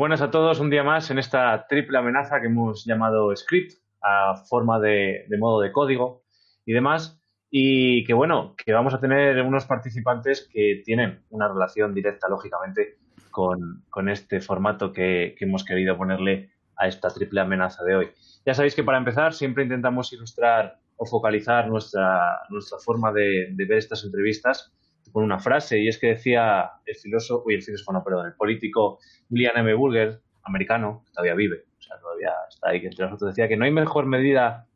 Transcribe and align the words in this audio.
buenas 0.00 0.22
a 0.22 0.30
todos, 0.30 0.60
un 0.60 0.70
día 0.70 0.82
más 0.82 1.10
en 1.10 1.18
esta 1.18 1.66
triple 1.68 1.98
amenaza 1.98 2.40
que 2.40 2.46
hemos 2.46 2.86
llamado 2.86 3.36
script, 3.36 3.74
a 4.00 4.34
forma 4.48 4.80
de, 4.80 5.26
modo 5.38 5.60
de 5.60 5.72
código 5.72 6.22
y 6.64 6.72
demás. 6.72 7.20
Y 7.50 8.02
que 8.04 8.14
bueno, 8.14 8.54
que 8.56 8.72
vamos 8.72 8.94
a 8.94 8.98
tener 8.98 9.42
unos 9.42 9.66
participantes 9.66 10.48
que 10.50 10.80
tienen 10.86 11.22
una 11.28 11.48
relación 11.48 11.92
directa, 11.92 12.30
lógicamente, 12.30 12.96
con, 13.30 14.08
este 14.08 14.40
formato 14.40 14.90
que, 14.90 15.36
hemos 15.38 15.64
querido 15.64 15.98
ponerle 15.98 16.50
a 16.76 16.88
esta 16.88 17.10
triple 17.10 17.42
amenaza 17.42 17.84
de 17.84 17.96
hoy. 17.96 18.08
Ya 18.46 18.54
sabéis 18.54 18.74
que 18.74 18.82
para 18.82 18.96
empezar 18.96 19.34
siempre 19.34 19.64
intentamos 19.64 20.14
ilustrar 20.14 20.78
o 20.96 21.04
focalizar 21.04 21.68
nuestra, 21.68 22.40
nuestra 22.48 22.78
forma 22.78 23.12
de, 23.12 23.48
de 23.52 23.64
ver 23.66 23.76
estas 23.76 24.02
entrevistas 24.02 24.72
con 25.12 25.24
una 25.24 25.38
frase, 25.38 25.78
y 25.78 25.88
es 25.88 25.98
que 25.98 26.08
decía 26.08 26.70
el 26.86 26.96
filósofo, 26.96 27.44
uy, 27.46 27.54
el 27.54 27.62
filósofo, 27.62 27.92
no, 27.92 28.04
perdón, 28.04 28.26
el 28.26 28.34
político 28.34 28.98
William 29.30 29.56
M. 29.56 29.74
Burger, 29.74 30.20
americano, 30.42 31.02
que 31.06 31.12
todavía 31.12 31.34
vive, 31.34 31.64
o 31.78 31.82
sea, 31.82 31.98
todavía 32.00 32.32
está 32.48 32.70
ahí, 32.70 32.84
entre 32.84 33.04
nosotros 33.04 33.34
decía 33.34 33.48
que 33.48 33.56
no 33.56 33.64
hay 33.64 33.72
mejor 33.72 34.06
medida 34.06 34.66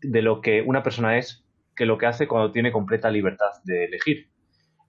de 0.00 0.22
lo 0.22 0.40
que 0.40 0.62
una 0.62 0.82
persona 0.82 1.18
es 1.18 1.44
que 1.74 1.86
lo 1.86 1.98
que 1.98 2.06
hace 2.06 2.28
cuando 2.28 2.52
tiene 2.52 2.72
completa 2.72 3.10
libertad 3.10 3.50
de 3.64 3.84
elegir. 3.84 4.28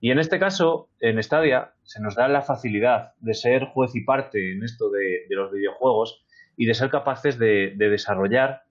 Y 0.00 0.10
en 0.10 0.18
este 0.18 0.38
caso, 0.38 0.88
en 1.00 1.22
Stadia, 1.22 1.74
se 1.82 2.00
nos 2.00 2.14
da 2.14 2.26
la 2.28 2.42
facilidad 2.42 3.12
de 3.20 3.34
ser 3.34 3.66
juez 3.66 3.94
y 3.94 4.02
parte 4.02 4.52
en 4.52 4.64
esto 4.64 4.90
de, 4.90 5.26
los 5.28 5.52
videojuegos 5.52 6.24
y 6.56 6.66
de 6.66 6.74
ser 6.74 6.90
capaces 6.90 7.38
de, 7.38 7.74
desarrollar 7.76 8.62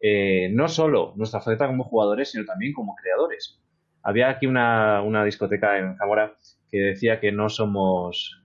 eh, 0.00 0.48
no 0.52 0.68
solo 0.68 1.12
nuestra 1.16 1.40
faceta 1.40 1.66
como 1.66 1.84
jugadores, 1.84 2.30
sino 2.30 2.44
también 2.44 2.72
como 2.72 2.94
creadores. 2.94 3.60
Había 4.06 4.28
aquí 4.28 4.46
una, 4.46 5.24
discoteca 5.24 5.78
en 5.78 5.96
Zamora 5.96 6.36
que 6.70 6.78
decía 6.78 7.18
que 7.18 7.32
no 7.32 7.48
somos, 7.48 8.40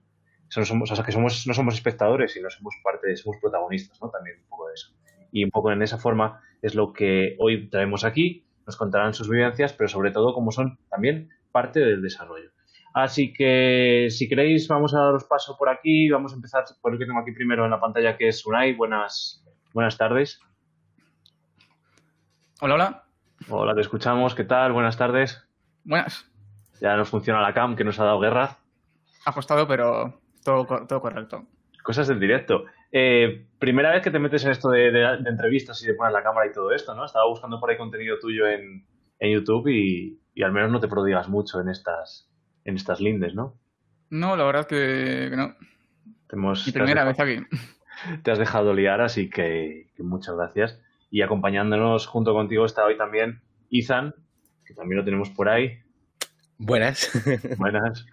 somos 0.48 0.90
o 0.90 0.96
sea, 0.96 1.04
que 1.04 1.12
somos, 1.12 1.46
no 1.46 1.54
somos 1.54 1.74
espectadores, 1.74 2.32
sino 2.32 2.50
somos 2.50 2.74
parte, 2.82 3.16
somos 3.16 3.38
protagonistas, 3.40 3.96
¿no? 4.02 4.10
También 4.10 4.40
un 4.40 4.48
poco 4.48 4.66
de 4.66 4.74
eso. 4.74 4.92
Y 5.30 5.44
un 5.44 5.52
poco 5.52 5.70
en 5.70 5.80
esa 5.82 5.98
forma 5.98 6.40
es 6.62 6.74
lo 6.74 6.92
que 6.92 7.36
hoy 7.38 7.70
traemos 7.70 8.02
aquí. 8.02 8.44
Nos 8.66 8.76
contarán 8.76 9.14
sus 9.14 9.30
vivencias, 9.30 9.72
pero 9.72 9.86
sobre 9.86 10.10
todo 10.10 10.34
como 10.34 10.50
son 10.50 10.80
también 10.90 11.28
parte 11.52 11.78
del 11.78 12.02
desarrollo. 12.02 12.50
Así 12.92 13.32
que 13.32 14.08
si 14.10 14.28
queréis 14.28 14.66
vamos 14.66 14.96
a 14.96 14.98
daros 14.98 15.26
paso 15.26 15.56
por 15.56 15.68
aquí. 15.68 16.10
Vamos 16.10 16.32
a 16.32 16.34
empezar 16.34 16.64
por 16.80 16.92
el 16.92 16.98
que 16.98 17.06
tengo 17.06 17.20
aquí 17.20 17.30
primero 17.30 17.64
en 17.64 17.70
la 17.70 17.78
pantalla 17.78 18.16
que 18.16 18.26
es 18.26 18.44
Unai. 18.44 18.74
Buenas, 18.74 19.44
buenas 19.72 19.96
tardes. 19.96 20.40
Hola, 22.60 22.74
hola. 22.74 23.04
Hola, 23.48 23.74
te 23.76 23.80
escuchamos. 23.80 24.34
¿Qué 24.34 24.42
tal? 24.42 24.72
Buenas 24.72 24.96
tardes. 24.96 25.46
Buenas. 25.84 26.30
Ya 26.80 26.96
nos 26.96 27.08
funciona 27.08 27.40
la 27.40 27.54
cam 27.54 27.76
que 27.76 27.84
nos 27.84 27.98
ha 28.00 28.04
dado 28.04 28.20
guerra. 28.20 28.58
Ha 29.24 29.32
costado, 29.32 29.66
pero 29.66 30.20
todo, 30.44 30.66
todo 30.86 31.00
correcto. 31.00 31.46
Cosas 31.82 32.08
del 32.08 32.20
directo. 32.20 32.64
Eh, 32.90 33.46
primera 33.58 33.90
vez 33.90 34.02
que 34.02 34.10
te 34.10 34.18
metes 34.18 34.44
en 34.44 34.50
esto 34.50 34.68
de, 34.68 34.88
entrevistas 35.26 35.82
y 35.82 35.86
de 35.86 35.94
poner 35.94 36.12
la 36.12 36.22
cámara 36.22 36.46
y 36.46 36.52
todo 36.52 36.72
esto, 36.72 36.94
¿no? 36.94 37.06
Estaba 37.06 37.26
buscando 37.26 37.58
por 37.58 37.70
ahí 37.70 37.78
contenido 37.78 38.18
tuyo 38.18 38.46
en, 38.46 38.84
YouTube 39.20 39.68
y, 39.68 40.20
al 40.42 40.52
menos 40.52 40.72
no 40.72 40.80
te 40.80 40.88
prodigas 40.88 41.28
mucho 41.28 41.60
en 41.60 41.68
estas, 41.68 42.28
en 42.64 42.74
estas 42.74 43.00
lindes, 43.00 43.34
¿no? 43.34 43.56
No, 44.10 44.36
la 44.36 44.44
verdad 44.44 44.66
que, 44.66 45.30
no. 45.34 45.54
Mi 46.32 46.72
primera 46.72 47.04
vez 47.04 47.20
aquí. 47.20 47.38
Te 48.24 48.32
has 48.32 48.38
dejado 48.38 48.74
liar, 48.74 49.00
así 49.00 49.30
que, 49.30 49.90
que, 49.94 50.02
muchas 50.02 50.34
gracias. 50.34 50.80
Y 51.10 51.22
acompañándonos 51.22 52.06
junto 52.06 52.34
contigo 52.34 52.64
está 52.64 52.84
hoy 52.84 52.96
también 52.96 53.42
Ethan, 53.70 54.14
también 54.74 54.98
lo 54.98 55.04
tenemos 55.04 55.30
por 55.30 55.48
ahí. 55.48 55.78
Buenas. 56.58 57.10
Buenas. 57.58 58.06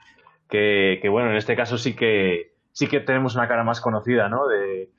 Que, 0.50 1.00
bueno, 1.10 1.30
en 1.30 1.38
este 1.38 1.56
caso 1.56 1.78
sí 1.78 1.96
que 1.96 2.54
sí 2.72 2.88
que 2.88 3.00
tenemos 3.00 3.36
una 3.36 3.48
cara 3.48 3.64
más 3.64 3.82
conocida, 3.82 4.30
¿no? 4.30 4.48
De, 4.48 4.90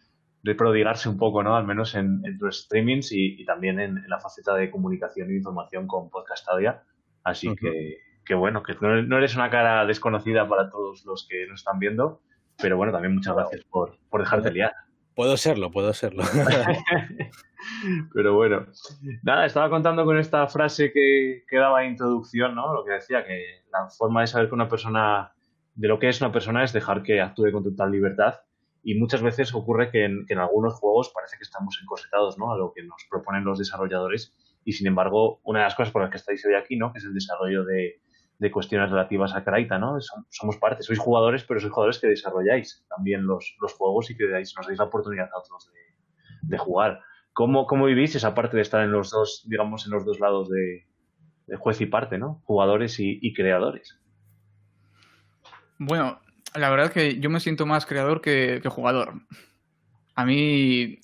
prodigarse 0.57 1.09
un 1.09 1.19
poco, 1.19 1.43
¿no? 1.43 1.57
Al 1.57 1.67
menos 1.67 1.95
en, 1.95 2.23
en 2.25 2.39
tus 2.39 2.65
streamings 2.65 3.13
y, 3.13 3.45
también 3.45 3.79
en, 3.79 4.09
la 4.09 4.19
faceta 4.21 4.55
de 4.55 4.71
comunicación 4.71 5.31
e 5.31 5.37
información 5.37 5.87
con 5.87 6.11
Podcastadia. 6.11 6.83
Así 7.25 7.55
que, 7.57 7.99
que, 8.25 8.35
bueno, 8.35 8.63
que 8.63 8.75
no, 8.81 9.19
eres 9.19 9.37
una 9.37 9.51
cara 9.51 9.85
desconocida 9.87 10.49
para 10.49 10.71
todos 10.71 11.05
los 11.05 11.27
que 11.29 11.47
nos 11.47 11.61
están 11.61 11.79
viendo, 11.79 12.23
pero 12.61 12.77
bueno, 12.77 12.93
también 12.93 13.15
muchas 13.15 13.35
gracias 13.35 13.65
por, 13.65 13.99
por 14.09 14.21
dejarte 14.23 14.51
liar. 14.51 14.73
Puedo 15.15 15.37
serlo, 15.37 15.71
puedo 15.71 15.93
serlo. 15.93 16.23
Pero 18.15 18.35
bueno, 18.35 18.67
nada, 19.23 19.47
estaba 19.47 19.69
contando 19.69 20.05
con 20.05 20.19
esta 20.19 20.47
frase 20.47 20.93
que, 20.93 21.45
daba 21.53 21.85
introducción, 21.85 22.55
¿no? 22.55 22.73
Lo 22.73 22.85
que 22.85 22.93
decía, 22.93 23.25
que 23.25 23.65
la 23.73 23.89
forma 23.91 24.23
de 24.23 24.27
saber 24.29 24.49
que 24.49 24.55
una 24.55 24.69
persona, 24.69 25.33
de 25.75 25.89
lo 25.89 25.99
que 25.99 26.09
es 26.09 26.21
una 26.21 26.33
persona 26.33 26.65
es 26.65 26.73
dejar 26.73 27.03
que 27.03 27.21
actúe 27.21 27.53
con 27.53 27.63
total 27.63 27.91
libertad. 27.91 28.41
Y 28.83 28.95
muchas 28.95 29.23
veces 29.23 29.55
ocurre 29.55 29.91
que 29.91 30.05
en, 30.05 30.39
algunos 30.39 30.75
juegos 30.75 31.13
parece 31.15 31.37
que 31.37 31.43
estamos 31.43 31.79
encosetados, 31.83 32.39
¿no? 32.39 32.53
A 32.53 32.57
lo 32.57 32.73
que 32.73 32.83
nos 32.83 33.07
proponen 33.11 33.45
los 33.45 33.59
desarrolladores. 33.59 34.35
Y 34.65 34.73
sin 34.73 34.87
embargo, 34.87 35.41
una 35.45 35.61
de 35.61 35.65
las 35.65 35.75
cosas 35.75 35.93
por 35.93 36.03
las 36.03 36.11
que 36.11 36.17
estáis 36.17 36.45
hoy 36.47 36.55
aquí, 36.55 36.77
¿no? 36.77 36.93
Que 36.93 36.99
es 36.99 37.05
el 37.05 37.13
desarrollo 37.13 37.65
de, 37.65 38.01
de 38.41 38.51
cuestiones 38.51 38.91
relativas 38.91 39.35
a 39.35 39.45
Kraita, 39.45 39.79
¿no? 39.79 39.99
Somos 40.31 40.57
parte, 40.57 40.83
sois 40.83 40.99
jugadores, 40.99 41.45
pero 41.45 41.61
sois 41.61 41.71
jugadores 41.71 41.99
que 41.99 42.07
desarrolláis 42.07 42.83
también 42.89 43.27
los, 43.27 43.55
los 43.61 43.75
juegos 43.75 44.11
y 44.11 44.17
que 44.17 44.25
nos 44.25 44.67
dais 44.67 44.79
la 44.79 44.85
oportunidad 44.85 45.29
a 45.31 45.39
otros 45.39 45.71
de, 46.43 46.57
jugar. 46.57 47.03
¿Cómo, 47.35 47.67
¿Cómo, 47.67 47.85
vivís 47.85 48.15
esa 48.15 48.35
parte 48.35 48.57
de 48.57 48.63
estar 48.63 48.83
en 48.83 48.93
los 48.93 49.11
dos, 49.11 49.45
digamos, 49.47 49.85
en 49.85 49.93
los 49.93 50.07
dos 50.07 50.21
lados 50.21 50.49
de, 50.49 50.87
juez 51.59 51.83
y 51.83 51.87
parte, 51.87 52.17
¿no? 52.17 52.41
Jugadores 52.45 52.99
y, 52.99 53.35
creadores. 53.35 53.99
Bueno, 55.77 56.19
la 56.55 56.71
verdad 56.71 56.87
es 56.87 56.93
que 56.93 57.21
yo 57.21 57.29
me 57.29 57.41
siento 57.41 57.67
más 57.67 57.85
creador 57.85 58.23
que, 58.23 58.63
jugador. 58.71 59.21
A 60.15 60.25
mí, 60.25 60.99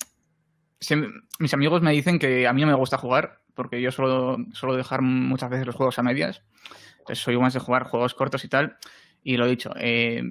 mis 1.37 1.53
amigos 1.53 1.83
me 1.83 1.91
dicen 1.91 2.17
que 2.17 2.47
a 2.47 2.53
mí 2.53 2.61
no 2.61 2.67
me 2.67 2.73
gusta 2.73 2.97
jugar, 2.97 3.41
porque 3.53 3.79
yo 3.79 3.91
suelo, 3.91 4.37
suelo 4.53 4.75
dejar 4.75 5.03
muchas 5.03 5.51
veces 5.51 5.67
los 5.67 5.75
juegos 5.75 5.99
a 5.99 6.03
medias 6.03 6.41
soy 7.13 7.37
más 7.37 7.53
de 7.53 7.59
jugar 7.59 7.83
juegos 7.83 8.13
cortos 8.13 8.43
y 8.43 8.49
tal. 8.49 8.77
Y 9.23 9.37
lo 9.37 9.45
he 9.45 9.49
dicho, 9.49 9.71
eh, 9.77 10.23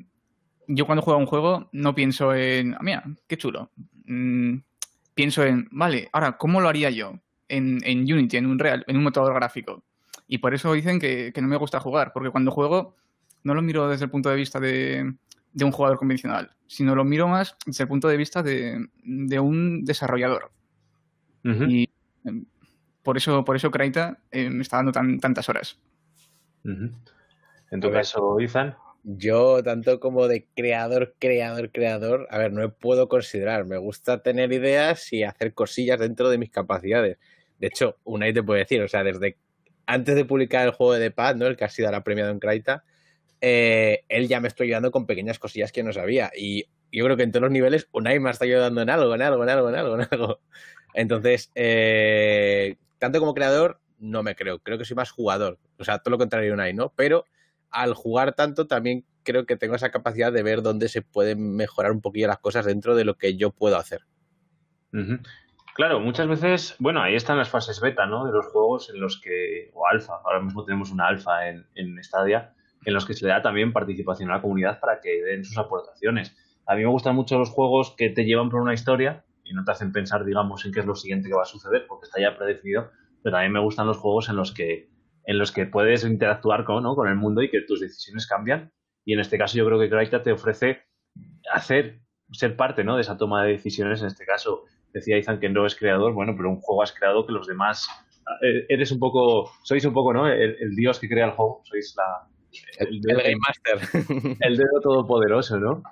yo 0.69 0.87
cuando 0.87 1.03
juego 1.03 1.19
un 1.19 1.27
juego 1.27 1.69
no 1.73 1.95
pienso 1.95 2.35
en, 2.35 2.75
ah, 2.75 2.81
mira, 2.83 3.05
qué 3.27 3.37
chulo. 3.37 3.71
Mm, 4.05 4.59
pienso 5.15 5.45
en, 5.45 5.69
vale, 5.71 6.09
ahora, 6.13 6.37
¿cómo 6.37 6.61
lo 6.61 6.69
haría 6.69 6.91
yo 6.91 7.19
en, 7.49 7.81
en 7.85 8.01
Unity, 8.01 8.37
en 8.37 8.47
un 8.47 8.59
real, 8.59 8.85
en 8.87 8.97
un 8.97 9.05
motor 9.05 9.33
gráfico? 9.35 9.85
Y 10.29 10.39
por 10.39 10.55
eso 10.55 10.73
dicen 10.73 10.99
que, 10.99 11.33
no 11.41 11.49
me 11.49 11.57
gusta 11.57 11.81
jugar, 11.81 12.13
porque 12.13 12.31
cuando 12.31 12.51
juego 12.51 12.97
no 13.45 13.55
lo 13.55 13.63
miro 13.63 13.89
desde 13.89 14.05
el 14.07 14.11
punto 14.11 14.29
de 14.29 14.37
vista 14.37 14.59
de, 14.59 15.15
de 15.53 15.65
un 15.65 15.73
jugador 15.73 15.99
convencional, 15.99 16.51
sino 16.67 16.95
lo 16.95 17.05
miro 17.05 17.29
más 17.29 17.57
desde 17.65 17.85
el 17.85 17.89
punto 17.89 18.09
de 18.09 18.17
vista 18.17 18.43
de, 18.43 18.89
de 19.05 19.41
un 19.41 19.85
desarrollador. 19.85 20.51
Y 21.45 21.89
em, 22.25 22.45
por 23.05 23.17
eso, 23.17 23.45
por 23.45 23.55
eso 23.55 23.71
Kraita 23.71 24.19
eh, 24.33 24.51
me 24.51 24.63
está 24.63 24.79
dando 24.79 24.91
tan, 24.91 25.21
tantas 25.21 25.49
horas. 25.49 25.79
En 27.71 27.81
tu 27.81 27.91
caso, 27.91 28.41
Ethan. 28.41 28.77
Yo, 29.09 29.63
tanto 29.63 30.01
como 30.01 30.27
de 30.27 30.49
creador, 30.57 31.15
creador, 31.21 31.71
creador, 31.71 32.27
a 32.29 32.39
ver, 32.39 32.53
no 32.53 32.63
me 32.63 32.69
puedo 32.69 33.09
considerar. 33.09 33.65
Me 33.65 33.77
gusta 33.77 34.21
tener 34.21 34.53
ideas 34.53 35.13
y 35.13 35.23
hacer 35.23 35.55
cosillas 35.55 36.01
dentro 36.01 36.29
de 36.29 36.39
mis 36.39 36.51
capacidades. 36.51 37.19
De 37.61 37.69
hecho, 37.69 37.99
Unai 38.03 38.33
te 38.33 38.43
puede 38.43 38.61
decir, 38.61 38.83
o 38.83 38.89
sea, 38.89 39.05
desde 39.05 39.37
antes 39.87 40.17
de 40.17 40.25
publicar 40.25 40.67
el 40.67 40.73
juego 40.73 40.95
de 40.95 41.13
Pad, 41.13 41.37
¿no? 41.37 41.47
El 41.47 41.57
que 41.57 41.65
ha 41.65 41.69
sido 41.69 41.87
ahora 41.87 42.03
premiado 42.03 42.33
en 42.33 42.41
Kraita, 42.41 42.83
eh, 43.41 44.05
él 44.09 44.27
ya 44.27 44.41
me 44.41 44.49
está 44.49 44.65
ayudando 44.65 44.91
con 44.91 45.07
pequeñas 45.07 45.39
cosillas 45.39 45.71
que 45.71 45.85
no 45.85 45.93
sabía. 45.93 46.33
Y 46.37 46.67
yo 46.91 47.05
creo 47.05 47.17
que 47.17 47.23
en 47.23 47.31
todos 47.31 47.43
los 47.43 47.53
niveles 47.53 47.89
Unai 47.93 48.19
me 48.19 48.31
está 48.31 48.45
ayudando 48.45 48.83
en 48.83 48.91
algo, 48.91 49.15
en 49.15 49.23
algo, 49.23 49.45
en 49.45 49.49
algo, 49.49 49.69
en 49.69 49.75
algo, 49.77 49.95
en 49.95 50.09
algo. 50.11 50.41
Entonces, 50.95 51.53
eh, 51.55 52.77
tanto 52.99 53.21
como 53.21 53.35
creador, 53.35 53.81
no 53.99 54.23
me 54.23 54.35
creo. 54.37 54.59
Creo 54.61 54.79
que 54.79 54.85
soy 54.85 54.97
más 54.97 55.11
jugador. 55.11 55.59
O 55.79 55.85
sea, 55.85 55.99
todo 55.99 56.13
lo 56.13 56.19
contrario 56.19 56.53
Unai, 56.53 56.75
¿no? 56.75 56.93
Pero 56.97 57.25
al 57.71 57.95
jugar 57.95 58.35
tanto 58.35 58.67
también 58.67 59.05
creo 59.23 59.45
que 59.47 59.57
tengo 59.57 59.75
esa 59.75 59.91
capacidad 59.91 60.33
de 60.33 60.43
ver 60.43 60.63
dónde 60.63 60.89
se 60.89 61.03
pueden 61.03 61.57
mejorar 61.57 61.93
un 61.93 62.01
poquillo 62.01 62.29
las 62.29 62.39
cosas 62.39 62.65
dentro 62.65 62.95
de 62.95 63.05
lo 63.05 63.15
que 63.15 63.37
yo 63.37 63.51
puedo 63.51 63.77
hacer. 63.77 64.03
Claro, 65.75 66.01
muchas 66.01 66.27
veces, 66.27 66.75
bueno, 66.79 67.03
ahí 67.03 67.17
están 67.17 67.37
las 67.37 67.51
fases 67.51 67.81
beta, 67.81 68.07
¿no? 68.07 68.25
De 68.25 68.33
los 68.33 68.47
juegos 68.47 68.89
en 68.89 69.01
los 69.01 69.21
que, 69.21 69.71
o 69.75 69.87
alfa, 69.87 70.15
ahora 70.25 70.41
mismo 70.41 70.65
tenemos 70.65 70.91
una 70.91 71.07
alfa 71.07 71.49
en, 71.49 71.67
en 71.75 72.03
Stadia, 72.03 72.55
en 72.85 72.95
los 72.95 73.05
que 73.05 73.13
se 73.13 73.27
le 73.27 73.33
da 73.33 73.43
también 73.43 73.73
participación 73.73 74.31
a 74.31 74.37
la 74.37 74.41
comunidad 74.41 74.81
para 74.81 75.01
que 75.01 75.23
den 75.23 75.45
sus 75.45 75.59
aportaciones. 75.59 76.35
A 76.67 76.75
mí 76.77 76.83
me 76.83 76.89
gustan 76.89 77.15
mucho 77.15 77.39
los 77.39 77.51
juegos 77.51 77.95
que 77.97 78.09
te 78.09 78.25
llevan 78.25 78.49
por 78.49 78.63
una 78.63 78.73
historia 78.73 79.25
y 79.45 79.53
no 79.53 79.65
te 79.65 79.73
hacen 79.73 79.93
pensar, 79.93 80.25
digamos, 80.25 80.65
en 80.65 80.73
qué 80.73 80.81
es 80.81 80.87
lo 80.87 80.95
siguiente 80.95 81.29
que 81.29 81.35
va 81.35 81.43
a 81.43 81.47
suceder, 81.47 81.87
porque 81.87 82.07
está 82.07 82.21
ya 82.21 82.37
predefinido, 82.37 82.91
pero 83.27 83.39
también 83.39 83.55
me 83.55 83.59
gustan 83.59 83.89
los 83.89 83.97
juegos 83.97 84.29
en 84.29 84.37
los 84.37 84.55
que, 84.55 84.89
en 85.25 85.37
los 85.37 85.51
que 85.51 85.67
puedes 85.67 86.05
interactuar 86.05 86.63
con, 86.63 86.85
¿no? 86.85 86.95
con 86.95 87.09
el 87.09 87.17
mundo 87.17 87.43
y 87.43 87.51
que 87.51 87.61
tus 87.63 87.81
decisiones 87.81 88.25
cambian. 88.25 88.71
Y 89.05 89.15
en 89.15 89.19
este 89.19 89.37
caso 89.37 89.59
yo 89.59 89.67
creo 89.67 89.81
que 89.81 89.91
Kraita 89.91 90.23
te 90.23 90.31
ofrece 90.31 90.85
hacer, 91.53 92.03
ser 92.31 92.57
parte 92.57 92.85
¿no? 92.85 92.95
de 92.95 93.01
esa 93.01 93.17
toma 93.17 93.43
de 93.43 93.51
decisiones. 93.51 94.01
En 94.01 94.07
este 94.07 94.25
caso 94.25 94.63
decía 94.93 95.17
Ethan 95.17 95.41
que 95.41 95.49
no 95.49 95.67
es 95.67 95.75
creador, 95.75 96.13
bueno, 96.13 96.35
pero 96.37 96.51
un 96.51 96.61
juego 96.61 96.85
has 96.85 96.93
creado 96.93 97.27
que 97.27 97.33
los 97.33 97.49
demás... 97.49 97.89
Eh, 98.43 98.65
eres 98.69 98.93
un 98.93 99.01
poco, 99.01 99.51
sois 99.65 99.85
un 99.85 99.93
poco, 99.93 100.13
¿no? 100.13 100.29
El, 100.29 100.77
dios 100.77 101.01
que 101.01 101.09
crea 101.09 101.25
el 101.25 101.33
juego, 101.33 101.63
sois 101.65 101.97
la... 101.97 102.29
El, 102.79 103.01
el, 103.09 103.23
Game 103.23 103.39
Master. 103.45 104.37
El 104.41 104.57
dedo 104.57 104.81
todopoderoso, 104.81 105.59
¿no? 105.59 105.83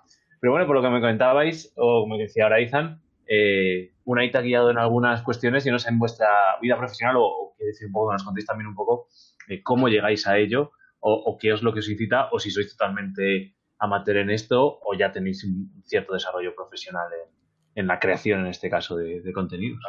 Pero 0.40 0.52
bueno, 0.52 0.68
por 0.68 0.76
lo 0.76 0.82
que 0.82 0.90
me 0.90 1.00
comentabais, 1.00 1.72
o 1.74 2.06
me 2.06 2.16
decía 2.16 2.44
ahora 2.44 2.60
Izan, 2.60 3.02
eh, 3.26 3.92
Unai 4.04 4.30
te 4.30 4.38
ha 4.38 4.42
guiado 4.42 4.70
en 4.70 4.78
algunas 4.78 5.22
cuestiones 5.22 5.66
y 5.66 5.70
no 5.70 5.78
sé 5.78 5.88
en 5.88 5.98
vuestra 5.98 6.28
vida 6.60 6.76
profesional, 6.76 7.16
o, 7.16 7.24
o 7.24 7.56
decir 7.58 7.86
un 7.86 7.92
poco, 7.92 8.12
nos 8.12 8.24
contéis 8.24 8.46
también 8.46 8.68
un 8.68 8.74
poco 8.74 9.08
eh, 9.48 9.62
cómo 9.62 9.88
llegáis 9.88 10.26
a 10.26 10.38
ello, 10.38 10.72
o, 11.06 11.36
qué 11.38 11.52
es 11.52 11.62
lo 11.62 11.74
que 11.74 11.80
os 11.80 11.88
incita, 11.90 12.30
o 12.32 12.38
si 12.38 12.50
sois 12.50 12.70
totalmente 12.70 13.54
amateur 13.78 14.16
en 14.16 14.30
esto, 14.30 14.80
o 14.82 14.94
ya 14.98 15.12
tenéis 15.12 15.44
un 15.44 15.82
cierto 15.84 16.14
desarrollo 16.14 16.54
profesional 16.54 17.08
en, 17.74 17.86
la 17.86 17.98
creación, 17.98 18.40
en 18.40 18.46
este 18.46 18.70
caso, 18.70 18.96
de, 18.96 19.20
contenidos. 19.34 19.80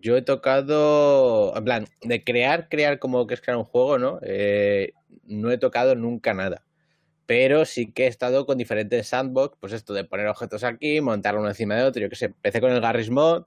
yo, 0.00 0.16
he 0.16 0.22
tocado, 0.22 1.54
en 1.54 1.64
plan, 1.64 1.84
de 2.00 2.24
crear, 2.24 2.70
crear 2.70 2.98
como 2.98 3.26
que 3.26 3.34
es 3.34 3.42
crear 3.42 3.58
un 3.58 3.64
juego, 3.64 3.98
¿no? 3.98 4.20
Eh, 4.22 4.94
no 5.24 5.50
he 5.50 5.58
tocado 5.58 5.94
nunca 5.96 6.32
nada 6.32 6.62
pero 7.26 7.64
sí 7.64 7.92
que 7.92 8.04
he 8.04 8.06
estado 8.06 8.46
con 8.46 8.58
diferentes 8.58 9.08
sandbox, 9.08 9.56
pues 9.60 9.72
esto 9.72 9.94
de 9.94 10.04
poner 10.04 10.26
objetos 10.26 10.64
aquí, 10.64 11.00
montar 11.00 11.36
uno 11.36 11.48
encima 11.48 11.76
de 11.76 11.84
otro, 11.84 12.02
yo 12.02 12.08
que 12.08 12.16
sé, 12.16 12.26
empecé 12.26 12.60
con 12.60 12.70
el 12.72 12.80
Garry's 12.80 13.10
Mod, 13.10 13.44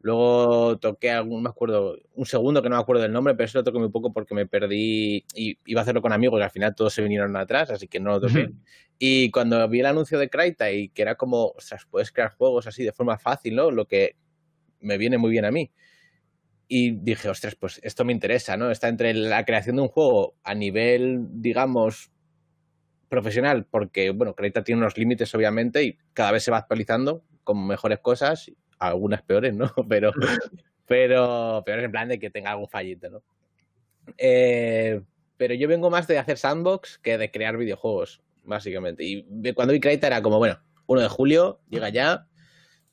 luego 0.00 0.78
toqué 0.78 1.10
algún, 1.10 1.42
me 1.42 1.50
acuerdo, 1.50 1.98
un 2.14 2.26
segundo 2.26 2.62
que 2.62 2.68
no 2.68 2.76
me 2.76 2.82
acuerdo 2.82 3.02
del 3.02 3.12
nombre, 3.12 3.34
pero 3.34 3.44
eso 3.44 3.58
lo 3.58 3.64
toqué 3.64 3.78
muy 3.78 3.90
poco 3.90 4.12
porque 4.12 4.34
me 4.34 4.46
perdí 4.46 5.24
y 5.34 5.58
iba 5.66 5.80
a 5.80 5.82
hacerlo 5.82 6.02
con 6.02 6.12
amigos 6.12 6.40
y 6.40 6.42
al 6.42 6.50
final 6.50 6.74
todos 6.74 6.94
se 6.94 7.02
vinieron 7.02 7.36
atrás, 7.36 7.70
así 7.70 7.86
que 7.86 8.00
no 8.00 8.10
lo 8.10 8.20
toqué. 8.20 8.50
Y 9.02 9.30
cuando 9.30 9.66
vi 9.68 9.80
el 9.80 9.86
anuncio 9.86 10.18
de 10.18 10.28
Kraita 10.28 10.70
y 10.70 10.90
que 10.90 11.02
era 11.02 11.14
como, 11.14 11.52
ostras, 11.56 11.86
puedes 11.90 12.12
crear 12.12 12.34
juegos 12.34 12.66
así 12.66 12.82
de 12.84 12.92
forma 12.92 13.18
fácil, 13.18 13.56
¿no? 13.56 13.70
Lo 13.70 13.86
que 13.86 14.16
me 14.80 14.98
viene 14.98 15.16
muy 15.16 15.30
bien 15.30 15.46
a 15.46 15.50
mí. 15.50 15.70
Y 16.68 16.90
dije, 16.92 17.28
ostras, 17.28 17.56
pues 17.56 17.80
esto 17.82 18.04
me 18.04 18.12
interesa, 18.12 18.56
¿no? 18.56 18.70
Está 18.70 18.88
entre 18.88 19.14
la 19.14 19.44
creación 19.44 19.76
de 19.76 19.82
un 19.82 19.88
juego 19.88 20.36
a 20.44 20.54
nivel, 20.54 21.26
digamos, 21.30 22.10
profesional, 23.10 23.66
porque, 23.66 24.10
bueno, 24.10 24.34
Creta 24.34 24.64
tiene 24.64 24.80
unos 24.80 24.96
límites, 24.96 25.34
obviamente, 25.34 25.82
y 25.82 25.98
cada 26.14 26.32
vez 26.32 26.44
se 26.44 26.50
va 26.50 26.58
actualizando 26.58 27.24
con 27.44 27.66
mejores 27.66 27.98
cosas, 27.98 28.50
algunas 28.78 29.22
peores, 29.22 29.52
¿no? 29.52 29.70
Pero, 29.88 30.12
pero 30.86 31.62
peores 31.64 31.84
en 31.84 31.92
plan 31.92 32.08
de 32.08 32.18
que 32.18 32.30
tenga 32.30 32.50
algún 32.50 32.68
fallito, 32.68 33.10
¿no? 33.10 33.22
Eh, 34.18 35.00
pero 35.36 35.54
yo 35.54 35.68
vengo 35.68 35.88
más 35.88 36.08
de 36.08 36.18
hacer 36.18 36.36
sandbox 36.36 36.98
que 36.98 37.16
de 37.16 37.30
crear 37.30 37.56
videojuegos, 37.56 38.22
básicamente. 38.42 39.04
Y 39.04 39.24
cuando 39.54 39.72
vi 39.72 39.78
Creta 39.78 40.08
era 40.08 40.20
como, 40.20 40.38
bueno, 40.38 40.58
1 40.86 41.00
de 41.00 41.08
julio, 41.08 41.60
llega 41.68 41.90
ya, 41.90 42.26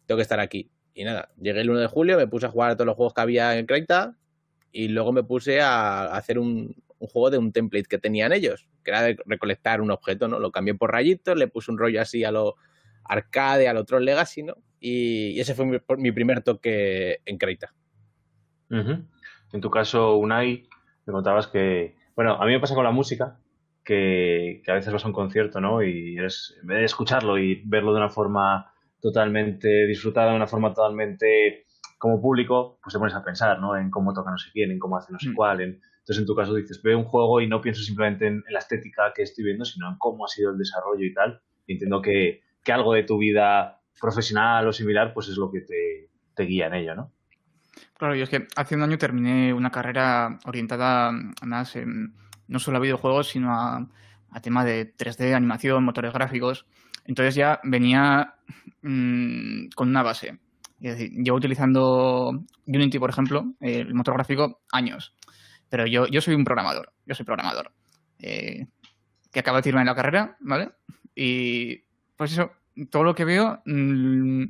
tengo 0.06 0.18
que 0.18 0.22
estar 0.22 0.40
aquí. 0.40 0.70
Y 0.94 1.06
nada, 1.06 1.30
llegué 1.42 1.62
el 1.62 1.70
1 1.72 1.80
de 1.80 1.88
julio, 1.88 2.18
me 2.18 2.28
puse 2.28 2.46
a 2.46 2.50
jugar 2.50 2.72
a 2.72 2.76
todos 2.76 2.86
los 2.86 2.96
juegos 2.96 3.14
que 3.16 3.22
había 3.22 3.58
en 3.58 3.66
Creta 3.66 4.16
y 4.72 4.90
luego 4.90 5.12
me 5.12 5.24
puse 5.24 5.60
a 5.60 6.06
hacer 6.16 6.38
un, 6.38 6.76
un 7.00 7.08
juego 7.08 7.30
de 7.30 7.38
un 7.38 7.52
template 7.52 7.88
que 7.88 7.98
tenían 7.98 8.34
ellos, 8.34 8.68
que 8.84 8.92
era 8.92 9.02
de 9.02 9.18
recolectar 9.26 9.82
un 9.82 9.92
objeto, 9.92 10.28
¿no? 10.28 10.40
Lo 10.40 10.52
cambié 10.52 10.74
por 10.74 10.92
rayitos, 10.92 11.38
le 11.38 11.48
puse 11.48 11.72
un 11.72 11.78
rollo 11.78 12.02
así 12.02 12.24
a 12.24 12.32
lo 12.32 12.56
arcade, 13.04 13.68
a 13.68 13.74
lo 13.74 13.86
Tron 13.86 14.06
Legacy, 14.06 14.44
¿no? 14.44 14.56
Y, 14.80 15.40
ese 15.40 15.56
fue 15.56 15.66
mi, 15.98 16.12
primer 16.12 16.42
toque 16.42 17.20
en 17.26 17.38
Creita. 17.38 17.74
En 18.70 19.62
tu 19.62 19.70
caso, 19.70 20.18
Unai, 20.18 20.68
me 21.06 21.14
contabas 21.14 21.48
que, 21.48 21.96
bueno, 22.16 22.34
a 22.34 22.46
mí 22.46 22.52
me 22.52 22.60
pasa 22.60 22.76
con 22.76 22.84
la 22.84 22.92
música, 22.92 23.40
que, 23.84 24.62
a 24.68 24.74
veces 24.74 24.92
vas 24.92 25.06
a 25.06 25.08
un 25.08 25.14
concierto, 25.14 25.62
¿no? 25.62 25.82
Y 25.82 26.18
eres, 26.18 26.58
en 26.62 26.68
vez 26.68 26.80
de 26.80 26.86
escucharlo 26.86 27.38
y 27.38 27.64
verlo 27.66 27.94
de 27.94 28.00
una 28.00 28.10
forma 28.10 28.72
totalmente 29.02 29.86
disfrutada, 29.88 30.32
de 30.32 30.36
una 30.36 30.48
forma 30.48 30.74
totalmente 30.74 31.66
como 31.98 32.22
público, 32.22 32.80
pues 32.84 32.94
te 32.94 33.00
pones 33.00 33.16
a 33.16 33.24
pensar, 33.24 33.60
¿no? 33.60 33.78
En 33.78 33.90
cómo 33.90 34.14
toca 34.14 34.30
no 34.30 34.38
sé 34.38 34.50
quién, 34.52 34.72
en 34.72 34.80
cómo 34.80 34.98
hace 34.98 35.12
no 35.14 35.20
sé 35.20 35.30
mm. 35.30 35.34
cuál, 35.34 35.62
en, 35.62 35.82
entonces, 36.08 36.22
en 36.22 36.28
tu 36.28 36.36
caso 36.36 36.54
dices, 36.54 36.82
veo 36.82 36.98
un 36.98 37.04
juego 37.04 37.42
y 37.42 37.48
no 37.48 37.60
pienso 37.60 37.84
simplemente 37.84 38.28
en, 38.28 38.42
la 38.50 38.60
estética 38.60 39.12
que 39.14 39.24
estoy 39.24 39.44
viendo, 39.44 39.66
sino 39.66 39.90
en 39.90 39.98
cómo 39.98 40.24
ha 40.24 40.30
sido 40.30 40.52
el 40.52 40.58
desarrollo 40.58 41.06
y 41.06 41.14
tal. 41.14 41.42
Entiendo 41.68 42.02
que, 42.02 42.44
algo 42.72 42.94
de 42.94 43.04
tu 43.04 43.18
vida 43.18 43.82
profesional 44.00 44.66
o 44.66 44.72
similar, 44.72 45.14
pues 45.14 45.28
es 45.28 45.36
lo 45.36 45.52
que 45.52 45.62
te, 45.62 46.46
guía 46.46 46.68
en 46.68 46.76
ello, 46.76 46.96
¿no? 46.96 47.12
Claro, 47.98 48.16
yo 48.16 48.24
es 48.24 48.30
que 48.30 48.48
hace 48.56 48.76
un 48.76 48.84
año 48.84 48.98
terminé 48.98 49.54
una 49.54 49.70
carrera 49.70 50.40
orientada 50.46 51.12
más 51.46 51.76
en, 51.76 52.16
no 52.48 52.60
solo 52.60 52.78
a 52.78 52.82
videojuegos, 52.82 53.28
sino 53.28 53.54
a, 53.54 53.86
a 54.32 54.42
tema 54.42 54.64
de 54.64 54.96
3D, 54.96 55.34
animación, 55.34 55.84
motores 55.84 56.14
gráficos. 56.14 56.66
Entonces 57.04 57.36
ya 57.36 57.60
venía 57.66 58.36
mm, 58.82 59.68
con 59.76 59.90
una 59.90 60.04
base. 60.04 60.40
Es 60.80 60.98
decir, 60.98 61.12
llevo 61.22 61.38
utilizando 61.38 62.46
Unity, 62.66 62.98
por 62.98 63.10
ejemplo, 63.10 63.56
el 63.60 63.94
motor 63.94 64.14
gráfico, 64.14 64.62
años. 64.72 65.14
Pero 65.70 65.86
yo, 65.86 66.08
yo 66.08 66.22
soy 66.22 66.36
un 66.36 66.46
programador, 66.46 66.94
yo 67.06 67.16
soy 67.16 67.26
programador. 67.26 67.72
Eh, 68.20 68.68
que 69.32 69.40
acaba 69.40 69.62
de 69.62 69.70
irme 69.70 69.82
en 69.82 69.88
la 69.88 69.96
carrera, 69.96 70.38
¿vale? 70.40 70.72
Y 71.14 71.84
pues 72.16 72.32
eso, 72.32 72.52
todo 72.90 73.04
lo 73.04 73.16
que 73.16 73.26
veo, 73.26 73.62
mm, 73.66 74.46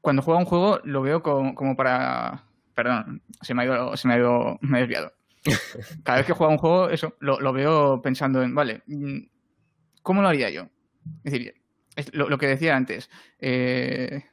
cuando 0.00 0.22
juego 0.22 0.40
un 0.40 0.46
juego, 0.46 0.80
lo 0.84 1.02
veo 1.02 1.22
como, 1.22 1.76
para... 1.76 2.44
Perdón, 2.74 3.22
se 3.40 3.54
me 3.54 3.62
ha 3.62 3.64
ido, 3.66 3.96
se 3.96 4.08
me 4.08 4.14
ha 4.14 4.18
ido, 4.18 4.58
me 4.60 4.78
he 4.78 4.80
desviado. 4.82 5.12
Cada 6.04 6.18
vez 6.18 6.26
que 6.26 6.32
juego 6.32 6.52
un 6.52 6.58
juego, 6.58 6.90
eso, 6.90 7.16
lo, 7.20 7.52
veo 7.52 8.00
pensando 8.02 8.42
en, 8.42 8.54
vale, 8.54 8.82
mm, 8.86 9.18
¿cómo 10.02 10.22
lo 10.22 10.28
haría 10.28 10.50
yo? 10.50 10.68
Es 11.24 11.32
decir, 11.32 11.54
lo, 12.12 12.38
que 12.38 12.48
decía 12.48 12.76
antes, 12.76 13.10
eh, 13.38 14.24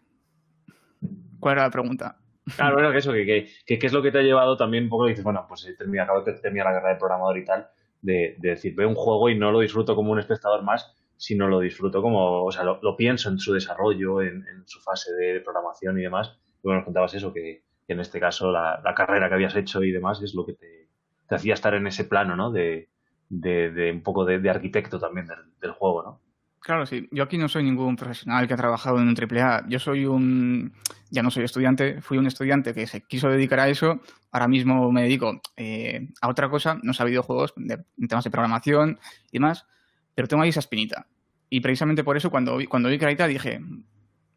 ¿cuál 1.40 1.54
era 1.54 1.64
la 1.64 1.72
pregunta? 1.72 2.18
Claro, 2.56 2.76
bueno, 2.76 2.92
que 2.92 2.98
eso, 2.98 3.14
que, 3.14 3.48
que, 3.66 3.80
es 3.82 3.94
lo 3.94 4.02
que 4.02 4.12
te 4.12 4.20
ha 4.20 4.22
llevado 4.22 4.58
también 4.58 4.86
un 4.86 4.90
poco, 4.90 5.06
dices, 5.06 5.24
bueno, 5.24 5.46
pues 5.48 5.66
termina, 5.78 6.04
acabo 6.04 6.22
de 6.22 6.34
la 6.34 6.64
carrera 6.64 6.90
de 6.90 7.00
programador 7.00 7.38
y 7.38 7.46
tal, 7.46 7.68
de, 8.02 8.36
decir, 8.40 8.76
veo 8.76 8.90
un 8.90 8.96
juego 8.96 9.30
y 9.30 9.38
no 9.38 9.52
lo 9.52 9.60
disfruto 9.60 9.96
como 9.96 10.12
un 10.12 10.20
espectador 10.20 10.62
más, 10.64 10.94
sino 11.18 11.48
lo 11.48 11.60
disfruto 11.60 12.02
como, 12.02 12.44
o 12.44 12.52
sea, 12.52 12.64
lo, 12.64 12.98
pienso 12.98 13.30
en 13.30 13.40
su 13.40 13.54
desarrollo, 13.54 14.22
en, 14.22 14.46
su 14.66 14.82
fase 14.82 15.14
de 15.14 15.40
programación 15.40 15.98
y 16.00 16.04
demás. 16.04 16.38
Y 16.64 16.68
bueno, 16.68 16.84
contabas 16.84 17.14
eso, 17.14 17.34
que, 17.34 17.64
en 17.88 18.00
este 18.00 18.20
caso 18.20 18.52
la, 18.52 18.82
carrera 18.96 19.30
que 19.30 19.36
habías 19.36 19.56
hecho 19.56 19.84
y 19.84 19.92
demás 19.92 20.22
es 20.22 20.36
lo 20.36 20.46
que 20.46 20.54
te, 20.54 20.90
hacía 21.30 21.54
estar 21.54 21.74
en 21.74 21.88
ese 21.88 22.04
plano, 22.04 22.36
¿no? 22.36 22.52
De, 22.52 22.90
de, 23.30 23.92
un 23.92 24.04
poco 24.04 24.26
de, 24.26 24.50
arquitecto 24.50 25.00
también 25.00 25.28
del, 25.28 25.40
del 25.62 25.72
juego, 25.72 26.04
¿no? 26.04 26.22
Claro, 26.64 26.86
sí. 26.86 27.10
Yo 27.12 27.24
aquí 27.24 27.38
no 27.38 27.50
soy 27.50 27.62
ningún 27.64 27.98
profesional 27.98 28.48
que 28.48 28.54
ha 28.54 28.58
trabajado 28.58 28.98
en 29.00 29.10
un 29.10 29.16
AAA. 29.16 29.68
Yo 29.68 29.80
soy 29.80 30.06
un... 30.06 30.72
Ya 31.10 31.22
no 31.22 31.30
soy 31.30 31.44
estudiante, 31.44 32.02
fui 32.02 32.18
un 32.18 32.26
estudiante 32.26 32.74
que 32.74 32.88
se 32.88 33.02
quiso 33.02 33.28
dedicar 33.30 33.60
a 33.60 33.68
eso. 33.68 34.00
Ahora 34.32 34.48
mismo 34.48 34.90
me 34.90 35.04
dedico 35.04 35.42
eh, 35.58 36.08
a 36.22 36.30
otra 36.30 36.50
cosa, 36.50 36.80
no 36.82 36.94
sé, 36.94 37.04
a 37.04 37.06
videojuegos, 37.06 37.54
de, 37.58 37.84
en 38.00 38.08
temas 38.08 38.24
de 38.24 38.32
programación 38.32 38.98
y 39.30 39.40
demás, 39.40 39.68
pero 40.16 40.30
tengo 40.30 40.42
ahí 40.42 40.50
esa 40.50 40.62
espinita. 40.62 41.06
Y 41.50 41.60
precisamente 41.60 42.04
por 42.04 42.16
eso 42.16 42.32
cuando, 42.32 42.58
cuando 42.70 42.88
vi 42.88 42.98
Kraita 42.98 43.28
dije, 43.28 43.60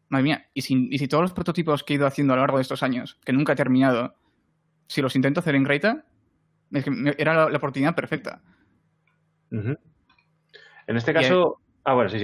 madre 0.09 0.23
mía, 0.23 0.49
¿y 0.53 0.61
si, 0.63 0.89
¿y 0.91 0.99
si 0.99 1.07
todos 1.07 1.21
los 1.21 1.33
prototipos 1.33 1.83
que 1.83 1.93
he 1.93 1.95
ido 1.95 2.05
haciendo 2.05 2.33
a 2.33 2.35
lo 2.35 2.41
largo 2.41 2.57
de 2.57 2.63
estos 2.63 2.83
años, 2.83 3.17
que 3.23 3.31
nunca 3.31 3.53
he 3.53 3.55
terminado, 3.55 4.15
si 4.87 5.01
los 5.01 5.15
intento 5.15 5.39
hacer 5.39 5.55
en 5.55 5.63
Kraita, 5.63 6.05
era 7.17 7.49
la, 7.49 7.57
oportunidad 7.57 7.95
perfecta. 7.95 8.41
En 9.49 10.97
este 10.97 11.13
caso... 11.13 11.61
Ah, 11.87 11.93
bueno, 11.93 12.09
sí, 12.09 12.19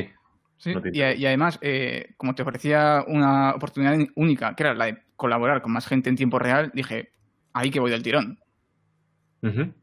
sí. 0.58 0.74
y, 0.92 1.02
además, 1.02 1.58
eh, 1.62 2.16
como 2.18 2.36
te 2.36 2.42
ofrecía 2.42 3.06
una 3.08 3.56
oportunidad 3.56 3.98
única, 4.18 4.56
que 4.56 4.64
era 4.64 4.74
la 4.74 4.88
de 4.88 4.98
colaborar 5.16 5.62
con 5.62 5.72
más 5.72 5.88
gente 5.88 6.10
en 6.10 6.18
tiempo 6.18 6.38
real, 6.38 6.70
dije, 6.74 7.14
ahí 7.54 7.72
que 7.72 7.80
voy 7.80 7.90
del 7.90 8.04
tirón. 8.04 8.40
En 9.42 9.74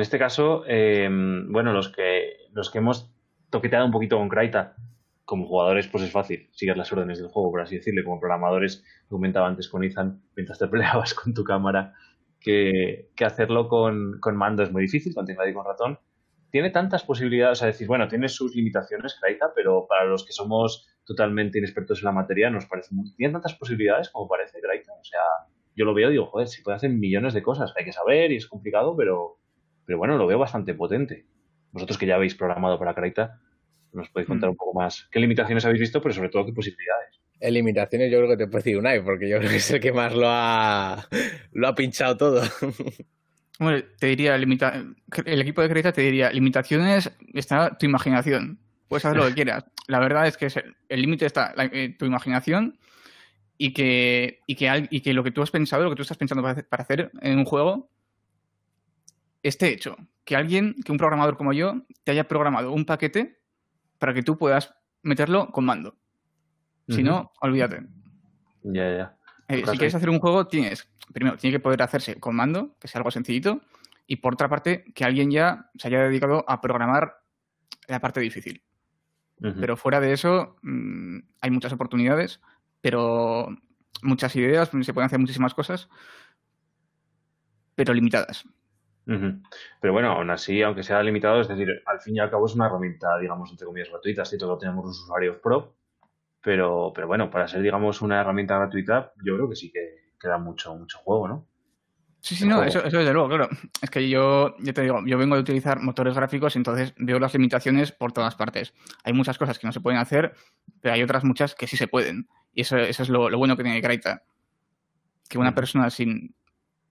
este 0.00 0.18
caso, 0.18 0.64
eh, 0.66 1.08
bueno, 1.48 1.72
los 1.72 1.88
que, 1.90 2.32
los 2.52 2.68
que 2.68 2.78
hemos 2.78 3.14
toqueteado 3.48 3.86
un 3.86 3.92
poquito 3.92 4.18
con 4.18 4.28
Kraita, 4.28 4.74
como 5.24 5.46
jugadores, 5.46 5.86
pues 5.86 6.02
es 6.02 6.10
fácil, 6.10 6.48
sigues 6.50 6.76
las 6.76 6.92
órdenes 6.92 7.18
del 7.18 7.28
juego, 7.28 7.52
por 7.52 7.60
así 7.60 7.76
decirlo. 7.76 8.02
Como 8.02 8.18
programadores, 8.18 8.84
comentaba 9.06 9.46
antes 9.46 9.68
con 9.68 9.84
Ethan, 9.84 10.20
mientras 10.34 10.58
te 10.58 10.66
peleabas 10.66 11.14
con 11.14 11.32
tu 11.32 11.44
cámara, 11.44 11.94
que, 12.40 13.08
hacerlo 13.24 13.68
con, 13.68 14.18
con, 14.18 14.36
mando 14.36 14.64
es 14.64 14.72
muy 14.72 14.82
difícil, 14.82 15.14
con 15.14 15.26
teclado 15.26 15.48
y 15.48 15.54
con 15.54 15.64
ratón 15.64 15.96
tiene 16.56 16.70
tantas 16.70 17.04
posibilidades, 17.04 17.62
a 17.62 17.66
decir, 17.66 17.86
bueno, 17.86 18.08
tiene 18.08 18.30
sus 18.30 18.56
limitaciones, 18.56 19.18
Kraita, 19.20 19.52
pero 19.54 19.86
para 19.86 20.06
los 20.06 20.24
que 20.24 20.32
somos 20.32 20.86
totalmente 21.04 21.58
inexpertos 21.58 21.98
en 21.98 22.06
la 22.06 22.12
materia, 22.12 22.48
nos 22.48 22.64
parece 22.64 22.94
muy... 22.94 23.14
Tiene 23.14 23.34
tantas 23.34 23.52
posibilidades 23.56 24.08
como 24.08 24.26
parece 24.26 24.58
Kraita. 24.62 24.90
O 24.98 25.04
sea, 25.04 25.20
yo 25.74 25.84
lo 25.84 25.92
veo 25.92 26.08
y 26.08 26.12
digo, 26.12 26.24
joder, 26.24 26.48
si 26.48 26.62
puede 26.62 26.76
hacer 26.76 26.88
millones 26.88 27.34
de 27.34 27.42
cosas, 27.42 27.74
hay 27.76 27.84
que 27.84 27.92
saber 27.92 28.32
y 28.32 28.36
es 28.36 28.46
complicado, 28.46 28.96
pero, 28.96 29.36
pero 29.84 29.98
bueno, 29.98 30.16
lo 30.16 30.26
veo 30.26 30.38
bastante 30.38 30.72
potente. 30.72 31.26
Vosotros 31.72 31.98
que 31.98 32.06
ya 32.06 32.14
habéis 32.14 32.34
programado 32.34 32.78
para 32.78 32.94
Kraita, 32.94 33.38
nos 33.92 34.08
podéis 34.08 34.28
contar 34.28 34.48
mm. 34.48 34.52
un 34.52 34.56
poco 34.56 34.80
más 34.80 35.06
qué 35.12 35.20
limitaciones 35.20 35.62
habéis 35.66 35.80
visto, 35.80 36.00
pero 36.00 36.14
sobre 36.14 36.30
todo 36.30 36.46
qué 36.46 36.54
posibilidades. 36.54 37.20
En 37.38 37.52
limitaciones 37.52 38.10
yo 38.10 38.16
creo 38.16 38.30
que 38.30 38.38
te 38.38 38.46
puedo 38.46 38.60
decir 38.60 38.78
Unai, 38.78 39.04
porque 39.04 39.28
yo 39.28 39.36
creo 39.40 39.50
que 39.50 39.56
es 39.56 39.70
el 39.72 39.80
que 39.80 39.92
más 39.92 40.14
lo 40.14 40.24
ha, 40.26 41.06
lo 41.52 41.68
ha 41.68 41.74
pinchado 41.74 42.16
todo. 42.16 42.40
Bueno, 43.58 43.82
te 43.98 44.08
diría, 44.08 44.34
el 44.34 45.40
equipo 45.40 45.62
de 45.62 45.68
Creta 45.68 45.92
te 45.92 46.02
diría, 46.02 46.30
limitaciones 46.30 47.10
está 47.32 47.76
tu 47.78 47.86
imaginación. 47.86 48.58
Puedes 48.88 49.04
hacer 49.04 49.16
lo 49.16 49.26
que 49.26 49.34
quieras. 49.34 49.64
La 49.86 49.98
verdad 49.98 50.26
es 50.26 50.36
que 50.36 50.48
el 50.88 51.00
límite 51.00 51.26
está 51.26 51.54
eh, 51.56 51.94
tu 51.98 52.04
imaginación 52.04 52.78
y 53.56 53.72
que, 53.72 54.40
y, 54.46 54.56
que, 54.56 54.88
y 54.90 55.00
que 55.00 55.14
lo 55.14 55.24
que 55.24 55.30
tú 55.30 55.42
has 55.42 55.50
pensado, 55.50 55.84
lo 55.84 55.90
que 55.90 55.96
tú 55.96 56.02
estás 56.02 56.18
pensando 56.18 56.42
para 56.42 56.82
hacer, 56.82 57.10
en 57.20 57.38
un 57.38 57.44
juego, 57.44 57.88
esté 59.42 59.72
hecho. 59.72 59.96
Que 60.24 60.36
alguien, 60.36 60.74
que 60.84 60.92
un 60.92 60.98
programador 60.98 61.36
como 61.36 61.52
yo, 61.52 61.82
te 62.04 62.12
haya 62.12 62.28
programado 62.28 62.72
un 62.72 62.84
paquete 62.84 63.38
para 63.98 64.12
que 64.12 64.22
tú 64.22 64.36
puedas 64.36 64.74
meterlo 65.02 65.50
con 65.52 65.64
mando. 65.64 65.96
Si 66.88 67.02
no, 67.02 67.32
olvídate. 67.40 67.82
Ya, 68.62 68.96
ya. 68.96 69.15
Eh, 69.48 69.62
si 69.64 69.78
quieres 69.78 69.94
hacer 69.94 70.10
un 70.10 70.18
juego, 70.18 70.46
tienes, 70.46 70.88
primero, 71.12 71.36
tiene 71.36 71.56
que 71.56 71.60
poder 71.60 71.82
hacerse 71.82 72.18
con 72.18 72.34
mando, 72.34 72.74
que 72.80 72.88
sea 72.88 72.98
algo 72.98 73.10
sencillito, 73.10 73.60
y 74.06 74.16
por 74.16 74.34
otra 74.34 74.48
parte, 74.48 74.84
que 74.94 75.04
alguien 75.04 75.30
ya 75.30 75.70
se 75.76 75.88
haya 75.88 76.02
dedicado 76.02 76.44
a 76.48 76.60
programar 76.60 77.20
la 77.88 78.00
parte 78.00 78.20
difícil. 78.20 78.62
Pero 79.38 79.76
fuera 79.76 80.00
de 80.00 80.12
eso, 80.12 80.56
mm, 80.62 81.18
hay 81.42 81.50
muchas 81.50 81.70
oportunidades, 81.70 82.40
pero 82.80 83.48
muchas 84.02 84.34
ideas, 84.34 84.70
se 84.70 84.94
pueden 84.94 85.06
hacer 85.06 85.18
muchísimas 85.18 85.52
cosas, 85.52 85.90
pero 87.74 87.92
limitadas. 87.92 88.46
Pero 89.80 89.92
bueno, 89.92 90.10
aún 90.12 90.30
así, 90.30 90.62
aunque 90.62 90.82
sea 90.82 91.02
limitado, 91.02 91.40
es 91.40 91.48
decir, 91.48 91.68
al 91.86 92.00
fin 92.00 92.16
y 92.16 92.18
al 92.18 92.30
cabo 92.30 92.46
es 92.46 92.54
una 92.54 92.66
herramienta, 92.66 93.18
digamos, 93.18 93.50
entre 93.50 93.66
comillas, 93.66 93.90
gratuita. 93.90 94.24
Sí, 94.24 94.36
todos 94.36 94.58
tenemos 94.58 94.84
los 94.84 95.00
usuarios 95.02 95.36
pro, 95.36 95.76
pero, 96.46 96.92
pero 96.94 97.08
bueno, 97.08 97.28
para 97.28 97.48
ser, 97.48 97.60
digamos, 97.60 98.02
una 98.02 98.20
herramienta 98.20 98.56
gratuita, 98.56 99.12
yo 99.24 99.34
creo 99.34 99.48
que 99.48 99.56
sí 99.56 99.72
que 99.72 100.12
queda 100.16 100.38
mucho, 100.38 100.76
mucho 100.76 100.98
juego, 100.98 101.26
¿no? 101.26 101.48
Sí, 102.20 102.36
sí, 102.36 102.46
no, 102.46 102.62
eso, 102.62 102.84
eso 102.84 102.98
desde 102.98 103.12
luego, 103.12 103.26
claro. 103.26 103.48
Es 103.82 103.90
que 103.90 104.08
yo, 104.08 104.54
yo 104.60 104.72
te 104.72 104.82
digo, 104.82 105.02
yo 105.04 105.18
vengo 105.18 105.34
de 105.34 105.40
utilizar 105.40 105.80
motores 105.80 106.14
gráficos, 106.14 106.54
entonces 106.54 106.94
veo 106.98 107.18
las 107.18 107.32
limitaciones 107.34 107.90
por 107.90 108.12
todas 108.12 108.36
partes. 108.36 108.74
Hay 109.02 109.12
muchas 109.12 109.38
cosas 109.38 109.58
que 109.58 109.66
no 109.66 109.72
se 109.72 109.80
pueden 109.80 109.98
hacer, 109.98 110.34
pero 110.80 110.94
hay 110.94 111.02
otras 111.02 111.24
muchas 111.24 111.56
que 111.56 111.66
sí 111.66 111.76
se 111.76 111.88
pueden. 111.88 112.28
Y 112.52 112.60
eso, 112.60 112.76
eso 112.76 113.02
es 113.02 113.08
lo, 113.08 113.28
bueno 113.36 113.56
que 113.56 113.64
tiene 113.64 113.82
Kraita. 113.82 114.22
Que 115.28 115.38
una 115.38 115.52
persona 115.52 115.90
sin, 115.90 116.36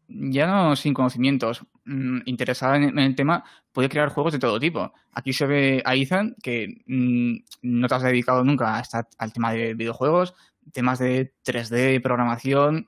ya 0.07 0.47
no 0.47 0.75
sin 0.75 0.93
conocimientos, 0.93 1.65
mm, 1.85 2.19
interesada 2.25 2.77
en, 2.77 2.97
el 2.97 3.15
tema, 3.15 3.43
puede 3.71 3.89
crear 3.89 4.09
juegos 4.09 4.33
de 4.33 4.39
todo 4.39 4.59
tipo. 4.59 4.93
Aquí 5.11 5.33
se 5.33 5.45
ve 5.45 5.81
a 5.85 5.95
Ethan 5.95 6.35
que 6.41 6.81
mm, 6.87 7.35
no 7.63 7.87
te 7.87 7.95
has 7.95 8.03
dedicado 8.03 8.43
nunca 8.43 8.81
al 9.17 9.33
tema 9.33 9.51
de 9.53 9.73
videojuegos, 9.73 10.33
temas 10.71 10.99
de 10.99 11.33
3D, 11.43 12.01
programación, 12.01 12.87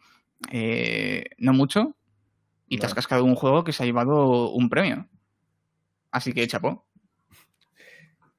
eh, 0.51 1.25
no 1.37 1.53
mucho, 1.53 1.95
y 2.67 2.77
te 2.77 2.85
has 2.85 2.93
cascado 2.93 3.23
un 3.23 3.35
juego 3.35 3.63
que 3.63 3.73
se 3.73 3.83
ha 3.83 3.85
llevado 3.85 4.51
un 4.51 4.69
premio. 4.69 5.07
Así 6.11 6.33
que 6.33 6.47
chapó. 6.47 6.86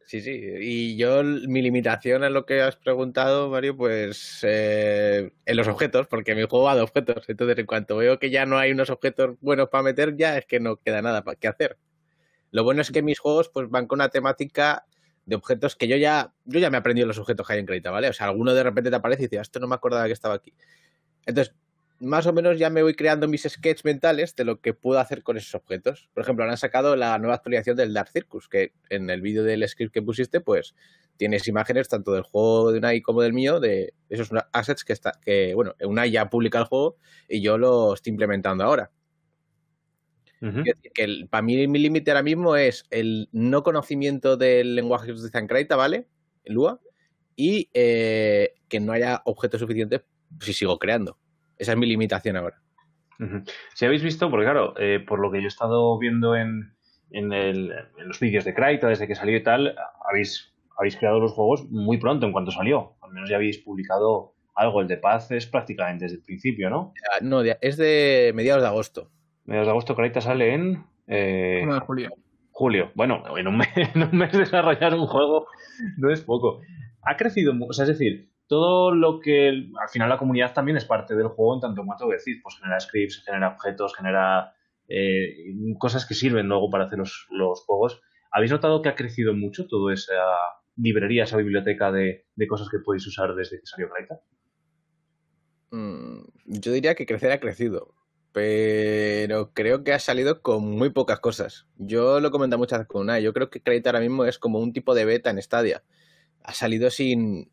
Sí, 0.09 0.23
sí. 0.23 0.41
Y 0.61 0.97
yo, 0.97 1.23
mi 1.23 1.61
limitación 1.61 2.25
a 2.25 2.31
lo 2.31 2.47
que 2.47 2.63
has 2.63 2.77
preguntado, 2.77 3.51
Mario, 3.51 3.77
pues 3.77 4.39
eh, 4.43 5.35
en 5.45 5.57
los 5.59 5.69
objetos, 5.69 6.07
porque 6.07 6.35
mi 6.35 6.45
juego 6.45 6.65
va 6.65 6.75
de 6.75 6.81
objetos. 6.81 7.29
Entonces, 7.29 7.59
en 7.59 7.67
cuanto 7.67 7.99
veo 7.99 8.19
que 8.19 8.31
ya 8.31 8.47
no 8.47 8.57
hay 8.57 8.73
unos 8.73 8.89
objetos 8.89 9.37
buenos 9.43 9.69
para 9.69 9.83
meter, 9.83 10.17
ya 10.17 10.39
es 10.39 10.47
que 10.47 10.61
no 10.61 10.77
queda 10.77 11.03
nada 11.03 11.25
para 11.25 11.37
qué 11.37 11.49
hacer. 11.49 11.77
Lo 12.53 12.65
bueno 12.65 12.81
es 12.81 12.91
que 12.91 13.03
mis 13.03 13.19
juegos 13.19 13.51
pues 13.51 13.69
van 13.69 13.87
con 13.87 13.99
una 13.99 14.09
temática 14.09 14.87
de 15.27 15.37
objetos 15.37 15.77
que 15.77 15.89
yo 15.89 15.99
ya, 15.99 16.33
yo 16.47 16.59
ya 16.59 16.71
me 16.71 16.79
he 16.79 16.81
aprendido 16.81 17.07
los 17.07 17.19
objetos 17.19 17.47
que 17.47 17.53
hay 17.53 17.59
en 17.59 17.67
Crédito, 17.67 17.93
¿vale? 17.93 18.09
O 18.09 18.15
sea, 18.15 18.29
alguno 18.29 18.55
de 18.55 18.63
repente 18.63 18.89
te 18.89 18.97
aparece 18.97 19.25
y 19.25 19.27
dices, 19.27 19.41
ah, 19.41 19.43
esto 19.43 19.61
no 19.61 19.69
me 19.69 19.75
acordaba 19.75 20.07
que 20.07 20.15
estaba 20.15 20.37
aquí. 20.37 20.55
Entonces, 21.27 21.55
más 22.01 22.27
o 22.27 22.33
menos 22.33 22.59
ya 22.59 22.71
me 22.71 22.83
voy 22.83 22.95
creando 22.95 23.29
mis 23.29 23.43
sketches 23.43 23.85
mentales 23.85 24.37
de 24.37 24.45
lo 24.45 24.61
que 24.61 24.75
puedo 24.75 25.01
hacer 25.01 25.23
con 25.23 25.37
esos 25.37 25.55
objetos. 25.55 26.09
Por 26.15 26.23
ejemplo, 26.23 26.45
han 26.45 26.57
sacado 26.57 26.97
la 26.97 27.19
nueva 27.19 27.35
actualización 27.35 27.77
del 27.77 27.93
Dark 27.93 28.11
Circus, 28.11 28.49
que 28.49 28.73
en 28.89 29.11
el 29.11 29.21
vídeo 29.21 29.43
del 29.43 29.67
script 29.69 29.93
que 29.93 30.03
pusiste, 30.03 30.41
pues 30.41 30.75
tienes 31.17 31.49
imágenes 31.49 31.89
tanto 31.89 32.13
del 32.13 32.23
juego 32.23 32.73
de 32.73 32.79
Unai 32.79 33.01
como 33.01 33.23
del 33.23 33.33
mío, 33.33 33.59
de 33.59 33.95
esos 34.09 34.31
assets 34.53 34.85
que 34.85 34.93
está, 34.93 35.13
que, 35.21 35.55
bueno, 35.55 35.75
Unai 35.83 36.11
ya 36.11 36.31
publica 36.31 36.59
el 36.59 36.65
juego 36.65 36.97
y 37.29 37.41
yo 37.41 37.59
lo 37.59 37.95
estoy 37.95 38.13
implementando 38.13 38.65
ahora. 38.65 38.91
que 40.95 41.27
para 41.29 41.43
mí 41.43 41.67
mi 41.67 41.81
límite 41.81 42.13
ahora 42.13 42.23
mismo 42.23 42.55
es 42.55 42.85
el 42.91 43.29
no 43.33 43.65
conocimiento 43.65 44.37
del 44.37 44.77
lenguaje 44.77 45.07
que 45.07 45.13
utiliza 45.13 45.41
en 45.41 45.49
Kraita, 45.49 45.75
¿vale? 45.75 46.07
En 46.45 46.55
Lua, 46.55 46.81
y 47.35 47.69
eh, 47.75 48.55
que 48.69 48.79
no 48.79 48.93
haya 48.93 49.21
objetos 49.25 49.61
suficientes 49.61 50.03
si 50.41 50.53
sigo 50.53 50.79
creando. 50.79 51.19
Esa 51.59 51.73
es 51.73 51.79
mi 51.79 51.87
limitación 51.87 52.37
ahora. 52.37 52.57
Si 53.75 53.85
habéis 53.85 54.03
visto, 54.03 54.31
porque 54.31 54.45
claro, 54.45 54.75
eh, 54.79 55.01
por 55.01 55.19
lo 55.19 55.31
que 55.31 55.39
yo 55.39 55.47
he 55.47 55.49
estado 55.49 55.99
viendo 55.99 56.37
en, 56.37 56.73
los 57.11 58.21
vídeos 58.21 58.45
de 58.45 58.55
Kraita 58.55 58.89
desde 58.89 59.09
que 59.09 59.17
salió 59.17 59.37
y 59.37 59.43
tal, 59.43 59.75
habéis, 60.09 60.55
habéis 60.77 60.97
creado 60.97 61.19
los 61.19 61.33
juegos 61.33 61.69
muy 61.71 61.99
pronto 61.99 62.27
en 62.27 62.33
cuanto 62.33 62.53
salió. 62.53 62.97
Al 63.03 63.13
menos 63.13 63.29
ya 63.29 63.37
habéis 63.37 63.59
publicado 63.59 64.35
algo. 64.55 64.81
El 64.81 64.89
de 64.89 64.99
Paz 64.99 65.31
es 65.33 65.47
prácticamente 65.47 66.05
desde 66.05 66.19
el 66.19 66.23
principio, 66.23 66.71
¿no? 66.71 66.93
No, 67.23 67.43
es 67.43 67.77
de 67.77 68.33
mediados 68.35 68.63
de 68.63 68.69
agosto. 68.69 69.11
Mediados 69.45 69.67
de 69.67 69.71
agosto, 69.71 69.97
Kraita 69.97 70.21
sale 70.21 70.55
en. 70.55 70.85
Eh, 71.09 71.65
de 71.67 71.81
julio. 71.81 72.11
Julio. 72.53 72.91
Bueno, 72.95 73.23
en 73.37 73.49
un, 73.49 73.57
mes, 73.57 73.69
en 73.95 74.03
un 74.03 74.17
mes 74.17 74.33
desarrollar 74.33 74.95
un 74.95 75.07
juego 75.07 75.47
no 75.97 76.11
es 76.11 76.21
poco. 76.21 76.61
Ha 77.03 77.17
crecido, 77.17 77.55
o 77.69 77.73
sea, 77.73 77.85
es 77.85 77.91
decir, 77.91 78.29
todo 78.49 78.95
lo 78.95 79.21
que 79.21 79.49
al 79.49 79.89
final 79.91 80.09
la 80.09 80.19
comunidad 80.19 80.55
también 80.55 80.79
es 80.79 80.87
parte 80.87 81.15
del 81.15 81.29
juego 81.29 81.55
en 81.55 81.61
tanto 81.61 81.85
cuanto 81.85 82.09
decir, 82.09 82.41
pues 82.43 82.57
genera 82.57 82.81
scripts, 82.81 83.23
genera 83.25 83.49
objetos, 83.51 83.95
genera 83.95 84.55
eh, 84.89 85.55
cosas 85.79 86.07
que 86.07 86.15
sirven 86.15 86.49
luego 86.49 86.71
para 86.71 86.85
hacer 86.85 86.99
los, 86.99 87.61
juegos. 87.67 88.01
¿Habéis 88.33 88.51
notado 88.51 88.81
que 88.81 88.89
ha 88.89 88.95
crecido 88.95 89.35
mucho 89.35 89.67
toda 89.67 89.93
esa 89.93 90.15
librería, 90.77 91.25
esa 91.25 91.37
biblioteca 91.37 91.93
de, 91.93 92.27
cosas 92.49 92.69
que 92.71 92.79
podéis 92.79 93.07
usar 93.07 93.35
desde 93.35 93.61
que 93.61 93.67
salió 93.67 93.91
Kraita? 93.91 94.21
Mm, 95.71 96.21
yo 96.47 96.73
diría 96.73 96.95
que 96.95 97.05
crecer 97.05 97.33
ha 97.33 97.41
crecido, 97.41 97.95
pero 98.33 99.53
creo 99.53 99.85
que 99.85 99.93
ha 99.93 99.99
salido 99.99 100.41
con 100.41 100.65
muy 100.65 100.89
pocas 100.89 101.21
cosas. 101.21 101.67
Yo 101.77 102.19
lo 102.21 102.29
he 102.29 102.31
comentado 102.31 102.59
muchas 102.59 102.79
veces 102.79 102.89
con 102.89 103.03
una, 103.03 103.21
yo 103.21 103.35
creo 103.35 103.51
que 103.51 103.61
Kraita 103.61 103.91
ahora 103.91 104.01
mismo 104.01 104.25
es 104.25 104.39
como 104.39 104.59
un 104.59 104.73
tipo 104.73 104.95
de 104.95 105.05
beta 105.05 105.29
en 105.29 105.43
Stadia. 105.43 105.83
Ha 106.45 106.55
salido 106.55 106.89
sin, 106.89 107.51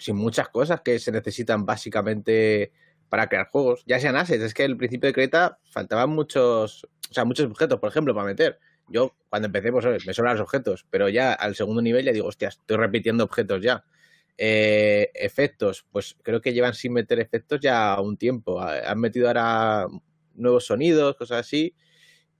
sin 0.00 0.16
muchas 0.16 0.48
cosas 0.48 0.80
que 0.80 0.98
se 0.98 1.12
necesitan 1.12 1.64
básicamente 1.64 2.72
para 3.08 3.28
crear 3.28 3.48
juegos. 3.48 3.82
Ya 3.86 4.00
sean 4.00 4.16
assets, 4.16 4.42
es 4.42 4.54
que 4.54 4.64
el 4.64 4.76
principio 4.76 5.08
de 5.08 5.12
Creta 5.12 5.58
faltaban 5.70 6.10
muchos, 6.10 6.84
o 7.10 7.14
sea, 7.14 7.24
muchos 7.24 7.46
objetos, 7.46 7.78
por 7.78 7.90
ejemplo, 7.90 8.14
para 8.14 8.26
meter. 8.26 8.58
Yo 8.88 9.14
cuando 9.28 9.46
empecé, 9.46 9.70
pues 9.70 10.06
me 10.06 10.14
sobran 10.14 10.36
los 10.36 10.42
objetos, 10.42 10.86
pero 10.90 11.08
ya 11.08 11.32
al 11.32 11.54
segundo 11.54 11.82
nivel 11.82 12.04
ya 12.04 12.12
digo, 12.12 12.26
hostia, 12.26 12.48
estoy 12.48 12.76
repitiendo 12.76 13.24
objetos 13.24 13.62
ya. 13.62 13.84
Eh, 14.38 15.10
efectos, 15.14 15.84
pues 15.92 16.16
creo 16.22 16.40
que 16.40 16.54
llevan 16.54 16.72
sin 16.72 16.94
meter 16.94 17.20
efectos 17.20 17.60
ya 17.60 18.00
un 18.00 18.16
tiempo. 18.16 18.60
Han 18.60 18.98
metido 18.98 19.28
ahora 19.28 19.86
nuevos 20.34 20.66
sonidos, 20.66 21.16
cosas 21.16 21.40
así. 21.46 21.74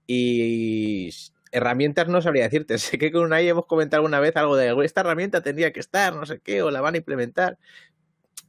Y 0.07 1.09
herramientas 1.51 2.07
no 2.07 2.21
sabría 2.21 2.43
decirte. 2.43 2.77
Sé 2.77 2.97
que 2.97 3.11
con 3.11 3.23
una 3.23 3.39
hemos 3.41 3.65
comentado 3.65 3.99
alguna 3.99 4.19
vez 4.19 4.35
algo 4.35 4.55
de 4.55 4.73
esta 4.85 5.01
herramienta 5.01 5.41
tendría 5.41 5.71
que 5.71 5.79
estar, 5.79 6.15
no 6.15 6.25
sé 6.25 6.39
qué, 6.39 6.61
o 6.61 6.71
la 6.71 6.81
van 6.81 6.95
a 6.95 6.97
implementar. 6.97 7.57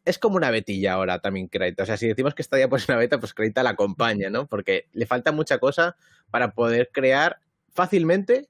Es 0.04 0.18
como 0.18 0.36
una 0.36 0.50
betilla 0.50 0.94
ahora 0.94 1.20
también 1.20 1.48
Kraita. 1.48 1.84
O 1.84 1.86
sea, 1.86 1.96
si 1.96 2.08
decimos 2.08 2.34
que 2.34 2.42
está 2.42 2.58
ya 2.58 2.68
pues 2.68 2.88
una 2.88 2.98
beta, 2.98 3.20
pues 3.20 3.34
Kraita 3.34 3.62
la 3.62 3.70
acompaña, 3.70 4.30
¿no? 4.30 4.46
Porque 4.46 4.88
le 4.92 5.06
falta 5.06 5.30
mucha 5.30 5.58
cosa 5.58 5.96
para 6.30 6.52
poder 6.52 6.90
crear 6.92 7.38
fácilmente, 7.72 8.48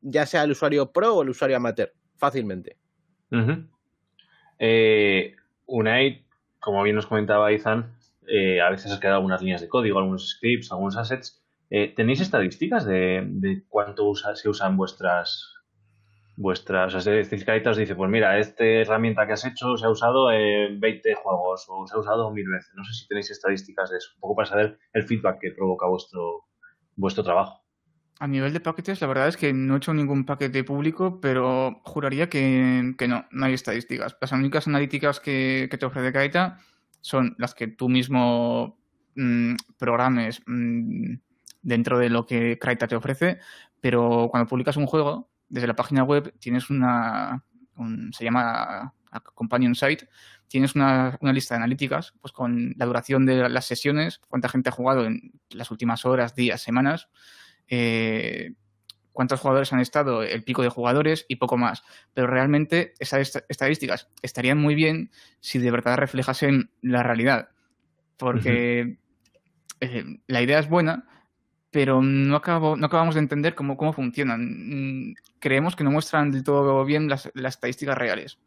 ya 0.00 0.26
sea 0.26 0.42
el 0.42 0.50
usuario 0.50 0.90
pro 0.90 1.14
o 1.14 1.22
el 1.22 1.28
usuario 1.28 1.56
amateur. 1.56 1.92
Fácilmente. 2.16 2.76
Unai, 5.66 6.24
como 6.58 6.82
bien 6.82 6.96
nos 6.96 7.06
comentaba 7.06 7.52
Izan, 7.52 7.96
eh, 8.26 8.60
a 8.60 8.70
veces 8.70 8.90
has 8.90 9.00
quedado 9.00 9.16
algunas 9.16 9.42
líneas 9.42 9.60
de 9.60 9.68
código, 9.68 9.98
algunos 9.98 10.30
scripts, 10.30 10.70
algunos 10.72 10.96
assets 10.96 11.41
eh, 11.74 11.94
¿Tenéis 11.96 12.20
estadísticas 12.20 12.84
de, 12.84 13.64
cuánto 13.70 14.12
se 14.14 14.46
usan 14.46 14.76
vuestras 14.76 15.54
vuestras, 16.36 16.94
o 16.94 17.00
sea, 17.00 17.14
os 17.22 17.76
dice, 17.78 17.94
pues 17.94 18.10
mira, 18.10 18.38
esta 18.38 18.62
herramienta 18.62 19.26
que 19.26 19.32
has 19.32 19.44
hecho 19.46 19.78
se 19.78 19.86
ha 19.86 19.88
usado 19.88 20.30
en 20.30 20.78
20 20.80 21.14
juegos 21.14 21.64
o 21.68 21.86
se 21.86 21.94
ha 21.94 21.98
usado 21.98 22.30
mil 22.30 22.46
veces. 22.46 22.72
No 22.74 22.84
sé 22.84 22.92
si 22.92 23.08
tenéis 23.08 23.30
estadísticas 23.30 23.90
de 23.90 23.96
eso, 23.96 24.10
un 24.16 24.20
poco 24.20 24.36
para 24.36 24.48
saber 24.50 24.78
el 24.92 25.04
feedback 25.04 25.38
que 25.40 25.52
provoca 25.52 25.86
vuestro, 25.86 26.44
vuestro 26.96 27.24
trabajo. 27.24 27.64
A 28.18 28.28
nivel 28.28 28.52
de 28.52 28.60
paquetes, 28.60 29.00
la 29.00 29.06
verdad 29.06 29.28
es 29.28 29.38
que 29.38 29.54
no 29.54 29.72
he 29.72 29.76
hecho 29.78 29.94
ningún 29.94 30.26
paquete 30.26 30.64
público, 30.64 31.20
pero 31.22 31.80
juraría 31.84 32.28
que, 32.28 32.94
no, 33.08 33.24
no 33.30 33.46
hay 33.46 33.54
estadísticas. 33.54 34.14
Las 34.20 34.32
únicas 34.32 34.68
analíticas 34.68 35.20
que, 35.20 35.70
te 35.70 35.86
ofrece 35.86 36.12
Kaita 36.12 36.58
son 37.00 37.34
las 37.38 37.54
que 37.54 37.68
tú 37.68 37.88
mismo 37.88 38.78
mm, 39.16 39.54
programes. 39.78 40.42
Mm, 40.46 41.14
dentro 41.62 41.98
de 41.98 42.10
lo 42.10 42.26
que 42.26 42.58
Kraita 42.58 42.86
te 42.86 42.96
ofrece, 42.96 43.38
pero 43.80 44.28
cuando 44.30 44.48
publicas 44.48 44.76
un 44.76 44.86
juego, 44.86 45.30
desde 45.48 45.66
la 45.66 45.76
página 45.76 46.04
web 46.04 46.34
tienes 46.38 46.70
una, 46.70 47.44
se 48.12 48.24
llama 48.24 48.94
Companion 49.34 49.74
Site, 49.74 50.08
tienes 50.48 50.74
una, 50.74 51.18
lista 51.20 51.54
de 51.54 51.58
analíticas, 51.58 52.14
pues 52.20 52.32
con 52.32 52.74
la 52.76 52.86
duración 52.86 53.24
de 53.26 53.48
las 53.48 53.66
sesiones, 53.66 54.20
cuánta 54.28 54.48
gente 54.48 54.68
ha 54.68 54.72
jugado 54.72 55.06
en 55.06 55.32
las 55.50 55.70
últimas 55.70 56.04
horas, 56.04 56.34
días, 56.34 56.60
semanas, 56.60 57.08
eh, 57.68 58.52
cuántos 59.12 59.40
jugadores 59.40 59.72
han 59.72 59.80
estado, 59.80 60.22
el 60.22 60.42
pico 60.44 60.62
de 60.62 60.68
jugadores 60.68 61.24
y 61.28 61.36
poco 61.36 61.56
más. 61.56 61.82
Pero 62.14 62.26
realmente 62.26 62.94
esas 62.98 63.42
estadísticas 63.48 64.08
estarían 64.22 64.58
muy 64.58 64.74
bien 64.74 65.10
si 65.40 65.58
de 65.58 65.70
verdad 65.70 65.96
reflejasen 65.96 66.70
la 66.80 67.02
realidad. 67.02 67.48
Porque 68.16 68.98
eh, 69.80 70.04
la 70.26 70.42
idea 70.42 70.58
es 70.58 70.68
buena, 70.68 71.06
pero 71.72 72.02
no, 72.02 72.36
acabo, 72.36 72.76
no 72.76 72.86
acabamos 72.86 73.14
de 73.14 73.20
entender 73.20 73.54
cómo, 73.54 73.76
cómo 73.76 73.92
funcionan. 73.94 75.08
Mm, 75.10 75.14
creemos 75.40 75.74
que 75.74 75.82
no 75.82 75.90
muestran 75.90 76.30
del 76.30 76.44
todo 76.44 76.84
bien 76.84 77.08
las, 77.08 77.32
las 77.34 77.54
estadísticas 77.54 77.98
reales. 77.98 78.38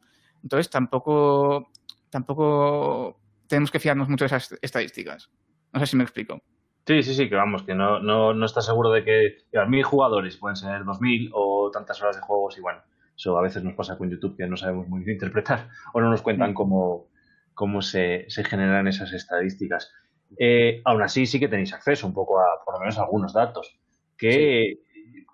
Entonces 0.44 0.70
tampoco, 0.70 1.72
tampoco 2.12 3.20
tenemos 3.48 3.72
que 3.72 3.80
fiarnos 3.80 4.08
mucho 4.08 4.24
de 4.24 4.28
esas 4.28 4.56
estadísticas. 4.62 5.32
No 5.74 5.80
sé 5.80 5.88
si 5.88 5.98
me 5.98 6.04
explico. 6.04 6.40
Sí, 6.86 7.02
sí, 7.02 7.16
sí, 7.16 7.28
que 7.28 7.36
vamos, 7.36 7.64
que 7.64 7.74
no, 7.74 8.00
no, 8.00 8.36
no 8.36 8.46
estás 8.46 8.68
seguro 8.68 8.92
de 8.92 9.04
que 9.04 9.38
mil 9.68 9.84
jugadores 9.84 10.38
pueden 10.38 10.56
ser 10.56 10.86
dos 10.86 11.02
mil 11.02 11.32
o 11.34 11.72
tantas 11.72 12.00
horas 12.04 12.16
de 12.16 12.22
juegos 12.22 12.60
y 12.60 12.62
bueno, 12.62 12.82
eso 13.18 13.36
a 13.40 13.42
veces 13.42 13.64
nos 13.64 13.74
pasa 13.74 13.98
con 13.98 14.12
YouTube 14.12 14.38
que 14.38 14.46
no 14.46 14.56
sabemos 14.56 14.88
muy 14.88 15.04
bien 15.04 15.16
interpretar 15.16 15.70
o 15.94 16.00
no 16.00 16.12
nos 16.12 16.22
cuentan 16.22 16.52
mm. 16.52 16.54
cómo, 16.54 17.08
cómo 17.56 17.82
se, 17.82 18.26
se 18.30 18.44
generan 18.44 18.88
esas 18.88 19.14
estadísticas. 19.14 19.92
Eh, 20.38 20.82
aún 20.84 21.02
así 21.02 21.26
sí 21.26 21.40
que 21.40 21.48
tenéis 21.48 21.74
acceso 21.74 22.08
un 22.08 22.14
poco 22.14 22.40
a 22.40 22.64
por 22.66 22.76
lo 22.76 22.80
menos 22.82 22.98
a 22.98 23.04
algunos 23.04 23.34
datos 23.34 23.78
que 24.18 24.80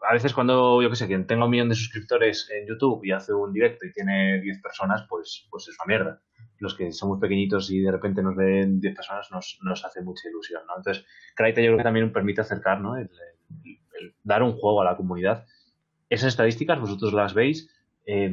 a 0.08 0.14
veces 0.14 0.34
cuando 0.34 0.82
yo 0.82 0.90
que 0.90 0.96
sé 0.96 1.08
quien 1.08 1.28
tenga 1.28 1.46
un 1.46 1.52
millón 1.52 1.70
de 1.70 1.76
suscriptores 1.76 2.50
en 2.52 2.68
YouTube 2.68 3.04
y 3.04 3.12
hace 3.12 3.34
un 3.34 3.54
directo 3.54 3.86
y 3.86 3.92
tiene 3.94 4.42
10 4.42 4.62
personas 4.62 5.06
pues 5.10 5.48
pues 5.50 5.68
es 5.68 5.76
una 5.80 5.88
mierda 5.88 6.22
los 6.60 6.76
que 6.76 6.92
somos 6.92 7.20
pequeñitos 7.20 7.72
y 7.72 7.80
de 7.80 7.92
repente 7.92 8.22
nos 8.22 8.36
ven 8.36 8.80
10 8.80 8.96
personas 8.96 9.32
nos, 9.32 9.60
nos 9.64 9.84
hace 9.86 10.02
mucha 10.02 10.30
ilusión 10.30 10.64
¿no? 10.68 10.78
entonces 10.78 11.06
Kraita 11.36 11.62
yo 11.62 11.68
creo 11.68 11.78
que 11.78 11.84
también 11.84 12.14
permite 12.14 12.42
acercar 12.42 12.82
¿no? 12.82 12.98
el, 12.98 13.10
dar 14.24 14.44
un 14.44 14.54
juego 14.54 14.82
a 14.82 14.86
la 14.86 14.98
comunidad 14.98 15.46
esas 16.10 16.30
estadísticas 16.30 16.80
vosotros 16.80 17.14
las 17.14 17.34
veis 17.34 17.70
eh, 18.14 18.30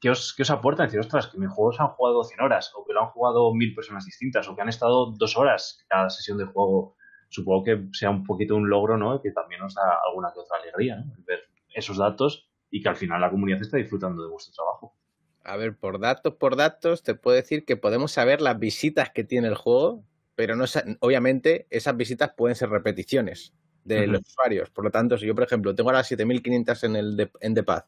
¿qué, 0.00 0.08
os, 0.08 0.32
¿qué, 0.34 0.42
os, 0.42 0.50
aporta? 0.50 0.84
Decir, 0.84 1.00
ostras, 1.00 1.26
que 1.26 1.36
mis 1.36 1.50
juegos 1.50 1.78
han 1.80 1.88
jugado 1.88 2.24
100 2.24 2.40
horas, 2.40 2.72
o 2.74 2.82
que 2.82 2.94
lo 2.94 3.02
han 3.02 3.10
jugado 3.10 3.52
mil 3.52 3.74
personas 3.74 4.06
distintas, 4.06 4.48
o 4.48 4.56
que 4.56 4.62
han 4.62 4.70
estado 4.70 5.12
dos 5.12 5.36
horas 5.36 5.84
cada 5.86 6.08
sesión 6.08 6.38
de 6.38 6.46
juego. 6.46 6.96
Supongo 7.28 7.64
que 7.64 7.88
sea 7.92 8.08
un 8.08 8.24
poquito 8.24 8.56
un 8.56 8.70
logro, 8.70 8.96
¿no? 8.96 9.20
Que 9.20 9.32
también 9.32 9.60
os 9.60 9.74
da 9.74 9.82
alguna 10.08 10.32
que 10.32 10.40
otra 10.40 10.56
alegría, 10.62 10.96
¿no? 10.96 11.12
Ver 11.26 11.40
esos 11.74 11.98
datos 11.98 12.48
y 12.70 12.82
que 12.82 12.88
al 12.88 12.96
final 12.96 13.20
la 13.20 13.30
comunidad 13.30 13.60
está 13.60 13.76
disfrutando 13.76 14.22
de 14.22 14.30
vuestro 14.30 14.54
trabajo. 14.54 14.96
A 15.44 15.58
ver, 15.58 15.76
por 15.76 16.00
datos, 16.00 16.34
por 16.34 16.56
datos, 16.56 17.02
te 17.02 17.14
puedo 17.14 17.36
decir 17.36 17.66
que 17.66 17.76
podemos 17.76 18.12
saber 18.12 18.40
las 18.40 18.58
visitas 18.58 19.10
que 19.10 19.24
tiene 19.24 19.48
el 19.48 19.56
juego, 19.56 20.04
pero 20.34 20.56
no 20.56 20.64
obviamente 21.00 21.66
esas 21.68 21.96
visitas 21.98 22.32
pueden 22.34 22.56
ser 22.56 22.70
repeticiones 22.70 23.54
de 23.84 24.06
los 24.06 24.22
usuarios. 24.22 24.70
Por 24.70 24.84
lo 24.84 24.90
tanto, 24.90 25.18
si 25.18 25.26
yo, 25.26 25.34
por 25.34 25.44
ejemplo, 25.44 25.74
tengo 25.74 25.90
ahora 25.90 26.02
7500 26.02 26.84
en 26.84 26.96
el 26.96 27.30
en 27.40 27.54
The 27.54 27.62
Path 27.62 27.86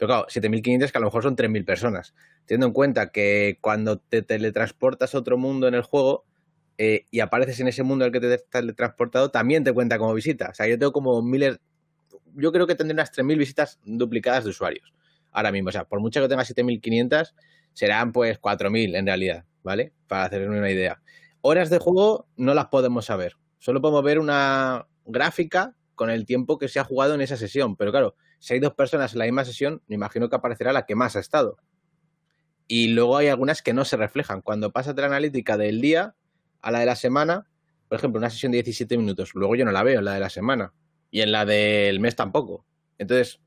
pero 0.00 0.08
claro, 0.08 0.26
7.500 0.28 0.92
que 0.92 0.96
a 0.96 1.00
lo 1.02 1.08
mejor 1.08 1.22
son 1.22 1.36
3.000 1.36 1.62
personas. 1.66 2.14
Teniendo 2.46 2.68
en 2.68 2.72
cuenta 2.72 3.12
que 3.12 3.58
cuando 3.60 3.98
te 3.98 4.22
teletransportas 4.22 5.14
a 5.14 5.18
otro 5.18 5.36
mundo 5.36 5.68
en 5.68 5.74
el 5.74 5.82
juego 5.82 6.24
eh, 6.78 7.04
y 7.10 7.20
apareces 7.20 7.60
en 7.60 7.68
ese 7.68 7.82
mundo 7.82 8.06
al 8.06 8.10
que 8.10 8.18
te 8.18 8.32
has 8.32 8.46
teletransportado, 8.48 9.30
también 9.30 9.62
te 9.62 9.74
cuenta 9.74 9.98
como 9.98 10.14
visita. 10.14 10.48
O 10.52 10.54
sea, 10.54 10.66
yo 10.66 10.78
tengo 10.78 10.92
como 10.92 11.20
miles, 11.20 11.60
yo 12.34 12.50
creo 12.50 12.66
que 12.66 12.74
tendré 12.74 12.94
unas 12.94 13.12
3.000 13.12 13.36
visitas 13.36 13.78
duplicadas 13.84 14.44
de 14.44 14.50
usuarios. 14.50 14.90
Ahora 15.32 15.52
mismo, 15.52 15.68
o 15.68 15.72
sea, 15.72 15.84
por 15.84 16.00
mucho 16.00 16.22
que 16.22 16.28
tenga 16.28 16.44
7.500, 16.44 17.34
serán 17.74 18.12
pues 18.12 18.40
4.000 18.40 18.96
en 18.96 19.04
realidad, 19.04 19.44
¿vale? 19.62 19.92
Para 20.06 20.24
hacerme 20.24 20.58
una 20.58 20.70
idea. 20.70 21.02
Horas 21.42 21.68
de 21.68 21.78
juego 21.78 22.26
no 22.38 22.54
las 22.54 22.68
podemos 22.68 23.04
saber. 23.04 23.36
Solo 23.58 23.82
podemos 23.82 24.02
ver 24.02 24.18
una 24.18 24.86
gráfica 25.04 25.76
con 26.00 26.08
el 26.08 26.24
tiempo 26.24 26.56
que 26.56 26.68
se 26.68 26.80
ha 26.80 26.84
jugado 26.84 27.12
en 27.12 27.20
esa 27.20 27.36
sesión. 27.36 27.76
Pero 27.76 27.90
claro, 27.90 28.14
si 28.38 28.54
hay 28.54 28.60
dos 28.60 28.72
personas 28.72 29.12
en 29.12 29.18
la 29.18 29.26
misma 29.26 29.44
sesión, 29.44 29.82
me 29.86 29.96
imagino 29.96 30.30
que 30.30 30.36
aparecerá 30.36 30.72
la 30.72 30.86
que 30.86 30.94
más 30.94 31.14
ha 31.14 31.20
estado. 31.20 31.58
Y 32.66 32.88
luego 32.88 33.18
hay 33.18 33.28
algunas 33.28 33.60
que 33.60 33.74
no 33.74 33.84
se 33.84 33.98
reflejan. 33.98 34.40
Cuando 34.40 34.72
pasa 34.72 34.94
de 34.94 35.02
la 35.02 35.08
analítica 35.08 35.58
del 35.58 35.82
día 35.82 36.14
a 36.62 36.70
la 36.70 36.78
de 36.80 36.86
la 36.86 36.96
semana, 36.96 37.50
por 37.86 37.98
ejemplo, 37.98 38.18
una 38.18 38.30
sesión 38.30 38.50
de 38.50 38.62
17 38.62 38.96
minutos, 38.96 39.34
luego 39.34 39.56
yo 39.56 39.66
no 39.66 39.72
la 39.72 39.82
veo 39.82 39.98
en 39.98 40.06
la 40.06 40.14
de 40.14 40.20
la 40.20 40.30
semana. 40.30 40.72
Y 41.10 41.20
en 41.20 41.32
la 41.32 41.44
del 41.44 42.00
mes 42.00 42.16
tampoco. 42.16 42.64
Entonces, 42.96 43.38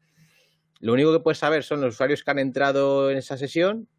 lo 0.79 0.93
único 0.93 1.11
que 1.11 1.21
puedes 1.21 1.39
saber 1.39 1.63
son 1.63 1.81
los 1.81 1.95
usuarios 1.95 2.23
que 2.23 2.29
han 2.29 2.37
entrado 2.37 3.09
en 3.09 3.17
esa 3.17 3.35
sesión 3.35 3.89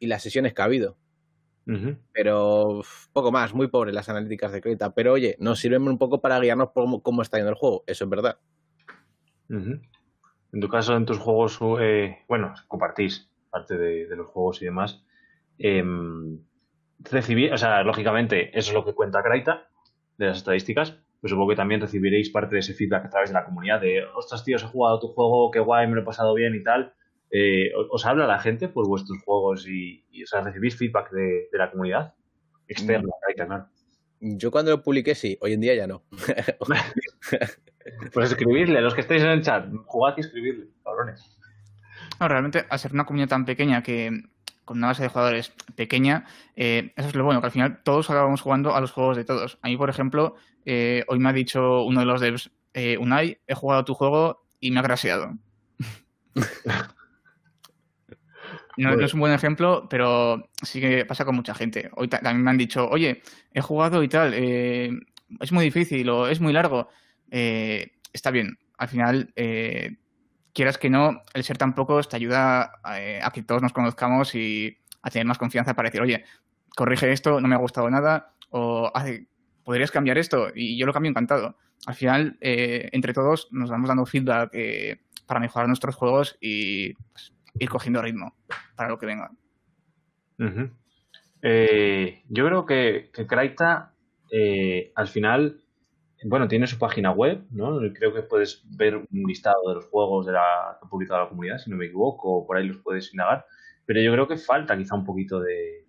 y 0.00 0.08
las 0.08 0.24
sesiones 0.24 0.52
que 0.52 0.62
ha 0.62 0.64
habido. 0.64 0.98
Pero 2.12 2.82
poco 3.12 3.30
más, 3.30 3.54
muy 3.54 3.68
pobre 3.68 3.92
las 3.92 4.08
analíticas 4.08 4.52
de 4.52 4.60
Creta. 4.60 4.92
Pero 4.92 5.12
oye, 5.12 5.36
nos 5.38 5.60
sirven 5.60 5.82
un 5.82 5.98
poco 5.98 6.20
para 6.20 6.40
guiarnos 6.40 6.70
por 6.70 7.02
cómo, 7.02 7.22
está 7.22 7.36
yendo 7.36 7.50
el 7.50 7.56
juego, 7.56 7.84
eso 7.86 8.04
es 8.04 8.10
verdad. 8.10 8.38
En 9.48 10.60
tu 10.60 10.68
caso, 10.68 10.96
en 10.96 11.06
tus 11.06 11.18
juegos, 11.18 11.58
eh, 11.80 12.18
bueno, 12.28 12.54
compartís 12.66 13.30
parte 13.50 13.76
de, 13.76 14.16
los 14.16 14.26
juegos 14.28 14.62
y 14.62 14.64
demás. 14.64 15.04
Eh, 15.58 15.84
recibir, 16.98 17.52
o 17.52 17.58
sea, 17.58 17.82
lógicamente, 17.82 18.56
eso 18.58 18.70
es 18.70 18.74
lo 18.74 18.84
que 18.84 18.94
cuenta 18.94 19.22
Kraita 19.22 19.68
de 20.18 20.26
las 20.26 20.38
estadísticas, 20.38 20.98
pero 21.20 21.30
supongo 21.30 21.50
que 21.50 21.56
también 21.56 21.80
recibiréis 21.80 22.30
parte 22.30 22.54
de 22.54 22.60
ese 22.60 22.74
feedback 22.74 23.06
a 23.06 23.10
través 23.10 23.30
de 23.30 23.34
la 23.34 23.44
comunidad 23.44 23.80
de, 23.80 24.04
ostras, 24.14 24.44
tíos, 24.44 24.62
he 24.62 24.66
jugado 24.66 25.00
tu 25.00 25.08
juego, 25.08 25.50
qué 25.50 25.60
guay, 25.60 25.86
me 25.86 25.94
lo 25.94 26.02
he 26.02 26.04
pasado 26.04 26.34
bien 26.34 26.54
y 26.54 26.62
tal. 26.62 26.94
Eh, 27.30 27.70
¿Os 27.90 28.04
habla 28.06 28.26
la 28.26 28.40
gente 28.40 28.68
por 28.68 28.88
vuestros 28.88 29.18
juegos 29.24 29.66
y, 29.68 30.02
o 30.22 30.26
sea, 30.26 30.40
recibís 30.40 30.76
feedback 30.76 31.10
de, 31.12 31.48
la 31.52 31.70
comunidad 31.70 32.14
externa? 32.66 33.70
Mm. 34.20 34.36
Yo 34.36 34.50
cuando 34.50 34.72
lo 34.72 34.82
publiqué 34.82 35.14
sí, 35.14 35.38
hoy 35.40 35.54
en 35.54 35.60
día 35.60 35.74
ya 35.74 35.86
no. 35.86 36.02
pues 38.12 38.30
escribirle, 38.30 38.82
los 38.82 38.94
que 38.94 39.00
estáis 39.00 39.22
en 39.22 39.30
el 39.30 39.42
chat, 39.42 39.66
jugad 39.86 40.14
y 40.16 40.20
escribirle, 40.20 40.66
cabrones. 40.84 41.36
No, 42.18 42.28
realmente, 42.28 42.66
al 42.68 42.78
ser 42.78 42.92
una 42.92 43.06
comunidad 43.06 43.28
tan 43.28 43.44
pequeña 43.44 43.82
que 43.82 44.10
con 44.64 44.78
una 44.78 44.88
base 44.88 45.04
de 45.04 45.08
jugadores 45.08 45.52
pequeña, 45.74 46.26
eh, 46.54 46.92
eso 46.96 47.08
es 47.08 47.14
lo 47.14 47.24
bueno, 47.24 47.40
que 47.40 47.46
al 47.46 47.52
final 47.52 47.82
todos 47.82 48.10
acabamos 48.10 48.40
jugando 48.40 48.74
a 48.74 48.80
los 48.80 48.92
juegos 48.92 49.16
de 49.16 49.24
todos. 49.24 49.58
A 49.62 49.68
mí, 49.68 49.76
por 49.76 49.88
ejemplo, 49.88 50.34
eh, 50.66 51.04
hoy 51.08 51.18
me 51.18 51.30
ha 51.30 51.32
dicho 51.32 51.84
uno 51.84 52.00
de 52.00 52.06
los 52.06 52.20
devs, 52.20 52.50
Unai, 53.00 53.38
he 53.46 53.54
jugado 53.54 53.84
tu 53.84 53.94
juego 53.94 54.44
y 54.60 54.70
me 54.70 54.80
ha 54.80 54.82
graseado. 54.82 55.38
No, 58.76 58.92
es 58.92 59.14
un 59.14 59.20
buen 59.20 59.32
ejemplo, 59.32 59.86
pero 59.88 60.48
sí 60.62 60.80
que 60.80 61.04
pasa 61.04 61.24
con 61.24 61.36
mucha 61.36 61.54
gente. 61.54 61.90
Hoy 61.96 62.08
también 62.08 62.42
me 62.42 62.50
han 62.50 62.58
dicho, 62.58 62.88
oye, 62.88 63.22
he 63.52 63.60
jugado 63.60 64.02
y 64.02 64.08
tal, 64.08 64.32
eh, 64.34 64.90
es 65.40 65.52
muy 65.52 65.64
difícil 65.64 66.08
o 66.08 66.28
es 66.28 66.40
muy 66.40 66.52
largo. 66.52 66.88
Eh, 67.30 67.92
está 68.12 68.30
bien, 68.30 68.58
al 68.78 68.88
final, 68.88 69.32
eh, 69.36 69.96
quieras 70.52 70.78
que 70.78 70.90
no, 70.90 71.22
el 71.34 71.44
ser 71.44 71.58
tan 71.58 71.74
pocos 71.74 72.08
te 72.08 72.16
ayuda 72.16 72.72
a, 72.82 73.30
que 73.32 73.42
todos 73.42 73.62
nos 73.62 73.72
conozcamos 73.72 74.34
y 74.34 74.78
a 75.02 75.10
tener 75.10 75.26
más 75.26 75.38
confianza 75.38 75.74
para 75.74 75.88
decir, 75.88 76.00
oye, 76.00 76.24
corrige 76.76 77.12
esto, 77.12 77.40
no 77.40 77.48
me 77.48 77.54
ha 77.54 77.58
gustado 77.58 77.90
nada, 77.90 78.34
o 78.50 78.92
podrías 79.64 79.90
cambiar 79.90 80.18
esto, 80.18 80.48
y 80.54 80.78
yo 80.78 80.86
lo 80.86 80.92
cambio 80.92 81.10
encantado. 81.10 81.56
Al 81.86 81.94
final, 81.94 82.36
entre 82.40 83.14
todos 83.14 83.48
nos 83.52 83.70
vamos 83.70 83.88
dando 83.88 84.04
feedback 84.04 84.52
para 85.26 85.40
mejorar 85.40 85.68
nuestros 85.68 85.94
juegos 85.94 86.36
y 86.40 86.94
pues, 86.94 87.32
ir 87.58 87.68
cogiendo 87.68 88.02
ritmo 88.02 88.34
para 88.76 88.88
lo 88.88 88.98
que 88.98 89.06
venga. 89.06 89.30
Eh, 91.42 92.22
yo 92.28 92.46
creo 92.46 92.66
que, 92.66 93.10
que 93.12 93.26
Kraita 93.26 93.94
eh, 94.30 94.92
al 94.94 95.08
final, 95.08 95.60
bueno, 96.24 96.48
tiene 96.48 96.66
su 96.66 96.78
página 96.78 97.10
web, 97.10 97.44
¿no? 97.50 97.78
Creo 97.92 98.14
que 98.14 98.22
puedes 98.22 98.62
ver 98.76 98.96
un 98.96 99.08
listado 99.26 99.68
de 99.68 99.74
los 99.76 99.86
juegos 99.86 100.26
de 100.26 100.32
la, 100.32 100.78
que 100.80 101.14
ha 101.14 101.18
la 101.18 101.28
comunidad, 101.28 101.58
si 101.58 101.70
no 101.70 101.76
me 101.76 101.86
equivoco, 101.86 102.30
o 102.30 102.46
por 102.46 102.56
ahí 102.56 102.66
los 102.66 102.78
puedes 102.78 103.12
indagar. 103.12 103.46
Pero 103.86 104.00
yo 104.00 104.12
creo 104.12 104.28
que 104.28 104.36
falta 104.36 104.76
quizá 104.76 104.94
un 104.94 105.04
poquito 105.04 105.40
de, 105.40 105.86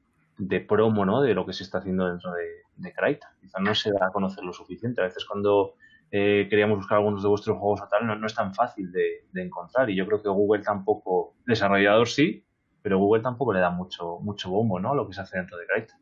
promo, 0.67 1.05
¿no? 1.05 1.21
De 1.21 1.33
lo 1.33 1.45
que 1.45 1.53
se 1.53 1.63
está 1.63 1.77
haciendo 1.77 2.07
dentro 2.07 2.31
de, 2.33 2.47
de 2.77 2.93
Kraita. 2.93 3.35
Quizá 3.39 3.59
no 3.59 3.75
se 3.75 3.91
da 3.91 4.07
a 4.07 4.11
conocer 4.11 4.43
lo 4.43 4.53
suficiente. 4.53 5.01
A 5.01 5.05
veces 5.05 5.25
cuando 5.25 5.75
eh, 6.13 6.47
queríamos 6.49 6.77
buscar 6.77 6.97
algunos 6.97 7.23
de 7.23 7.29
vuestros 7.29 7.57
juegos 7.57 7.81
o 7.81 7.87
tal, 7.87 8.05
no, 8.05 8.27
es 8.27 8.35
tan 8.35 8.53
fácil 8.53 8.91
de, 8.91 9.23
encontrar. 9.33 9.89
Y 9.89 9.95
yo 9.95 10.05
creo 10.05 10.21
que 10.21 10.27
Google 10.27 10.61
tampoco, 10.61 11.35
desarrollador 11.45 12.07
sí, 12.09 12.43
pero 12.81 12.97
Google 12.97 13.23
tampoco 13.23 13.53
le 13.53 13.61
da 13.61 13.69
mucho, 13.69 14.19
mucho 14.19 14.49
bombo, 14.49 14.79
¿no? 14.79 14.93
Lo 14.93 15.07
que 15.07 15.13
se 15.13 15.21
hace 15.21 15.37
dentro 15.37 15.57
de 15.57 15.65
Kite. 15.73 15.93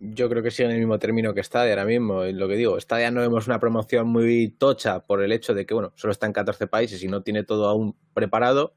Yo 0.00 0.28
creo 0.30 0.42
que 0.42 0.50
sigue 0.50 0.66
en 0.66 0.72
el 0.72 0.78
mismo 0.78 0.98
término 0.98 1.34
que 1.34 1.42
Stadia 1.42 1.72
ahora 1.72 1.84
mismo. 1.84 2.24
Lo 2.24 2.48
que 2.48 2.56
digo, 2.56 2.80
Stadia 2.80 3.10
no 3.10 3.20
vemos 3.20 3.46
una 3.46 3.60
promoción 3.60 4.08
muy 4.08 4.48
tocha 4.48 5.00
por 5.00 5.22
el 5.22 5.30
hecho 5.30 5.52
de 5.52 5.66
que, 5.66 5.74
bueno, 5.74 5.92
solo 5.96 6.12
está 6.12 6.26
en 6.26 6.32
14 6.32 6.66
países 6.66 7.02
y 7.02 7.08
no 7.08 7.22
tiene 7.22 7.44
todo 7.44 7.68
aún 7.68 7.96
preparado. 8.14 8.74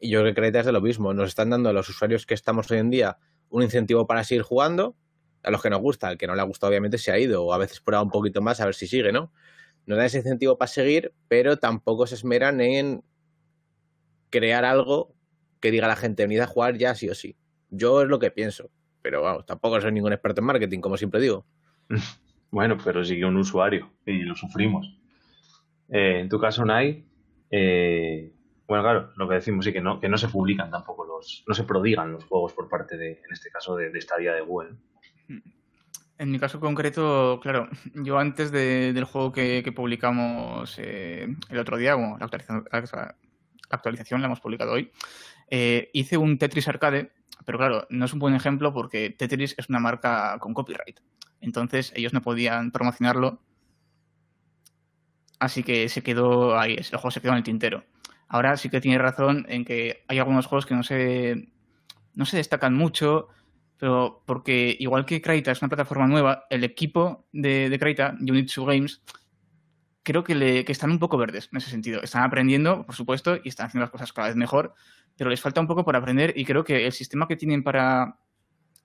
Y 0.00 0.10
yo 0.10 0.20
creo 0.20 0.34
que 0.34 0.42
Kite 0.42 0.58
es 0.58 0.66
de 0.66 0.72
lo 0.72 0.80
mismo. 0.80 1.14
Nos 1.14 1.28
están 1.28 1.50
dando 1.50 1.68
a 1.68 1.72
los 1.72 1.88
usuarios 1.88 2.26
que 2.26 2.34
estamos 2.34 2.70
hoy 2.70 2.78
en 2.78 2.90
día 2.90 3.18
un 3.50 3.62
incentivo 3.62 4.06
para 4.06 4.24
seguir 4.24 4.42
jugando. 4.42 4.96
A 5.44 5.52
los 5.52 5.62
que 5.62 5.70
nos 5.70 5.80
gusta, 5.80 6.08
al 6.08 6.18
que 6.18 6.26
no 6.26 6.34
le 6.34 6.40
ha 6.40 6.44
gustado, 6.44 6.70
obviamente, 6.70 6.98
se 6.98 7.12
ha 7.12 7.18
ido. 7.18 7.44
O 7.44 7.52
a 7.52 7.58
veces 7.58 7.80
prueba 7.80 8.02
un 8.02 8.10
poquito 8.10 8.42
más 8.42 8.60
a 8.60 8.64
ver 8.64 8.74
si 8.74 8.88
sigue, 8.88 9.12
¿no? 9.12 9.32
Nos 9.88 9.96
dan 9.96 10.06
ese 10.06 10.18
incentivo 10.18 10.58
para 10.58 10.68
seguir, 10.68 11.14
pero 11.28 11.56
tampoco 11.56 12.06
se 12.06 12.14
esmeran 12.14 12.60
en 12.60 13.02
crear 14.28 14.66
algo 14.66 15.14
que 15.60 15.70
diga 15.70 15.86
a 15.86 15.88
la 15.88 15.96
gente, 15.96 16.24
venid 16.24 16.40
a 16.40 16.46
jugar 16.46 16.76
ya 16.76 16.94
sí 16.94 17.08
o 17.08 17.14
sí. 17.14 17.36
Yo 17.70 18.02
es 18.02 18.08
lo 18.08 18.18
que 18.18 18.30
pienso, 18.30 18.70
pero 19.00 19.22
vamos, 19.22 19.46
tampoco 19.46 19.80
soy 19.80 19.90
ningún 19.92 20.12
experto 20.12 20.42
en 20.42 20.46
marketing, 20.46 20.80
como 20.80 20.96
siempre 20.96 21.20
digo. 21.20 21.46
Bueno, 22.50 22.78
pero 22.82 23.04
sigue 23.04 23.26
un 23.26 23.36
usuario 23.36 23.90
y 24.06 24.22
lo 24.22 24.34
sufrimos. 24.34 24.98
Eh, 25.90 26.20
en 26.20 26.30
tu 26.30 26.40
caso, 26.40 26.64
Nai, 26.64 27.04
eh, 27.50 28.32
bueno, 28.66 28.82
claro, 28.82 29.12
lo 29.16 29.28
que 29.28 29.34
decimos 29.34 29.66
sí 29.66 29.72
que 29.74 29.82
no, 29.82 30.00
que 30.00 30.08
no 30.08 30.16
se 30.16 30.28
publican 30.28 30.70
tampoco 30.70 31.04
los, 31.04 31.44
no 31.46 31.52
se 31.52 31.64
prodigan 31.64 32.10
los 32.10 32.24
juegos 32.24 32.54
por 32.54 32.70
parte 32.70 32.96
de, 32.96 33.10
en 33.10 33.32
este 33.32 33.50
caso, 33.50 33.76
de, 33.76 33.90
de 33.90 33.98
esta 33.98 34.16
vía 34.16 34.32
de 34.32 34.40
Google. 34.40 34.76
En 36.18 36.32
mi 36.32 36.40
caso 36.40 36.58
concreto, 36.58 37.38
claro, 37.40 37.68
yo 37.94 38.18
antes 38.18 38.50
del 38.50 39.04
juego 39.04 39.32
que, 39.32 39.72
publicamos 39.74 40.74
eh, 40.78 41.28
el 41.48 41.58
otro 41.58 41.76
día, 41.76 41.94
bueno, 41.94 42.16
la 42.18 42.24
actualización, 42.24 42.64
la 42.72 43.16
actualización 43.70 44.20
la 44.20 44.26
hemos 44.26 44.40
publicado 44.40 44.72
hoy, 44.72 44.90
eh, 45.48 45.90
hice 45.92 46.16
un 46.16 46.36
Tetris 46.36 46.66
Arcade, 46.66 47.12
pero 47.44 47.58
claro, 47.58 47.86
no 47.90 48.04
es 48.04 48.12
un 48.12 48.18
buen 48.18 48.34
ejemplo 48.34 48.72
porque 48.74 49.10
Tetris 49.10 49.54
es 49.56 49.68
una 49.68 49.78
marca 49.78 50.36
con 50.40 50.54
copyright. 50.54 51.00
Entonces 51.40 51.92
ellos 51.94 52.12
no 52.12 52.20
podían 52.20 52.72
promocionarlo. 52.72 53.40
Así 55.38 55.62
que 55.62 55.88
se 55.88 56.02
quedó 56.02 56.58
ahí, 56.58 56.74
el 56.74 56.84
juego 56.84 57.12
se 57.12 57.20
quedó 57.20 57.30
en 57.32 57.38
el 57.38 57.44
tintero. 57.44 57.84
Ahora 58.26 58.56
sí 58.56 58.68
que 58.68 58.80
tiene 58.80 58.98
razón 58.98 59.46
en 59.48 59.64
que 59.64 60.04
hay 60.08 60.18
algunos 60.18 60.46
juegos 60.46 60.66
que 60.66 60.74
no 60.74 60.82
se, 60.82 61.48
no 62.14 62.26
se 62.26 62.38
destacan 62.38 62.74
mucho, 62.74 63.28
pero 63.78 64.22
porque 64.26 64.76
igual 64.78 65.06
que 65.06 65.22
Kraita 65.22 65.52
es 65.52 65.62
una 65.62 65.68
plataforma 65.68 66.06
nueva, 66.06 66.44
el 66.50 66.64
equipo 66.64 67.26
de, 67.32 67.70
de 67.70 68.16
Unit 68.30 68.50
2 68.52 68.66
Games, 68.66 69.02
creo 70.02 70.24
que, 70.24 70.34
le, 70.34 70.64
que 70.64 70.72
están 70.72 70.90
un 70.90 70.98
poco 70.98 71.16
verdes 71.16 71.48
en 71.52 71.58
ese 71.58 71.70
sentido. 71.70 72.02
Están 72.02 72.24
aprendiendo, 72.24 72.84
por 72.84 72.94
supuesto, 72.94 73.38
y 73.42 73.48
están 73.48 73.66
haciendo 73.66 73.84
las 73.84 73.90
cosas 73.90 74.12
cada 74.12 74.28
vez 74.28 74.36
mejor, 74.36 74.74
pero 75.16 75.30
les 75.30 75.40
falta 75.40 75.60
un 75.60 75.66
poco 75.66 75.84
por 75.84 75.96
aprender 75.96 76.32
y 76.36 76.44
creo 76.44 76.64
que 76.64 76.86
el 76.86 76.92
sistema 76.92 77.28
que 77.28 77.36
tienen 77.36 77.62
para, 77.62 78.18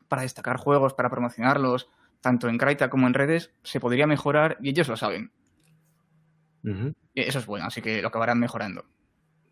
para 0.08 0.22
destacar 0.22 0.58
juegos, 0.58 0.94
para 0.94 1.10
promocionarlos, 1.10 1.90
tanto 2.22 2.48
en 2.48 2.58
Kraita 2.58 2.90
como 2.90 3.08
en 3.08 3.14
redes, 3.14 3.52
se 3.64 3.80
podría 3.80 4.06
mejorar 4.06 4.58
y 4.62 4.70
ellos 4.70 4.88
lo 4.88 4.98
saben. 4.98 5.32
Eso 7.16 7.40
es 7.40 7.46
bueno, 7.46 7.66
así 7.66 7.82
que 7.82 8.02
lo 8.02 8.08
acabarán 8.08 8.40
mejorando. 8.40 8.86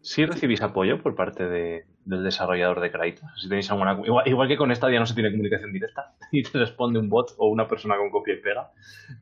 ¿Sí 0.03 0.25
recibís 0.25 0.61
apoyo 0.61 1.01
por 1.01 1.15
parte 1.15 1.47
de, 1.47 1.85
del 2.05 2.23
desarrollador 2.23 2.79
de 2.81 2.91
Kraita? 2.91 3.31
Si 3.37 3.47
tenéis 3.47 3.69
alguna, 3.69 3.99
igual, 4.25 4.47
que 4.47 4.57
con 4.57 4.71
esta 4.71 4.91
ya 4.91 4.99
no 4.99 5.05
se 5.05 5.13
tiene 5.13 5.29
comunicación 5.29 5.71
directa 5.71 6.15
y 6.31 6.41
te 6.41 6.57
responde 6.57 6.99
un 6.99 7.07
bot 7.07 7.35
o 7.37 7.49
una 7.49 7.67
persona 7.67 7.97
con 7.97 8.09
copia 8.09 8.33
y 8.33 8.37
pega. 8.37 8.71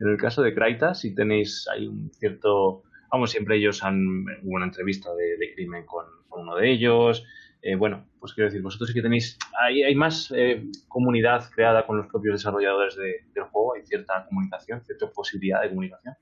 En 0.00 0.08
el 0.08 0.16
caso 0.16 0.42
de 0.42 0.54
Kraita, 0.54 0.94
si 0.94 1.14
tenéis 1.14 1.68
hay 1.72 1.86
un 1.86 2.10
cierto... 2.12 2.82
Vamos, 3.12 3.30
siempre 3.30 3.56
ellos 3.56 3.82
han... 3.82 4.24
Hubo 4.42 4.56
una 4.56 4.66
entrevista 4.66 5.10
de, 5.14 5.52
crimen 5.54 5.84
con, 5.84 6.06
uno 6.30 6.56
de 6.56 6.70
ellos. 6.70 7.24
Eh, 7.60 7.74
bueno, 7.74 8.06
pues 8.18 8.32
quiero 8.32 8.48
decir, 8.48 8.62
vosotros 8.62 8.88
sí 8.88 8.94
que 8.94 9.02
tenéis... 9.02 9.36
Hay, 9.60 9.82
hay 9.82 9.94
más 9.94 10.32
eh, 10.34 10.64
comunidad 10.88 11.50
creada 11.54 11.86
con 11.86 11.98
los 11.98 12.06
propios 12.06 12.36
desarrolladores 12.36 12.96
del 12.96 13.44
juego, 13.50 13.74
hay 13.74 13.84
cierta 13.84 14.24
comunicación, 14.26 14.82
cierta 14.84 15.10
posibilidad 15.10 15.60
de 15.60 15.68
comunicación. 15.68 16.14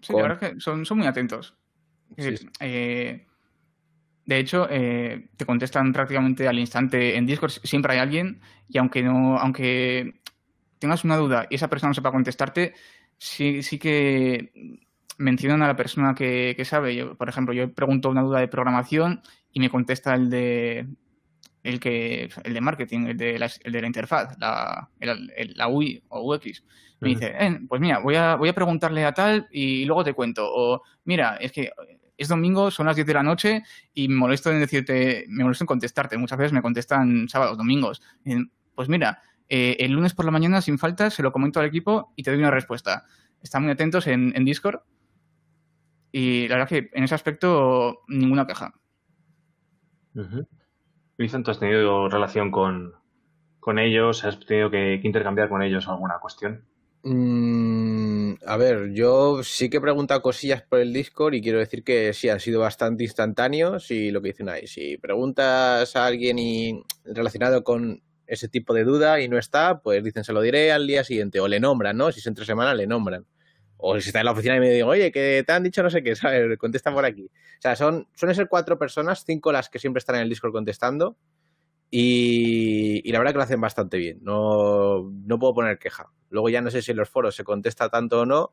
Sí, 0.00 0.12
la 0.14 0.22
verdad 0.22 0.42
es 0.42 0.50
que 0.50 0.60
son, 0.60 0.86
son 0.86 0.98
muy 0.98 1.06
atentos. 1.06 1.58
Eh, 2.16 3.26
de 4.28 4.38
hecho, 4.38 4.66
eh, 4.68 5.30
te 5.38 5.46
contestan 5.46 5.90
prácticamente 5.90 6.46
al 6.46 6.58
instante 6.58 7.16
en 7.16 7.24
Discord. 7.24 7.50
Siempre 7.50 7.94
hay 7.94 7.98
alguien 7.98 8.42
y 8.68 8.76
aunque 8.76 9.02
no, 9.02 9.38
aunque 9.38 10.20
tengas 10.78 11.02
una 11.02 11.16
duda 11.16 11.46
y 11.48 11.54
esa 11.54 11.68
persona 11.68 11.88
no 11.88 11.94
sepa 11.94 12.12
contestarte, 12.12 12.74
sí, 13.16 13.62
sí 13.62 13.78
que 13.78 14.52
mencionan 15.16 15.62
a 15.62 15.66
la 15.68 15.76
persona 15.76 16.14
que, 16.14 16.54
sabe. 16.66 17.06
por 17.16 17.30
ejemplo, 17.30 17.54
yo 17.54 17.72
pregunto 17.72 18.10
una 18.10 18.20
duda 18.20 18.40
de 18.40 18.48
programación 18.48 19.22
y 19.50 19.60
me 19.60 19.70
contesta 19.70 20.14
el 20.14 20.28
de 20.28 20.86
el 21.62 21.80
que 21.80 22.28
el 22.44 22.52
de 22.52 22.60
marketing, 22.60 23.06
el 23.06 23.16
de 23.16 23.38
la, 23.38 23.50
el 23.64 23.72
de 23.72 23.80
la 23.80 23.86
interfaz, 23.86 24.38
la, 24.38 24.90
la 25.00 25.68
UI 25.68 26.02
o 26.08 26.34
UX. 26.34 26.64
Me 27.00 27.08
dice, 27.08 27.32
eh, 27.34 27.60
pues 27.66 27.80
mira, 27.80 28.00
voy 28.00 28.16
a, 28.16 28.34
voy 28.34 28.50
a 28.50 28.54
preguntarle 28.54 29.06
a 29.06 29.14
tal 29.14 29.48
y 29.50 29.86
luego 29.86 30.04
te 30.04 30.12
cuento. 30.12 30.46
O 30.46 30.82
mira, 31.04 31.36
es 31.36 31.50
que 31.50 31.70
es 32.18 32.28
domingo, 32.28 32.70
son 32.70 32.86
las 32.86 32.96
10 32.96 33.06
de 33.06 33.14
la 33.14 33.22
noche 33.22 33.62
y 33.94 34.08
me 34.08 34.16
molesto 34.16 34.50
en 34.50 34.60
decirte, 34.60 35.24
me 35.28 35.44
molesto 35.44 35.64
en 35.64 35.68
contestarte. 35.68 36.18
Muchas 36.18 36.36
veces 36.36 36.52
me 36.52 36.60
contestan 36.60 37.28
sábados, 37.28 37.56
domingos. 37.56 38.02
pues 38.74 38.88
mira, 38.88 39.22
eh, 39.48 39.76
el 39.80 39.92
lunes 39.92 40.14
por 40.14 40.24
la 40.24 40.30
mañana, 40.30 40.60
sin 40.60 40.78
falta, 40.78 41.10
se 41.10 41.22
lo 41.22 41.32
comento 41.32 41.60
al 41.60 41.66
equipo 41.66 42.12
y 42.16 42.24
te 42.24 42.30
doy 42.30 42.40
una 42.40 42.50
respuesta. 42.50 43.04
Están 43.40 43.62
muy 43.62 43.70
atentos 43.70 44.06
en, 44.08 44.32
Discord 44.44 44.80
y 46.10 46.48
la 46.48 46.56
verdad 46.56 46.68
que 46.68 46.90
en 46.92 47.04
ese 47.04 47.14
aspecto 47.14 48.00
ninguna 48.08 48.46
queja. 48.46 48.74
Uh 50.14 50.44
¿tú 51.16 51.50
has 51.50 51.58
tenido 51.58 52.08
relación 52.08 52.50
con, 52.50 52.94
ellos? 53.78 54.24
¿Has 54.24 54.38
tenido 54.40 54.70
que 54.70 55.00
intercambiar 55.02 55.48
con 55.48 55.62
ellos 55.62 55.88
alguna 55.88 56.18
cuestión? 56.20 56.64
Mm, 57.02 57.87
a 58.46 58.56
ver, 58.56 58.92
yo 58.92 59.42
sí 59.42 59.70
que 59.70 59.78
he 59.78 59.80
preguntado 59.80 60.22
cosillas 60.22 60.62
por 60.62 60.80
el 60.80 60.92
Discord 60.92 61.34
y 61.34 61.42
quiero 61.42 61.58
decir 61.58 61.84
que 61.84 62.12
sí, 62.12 62.28
han 62.28 62.40
sido 62.40 62.60
bastante 62.60 63.04
instantáneos 63.04 63.90
y 63.90 64.10
lo 64.10 64.22
que 64.22 64.28
dicen 64.28 64.48
ahí, 64.48 64.66
si 64.66 64.96
preguntas 64.98 65.94
a 65.96 66.06
alguien 66.06 66.84
relacionado 67.04 67.64
con 67.64 68.02
ese 68.26 68.48
tipo 68.48 68.74
de 68.74 68.84
duda 68.84 69.20
y 69.20 69.28
no 69.28 69.38
está, 69.38 69.80
pues 69.80 70.04
dicen 70.04 70.24
se 70.24 70.32
lo 70.32 70.40
diré 70.40 70.70
al 70.72 70.86
día 70.86 71.04
siguiente 71.04 71.40
o 71.40 71.48
le 71.48 71.60
nombran, 71.60 71.96
¿no? 71.96 72.12
Si 72.12 72.20
es 72.20 72.26
entre 72.26 72.44
semana 72.44 72.74
le 72.74 72.86
nombran. 72.86 73.26
O 73.76 74.00
si 74.00 74.08
está 74.08 74.20
en 74.20 74.26
la 74.26 74.32
oficina 74.32 74.56
y 74.56 74.60
me 74.60 74.70
digo, 74.70 74.88
oye, 74.88 75.12
que 75.12 75.44
te 75.46 75.52
han 75.52 75.62
dicho 75.62 75.82
no 75.82 75.90
sé 75.90 76.02
qué, 76.02 76.14
¿sabes? 76.16 76.58
Contestan 76.58 76.94
por 76.94 77.04
aquí. 77.04 77.26
O 77.26 77.62
sea, 77.62 77.76
son, 77.76 78.08
suelen 78.14 78.34
ser 78.34 78.48
cuatro 78.48 78.78
personas, 78.78 79.24
cinco 79.24 79.52
las 79.52 79.68
que 79.68 79.78
siempre 79.78 79.98
están 79.98 80.16
en 80.16 80.22
el 80.22 80.28
Discord 80.28 80.52
contestando 80.52 81.16
y, 81.90 83.10
la 83.10 83.18
verdad 83.18 83.32
que 83.32 83.38
lo 83.38 83.44
hacen 83.44 83.60
bastante 83.60 83.96
bien, 83.96 84.18
no, 84.22 85.10
no 85.10 85.38
puedo 85.38 85.54
poner 85.54 85.78
queja. 85.78 86.10
Luego 86.30 86.48
ya 86.48 86.60
no 86.60 86.70
sé 86.70 86.82
si 86.82 86.90
en 86.90 86.98
los 86.98 87.08
foros 87.08 87.34
se 87.34 87.44
contesta 87.44 87.88
tanto 87.88 88.20
o 88.20 88.26
no, 88.26 88.52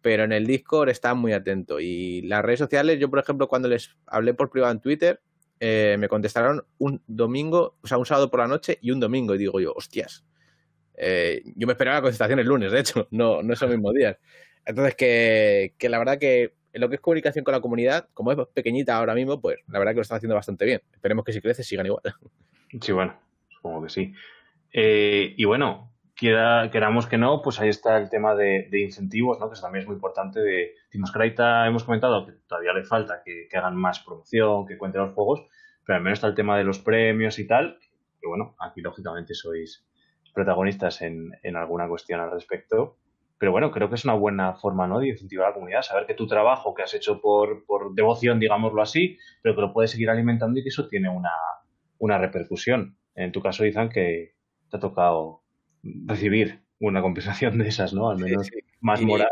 pero 0.00 0.24
en 0.24 0.32
el 0.32 0.46
Discord 0.46 0.88
está 0.88 1.14
muy 1.14 1.32
atento. 1.32 1.80
Y 1.80 2.22
las 2.22 2.44
redes 2.44 2.58
sociales, 2.58 2.98
yo 2.98 3.10
por 3.10 3.20
ejemplo 3.20 3.48
cuando 3.48 3.68
les 3.68 3.96
hablé 4.06 4.34
por 4.34 4.50
privado 4.50 4.72
en 4.72 4.80
Twitter, 4.80 5.20
eh, 5.60 5.96
me 5.98 6.08
contestaron 6.08 6.64
un 6.78 7.02
domingo, 7.06 7.76
o 7.80 7.86
sea, 7.86 7.98
un 7.98 8.06
sábado 8.06 8.30
por 8.30 8.40
la 8.40 8.48
noche 8.48 8.78
y 8.82 8.90
un 8.90 9.00
domingo. 9.00 9.34
Y 9.34 9.38
digo 9.38 9.60
yo, 9.60 9.72
hostias, 9.72 10.24
eh, 10.96 11.42
yo 11.54 11.66
me 11.66 11.72
esperaba 11.72 11.98
la 11.98 12.02
contestación 12.02 12.38
el 12.38 12.46
lunes, 12.46 12.72
de 12.72 12.80
hecho, 12.80 13.08
no, 13.10 13.42
no 13.42 13.54
el 13.54 13.68
mismo 13.68 13.92
día. 13.92 14.18
Entonces, 14.64 14.96
que, 14.96 15.74
que 15.78 15.88
la 15.88 15.98
verdad 15.98 16.18
que 16.18 16.54
en 16.72 16.80
lo 16.82 16.90
que 16.90 16.96
es 16.96 17.00
comunicación 17.00 17.42
con 17.42 17.52
la 17.52 17.60
comunidad, 17.60 18.08
como 18.12 18.32
es 18.32 18.38
pequeñita 18.52 18.96
ahora 18.96 19.14
mismo, 19.14 19.40
pues 19.40 19.58
la 19.68 19.78
verdad 19.78 19.92
que 19.92 19.96
lo 19.96 20.02
están 20.02 20.18
haciendo 20.18 20.34
bastante 20.34 20.66
bien. 20.66 20.82
Esperemos 20.92 21.24
que 21.24 21.32
si 21.32 21.40
crece 21.40 21.64
sigan 21.64 21.86
igual. 21.86 22.02
Sí, 22.80 22.92
bueno, 22.92 23.14
supongo 23.48 23.82
que 23.82 23.88
sí. 23.88 24.14
Eh, 24.72 25.34
y 25.36 25.44
bueno, 25.44 25.92
queramos 26.16 27.06
que 27.06 27.18
no, 27.18 27.42
pues 27.42 27.60
ahí 27.60 27.68
está 27.68 27.98
el 27.98 28.08
tema 28.08 28.34
de, 28.34 28.68
incentivos, 28.72 29.38
¿no? 29.38 29.50
que 29.50 29.60
también 29.60 29.82
es 29.82 29.86
muy 29.86 29.94
importante. 29.94 30.40
De 30.40 30.74
Timoscraita 30.90 31.66
hemos 31.66 31.84
comentado 31.84 32.26
que 32.26 32.32
todavía 32.46 32.72
le 32.72 32.84
falta 32.84 33.22
que, 33.24 33.48
hagan 33.56 33.76
más 33.76 34.00
promoción, 34.00 34.66
que 34.66 34.78
cuenten 34.78 35.02
los 35.02 35.14
juegos, 35.14 35.46
pero 35.84 35.96
al 35.96 36.02
menos 36.02 36.18
está 36.18 36.26
el 36.26 36.34
tema 36.34 36.56
de 36.56 36.64
los 36.64 36.78
premios 36.78 37.38
y 37.38 37.46
tal, 37.46 37.78
que 38.20 38.26
bueno, 38.26 38.56
aquí 38.58 38.80
lógicamente 38.80 39.34
sois 39.34 39.86
protagonistas 40.34 41.02
en, 41.02 41.32
en 41.42 41.56
alguna 41.56 41.88
cuestión 41.88 42.20
al 42.20 42.30
respecto. 42.30 42.98
Pero 43.38 43.52
bueno, 43.52 43.70
creo 43.70 43.90
que 43.90 43.96
es 43.96 44.04
una 44.04 44.14
buena 44.14 44.54
forma 44.54 44.86
¿no? 44.86 44.98
de 44.98 45.08
incentivar 45.08 45.46
a 45.46 45.48
la 45.50 45.54
comunidad, 45.54 45.82
saber 45.82 46.06
que 46.06 46.14
tu 46.14 46.26
trabajo 46.26 46.74
que 46.74 46.82
has 46.82 46.94
hecho 46.94 47.20
por, 47.20 47.66
por 47.66 47.94
devoción, 47.94 48.40
digámoslo 48.40 48.80
así, 48.80 49.18
pero 49.42 49.54
que 49.54 49.60
lo 49.60 49.72
puedes 49.74 49.90
seguir 49.90 50.08
alimentando 50.08 50.58
y 50.58 50.62
que 50.62 50.70
eso 50.70 50.88
tiene 50.88 51.10
una, 51.10 51.32
una 51.98 52.18
repercusión. 52.18 52.96
En 53.14 53.32
tu 53.32 53.40
caso, 53.40 53.64
Izan, 53.64 53.88
que 53.88 54.34
te 54.70 54.76
ha 54.76 54.80
tocado 54.80 55.42
recibir 55.82 56.62
una 56.80 57.00
compensación 57.00 57.58
de 57.58 57.68
esas, 57.68 57.92
¿no? 57.92 58.10
Al 58.10 58.18
menos 58.18 58.48
más 58.80 59.00
moral. 59.02 59.30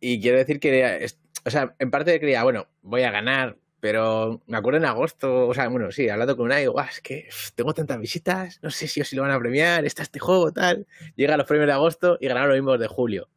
Y 0.00 0.20
quiero 0.20 0.38
decir 0.38 0.60
que, 0.60 1.06
o 1.44 1.50
sea, 1.50 1.74
en 1.78 1.90
parte 1.90 2.20
creía, 2.20 2.44
bueno, 2.44 2.68
voy 2.82 3.02
a 3.02 3.10
ganar, 3.10 3.56
pero 3.80 4.42
me 4.46 4.56
acuerdo 4.56 4.78
en 4.78 4.84
agosto, 4.84 5.48
o 5.48 5.54
sea, 5.54 5.68
bueno, 5.68 5.90
sí, 5.90 6.08
hablando 6.08 6.36
con 6.36 6.46
una, 6.46 6.56
digo, 6.56 6.80
es 6.80 7.00
que 7.00 7.28
tengo 7.54 7.74
tantas 7.74 7.98
visitas, 7.98 8.58
no 8.62 8.70
sé 8.70 8.86
si 8.88 9.00
os 9.00 9.08
si 9.08 9.16
lo 9.16 9.22
van 9.22 9.30
a 9.30 9.38
premiar, 9.38 9.84
está 9.84 10.02
este 10.02 10.18
juego, 10.18 10.52
tal. 10.52 10.86
Llega 11.16 11.36
los 11.36 11.46
premios 11.46 11.66
de 11.66 11.72
agosto 11.72 12.18
y 12.20 12.28
ganaron 12.28 12.50
los 12.50 12.56
mismos 12.58 12.78
de 12.78 12.86
julio. 12.86 13.28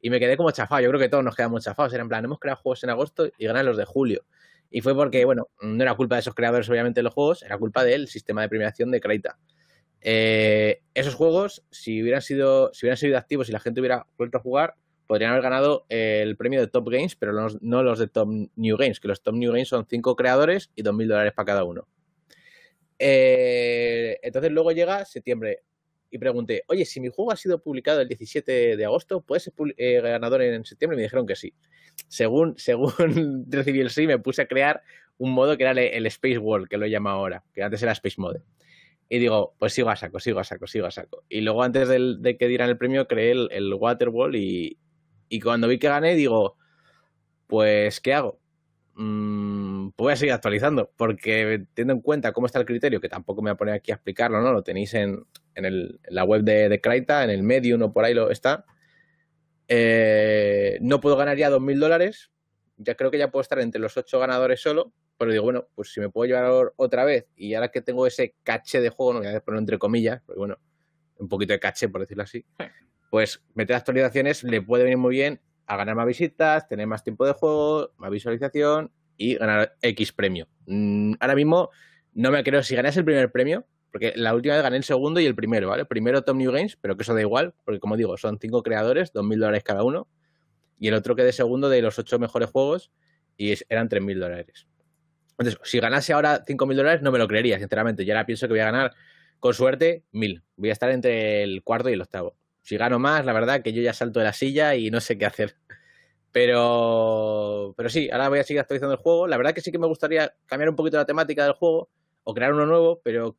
Y 0.00 0.10
me 0.10 0.20
quedé 0.20 0.36
como 0.36 0.50
chafado, 0.50 0.82
yo 0.82 0.88
creo 0.90 1.00
que 1.00 1.08
todos 1.08 1.24
nos 1.24 1.34
quedamos 1.34 1.64
chafados, 1.64 1.92
era 1.94 2.02
en 2.02 2.08
plan, 2.08 2.24
hemos 2.24 2.38
creado 2.38 2.60
juegos 2.60 2.84
en 2.84 2.90
agosto 2.90 3.30
y 3.38 3.46
ganan 3.46 3.66
los 3.66 3.76
de 3.76 3.84
julio. 3.84 4.24
Y 4.76 4.80
fue 4.80 4.92
porque, 4.92 5.24
bueno, 5.24 5.50
no 5.60 5.80
era 5.84 5.94
culpa 5.94 6.16
de 6.16 6.22
esos 6.22 6.34
creadores, 6.34 6.68
obviamente, 6.68 6.98
de 6.98 7.04
los 7.04 7.14
juegos, 7.14 7.44
era 7.44 7.56
culpa 7.58 7.84
del 7.84 8.08
sistema 8.08 8.42
de 8.42 8.48
premiación 8.48 8.90
de 8.90 9.00
Kraita. 9.00 9.38
Eh, 10.00 10.80
esos 10.94 11.14
juegos, 11.14 11.64
si 11.70 12.02
hubieran 12.02 12.22
sido, 12.22 12.74
si 12.74 12.84
hubieran 12.84 12.96
sido 12.96 13.16
activos 13.16 13.48
y 13.48 13.52
la 13.52 13.60
gente 13.60 13.78
hubiera 13.78 14.04
vuelto 14.18 14.38
a 14.38 14.40
jugar, 14.40 14.74
podrían 15.06 15.30
haber 15.30 15.44
ganado 15.44 15.86
el 15.88 16.36
premio 16.36 16.60
de 16.60 16.66
Top 16.66 16.88
Games, 16.90 17.14
pero 17.14 17.32
no, 17.60 17.82
los 17.84 18.00
de 18.00 18.08
Top 18.08 18.28
New 18.56 18.76
Games, 18.76 18.98
que 18.98 19.06
los 19.06 19.22
Top 19.22 19.36
New 19.36 19.52
Games 19.52 19.68
son 19.68 19.86
cinco 19.86 20.16
creadores 20.16 20.72
y 20.74 20.82
dos 20.82 20.92
mil 20.92 21.06
dólares 21.06 21.34
para 21.36 21.46
cada 21.46 21.62
uno. 21.62 21.86
Eh, 22.98 24.18
entonces 24.22 24.50
luego 24.50 24.72
llega 24.72 25.04
septiembre 25.04 25.62
y 26.14 26.18
pregunté, 26.18 26.64
oye, 26.68 26.84
si 26.84 27.00
mi 27.00 27.08
juego 27.08 27.32
ha 27.32 27.36
sido 27.36 27.60
publicado 27.60 28.00
el 28.00 28.08
17 28.08 28.76
de 28.76 28.84
agosto, 28.84 29.20
¿puedes 29.20 29.42
ser 29.42 29.54
eh, 29.76 30.00
ganador 30.00 30.42
en 30.42 30.64
septiembre? 30.64 30.96
Y 30.96 30.98
me 30.98 31.02
dijeron 31.02 31.26
que 31.26 31.36
sí 31.36 31.52
según, 32.08 32.54
según 32.58 33.46
recibí 33.48 33.80
el 33.80 33.90
sí, 33.90 34.06
me 34.06 34.18
puse 34.18 34.42
a 34.42 34.46
crear 34.46 34.82
un 35.18 35.32
modo 35.32 35.56
que 35.56 35.64
era 35.64 35.72
el, 35.72 36.06
Space 36.06 36.38
World, 36.38 36.68
que 36.68 36.76
lo 36.76 36.86
llamo 36.86 37.08
ahora, 37.08 37.44
que 37.54 37.62
antes 37.62 37.82
era 37.82 37.92
Space 37.92 38.16
Mode. 38.18 38.42
Y 39.08 39.18
digo, 39.18 39.54
pues 39.58 39.72
sigo 39.72 39.90
a 39.90 39.96
saco, 39.96 40.18
sigo 40.18 40.40
a 40.40 40.44
saco, 40.44 40.66
sigo 40.66 40.86
a 40.86 40.90
saco. 40.90 41.24
Y 41.28 41.42
luego 41.42 41.62
antes 41.62 41.88
de 41.88 42.36
que 42.36 42.48
dieran 42.48 42.68
el 42.68 42.78
premio 42.78 43.06
creé 43.06 43.32
el, 43.32 43.48
el 43.52 43.72
Water 43.74 44.08
World 44.08 44.34
y, 44.36 44.78
y, 45.28 45.40
cuando 45.40 45.68
vi 45.68 45.78
que 45.78 45.88
gané 45.88 46.14
digo, 46.14 46.56
pues 47.46 48.00
¿qué 48.00 48.14
hago? 48.14 48.40
Mm, 48.96 49.86
mm, 49.86 49.92
pues 49.96 50.04
voy 50.04 50.12
a 50.12 50.16
seguir 50.16 50.32
actualizando, 50.32 50.90
porque 50.96 51.66
teniendo 51.74 51.94
en 51.94 52.00
cuenta 52.00 52.32
cómo 52.32 52.46
está 52.46 52.58
el 52.58 52.66
criterio, 52.66 53.00
que 53.00 53.08
tampoco 53.08 53.42
me 53.42 53.50
voy 53.50 53.54
a 53.54 53.58
poner 53.58 53.74
aquí 53.74 53.90
a 53.90 53.94
explicarlo, 53.94 54.40
¿no? 54.40 54.52
Lo 54.52 54.62
tenéis 54.62 54.94
en, 54.94 55.24
en, 55.54 55.98
la 56.08 56.24
web 56.24 56.42
de, 56.42 56.68
de 56.68 56.80
Kraita, 56.80 57.24
en 57.24 57.30
el 57.30 57.42
Medium 57.42 57.82
o 57.82 57.92
por 57.92 58.04
ahí 58.04 58.14
lo 58.14 58.30
está. 58.30 58.64
Eh, 59.68 60.78
no 60.80 61.00
puedo 61.00 61.16
ganar 61.16 61.36
ya 61.36 61.50
2.000 61.50 61.78
dólares, 61.78 62.30
ya 62.76 62.94
creo 62.96 63.10
que 63.10 63.18
ya 63.18 63.30
puedo 63.30 63.42
estar 63.42 63.58
entre 63.60 63.80
los 63.80 63.96
ocho 63.96 64.18
ganadores 64.18 64.60
solo, 64.60 64.92
pero 65.18 65.30
digo, 65.30 65.44
bueno, 65.44 65.68
pues 65.74 65.92
si 65.92 66.00
me 66.00 66.10
puedo 66.10 66.26
llevar 66.26 66.72
otra 66.76 67.04
vez 67.04 67.26
y 67.36 67.54
ahora 67.54 67.70
que 67.70 67.80
tengo 67.80 68.06
ese 68.06 68.34
caché 68.42 68.80
de 68.80 68.90
juego, 68.90 69.14
no 69.14 69.18
voy 69.20 69.28
a 69.28 69.40
ponerlo 69.40 69.60
entre 69.60 69.78
comillas, 69.78 70.22
porque 70.26 70.38
bueno, 70.38 70.58
un 71.18 71.28
poquito 71.28 71.52
de 71.52 71.60
caché, 71.60 71.88
por 71.88 72.00
decirlo 72.00 72.24
así, 72.24 72.44
pues 73.10 73.42
meter 73.54 73.76
actualizaciones 73.76 74.42
le 74.42 74.60
puede 74.60 74.84
venir 74.84 74.98
muy 74.98 75.14
bien 75.14 75.40
a 75.66 75.76
ganar 75.76 75.94
más 75.94 76.06
visitas, 76.06 76.68
tener 76.68 76.86
más 76.86 77.02
tiempo 77.02 77.26
de 77.26 77.32
juego, 77.32 77.90
más 77.96 78.10
visualización 78.10 78.90
y 79.16 79.36
ganar 79.36 79.76
X 79.80 80.12
premio. 80.12 80.48
Mm, 80.66 81.14
ahora 81.20 81.34
mismo 81.34 81.70
no 82.12 82.30
me 82.30 82.42
creo, 82.44 82.62
si 82.62 82.74
ganas 82.74 82.96
el 82.96 83.04
primer 83.04 83.30
premio, 83.32 83.66
porque 83.90 84.12
la 84.16 84.34
última 84.34 84.54
vez 84.54 84.62
gané 84.62 84.76
el 84.76 84.84
segundo 84.84 85.20
y 85.20 85.26
el 85.26 85.34
primero, 85.34 85.68
¿vale? 85.68 85.84
Primero 85.84 86.22
Tom 86.22 86.38
New 86.38 86.52
Games, 86.52 86.76
pero 86.80 86.96
que 86.96 87.02
eso 87.02 87.14
da 87.14 87.20
igual, 87.20 87.54
porque 87.64 87.80
como 87.80 87.96
digo, 87.96 88.16
son 88.16 88.38
cinco 88.40 88.62
creadores, 88.62 89.12
dos 89.12 89.24
mil 89.24 89.38
dólares 89.38 89.62
cada 89.62 89.84
uno, 89.84 90.08
y 90.78 90.88
el 90.88 90.94
otro 90.94 91.14
quedé 91.14 91.32
segundo 91.32 91.68
de 91.68 91.80
los 91.80 91.98
ocho 91.98 92.18
mejores 92.18 92.50
juegos 92.50 92.90
y 93.36 93.54
eran 93.68 93.88
tres 93.88 94.02
mil 94.02 94.18
dólares. 94.18 94.66
Entonces, 95.38 95.58
si 95.64 95.80
ganase 95.80 96.12
ahora 96.12 96.42
cinco 96.46 96.66
mil 96.66 96.76
dólares, 96.76 97.02
no 97.02 97.10
me 97.10 97.18
lo 97.18 97.26
creería, 97.26 97.58
sinceramente. 97.58 98.04
Yo 98.04 98.14
ahora 98.14 98.26
pienso 98.26 98.46
que 98.46 98.52
voy 98.52 98.60
a 98.60 98.66
ganar, 98.66 98.94
con 99.40 99.54
suerte, 99.54 100.04
mil. 100.12 100.42
Voy 100.56 100.70
a 100.70 100.72
estar 100.72 100.90
entre 100.90 101.42
el 101.42 101.62
cuarto 101.62 101.88
y 101.88 101.94
el 101.94 102.00
octavo 102.00 102.36
si 102.64 102.78
gano 102.78 102.98
más, 102.98 103.26
la 103.26 103.34
verdad 103.34 103.62
que 103.62 103.74
yo 103.74 103.82
ya 103.82 103.92
salto 103.92 104.20
de 104.20 104.24
la 104.24 104.32
silla 104.32 104.74
y 104.74 104.90
no 104.90 104.98
sé 105.00 105.18
qué 105.18 105.26
hacer. 105.26 105.56
Pero, 106.32 107.74
pero 107.76 107.90
sí, 107.90 108.08
ahora 108.10 108.30
voy 108.30 108.38
a 108.38 108.42
seguir 108.42 108.60
actualizando 108.60 108.94
el 108.94 109.00
juego. 109.00 109.28
La 109.28 109.36
verdad 109.36 109.52
que 109.52 109.60
sí 109.60 109.70
que 109.70 109.78
me 109.78 109.86
gustaría 109.86 110.34
cambiar 110.46 110.70
un 110.70 110.74
poquito 110.74 110.96
la 110.96 111.04
temática 111.04 111.44
del 111.44 111.52
juego 111.52 111.90
o 112.24 112.34
crear 112.34 112.54
uno 112.54 112.64
nuevo, 112.64 113.02
pero 113.04 113.36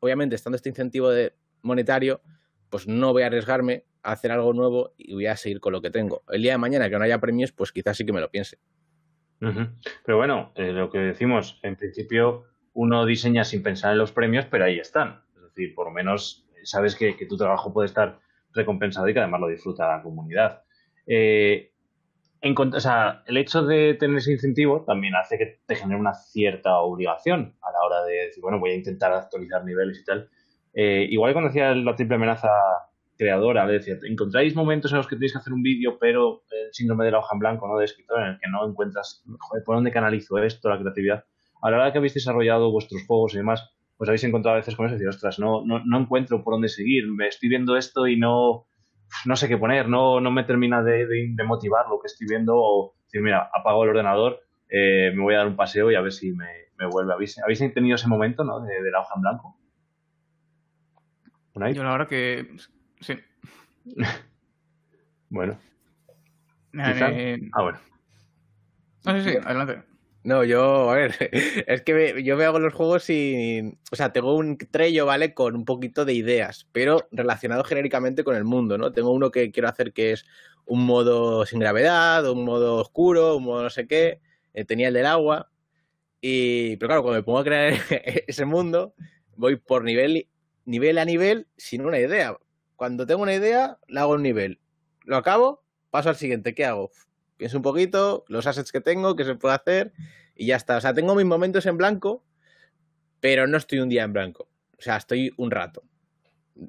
obviamente 0.00 0.36
estando 0.36 0.56
este 0.56 0.68
incentivo 0.68 1.08
de 1.08 1.34
monetario, 1.62 2.20
pues 2.68 2.86
no 2.86 3.14
voy 3.14 3.22
a 3.22 3.26
arriesgarme 3.26 3.86
a 4.02 4.12
hacer 4.12 4.30
algo 4.30 4.52
nuevo 4.52 4.92
y 4.98 5.14
voy 5.14 5.26
a 5.26 5.36
seguir 5.36 5.58
con 5.58 5.72
lo 5.72 5.80
que 5.80 5.90
tengo. 5.90 6.22
El 6.28 6.42
día 6.42 6.52
de 6.52 6.58
mañana 6.58 6.90
que 6.90 6.98
no 6.98 7.04
haya 7.04 7.18
premios, 7.18 7.52
pues 7.52 7.72
quizás 7.72 7.96
sí 7.96 8.04
que 8.04 8.12
me 8.12 8.20
lo 8.20 8.30
piense. 8.30 8.58
Pero 10.04 10.18
bueno, 10.18 10.52
eh, 10.56 10.72
lo 10.72 10.90
que 10.90 10.98
decimos, 10.98 11.58
en 11.62 11.76
principio 11.76 12.44
uno 12.74 13.06
diseña 13.06 13.44
sin 13.44 13.62
pensar 13.62 13.92
en 13.92 13.98
los 13.98 14.12
premios, 14.12 14.44
pero 14.44 14.66
ahí 14.66 14.78
están. 14.78 15.24
Es 15.36 15.42
decir, 15.42 15.74
por 15.74 15.86
lo 15.86 15.92
menos 15.92 16.46
sabes 16.64 16.94
que 16.94 17.14
tu 17.26 17.38
trabajo 17.38 17.72
puede 17.72 17.86
estar 17.86 18.20
recompensado 18.54 19.08
y 19.08 19.14
que 19.14 19.20
además 19.20 19.40
lo 19.40 19.48
disfruta 19.48 19.96
la 19.96 20.02
comunidad. 20.02 20.62
Eh, 21.06 21.72
en, 22.40 22.54
el 23.26 23.36
hecho 23.36 23.62
de 23.64 23.94
tener 23.94 24.16
ese 24.16 24.32
incentivo 24.32 24.84
también 24.84 25.14
hace 25.14 25.38
que 25.38 25.60
te 25.64 25.76
genere 25.76 26.00
una 26.00 26.14
cierta 26.14 26.78
obligación 26.80 27.54
a 27.62 27.70
la 27.70 27.86
hora 27.86 28.04
de 28.04 28.26
decir, 28.26 28.42
bueno, 28.42 28.58
voy 28.58 28.70
a 28.70 28.74
intentar 28.74 29.12
actualizar 29.12 29.64
niveles 29.64 30.00
y 30.00 30.04
tal. 30.04 30.28
Eh, 30.74 31.06
igual 31.10 31.32
cuando 31.32 31.50
decía 31.50 31.74
la 31.74 31.94
triple 31.94 32.16
amenaza 32.16 32.50
creadora, 33.16 33.64
es 33.66 33.86
decir, 33.86 33.98
encontráis 34.10 34.56
momentos 34.56 34.90
en 34.90 34.98
los 34.98 35.06
que 35.06 35.14
tenéis 35.14 35.32
que 35.32 35.38
hacer 35.38 35.52
un 35.52 35.62
vídeo, 35.62 35.98
pero 36.00 36.42
el 36.50 36.72
síndrome 36.72 37.04
de 37.04 37.12
la 37.12 37.18
hoja 37.18 37.34
en 37.34 37.38
blanco, 37.38 37.68
¿no? 37.68 37.78
De 37.78 37.84
escritor, 37.84 38.20
en 38.20 38.28
el 38.30 38.38
que 38.40 38.50
no 38.50 38.66
encuentras, 38.66 39.22
joder, 39.38 39.62
¿por 39.64 39.76
dónde 39.76 39.92
canalizo 39.92 40.38
esto, 40.38 40.68
la 40.68 40.80
creatividad? 40.80 41.24
A 41.62 41.70
la 41.70 41.76
hora 41.76 41.92
que 41.92 41.98
habéis 41.98 42.14
desarrollado 42.14 42.72
vuestros 42.72 43.04
juegos 43.06 43.34
y 43.34 43.36
demás, 43.36 43.70
pues 44.02 44.08
habéis 44.08 44.24
encontrado 44.24 44.56
a 44.56 44.58
veces 44.58 44.74
con 44.74 44.86
eso 44.86 44.96
y 44.96 44.98
decir, 44.98 45.10
ostras, 45.10 45.38
no, 45.38 45.64
no, 45.64 45.78
no 45.84 46.00
encuentro 46.00 46.42
por 46.42 46.54
dónde 46.54 46.68
seguir, 46.68 47.06
me 47.06 47.28
estoy 47.28 47.48
viendo 47.48 47.76
esto 47.76 48.08
y 48.08 48.18
no, 48.18 48.66
no 49.26 49.36
sé 49.36 49.46
qué 49.46 49.56
poner, 49.56 49.88
no, 49.88 50.20
no 50.20 50.32
me 50.32 50.42
termina 50.42 50.82
de, 50.82 51.06
de, 51.06 51.44
motivar 51.44 51.86
lo 51.88 52.00
que 52.00 52.08
estoy 52.08 52.26
viendo 52.28 52.54
o 52.56 52.96
decir, 53.04 53.22
mira, 53.22 53.48
apago 53.54 53.84
el 53.84 53.90
ordenador, 53.90 54.40
eh, 54.68 55.12
me 55.14 55.22
voy 55.22 55.34
a 55.34 55.38
dar 55.38 55.46
un 55.46 55.54
paseo 55.54 55.88
y 55.92 55.94
a 55.94 56.00
ver 56.00 56.10
si 56.10 56.32
me, 56.32 56.48
me 56.78 56.86
vuelve. 56.86 57.12
¿Habéis, 57.12 57.38
¿Habéis 57.44 57.60
tenido 57.72 57.94
ese 57.94 58.08
momento 58.08 58.42
¿no? 58.42 58.58
de, 58.58 58.90
la 58.90 59.02
hoja 59.02 59.14
en 59.14 59.22
blanco? 59.22 59.56
Yo 61.72 61.84
la 61.84 61.92
verdad 61.92 62.08
que 62.08 62.56
sí. 62.98 63.16
bueno. 65.30 65.60
Eh, 66.74 67.38
ah, 67.52 67.62
bueno. 67.62 67.78
No, 69.04 69.22
sí, 69.22 69.30
sí, 69.30 69.36
adelante. 69.36 69.91
No, 70.24 70.44
yo, 70.44 70.90
a 70.90 70.94
ver, 70.94 71.16
es 71.66 71.82
que 71.82 72.22
yo 72.22 72.36
me 72.36 72.44
hago 72.44 72.60
los 72.60 72.74
juegos 72.74 73.10
y, 73.10 73.76
o 73.90 73.96
sea, 73.96 74.12
tengo 74.12 74.36
un 74.36 74.56
trello, 74.56 75.04
¿vale? 75.06 75.34
Con 75.34 75.56
un 75.56 75.64
poquito 75.64 76.04
de 76.04 76.14
ideas, 76.14 76.68
pero 76.72 77.08
relacionado 77.10 77.64
genéricamente 77.64 78.22
con 78.22 78.36
el 78.36 78.44
mundo, 78.44 78.78
¿no? 78.78 78.92
Tengo 78.92 79.10
uno 79.10 79.30
que 79.32 79.50
quiero 79.50 79.68
hacer 79.68 79.92
que 79.92 80.12
es 80.12 80.24
un 80.64 80.86
modo 80.86 81.44
sin 81.44 81.58
gravedad, 81.58 82.30
un 82.30 82.44
modo 82.44 82.76
oscuro, 82.76 83.36
un 83.36 83.44
modo 83.44 83.64
no 83.64 83.70
sé 83.70 83.88
qué, 83.88 84.20
eh, 84.54 84.64
tenía 84.64 84.88
el 84.88 84.94
del 84.94 85.06
agua, 85.06 85.50
y, 86.20 86.76
pero 86.76 86.88
claro, 86.88 87.02
cuando 87.02 87.18
me 87.20 87.24
pongo 87.24 87.38
a 87.40 87.44
crear 87.44 87.74
ese 88.28 88.44
mundo, 88.44 88.94
voy 89.36 89.56
por 89.56 89.82
nivel, 89.84 90.28
nivel 90.64 90.98
a 90.98 91.04
nivel 91.04 91.48
sin 91.56 91.84
una 91.84 91.98
idea. 91.98 92.36
Cuando 92.76 93.06
tengo 93.06 93.22
una 93.22 93.34
idea, 93.34 93.78
le 93.88 94.00
hago 94.00 94.12
un 94.12 94.22
nivel. 94.22 94.60
Lo 95.04 95.16
acabo, 95.16 95.64
paso 95.90 96.10
al 96.10 96.16
siguiente, 96.16 96.54
¿qué 96.54 96.64
hago? 96.64 96.92
Pienso 97.42 97.56
un 97.56 97.64
poquito, 97.64 98.24
los 98.28 98.46
assets 98.46 98.70
que 98.70 98.80
tengo, 98.80 99.16
qué 99.16 99.24
se 99.24 99.34
puede 99.34 99.56
hacer 99.56 99.92
y 100.36 100.46
ya 100.46 100.54
está. 100.54 100.76
O 100.76 100.80
sea, 100.80 100.94
tengo 100.94 101.16
mis 101.16 101.26
momentos 101.26 101.66
en 101.66 101.76
blanco, 101.76 102.24
pero 103.18 103.48
no 103.48 103.56
estoy 103.56 103.80
un 103.80 103.88
día 103.88 104.04
en 104.04 104.12
blanco. 104.12 104.48
O 104.78 104.80
sea, 104.80 104.96
estoy 104.96 105.32
un 105.36 105.50
rato. 105.50 105.82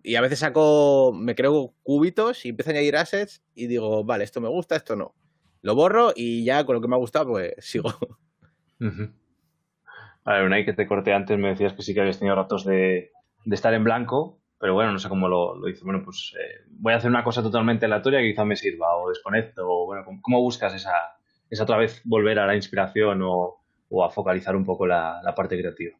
Y 0.01 0.15
a 0.15 0.21
veces 0.21 0.39
saco, 0.39 1.13
me 1.13 1.35
creo 1.35 1.75
cubitos 1.83 2.43
y 2.43 2.49
empiezo 2.49 2.71
a 2.71 2.73
añadir 2.73 2.97
assets 2.97 3.43
y 3.53 3.67
digo, 3.67 4.03
vale, 4.03 4.23
esto 4.23 4.41
me 4.41 4.49
gusta, 4.49 4.75
esto 4.75 4.95
no. 4.95 5.13
Lo 5.61 5.75
borro 5.75 6.11
y 6.15 6.43
ya 6.43 6.65
con 6.65 6.73
lo 6.73 6.81
que 6.81 6.87
me 6.87 6.95
ha 6.95 6.97
gustado, 6.97 7.27
pues 7.27 7.53
sigo. 7.59 7.93
A 10.23 10.33
ver, 10.33 10.43
Unai, 10.43 10.65
que 10.65 10.73
te 10.73 10.87
corté 10.87 11.13
antes, 11.13 11.37
me 11.37 11.49
decías 11.49 11.73
que 11.73 11.83
sí 11.83 11.93
que 11.93 12.01
habías 12.01 12.17
tenido 12.17 12.35
ratos 12.35 12.65
de, 12.65 13.11
de 13.45 13.55
estar 13.55 13.75
en 13.75 13.83
blanco 13.83 14.41
pero 14.59 14.73
bueno, 14.73 14.91
no 14.91 14.99
sé 14.99 15.09
cómo 15.09 15.27
lo, 15.27 15.55
lo 15.55 15.67
hice. 15.67 15.83
Bueno, 15.83 16.01
pues 16.03 16.33
eh, 16.39 16.63
voy 16.69 16.93
a 16.93 16.97
hacer 16.97 17.09
una 17.09 17.23
cosa 17.23 17.43
totalmente 17.43 17.85
aleatoria 17.85 18.19
que 18.19 18.31
quizá 18.31 18.45
me 18.45 18.55
sirva, 18.55 18.95
o 18.95 19.09
desconecto, 19.09 19.67
o 19.67 19.85
bueno, 19.85 20.05
¿cómo 20.21 20.41
buscas 20.41 20.73
esa, 20.73 21.17
esa 21.49 21.63
otra 21.63 21.77
vez 21.77 22.01
volver 22.05 22.39
a 22.39 22.47
la 22.47 22.55
inspiración 22.55 23.21
o, 23.23 23.59
a 24.03 24.09
focalizar 24.09 24.55
un 24.55 24.65
poco 24.65 24.87
la, 24.87 25.21
parte 25.35 25.57
creativa? 25.59 25.97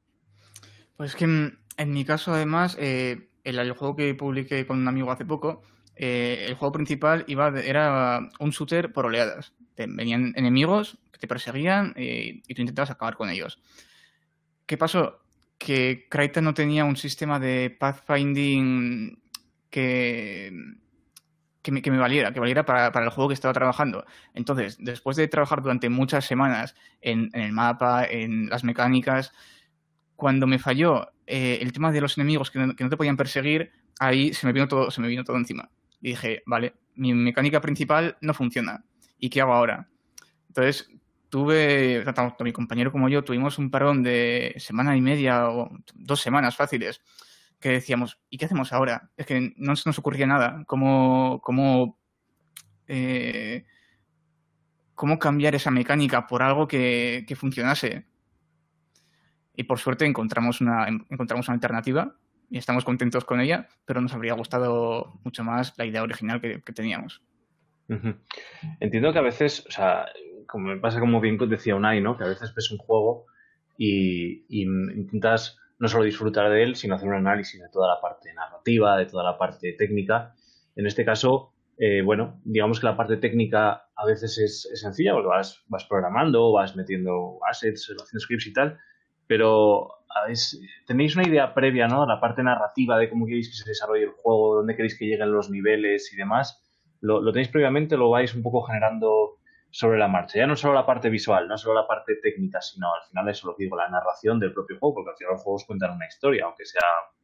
Pues 0.98 1.16
que 1.16 1.26
en, 1.26 1.94
mi 1.94 2.06
caso, 2.06 2.34
además, 2.34 2.78
eh, 2.80 3.28
el, 3.44 3.72
juego 3.74 3.96
que 3.96 4.14
publiqué 4.16 4.66
con 4.66 4.80
un 4.80 4.88
amigo 4.88 5.12
hace 5.12 5.26
poco, 5.26 5.62
eh, 5.96 6.46
el 6.48 6.56
juego 6.56 6.72
principal 6.72 7.24
iba 7.28 7.50
era 7.60 8.30
un 8.40 8.50
shooter 8.52 8.94
por 8.94 9.06
oleadas. 9.06 9.54
venían 9.76 10.34
enemigos 10.36 10.98
que 11.12 11.20
te 11.20 11.28
perseguían 11.28 11.94
y 11.98 12.54
tú 12.54 12.62
intentabas 12.62 12.92
acabar 12.92 13.16
con 13.16 13.30
ellos. 13.30 13.60
¿Qué 14.66 14.78
pasó? 14.78 15.23
Que 15.64 16.08
Kraita 16.10 16.42
no 16.42 16.54
tenía 16.54 16.84
un 16.84 16.98
sistema 16.98 17.40
de 17.40 17.70
pathfinding 17.80 19.18
que, 19.70 20.52
que, 21.62 21.72
me, 21.72 21.82
que 21.82 21.90
me 21.90 21.98
valiera, 21.98 22.34
que 22.34 22.42
valiera 22.42 22.66
para, 22.66 22.92
para, 22.92 23.06
el 23.06 23.12
juego 23.12 23.30
que 23.30 23.34
estaba 23.34 23.54
trabajando. 23.54 24.06
Entonces, 24.34 24.76
después 24.78 25.16
de 25.16 25.30
trabajar 25.30 25.62
durante 25.62 25.88
muchas 25.88 26.26
semanas 26.26 26.76
en, 27.00 27.30
en 27.32 27.42
el 27.44 27.54
mapa, 27.54 28.04
en 28.04 28.50
las 28.50 28.66
mecánicas, 28.66 29.32
cuando 30.18 30.48
me 30.48 30.60
falló 30.60 31.14
eh, 31.28 31.60
el 31.62 31.72
tema 31.72 31.94
de 31.94 32.02
los 32.02 32.18
enemigos 32.18 32.52
que 32.52 32.60
no, 32.60 32.76
que 32.76 32.84
no, 32.84 32.90
te 32.90 32.98
podían 32.98 33.16
perseguir, 33.16 33.72
ahí 34.00 34.34
se 34.34 34.46
me 34.46 34.52
vino 34.52 34.68
todo, 34.68 34.92
se 34.92 35.00
me 35.00 35.08
vino 35.08 35.24
todo 35.24 35.38
encima. 35.38 35.70
Y 36.02 36.10
dije, 36.10 36.44
vale, 36.46 36.74
mi 36.96 37.14
mecánica 37.14 37.62
principal 37.62 38.18
no 38.20 38.34
funciona. 38.34 38.84
¿Y 39.18 39.30
qué 39.30 39.40
hago 39.40 39.54
ahora? 39.54 39.88
Entonces, 40.50 40.90
tuve, 41.34 42.04
tanto 42.14 42.44
mi 42.44 42.54
compañero 42.54 42.92
como 42.92 43.10
yo, 43.10 43.24
tuvimos 43.24 43.58
un 43.58 43.72
parón 43.72 44.04
de 44.04 44.54
semana 44.58 44.96
y 44.96 45.02
media 45.02 45.50
o 45.50 45.72
dos 45.96 46.22
semanas 46.22 46.56
fáciles 46.56 47.02
que 47.60 47.70
decíamos, 47.70 48.20
¿y 48.30 48.38
qué 48.38 48.46
hacemos 48.46 48.72
ahora? 48.72 49.10
Es 49.18 49.26
que 49.26 49.52
no 49.58 49.76
se 49.76 49.90
nos 49.90 49.98
ocurría 49.98 50.28
nada. 50.28 50.64
¿Cómo, 50.68 51.42
cómo, 51.42 51.98
eh, 52.88 53.66
cómo 54.94 55.18
cambiar 55.18 55.56
esa 55.56 55.72
mecánica 55.72 56.28
por 56.28 56.44
algo 56.44 56.68
que, 56.68 57.26
que, 57.28 57.36
funcionase? 57.36 58.06
Y 59.56 59.64
por 59.64 59.80
suerte 59.80 60.06
encontramos 60.06 60.62
una, 60.62 60.88
encontramos 60.88 61.48
una 61.48 61.56
alternativa 61.56 62.16
y 62.48 62.60
estamos 62.60 62.86
contentos 62.86 63.26
con 63.26 63.42
ella, 63.42 63.68
pero 63.86 64.02
nos 64.02 64.14
habría 64.14 64.34
gustado 64.34 65.20
mucho 65.24 65.44
más 65.44 65.74
la 65.80 65.86
idea 65.86 66.04
original 66.04 66.40
que, 66.40 66.60
teníamos. 66.76 67.24
Entiendo 68.80 69.12
que 69.12 69.20
a 69.20 69.24
veces, 69.24 69.66
como 70.54 70.80
pasa 70.80 71.00
como 71.00 71.20
bien 71.20 71.40
decía 71.50 71.76
Unai, 71.76 72.00
¿no? 72.00 72.16
Que 72.16 72.26
a 72.26 72.28
veces 72.28 72.54
ves 72.54 72.70
un 72.70 72.78
juego 72.78 73.26
y, 73.76 74.46
intentas 74.62 75.58
no 75.80 75.88
solo 75.88 76.04
disfrutar 76.04 76.52
de 76.52 76.62
él, 76.62 76.76
sino 76.76 76.94
hacer 76.94 77.10
un 77.10 77.16
análisis 77.16 77.60
de 77.60 77.70
toda 77.70 77.88
la 77.88 78.00
parte 78.00 78.32
narrativa, 78.36 78.96
de 78.98 79.08
toda 79.08 79.24
la 79.24 79.36
parte 79.40 79.74
técnica. 79.74 80.36
En 80.76 80.86
este 80.86 81.04
caso, 81.04 81.54
eh, 81.80 82.04
bueno, 82.04 82.40
digamos 82.46 82.80
que 82.80 82.86
la 82.86 82.96
parte 82.96 83.18
técnica 83.18 83.88
a 83.96 84.06
veces 84.06 84.38
es, 84.38 84.70
sencilla, 84.80 85.14
porque 85.14 85.28
vas, 85.28 85.64
vas 85.70 85.86
programando, 85.86 86.52
vas 86.52 86.76
metiendo 86.76 87.40
assets, 87.50 87.92
haciendo 88.00 88.20
scripts 88.20 88.46
y 88.46 88.54
tal, 88.54 88.78
pero 89.26 89.90
tenéis 90.86 91.16
una 91.16 91.28
idea 91.28 91.56
previa, 91.56 91.88
¿no? 91.88 92.06
La 92.06 92.20
parte 92.22 92.44
narrativa 92.44 93.00
de 93.00 93.10
cómo 93.10 93.26
queréis 93.26 93.50
que 93.50 93.56
se 93.56 93.68
desarrolle 93.68 94.04
el 94.04 94.12
juego, 94.12 94.58
dónde 94.58 94.76
queréis 94.76 95.00
que 95.00 95.06
lleguen 95.06 95.32
los 95.32 95.50
niveles 95.50 96.14
y 96.14 96.16
demás. 96.16 96.62
¿Lo, 97.02 97.22
lo 97.22 97.32
tenéis 97.34 97.50
previamente? 97.50 97.98
¿Lo 97.98 98.12
vais 98.12 98.36
un 98.36 98.44
poco 98.44 98.62
generando 98.62 99.40
sobre 99.74 99.98
la 99.98 100.08
marcha. 100.08 100.38
Ya 100.38 100.46
no 100.46 100.56
solo 100.56 100.76
la 100.76 100.86
parte 100.86 101.10
visual, 101.10 101.48
no 101.48 101.58
solo 101.58 101.82
la 101.82 101.88
parte 101.88 102.18
técnica, 102.22 102.62
sino 102.62 102.94
al 102.94 103.02
final 103.10 103.28
eso 103.28 103.48
lo 103.48 103.56
digo, 103.58 103.76
la 103.76 103.90
narración 103.90 104.40
del 104.40 104.54
propio 104.54 104.78
juego, 104.78 104.94
porque 104.94 105.10
al 105.10 105.18
final 105.18 105.34
los 105.34 105.42
juegos 105.42 105.66
cuentan 105.66 105.96
una 105.96 106.06
historia, 106.06 106.46
aunque 106.46 106.64
sea 106.64 106.84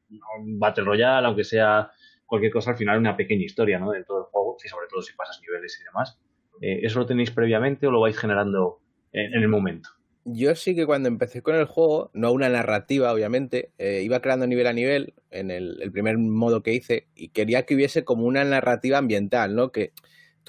un 0.10 0.58
Battle 0.58 0.84
Royale, 0.84 1.28
aunque 1.28 1.44
sea 1.44 1.92
cualquier 2.26 2.52
cosa, 2.52 2.72
al 2.72 2.78
final 2.78 2.98
una 2.98 3.16
pequeña 3.16 3.46
historia 3.46 3.78
¿no? 3.78 3.92
de 3.92 4.04
todo 4.04 4.22
el 4.22 4.24
juego, 4.26 4.58
y 4.64 4.68
sobre 4.68 4.88
todo 4.88 5.04
si 5.04 5.14
pasas 5.14 5.40
niveles 5.42 5.80
y 5.80 5.84
demás. 5.84 6.20
Eh, 6.60 6.80
¿Eso 6.82 6.98
lo 6.98 7.06
tenéis 7.06 7.30
previamente 7.30 7.86
o 7.86 7.92
lo 7.92 8.02
vais 8.02 8.18
generando 8.18 8.80
en, 9.12 9.36
el 9.36 9.48
momento? 9.48 9.90
Yo 10.26 10.56
sí 10.56 10.76
que 10.76 10.88
cuando 10.88 11.08
empecé 11.08 11.44
con 11.44 11.56
el 11.56 11.66
juego, 11.66 12.10
no 12.16 12.32
una 12.32 12.50
narrativa, 12.50 13.14
obviamente, 13.14 13.74
eh, 13.78 14.02
iba 14.04 14.22
creando 14.22 14.48
nivel 14.48 14.66
a 14.66 14.74
nivel 14.74 15.14
en 15.30 15.52
el, 15.52 15.78
el, 15.84 15.92
primer 15.92 16.18
modo 16.18 16.64
que 16.64 16.74
hice 16.74 17.10
y 17.14 17.30
quería 17.30 17.68
que 17.68 17.76
hubiese 17.76 18.04
como 18.04 18.24
una 18.24 18.44
narrativa 18.44 18.98
ambiental, 18.98 19.56
¿no? 19.56 19.72
Que 19.72 19.94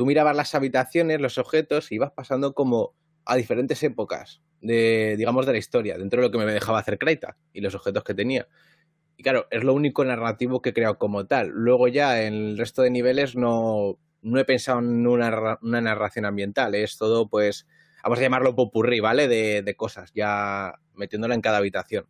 tú 0.01 0.07
mirabas 0.07 0.35
las 0.35 0.55
habitaciones, 0.55 1.21
los 1.21 1.37
objetos 1.37 1.93
y 1.93 1.97
ibas 1.97 2.11
pasando 2.13 2.55
como 2.55 2.95
a 3.27 3.37
diferentes 3.37 3.83
épocas 3.83 4.41
de, 4.63 5.15
digamos, 5.19 5.45
de 5.45 5.53
la 5.53 5.59
historia, 5.59 5.99
dentro 5.99 6.23
de 6.23 6.29
lo 6.29 6.33
que 6.33 6.39
me 6.39 6.51
dejaba 6.51 6.79
hacer 6.79 6.97
Kraita 6.97 7.37
y 7.53 7.61
los 7.61 7.75
objetos 7.75 8.03
que 8.03 8.15
tenía. 8.15 8.49
Y 9.19 9.23
claro, 9.23 9.47
es 9.51 9.63
lo 9.63 9.75
único 9.75 10.03
narrativo 10.03 10.63
que 10.63 10.71
he 10.71 10.73
creado 10.73 10.97
como 10.97 11.27
tal. 11.27 11.51
Luego 11.51 11.87
ya 11.87 12.23
en 12.23 12.33
el 12.33 12.57
resto 12.57 12.81
de 12.81 12.89
niveles 12.89 13.37
no, 13.37 13.99
no 14.23 14.41
he 14.41 14.47
pensado 14.47 14.79
en 14.79 15.07
una, 15.07 15.59
una 15.61 15.83
narración 15.83 16.25
ambiental. 16.25 16.75
Es 16.75 16.97
todo, 16.97 17.29
pues, 17.29 17.67
vamos 18.03 18.21
a 18.21 18.23
llamarlo 18.23 18.57
popurrí, 18.57 19.01
¿vale? 19.01 19.29
De, 19.29 19.61
de 19.61 19.75
cosas, 19.77 20.13
ya 20.15 20.77
metiéndola 20.95 21.35
en 21.35 21.43
cada 21.43 21.59
habitación. 21.59 22.07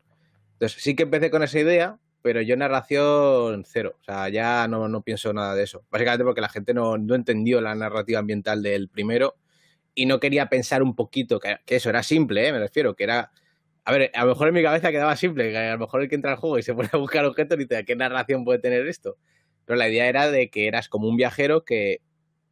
Entonces 0.52 0.80
sí 0.80 0.94
que 0.94 1.02
empecé 1.02 1.28
con 1.28 1.42
esa 1.42 1.58
idea, 1.58 1.98
pero 2.22 2.42
yo 2.42 2.56
narración 2.56 3.64
cero. 3.66 3.96
O 4.00 4.04
sea, 4.04 4.28
ya 4.28 4.68
no, 4.68 4.88
no 4.88 5.02
pienso 5.02 5.32
nada 5.32 5.54
de 5.54 5.64
eso. 5.64 5.84
Básicamente 5.90 6.24
porque 6.24 6.40
la 6.40 6.48
gente 6.48 6.74
no, 6.74 6.98
no, 6.98 7.14
entendió 7.14 7.60
la 7.60 7.74
narrativa 7.74 8.18
ambiental 8.18 8.62
del 8.62 8.88
primero 8.88 9.36
y 9.94 10.06
no 10.06 10.20
quería 10.20 10.48
pensar 10.48 10.82
un 10.82 10.94
poquito, 10.94 11.40
que, 11.40 11.58
eso 11.66 11.90
era 11.90 12.02
simple, 12.02 12.46
¿eh? 12.48 12.52
me 12.52 12.58
refiero, 12.58 12.94
que 12.94 13.04
era... 13.04 13.32
A 13.84 13.92
ver, 13.92 14.10
a 14.14 14.24
lo 14.24 14.28
mejor 14.28 14.48
en 14.48 14.54
mi 14.54 14.62
cabeza 14.62 14.90
quedaba 14.90 15.16
simple, 15.16 15.56
a 15.56 15.72
lo 15.72 15.78
mejor 15.78 16.02
el 16.02 16.08
que 16.08 16.14
entra 16.14 16.32
al 16.32 16.36
juego 16.36 16.58
y 16.58 16.62
se 16.62 16.74
pone 16.76 16.90
a 16.92 16.96
buscar 16.98 17.24
objetos 17.24 17.58
y 17.58 17.64
dice, 17.64 17.84
¿qué 17.84 17.96
narración 17.96 18.44
puede 18.44 18.58
tener 18.58 18.86
esto? 18.86 19.16
Pero 19.64 19.76
la 19.76 19.88
idea 19.88 20.06
era 20.06 20.30
de 20.30 20.50
que 20.50 20.68
eras 20.68 20.88
como 20.88 21.08
un 21.08 21.16
viajero 21.16 21.64
que 21.64 22.02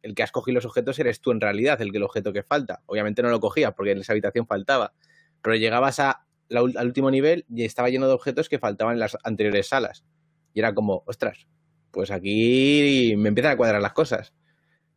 el 0.01 0.15
que 0.15 0.23
has 0.23 0.31
cogido 0.31 0.55
los 0.55 0.65
objetos 0.65 0.97
eres 0.99 1.21
tú 1.21 1.31
en 1.31 1.41
realidad, 1.41 1.79
el 1.81 1.91
que 1.91 1.97
el 1.97 2.03
objeto 2.03 2.33
que 2.33 2.43
falta. 2.43 2.81
Obviamente 2.85 3.21
no 3.21 3.29
lo 3.29 3.39
cogías 3.39 3.73
porque 3.73 3.91
en 3.91 3.99
esa 3.99 4.13
habitación 4.13 4.47
faltaba, 4.47 4.93
pero 5.41 5.55
llegabas 5.55 5.99
a 5.99 6.25
la, 6.49 6.59
al 6.59 6.87
último 6.87 7.09
nivel 7.09 7.45
y 7.49 7.63
estaba 7.63 7.89
lleno 7.89 8.07
de 8.07 8.13
objetos 8.13 8.49
que 8.49 8.59
faltaban 8.59 8.93
en 8.93 8.99
las 8.99 9.17
anteriores 9.23 9.67
salas. 9.67 10.05
Y 10.53 10.59
era 10.59 10.73
como, 10.73 11.03
ostras, 11.05 11.47
pues 11.91 12.11
aquí 12.11 13.15
me 13.17 13.29
empiezan 13.29 13.53
a 13.53 13.57
cuadrar 13.57 13.81
las 13.81 13.93
cosas. 13.93 14.33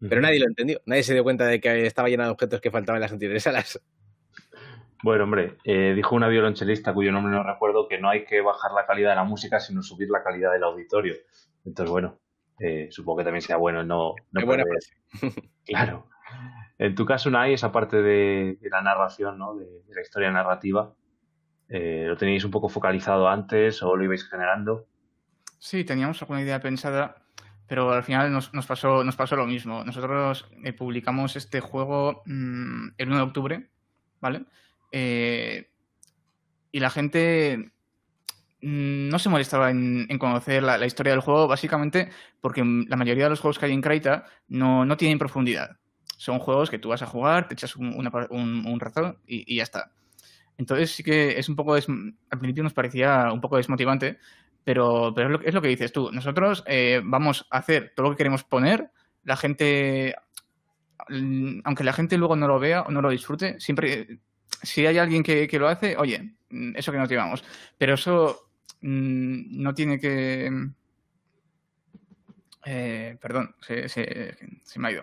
Pero 0.00 0.20
nadie 0.20 0.40
lo 0.40 0.46
entendió, 0.46 0.80
nadie 0.84 1.04
se 1.04 1.14
dio 1.14 1.22
cuenta 1.22 1.46
de 1.46 1.60
que 1.60 1.86
estaba 1.86 2.08
lleno 2.08 2.24
de 2.24 2.30
objetos 2.30 2.60
que 2.60 2.72
faltaban 2.72 2.96
en 2.96 3.02
las 3.02 3.12
anteriores 3.12 3.44
salas. 3.44 3.80
Bueno, 5.04 5.24
hombre, 5.24 5.56
eh, 5.64 5.94
dijo 5.96 6.14
una 6.14 6.28
violonchelista 6.28 6.94
cuyo 6.94 7.10
nombre 7.10 7.32
no 7.32 7.42
recuerdo 7.42 7.88
que 7.88 7.98
no 7.98 8.08
hay 8.08 8.24
que 8.24 8.40
bajar 8.40 8.72
la 8.72 8.86
calidad 8.86 9.10
de 9.10 9.16
la 9.16 9.24
música, 9.24 9.58
sino 9.58 9.82
subir 9.82 10.08
la 10.08 10.22
calidad 10.22 10.52
del 10.52 10.62
auditorio. 10.62 11.14
Entonces, 11.64 11.90
bueno, 11.90 12.20
eh, 12.60 12.86
supongo 12.90 13.18
que 13.18 13.24
también 13.24 13.42
sea 13.42 13.56
bueno 13.56 13.82
no, 13.82 14.14
no 14.30 14.46
buena 14.46 14.64
Claro. 15.66 16.06
En 16.78 16.94
tu 16.94 17.04
caso, 17.04 17.30
Nai, 17.30 17.52
esa 17.52 17.72
parte 17.72 18.00
de, 18.00 18.58
de 18.60 18.70
la 18.70 18.82
narración, 18.82 19.38
¿no? 19.38 19.56
de, 19.56 19.64
de, 19.64 19.94
la 19.94 20.00
historia 20.00 20.30
narrativa, 20.30 20.94
eh, 21.74 22.04
¿lo 22.06 22.18
teníais 22.18 22.44
un 22.44 22.50
poco 22.50 22.68
focalizado 22.68 23.28
antes 23.28 23.82
o 23.82 23.96
lo 23.96 24.04
ibais 24.04 24.28
generando? 24.28 24.86
Sí, 25.58 25.84
teníamos 25.84 26.20
alguna 26.20 26.42
idea 26.42 26.60
pensada, 26.60 27.24
pero 27.66 27.90
al 27.90 28.02
final 28.02 28.30
nos, 28.30 28.52
nos 28.52 28.66
pasó, 28.66 29.02
nos 29.02 29.16
pasó 29.16 29.36
lo 29.36 29.46
mismo. 29.46 29.82
Nosotros 29.82 30.46
eh, 30.64 30.74
publicamos 30.74 31.34
este 31.34 31.60
juego 31.60 32.22
mmm, 32.26 32.88
el 32.98 33.08
1 33.08 33.16
de 33.16 33.22
octubre, 33.22 33.70
¿vale? 34.20 34.44
Eh, 34.92 35.70
y 36.72 36.78
la 36.78 36.90
gente 36.90 37.72
mm, 38.60 39.08
no 39.08 39.18
se 39.18 39.30
molestaba 39.30 39.70
en, 39.70 40.06
conocer 40.18 40.62
la, 40.62 40.84
historia 40.84 41.12
del 41.12 41.22
juego, 41.22 41.48
básicamente 41.48 42.10
porque 42.42 42.62
la 42.86 42.96
mayoría 42.96 43.24
de 43.24 43.30
los 43.30 43.40
juegos 43.40 43.58
que 43.58 43.64
hay 43.64 43.72
en 43.72 43.80
Kraita 43.80 44.26
no, 44.46 44.84
no 44.84 44.98
tienen 44.98 45.18
profundidad. 45.18 45.78
Son 46.18 46.38
juegos 46.38 46.68
que 46.68 46.78
tú 46.78 46.90
vas 46.90 47.00
a 47.00 47.06
jugar, 47.06 47.48
te 47.48 47.54
echas 47.54 47.76
un, 47.76 47.94
una, 47.94 48.10
un, 48.28 48.66
un 48.66 49.16
y, 49.26 49.54
y, 49.54 49.56
ya 49.56 49.62
está. 49.62 49.90
Entonces 50.58 50.90
sí 50.90 51.02
que 51.02 51.38
es 51.38 51.48
un 51.48 51.56
poco, 51.56 51.74
des... 51.74 51.88
al 51.88 52.38
principio 52.38 52.62
nos 52.62 52.74
parecía 52.74 53.32
un 53.32 53.40
poco 53.40 53.56
desmotivante, 53.56 54.18
pero, 54.64 55.12
pero 55.14 55.28
es, 55.28 55.32
lo, 55.32 55.46
es, 55.46 55.54
lo, 55.54 55.62
que 55.62 55.68
dices 55.68 55.92
tú. 55.92 56.10
Nosotros 56.12 56.62
eh, 56.66 57.00
vamos 57.04 57.46
a 57.50 57.58
hacer 57.58 57.92
todo 57.96 58.04
lo 58.04 58.10
que 58.12 58.18
queremos 58.18 58.44
poner, 58.44 58.90
la 59.24 59.36
gente, 59.36 60.14
aunque 61.64 61.84
la 61.84 61.92
gente 61.92 62.16
luego 62.16 62.36
no 62.36 62.46
lo 62.46 62.58
vea 62.58 62.82
o 62.82 62.90
no 62.90 63.02
lo 63.02 63.10
disfrute, 63.10 63.58
siempre, 63.60 64.20
si 64.62 64.86
hay 64.86 64.98
alguien 64.98 65.22
que, 65.22 65.48
que 65.48 65.58
lo 65.58 65.68
hace, 65.68 65.96
oye, 65.96 66.34
eso 66.74 66.92
que 66.92 66.98
nos 66.98 67.08
llevamos. 67.08 67.44
Pero 67.78 67.94
eso 67.94 68.50
mmm, 68.80 69.62
no 69.62 69.74
tiene 69.74 69.98
que... 69.98 70.50
Eh, 72.64 73.16
perdón, 73.20 73.56
se, 73.60 73.88
se, 73.88 74.36
se, 74.62 74.78
me 74.78 74.88
ha 74.88 74.92
ido. 74.92 75.02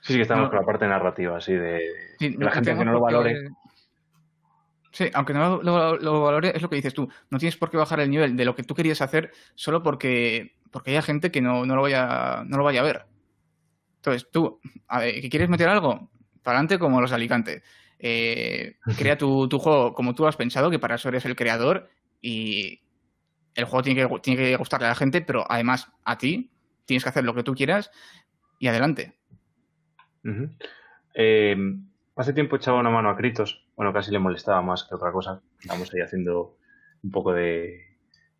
Sí, 0.00 0.12
sí, 0.12 0.14
que 0.14 0.22
estamos 0.22 0.44
no, 0.44 0.50
con 0.50 0.60
la 0.60 0.64
parte 0.64 0.86
narrativa, 0.86 1.36
así 1.36 1.52
de, 1.52 1.82
sí, 2.18 2.30
de 2.30 2.44
la 2.44 2.50
gente 2.52 2.74
que 2.74 2.84
no 2.84 2.92
lo 2.92 3.00
valore. 3.00 3.50
Sí, 4.96 5.10
aunque 5.12 5.34
no 5.34 5.58
lo, 5.58 5.62
lo, 5.62 5.96
lo, 5.98 6.22
valore, 6.22 6.56
es 6.56 6.62
lo 6.62 6.70
que 6.70 6.76
dices 6.76 6.94
tú. 6.94 7.06
No 7.28 7.38
tienes 7.38 7.58
por 7.58 7.70
qué 7.70 7.76
bajar 7.76 8.00
el 8.00 8.08
nivel 8.08 8.34
de 8.34 8.46
lo 8.46 8.56
que 8.56 8.62
tú 8.62 8.74
querías 8.74 9.02
hacer 9.02 9.30
solo 9.54 9.82
porque, 9.82 10.56
porque 10.70 10.92
haya 10.92 11.02
gente 11.02 11.30
que 11.30 11.42
no, 11.42 11.66
no, 11.66 11.76
lo 11.76 11.82
vaya, 11.82 12.44
no 12.46 12.56
lo 12.56 12.64
vaya 12.64 12.80
a 12.80 12.84
ver. 12.84 13.04
Entonces, 13.96 14.30
tú, 14.32 14.58
a 14.88 15.00
ver, 15.00 15.20
¿que 15.20 15.28
quieres 15.28 15.50
meter 15.50 15.68
algo? 15.68 16.10
Para 16.42 16.56
adelante 16.56 16.78
como 16.78 17.02
los 17.02 17.10
de 17.10 17.16
Alicante. 17.16 17.62
Eh, 17.98 18.76
crea 18.96 19.18
tu, 19.18 19.46
tu, 19.50 19.58
juego 19.58 19.92
como 19.92 20.14
tú 20.14 20.26
has 20.26 20.36
pensado, 20.36 20.70
que 20.70 20.78
para 20.78 20.94
eso 20.94 21.10
eres 21.10 21.26
el 21.26 21.36
creador 21.36 21.90
y 22.22 22.80
el 23.54 23.66
juego 23.66 23.82
tiene 23.82 24.00
que, 24.00 24.20
tiene 24.20 24.42
que 24.42 24.56
gustarle 24.56 24.86
a 24.86 24.90
la 24.90 24.94
gente, 24.94 25.20
pero 25.20 25.44
además 25.46 25.92
a 26.06 26.16
ti 26.16 26.50
tienes 26.86 27.02
que 27.02 27.10
hacer 27.10 27.24
lo 27.24 27.34
que 27.34 27.42
tú 27.42 27.54
quieras 27.54 27.90
y 28.58 28.68
adelante. 28.68 29.18
Uh 30.24 30.28
-huh. 30.28 30.56
eh, 31.16 31.56
hace 32.16 32.32
tiempo 32.32 32.56
echaba 32.56 32.80
una 32.80 32.88
mano 32.88 33.10
a 33.10 33.16
Critos, 33.18 33.65
bueno, 33.76 33.92
casi 33.92 34.10
le 34.10 34.18
molestaba 34.18 34.62
más 34.62 34.84
que 34.84 34.94
otra 34.94 35.12
cosa. 35.12 35.42
Estamos 35.60 35.92
ahí 35.92 36.00
haciendo 36.00 36.56
un 37.02 37.10
poco 37.10 37.32
de, 37.32 37.82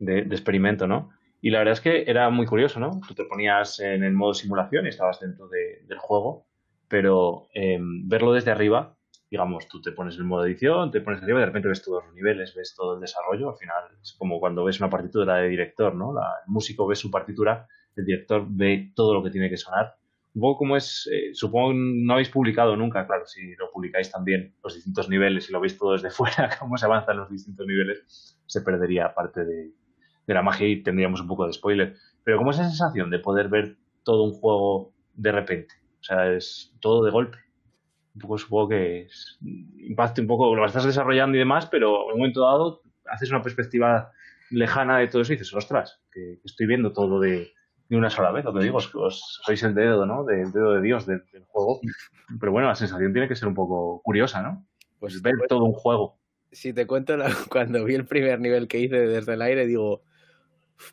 experimento, 0.00 0.86
¿no? 0.86 1.10
Y 1.42 1.50
la 1.50 1.58
verdad 1.58 1.74
es 1.74 1.80
que 1.80 2.04
era 2.10 2.30
muy 2.30 2.46
curioso, 2.46 2.80
¿no? 2.80 3.00
Tú 3.06 3.14
te 3.14 3.24
ponías 3.24 3.78
en 3.80 4.02
el 4.02 4.14
modo 4.14 4.34
simulación 4.34 4.86
y 4.86 4.88
estabas 4.88 5.20
dentro 5.20 5.46
de, 5.48 5.84
del 5.86 5.98
juego, 5.98 6.46
pero 6.88 7.48
eh, 7.54 7.78
verlo 7.80 8.32
desde 8.32 8.50
arriba, 8.50 8.96
digamos, 9.30 9.68
tú 9.68 9.82
te 9.82 9.92
pones 9.92 10.14
en 10.14 10.22
el 10.22 10.26
modo 10.26 10.46
edición, 10.46 10.90
te 10.90 11.02
pones 11.02 11.22
arriba 11.22 11.38
y 11.38 11.42
de 11.42 11.46
repente 11.46 11.68
ves 11.68 11.82
todos 11.82 12.04
los 12.04 12.14
niveles, 12.14 12.54
ves 12.54 12.74
todo 12.74 12.94
el 12.94 13.00
desarrollo. 13.00 13.50
Al 13.50 13.56
final 13.56 13.84
es 14.00 14.14
como 14.18 14.40
cuando 14.40 14.64
ves 14.64 14.80
una 14.80 14.88
partitura 14.88 15.36
de 15.36 15.48
director, 15.48 15.94
¿no? 15.94 16.14
La, 16.14 16.26
el 16.46 16.50
músico 16.50 16.86
ve 16.86 16.96
su 16.96 17.10
partitura, 17.10 17.68
el 17.94 18.06
director 18.06 18.46
ve 18.48 18.92
todo 18.94 19.12
lo 19.14 19.22
que 19.22 19.30
tiene 19.30 19.50
que 19.50 19.58
sonar 19.58 19.96
un 20.36 20.42
poco 20.42 20.58
como 20.58 20.76
es, 20.76 21.08
eh, 21.10 21.30
supongo 21.32 21.70
que 21.70 21.78
no 21.78 22.12
habéis 22.12 22.28
publicado 22.28 22.76
nunca, 22.76 23.06
claro, 23.06 23.24
si 23.24 23.56
lo 23.56 23.70
publicáis 23.70 24.10
también, 24.12 24.54
los 24.62 24.74
distintos 24.74 25.08
niveles 25.08 25.48
y 25.48 25.52
lo 25.52 25.60
veis 25.60 25.78
todo 25.78 25.94
desde 25.94 26.10
fuera, 26.10 26.50
cómo 26.60 26.76
se 26.76 26.84
avanzan 26.84 27.16
los 27.16 27.30
distintos 27.30 27.66
niveles, 27.66 28.36
se 28.44 28.60
perdería 28.60 29.14
parte 29.14 29.46
de, 29.46 29.72
la 30.26 30.42
magia 30.42 30.68
y 30.68 30.82
tendríamos 30.82 31.22
un 31.22 31.28
poco 31.28 31.46
de 31.46 31.54
spoiler. 31.54 31.96
Pero 32.22 32.36
¿cómo 32.36 32.50
es 32.50 32.58
esa 32.58 32.68
sensación 32.68 33.08
de 33.08 33.18
poder 33.18 33.48
ver 33.48 33.76
todo 34.02 34.24
un 34.24 34.32
juego 34.32 34.92
de 35.14 35.32
repente? 35.32 35.74
O 36.00 36.04
sea, 36.04 36.30
es 36.30 36.74
todo 36.80 37.02
de 37.02 37.12
golpe. 37.12 37.38
Un 38.14 38.20
poco 38.20 38.36
supongo 38.36 38.68
que 38.68 39.02
es, 39.02 39.38
impacte 39.40 40.20
un 40.20 40.26
poco, 40.26 40.54
lo 40.54 40.66
estás 40.66 40.84
desarrollando 40.84 41.36
y 41.36 41.38
demás, 41.38 41.66
pero 41.66 42.08
en 42.08 42.14
un 42.14 42.18
momento 42.18 42.42
dado 42.42 42.82
haces 43.06 43.30
una 43.30 43.40
perspectiva 43.40 44.10
lejana 44.50 44.98
de 44.98 45.08
todo 45.08 45.22
eso 45.22 45.32
y 45.32 45.36
dices, 45.36 45.54
ostras, 45.54 46.02
que 46.12 46.40
estoy 46.44 46.66
viendo 46.66 46.92
todo 46.92 47.20
de, 47.20 47.52
de 47.88 47.96
una 47.96 48.10
sola 48.10 48.32
vez, 48.32 48.44
lo 48.44 48.52
que 48.52 48.64
digo, 48.64 48.78
es 48.78 48.88
que 48.88 48.98
os 48.98 49.40
sois 49.44 49.62
el 49.62 49.74
dedo, 49.74 50.06
¿no? 50.06 50.24
Del 50.24 50.50
dedo 50.50 50.74
de 50.74 50.82
Dios 50.82 51.06
del, 51.06 51.22
del, 51.32 51.44
juego. 51.44 51.80
Pero 52.40 52.52
bueno, 52.52 52.68
la 52.68 52.74
sensación 52.74 53.12
tiene 53.12 53.28
que 53.28 53.36
ser 53.36 53.48
un 53.48 53.54
poco 53.54 54.00
curiosa, 54.02 54.42
¿no? 54.42 54.66
Pues 54.98 55.22
ver 55.22 55.34
todo 55.48 55.64
un 55.64 55.72
juego. 55.72 56.18
Si 56.50 56.72
te 56.72 56.86
cuento, 56.86 57.16
la, 57.16 57.30
cuando 57.50 57.84
vi 57.84 57.94
el 57.94 58.06
primer 58.06 58.40
nivel 58.40 58.66
que 58.66 58.80
hice 58.80 58.96
desde 58.96 59.34
el 59.34 59.42
aire, 59.42 59.66
digo, 59.66 60.02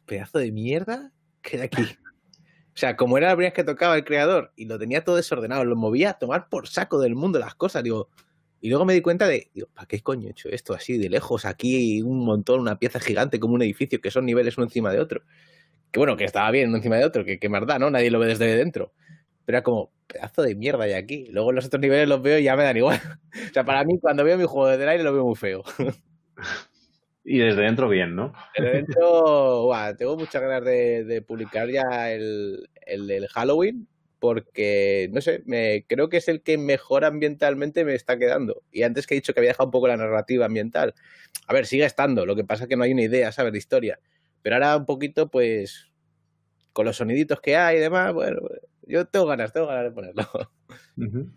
pedazo 0.05 0.39
de 0.39 0.51
mierda, 0.51 1.11
queda 1.41 1.63
aquí. 1.63 1.81
O 1.81 2.75
sea, 2.75 2.95
como 2.95 3.17
era 3.17 3.27
la 3.27 3.35
primera 3.35 3.51
vez 3.51 3.55
que 3.55 3.63
tocaba 3.63 3.95
el 3.95 4.03
creador 4.03 4.51
y 4.55 4.65
lo 4.65 4.77
tenía 4.77 5.03
todo 5.03 5.15
desordenado, 5.15 5.63
lo 5.63 5.75
movía 5.75 6.11
a 6.11 6.19
tomar 6.19 6.49
por 6.49 6.67
saco 6.67 6.99
del 6.99 7.15
mundo 7.15 7.39
las 7.39 7.55
cosas, 7.55 7.83
digo, 7.83 8.09
y 8.61 8.69
luego 8.69 8.85
me 8.85 8.93
di 8.93 9.01
cuenta 9.01 9.27
de, 9.27 9.51
digo, 9.53 9.67
¿para 9.73 9.87
qué 9.87 9.99
coño 10.01 10.27
he 10.27 10.31
hecho 10.31 10.49
esto 10.49 10.73
así 10.73 10.97
de 10.97 11.09
lejos? 11.09 11.45
Aquí 11.45 12.01
un 12.01 12.23
montón, 12.25 12.61
una 12.61 12.79
pieza 12.79 12.99
gigante 12.99 13.39
como 13.39 13.55
un 13.55 13.61
edificio 13.61 13.99
que 13.99 14.09
son 14.09 14.25
niveles 14.25 14.57
uno 14.57 14.65
encima 14.65 14.91
de 14.91 14.99
otro 14.99 15.21
que 15.93 15.99
bueno, 15.99 16.17
que 16.17 16.25
estaba 16.25 16.49
bien 16.49 16.69
uno 16.69 16.77
encima 16.77 16.97
de 16.97 17.05
otro, 17.05 17.23
que, 17.23 17.37
que 17.37 17.47
da, 17.47 17.77
¿no? 17.77 17.91
Nadie 17.91 18.09
lo 18.09 18.17
ve 18.17 18.25
desde 18.25 18.55
dentro. 18.55 18.93
Pero 19.45 19.59
era 19.59 19.63
como, 19.63 19.91
pedazo 20.07 20.41
de 20.41 20.55
mierda 20.55 20.85
hay 20.85 20.93
aquí. 20.93 21.27
Luego 21.29 21.51
los 21.51 21.67
otros 21.67 21.79
niveles 21.79 22.09
los 22.09 22.19
veo 22.19 22.39
y 22.39 22.43
ya 22.43 22.55
me 22.55 22.63
dan 22.63 22.75
igual. 22.75 22.99
o 23.51 23.53
sea, 23.53 23.63
para 23.63 23.83
mí, 23.83 23.99
cuando 23.99 24.23
veo 24.23 24.35
mi 24.35 24.45
juego 24.45 24.69
desde 24.69 24.83
el 24.83 24.89
aire, 24.89 25.03
lo 25.03 25.13
veo 25.13 25.23
muy 25.23 25.35
feo. 25.35 25.63
y 27.23 27.37
desde 27.37 27.61
dentro 27.61 27.87
bien, 27.89 28.15
¿no? 28.15 28.33
Desde 28.57 28.71
dentro, 28.71 29.01
wow, 29.65 29.95
tengo 29.95 30.17
muchas 30.17 30.41
ganas 30.41 30.65
de, 30.65 31.03
de 31.03 31.21
publicar 31.21 31.69
ya 31.69 32.11
el, 32.11 32.67
el, 32.87 33.11
el, 33.11 33.27
Halloween, 33.27 33.87
porque, 34.17 35.11
no 35.13 35.21
sé, 35.21 35.43
me, 35.45 35.85
creo 35.87 36.09
que 36.09 36.17
es 36.17 36.27
el 36.27 36.41
que 36.41 36.57
mejor 36.57 37.05
ambientalmente 37.05 37.85
me 37.85 37.93
está 37.93 38.17
quedando. 38.17 38.63
Y 38.71 38.81
antes 38.81 39.05
que 39.05 39.13
he 39.13 39.17
dicho 39.17 39.35
que 39.35 39.41
había 39.41 39.51
dejado 39.51 39.67
un 39.67 39.71
poco 39.71 39.87
la 39.87 39.97
narrativa 39.97 40.47
ambiental. 40.47 40.95
A 41.45 41.53
ver, 41.53 41.67
sigue 41.67 41.85
estando, 41.85 42.25
lo 42.25 42.35
que 42.35 42.43
pasa 42.43 42.63
es 42.63 42.69
que 42.69 42.77
no 42.77 42.83
hay 42.83 42.93
una 42.93 43.03
idea, 43.03 43.31
¿sabes? 43.31 43.51
De 43.51 43.59
historia. 43.59 43.99
Pero 44.43 44.57
ahora 44.57 44.77
un 44.77 44.85
poquito, 44.85 45.29
pues, 45.29 45.89
con 46.73 46.85
los 46.85 46.97
soniditos 46.97 47.41
que 47.41 47.55
hay 47.55 47.77
y 47.77 47.79
demás, 47.79 48.13
bueno, 48.13 48.41
yo 48.83 49.05
tengo 49.05 49.25
ganas, 49.25 49.53
tengo 49.53 49.67
ganas 49.67 49.85
de 49.85 49.91
ponerlo. 49.91 50.27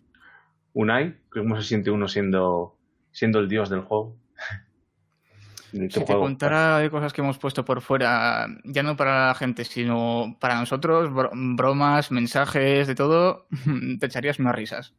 Unai, 0.75 1.17
¿cómo 1.31 1.57
se 1.57 1.69
siente 1.69 1.91
uno 1.91 2.09
siendo, 2.09 2.77
siendo 3.13 3.39
el 3.39 3.49
dios 3.49 3.71
del 3.71 3.81
juego? 3.81 4.19
si 5.73 5.89
te 5.89 6.05
contara 6.05 6.79
de 6.79 6.91
cosas 6.91 7.13
que 7.13 7.21
hemos 7.21 7.39
puesto 7.39 7.65
por 7.65 7.81
fuera, 7.81 8.47
ya 8.65 8.83
no 8.83 8.97
para 8.97 9.29
la 9.29 9.35
gente, 9.35 9.65
sino 9.65 10.37
para 10.41 10.59
nosotros, 10.59 11.11
bromas, 11.33 12.11
mensajes, 12.11 12.89
de 12.89 12.95
todo, 12.95 13.47
te 14.01 14.07
echarías 14.07 14.39
unas 14.41 14.55
risas. 14.55 14.95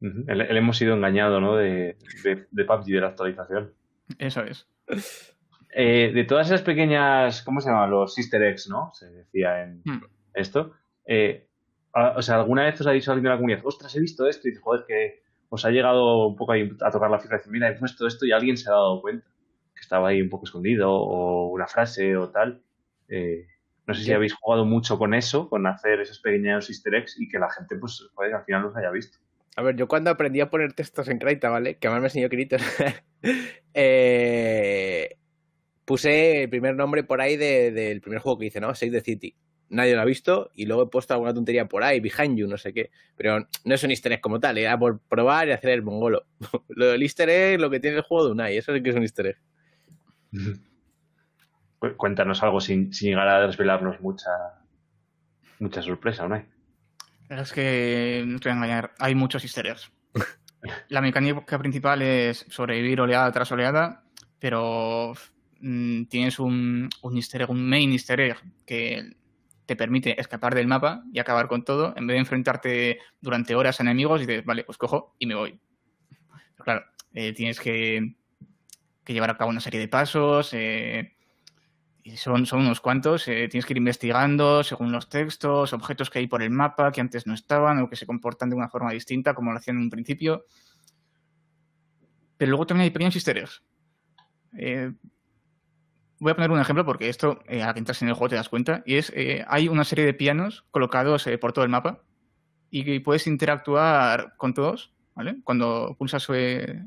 le, 0.00 0.56
hemos 0.56 0.78
sido 0.78 0.94
engañado, 0.94 1.40
¿no? 1.40 1.56
De, 1.56 1.98
de, 2.22 2.46
de 2.50 2.64
PUBG 2.64 2.84
de 2.86 3.00
la 3.00 3.08
actualización. 3.08 3.74
Eso 4.18 4.42
es. 4.44 4.68
Eh, 5.74 6.12
de 6.14 6.24
todas 6.24 6.46
esas 6.48 6.62
pequeñas, 6.62 7.42
¿cómo 7.42 7.60
se 7.60 7.70
llama? 7.70 7.86
Los 7.86 8.18
easter 8.18 8.42
eggs, 8.42 8.68
¿no? 8.68 8.90
Se 8.92 9.10
decía 9.10 9.62
en 9.62 9.82
hmm. 9.84 10.04
esto. 10.34 10.72
Eh, 11.06 11.48
o 11.94 12.22
sea, 12.22 12.36
¿alguna 12.36 12.64
vez 12.64 12.80
os 12.80 12.86
ha 12.86 12.92
dicho 12.92 13.10
alguien 13.10 13.24
de 13.24 13.30
la 13.30 13.36
comunidad, 13.36 13.60
ostras, 13.64 13.94
he 13.96 14.00
visto 14.00 14.26
esto? 14.26 14.48
Y 14.48 14.50
dice, 14.50 14.62
joder, 14.62 14.84
que 14.86 15.22
os 15.48 15.64
ha 15.64 15.70
llegado 15.70 16.26
un 16.28 16.36
poco 16.36 16.52
ahí 16.52 16.70
a 16.80 16.90
tocar 16.90 17.10
la 17.10 17.18
fibra 17.18 17.36
y 17.36 17.38
decir, 17.38 17.52
mira, 17.52 17.68
he 17.68 17.78
puesto 17.78 18.06
esto 18.06 18.24
y 18.24 18.32
alguien 18.32 18.56
se 18.56 18.70
ha 18.70 18.72
dado 18.72 19.00
cuenta 19.02 19.26
que 19.74 19.80
estaba 19.80 20.08
ahí 20.08 20.22
un 20.22 20.30
poco 20.30 20.44
escondido 20.44 20.90
o 20.90 21.48
una 21.48 21.66
frase 21.66 22.16
o 22.16 22.30
tal. 22.30 22.62
Eh, 23.08 23.46
no 23.86 23.94
sé 23.94 24.04
si 24.04 24.12
habéis 24.12 24.34
jugado 24.34 24.64
mucho 24.64 24.98
con 24.98 25.12
eso, 25.12 25.48
con 25.48 25.66
hacer 25.66 26.00
esos 26.00 26.20
pequeños 26.20 26.68
easter 26.70 26.94
eggs 26.94 27.20
y 27.20 27.28
que 27.28 27.38
la 27.38 27.50
gente, 27.50 27.76
pues, 27.76 28.08
joder, 28.14 28.34
al 28.34 28.44
final 28.44 28.62
los 28.62 28.76
haya 28.76 28.90
visto. 28.90 29.18
A 29.56 29.62
ver, 29.62 29.76
yo 29.76 29.86
cuando 29.86 30.10
aprendí 30.10 30.40
a 30.40 30.48
poner 30.48 30.72
textos 30.72 31.08
en 31.08 31.18
Kraita, 31.18 31.50
¿vale? 31.50 31.76
Que 31.76 31.88
además 31.88 32.00
me 32.00 32.06
enseñó 32.06 32.28
Kritos, 32.30 32.62
eh, 33.74 35.18
puse 35.92 36.44
el 36.44 36.48
primer 36.48 36.74
nombre 36.74 37.04
por 37.04 37.20
ahí 37.20 37.36
del 37.36 38.00
primer 38.00 38.20
juego 38.20 38.38
que 38.38 38.46
hice, 38.46 38.60
¿no? 38.62 38.74
Save 38.74 38.92
the 38.92 39.00
City. 39.02 39.36
Nadie 39.68 39.94
lo 39.94 40.00
ha 40.00 40.06
visto 40.06 40.50
y 40.54 40.64
luego 40.64 40.84
he 40.84 40.86
puesto 40.86 41.12
alguna 41.12 41.34
tontería 41.34 41.68
por 41.68 41.84
ahí, 41.84 42.00
behind 42.00 42.38
you, 42.38 42.48
no 42.48 42.56
sé 42.56 42.72
qué. 42.72 42.90
Pero 43.14 43.46
no 43.66 43.74
es 43.74 43.84
un 43.84 43.90
easter 43.90 44.10
egg 44.12 44.22
como 44.22 44.40
tal, 44.40 44.56
era 44.56 44.78
por 44.78 45.00
probar 45.00 45.48
y 45.48 45.50
hacer 45.50 45.68
el 45.68 45.82
mongolo. 45.82 46.24
lo 46.68 46.86
del 46.86 47.02
easter 47.02 47.28
egg 47.28 47.60
lo 47.60 47.68
que 47.68 47.78
tiene 47.78 47.98
el 47.98 48.04
juego 48.04 48.24
de 48.24 48.32
Unai, 48.32 48.56
eso 48.56 48.74
sí 48.74 48.82
que 48.82 48.88
es 48.88 48.96
un 48.96 49.02
easter 49.02 49.26
egg. 49.26 49.38
Cuéntanos 51.98 52.42
algo 52.42 52.58
sin, 52.62 52.90
llegar 52.90 53.28
a 53.28 53.46
desvelarnos 53.46 54.00
mucha, 54.00 54.30
mucha 55.58 55.82
sorpresa, 55.82 56.24
Unai. 56.24 56.46
Es 57.28 57.52
que, 57.52 58.24
no 58.26 58.38
te 58.38 58.48
voy 58.48 58.54
a 58.54 58.56
engañar, 58.56 58.92
hay 58.98 59.14
muchos 59.14 59.44
easter 59.44 59.66
eggs. 59.66 59.92
La 60.88 61.02
mecánica 61.02 61.58
principal 61.58 62.00
es 62.00 62.46
sobrevivir 62.48 62.98
oleada 63.02 63.30
tras 63.30 63.52
oleada, 63.52 64.04
pero 64.38 65.14
Mm, 65.64 66.06
tienes 66.06 66.40
un, 66.40 66.90
un 67.02 67.16
easter 67.16 67.42
egg, 67.42 67.50
un 67.50 67.64
main 67.68 67.92
easter 67.92 68.20
egg 68.20 68.36
que 68.66 69.14
te 69.64 69.76
permite 69.76 70.20
escapar 70.20 70.56
del 70.56 70.66
mapa 70.66 71.04
y 71.12 71.20
acabar 71.20 71.46
con 71.46 71.64
todo, 71.64 71.94
en 71.96 72.08
vez 72.08 72.16
de 72.16 72.18
enfrentarte 72.18 72.98
durante 73.20 73.54
horas 73.54 73.78
a 73.78 73.84
enemigos 73.84 74.20
y 74.20 74.26
dices, 74.26 74.44
vale, 74.44 74.64
pues 74.64 74.76
cojo 74.76 75.14
y 75.20 75.26
me 75.26 75.36
voy. 75.36 75.60
Pero 76.28 76.64
claro, 76.64 76.84
eh, 77.14 77.32
tienes 77.32 77.60
que, 77.60 78.16
llevar 79.06 79.30
a 79.30 79.36
cabo 79.36 79.50
una 79.50 79.60
serie 79.60 79.78
de 79.78 79.86
pasos, 79.86 80.52
eh, 80.52 81.14
y 82.02 82.16
son, 82.16 82.44
son 82.44 82.62
unos 82.62 82.80
cuantos, 82.80 83.28
eh, 83.28 83.46
tienes 83.48 83.64
que 83.64 83.74
ir 83.74 83.78
investigando 83.78 84.64
según 84.64 84.90
los 84.90 85.08
textos, 85.08 85.72
objetos 85.72 86.10
que 86.10 86.18
hay 86.18 86.26
por 86.26 86.42
el 86.42 86.50
mapa 86.50 86.90
que 86.90 87.00
antes 87.00 87.28
no 87.28 87.34
estaban 87.34 87.78
o 87.78 87.88
que 87.88 87.94
se 87.94 88.06
comportan 88.06 88.50
de 88.50 88.56
una 88.56 88.68
forma 88.68 88.90
distinta 88.90 89.32
como 89.32 89.52
lo 89.52 89.58
hacían 89.58 89.76
en 89.76 89.84
un 89.84 89.90
principio. 89.90 90.44
Pero 92.36 92.50
luego 92.50 92.66
también 92.66 92.86
hay 92.86 92.90
pequeños 92.90 93.14
easter 93.14 93.38
eggs 93.38 93.62
voy 96.22 96.30
a 96.30 96.34
poner 96.36 96.52
un 96.52 96.60
ejemplo 96.60 96.84
porque 96.84 97.08
esto, 97.08 97.42
eh, 97.48 97.64
a 97.64 97.72
que 97.74 97.80
entras 97.80 98.00
en 98.00 98.08
el 98.08 98.14
juego 98.14 98.28
te 98.28 98.36
das 98.36 98.48
cuenta, 98.48 98.84
y 98.86 98.94
es, 98.94 99.12
eh, 99.16 99.44
hay 99.48 99.66
una 99.66 99.82
serie 99.82 100.04
de 100.04 100.14
pianos 100.14 100.64
colocados 100.70 101.26
eh, 101.26 101.36
por 101.36 101.52
todo 101.52 101.64
el 101.64 101.70
mapa 101.70 102.04
y 102.70 103.00
puedes 103.00 103.26
interactuar 103.26 104.34
con 104.36 104.54
todos, 104.54 104.94
¿vale? 105.14 105.38
Cuando 105.42 105.96
pulsas 105.98 106.22
sobre, 106.22 106.84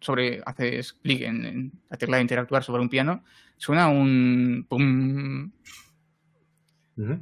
sobre 0.00 0.40
haces 0.46 0.92
clic 0.92 1.22
en, 1.22 1.72
la 1.90 1.96
tecla 1.98 2.16
de 2.16 2.22
interactuar 2.22 2.62
sobre 2.62 2.80
un 2.80 2.88
piano, 2.88 3.24
suena 3.56 3.88
un 3.88 4.64
pum, 4.68 5.50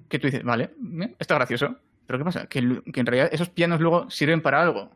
que 0.09 0.19
tú 0.19 0.27
dices, 0.27 0.45
vale, 0.45 0.71
está 1.19 1.35
gracioso, 1.37 1.79
pero 2.07 2.19
¿qué 2.19 2.25
pasa? 2.25 2.47
Que, 2.47 2.83
que 2.93 3.01
en 3.01 3.07
realidad 3.07 3.31
esos 3.33 3.49
pianos 3.49 3.81
luego 3.81 4.11
sirven 4.11 4.43
para 4.43 4.61
algo. 4.61 4.91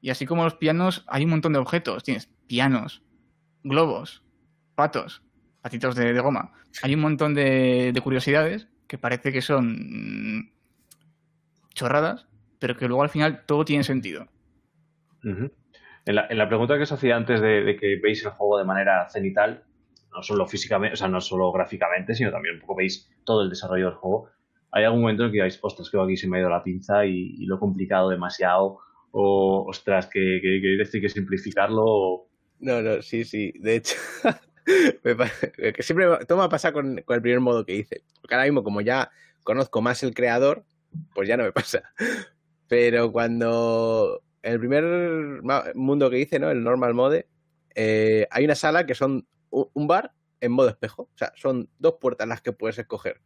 Y 0.00 0.10
así 0.10 0.26
como 0.26 0.44
los 0.44 0.54
pianos, 0.54 1.04
hay 1.06 1.24
un 1.24 1.30
montón 1.30 1.52
de 1.52 1.60
objetos. 1.60 2.04
Tienes 2.04 2.28
pianos, 2.46 3.02
globos, 3.64 4.22
patos, 4.74 5.22
patitos 5.62 5.94
de, 5.94 6.18
goma. 6.20 6.52
Hay 6.82 6.94
un 6.94 7.00
montón 7.00 7.34
de, 7.34 7.98
curiosidades 8.02 8.68
que 8.86 8.98
parece 8.98 9.32
que 9.32 9.42
son 9.42 10.50
chorradas, 11.74 12.26
pero 12.58 12.76
que 12.76 12.88
luego 12.88 13.02
al 13.02 13.10
final 13.10 13.44
todo 13.46 13.64
tiene 13.64 13.84
sentido. 13.84 14.26
en, 15.22 15.50
la, 16.06 16.48
pregunta 16.48 16.76
que 16.76 16.82
os 16.82 16.92
hacía 16.92 17.16
antes 17.16 17.40
de, 17.40 17.76
que 17.78 18.00
veis 18.02 18.24
el 18.24 18.30
juego 18.30 18.58
de 18.58 18.64
manera 18.64 19.08
cenital, 19.08 19.64
no 20.10 20.22
solo 20.22 20.46
físicamente, 20.46 20.94
o 20.94 20.96
sea, 20.96 21.08
no 21.08 21.20
solo 21.20 21.52
gráficamente, 21.52 22.14
sino 22.14 22.30
también 22.30 22.56
un 22.56 22.60
poco 22.60 22.76
veis 22.76 23.10
todo 23.24 23.42
el 23.42 23.50
desarrollo 23.50 23.86
del 23.86 23.94
juego, 23.94 24.30
¿hay 24.70 24.84
algún 24.84 25.02
momento 25.02 25.24
en 25.24 25.30
que 25.30 25.34
digáis, 25.34 25.58
ostras, 25.62 25.90
que 25.90 26.00
aquí 26.00 26.16
se 26.16 26.28
me 26.28 26.38
ha 26.38 26.40
ido 26.40 26.50
la 26.50 26.62
pinza 26.62 27.04
y, 27.04 27.44
lo 27.46 27.56
he 27.56 27.58
complicado 27.58 28.08
demasiado? 28.10 28.78
O, 29.10 29.64
ostras, 29.68 30.06
que, 30.06 30.40
que, 30.42 31.00
que 31.00 31.08
simplificarlo. 31.08 32.26
No, 32.60 32.82
no, 32.82 33.00
sí, 33.00 33.24
sí. 33.24 33.52
De 33.58 33.76
hecho, 33.76 33.96
que 35.74 35.82
siempre 35.82 36.06
todo 36.26 36.38
me 36.38 36.44
ha 36.44 36.48
pasado 36.48 36.74
con, 36.74 36.98
el 36.98 37.22
primer 37.22 37.40
modo 37.40 37.64
que 37.64 37.74
hice. 37.74 38.02
Porque 38.20 38.34
ahora 38.34 38.44
mismo, 38.44 38.64
como 38.64 38.80
ya 38.80 39.10
conozco 39.44 39.80
más 39.80 40.02
el 40.02 40.14
creador, 40.14 40.64
pues 41.14 41.28
ya 41.28 41.36
no 41.36 41.44
me 41.44 41.52
pasa. 41.52 41.82
Pero 42.68 43.10
cuando 43.12 44.22
el 44.42 44.58
primer 44.58 45.42
mundo 45.74 46.10
que 46.10 46.18
hice, 46.18 46.38
¿no? 46.38 46.50
El 46.50 46.62
normal 46.62 46.94
mode, 46.94 47.26
eh, 47.74 48.26
hay 48.30 48.44
una 48.44 48.54
sala 48.54 48.86
que 48.86 48.94
son 48.94 49.26
un 49.50 49.86
bar 49.86 50.12
en 50.40 50.52
modo 50.52 50.68
espejo. 50.68 51.02
O 51.14 51.18
sea, 51.18 51.32
son 51.36 51.68
dos 51.78 51.94
puertas 52.00 52.28
las 52.28 52.42
que 52.42 52.52
puedes 52.52 52.78
escoger. 52.78 53.20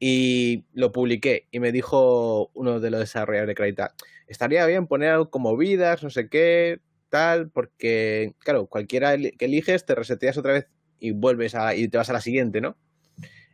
Y 0.00 0.64
lo 0.72 0.92
publiqué 0.92 1.46
y 1.50 1.60
me 1.60 1.72
dijo 1.72 2.50
uno 2.54 2.80
de 2.80 2.90
los 2.90 3.00
desarrolladores 3.00 3.48
de 3.48 3.54
Craita, 3.54 3.94
estaría 4.26 4.66
bien 4.66 4.86
poner 4.86 5.10
algo 5.10 5.30
como 5.30 5.56
vidas, 5.56 6.02
no 6.02 6.10
sé 6.10 6.28
qué, 6.28 6.80
porque, 7.52 8.34
claro, 8.38 8.66
cualquiera 8.66 9.16
que 9.16 9.44
eliges 9.44 9.84
te 9.84 9.94
reseteas 9.94 10.36
otra 10.38 10.52
vez 10.52 10.68
y 10.98 11.12
vuelves 11.12 11.54
a, 11.54 11.74
y 11.74 11.88
te 11.88 11.98
vas 11.98 12.10
a 12.10 12.14
la 12.14 12.20
siguiente, 12.20 12.60
¿no? 12.60 12.76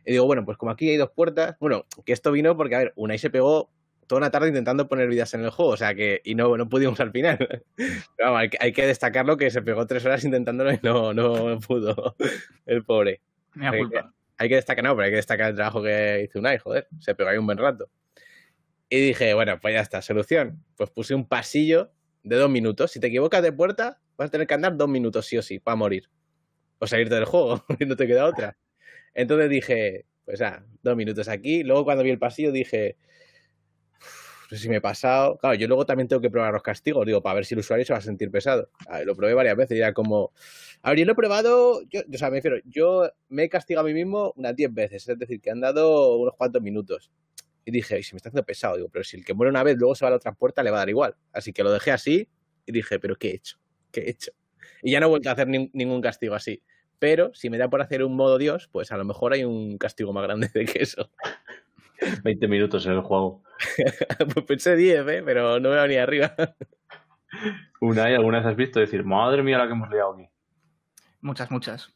Y 0.05 0.13
digo, 0.13 0.25
bueno, 0.25 0.45
pues 0.45 0.57
como 0.57 0.71
aquí 0.71 0.89
hay 0.89 0.97
dos 0.97 1.11
puertas, 1.11 1.55
bueno, 1.59 1.85
que 2.05 2.13
esto 2.13 2.31
vino 2.31 2.57
porque, 2.57 2.75
a 2.75 2.79
ver, 2.79 2.93
una 2.95 3.15
y 3.15 3.17
se 3.19 3.29
pegó 3.29 3.69
toda 4.07 4.19
una 4.19 4.31
tarde 4.31 4.49
intentando 4.49 4.87
poner 4.87 5.07
vidas 5.07 5.33
en 5.35 5.43
el 5.43 5.51
juego, 5.51 5.71
o 5.71 5.77
sea 5.77 5.93
que, 5.93 6.21
y 6.25 6.35
no, 6.35 6.57
no 6.57 6.67
pudimos 6.67 6.99
al 6.99 7.11
final. 7.11 7.37
Pero 7.77 8.31
vamos, 8.31 8.49
hay, 8.59 8.73
que 8.73 8.85
destacarlo 8.85 9.37
que 9.37 9.51
se 9.51 9.61
pegó 9.61 9.85
tres 9.85 10.05
horas 10.05 10.23
intentándolo 10.23 10.71
y 10.73 10.79
no, 10.81 11.13
no 11.13 11.59
pudo, 11.59 12.15
el 12.65 12.83
pobre. 12.83 13.21
Hay 13.59 13.87
que, 13.89 14.01
hay 14.37 14.49
que 14.49 14.55
destacar, 14.55 14.83
no, 14.83 14.95
pero 14.95 15.05
hay 15.05 15.11
que 15.11 15.17
destacar 15.17 15.49
el 15.49 15.55
trabajo 15.55 15.83
que 15.83 16.23
hizo 16.23 16.39
Unai, 16.39 16.57
joder, 16.57 16.87
se 16.99 17.13
pegó 17.15 17.29
ahí 17.29 17.37
un 17.37 17.45
buen 17.45 17.57
rato. 17.57 17.89
Y 18.89 18.99
dije, 18.99 19.33
bueno, 19.33 19.59
pues 19.61 19.73
ya 19.73 19.81
está, 19.81 20.01
solución. 20.01 20.63
Pues 20.75 20.89
puse 20.89 21.15
un 21.15 21.27
pasillo 21.27 21.91
de 22.23 22.35
dos 22.35 22.49
minutos. 22.49 22.91
Si 22.91 22.99
te 22.99 23.07
equivocas 23.07 23.41
de 23.43 23.51
puerta, 23.51 23.99
vas 24.17 24.27
a 24.27 24.31
tener 24.31 24.47
que 24.47 24.53
andar 24.53 24.77
dos 24.77 24.89
minutos 24.89 25.25
sí 25.25 25.37
o 25.37 25.41
sí 25.41 25.59
para 25.59 25.75
morir. 25.75 26.09
O 26.79 26.87
salirte 26.87 27.15
del 27.15 27.25
juego, 27.25 27.63
y 27.79 27.85
no 27.85 27.95
te 27.95 28.07
queda 28.07 28.25
otra. 28.25 28.57
Entonces 29.13 29.49
dije, 29.49 30.05
pues 30.25 30.41
ah, 30.41 30.63
dos 30.81 30.95
minutos 30.95 31.27
aquí. 31.27 31.63
Luego 31.63 31.83
cuando 31.83 32.03
vi 32.03 32.09
el 32.09 32.19
pasillo 32.19 32.51
dije, 32.51 32.97
no 34.51 34.57
sé 34.57 34.63
si 34.63 34.69
me 34.69 34.77
he 34.77 34.81
pasado. 34.81 35.37
Claro, 35.37 35.55
yo 35.55 35.67
luego 35.67 35.85
también 35.85 36.07
tengo 36.07 36.21
que 36.21 36.29
probar 36.29 36.53
los 36.53 36.61
castigos, 36.61 37.05
digo, 37.05 37.21
para 37.21 37.35
ver 37.35 37.45
si 37.45 37.55
el 37.55 37.59
usuario 37.59 37.85
se 37.85 37.93
va 37.93 37.99
a 37.99 38.01
sentir 38.01 38.29
pesado. 38.29 38.69
lo 39.05 39.15
probé 39.15 39.33
varias 39.33 39.55
veces 39.55 39.77
y 39.77 39.79
era 39.79 39.93
como... 39.93 40.33
A 40.81 40.89
ver, 40.89 40.99
yo 40.99 41.05
lo 41.05 41.13
he 41.13 41.15
probado, 41.15 41.81
yo, 41.89 42.01
o 42.11 42.17
sea, 42.17 42.29
me 42.29 42.37
refiero, 42.37 42.57
yo 42.65 43.09
me 43.29 43.43
he 43.43 43.49
castigado 43.49 43.85
a 43.85 43.87
mí 43.87 43.93
mismo 43.93 44.33
unas 44.35 44.55
diez 44.55 44.73
veces, 44.73 45.07
es 45.07 45.17
decir, 45.17 45.39
que 45.39 45.51
han 45.51 45.61
dado 45.61 46.17
unos 46.17 46.35
cuantos 46.35 46.61
minutos. 46.61 47.11
Y 47.65 47.71
dije, 47.71 47.99
y 47.99 48.03
se 48.03 48.15
me 48.15 48.17
está 48.17 48.29
haciendo 48.29 48.45
pesado. 48.45 48.75
Digo, 48.77 48.89
pero 48.89 49.03
si 49.03 49.17
el 49.17 49.25
que 49.25 49.33
muere 49.33 49.49
una 49.49 49.63
vez 49.63 49.77
luego 49.77 49.95
se 49.95 50.05
va 50.05 50.07
a 50.07 50.11
la 50.11 50.17
otra 50.17 50.33
puerta, 50.33 50.63
le 50.63 50.71
va 50.71 50.77
a 50.77 50.79
dar 50.79 50.89
igual. 50.89 51.15
Así 51.31 51.53
que 51.53 51.63
lo 51.63 51.71
dejé 51.71 51.91
así 51.91 52.27
y 52.65 52.71
dije, 52.71 52.99
pero 52.99 53.15
¿qué 53.15 53.29
he 53.29 53.35
hecho? 53.35 53.57
¿Qué 53.91 54.01
he 54.01 54.09
hecho? 54.09 54.31
Y 54.81 54.91
ya 54.91 54.99
no 54.99 55.07
he 55.07 55.09
vuelto 55.09 55.29
a 55.29 55.33
hacer 55.33 55.47
ningún 55.47 56.01
castigo 56.01 56.35
así. 56.35 56.63
Pero 56.99 57.33
si 57.33 57.49
me 57.49 57.57
da 57.57 57.69
por 57.69 57.81
hacer 57.81 58.03
un 58.03 58.15
modo 58.15 58.37
Dios, 58.37 58.69
pues 58.71 58.91
a 58.91 58.97
lo 58.97 59.05
mejor 59.05 59.33
hay 59.33 59.43
un 59.43 59.77
castigo 59.77 60.13
más 60.13 60.23
grande 60.23 60.49
de 60.53 60.65
que 60.65 60.83
eso. 60.83 61.09
20 62.23 62.47
minutos 62.47 62.85
en 62.85 62.93
el 62.93 63.01
juego. 63.01 63.43
pues 64.33 64.45
pensé 64.45 64.75
10, 64.75 65.07
¿eh? 65.07 65.23
pero 65.23 65.59
no 65.59 65.69
me 65.69 65.75
va 65.75 65.87
ni 65.87 65.95
arriba. 65.95 66.33
Una 67.79 68.09
y 68.09 68.13
alguna 68.13 68.39
vez 68.39 68.47
has 68.47 68.55
visto 68.55 68.79
decir, 68.79 69.03
madre 69.03 69.43
mía 69.43 69.57
la 69.57 69.67
que 69.67 69.73
hemos 69.73 69.89
liado 69.89 70.13
aquí. 70.13 70.27
Muchas, 71.21 71.51
muchas. 71.51 71.93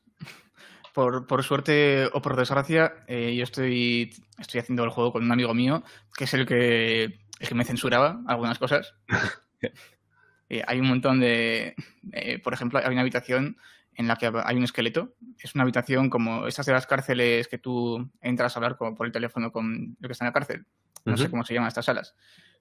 Por, 0.95 1.27
por, 1.27 1.43
suerte 1.43 2.07
o 2.13 2.21
por 2.21 2.37
desgracia, 2.37 3.03
eh, 3.07 3.35
yo 3.35 3.43
estoy, 3.43 4.15
estoy 4.39 4.61
haciendo 4.61 4.85
el 4.85 4.89
juego 4.89 5.11
con 5.11 5.23
un 5.23 5.31
amigo 5.31 5.53
mío, 5.53 5.83
que 6.17 6.23
es 6.23 6.33
el 6.33 6.45
que, 6.45 7.03
el 7.03 7.47
que 7.47 7.53
me 7.53 7.65
censuraba 7.65 8.21
algunas 8.25 8.57
cosas. 8.57 8.95
eh, 10.49 10.63
hay 10.65 10.79
un 10.79 10.87
montón 10.87 11.19
de... 11.19 11.75
Eh, 12.13 12.39
por 12.39 12.53
ejemplo, 12.53 12.79
hay 12.79 12.93
una 12.93 13.01
habitación 13.01 13.57
en 13.93 14.07
la 14.07 14.15
que 14.15 14.31
hay 14.45 14.55
un 14.55 14.63
esqueleto. 14.63 15.15
Es 15.37 15.53
una 15.53 15.63
habitación 15.63 16.09
como 16.09 16.47
estas 16.47 16.65
de 16.65 16.71
las 16.71 16.87
cárceles 16.87 17.49
que 17.49 17.57
tú 17.57 18.09
entras 18.21 18.55
a 18.55 18.59
hablar 18.59 18.77
con, 18.77 18.95
por 18.95 19.05
el 19.05 19.11
teléfono 19.11 19.51
con 19.51 19.97
el 19.99 20.07
que 20.07 20.13
está 20.13 20.23
en 20.23 20.29
la 20.29 20.33
cárcel. 20.33 20.65
No 21.03 21.11
uh 21.11 21.15
-huh. 21.17 21.21
sé 21.23 21.29
cómo 21.29 21.43
se 21.43 21.53
llaman 21.53 21.67
estas 21.67 21.85
salas. 21.85 22.15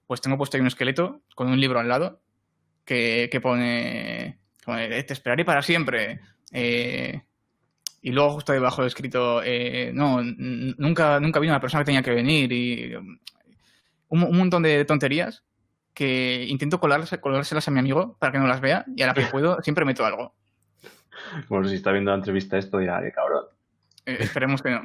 Pues 0.07 0.19
tengo 0.19 0.37
puesto 0.37 0.57
ahí 0.57 0.61
un 0.61 0.67
esqueleto 0.67 1.21
con 1.35 1.47
un 1.47 1.59
libro 1.59 1.79
al 1.79 1.87
lado 1.87 2.21
que, 2.83 3.29
que 3.31 3.39
pone, 3.39 4.39
pone, 4.65 5.03
Te 5.03 5.13
esperaré 5.13 5.45
para 5.45 5.61
siempre. 5.61 6.19
Eh, 6.51 7.21
y 8.05 8.11
luego 8.11 8.29
justo 8.29 8.53
debajo 8.53 8.83
he 8.83 8.85
escrito, 8.85 9.41
eh, 9.43 9.89
no, 9.91 10.21
nunca, 10.21 11.19
nunca 11.19 11.39
vino 11.39 11.53
la 11.53 11.59
persona 11.59 11.81
que 11.81 11.85
tenía 11.85 12.03
que 12.03 12.13
venir 12.13 12.51
y 12.51 12.93
un, 12.93 13.19
un 14.09 14.37
montón 14.37 14.61
de 14.61 14.85
tonterías 14.85 15.43
que 15.91 16.45
intento 16.47 16.79
colarse, 16.79 17.19
colárselas 17.19 17.67
a 17.67 17.71
mi 17.71 17.79
amigo 17.79 18.15
para 18.19 18.31
que 18.31 18.37
no 18.37 18.45
las 18.45 18.61
vea 18.61 18.85
y 18.95 19.01
a 19.01 19.07
la 19.07 19.15
que 19.15 19.23
puedo 19.23 19.59
siempre 19.63 19.85
meto 19.85 20.05
algo. 20.05 20.35
Bueno, 21.49 21.67
si 21.67 21.77
está 21.77 21.91
viendo 21.91 22.11
la 22.11 22.17
entrevista 22.17 22.59
esto 22.59 22.77
dirá, 22.77 23.01
qué 23.01 23.11
cabrón. 23.11 23.45
Eh, 24.05 24.17
esperemos 24.19 24.61
que 24.61 24.69
no. 24.69 24.81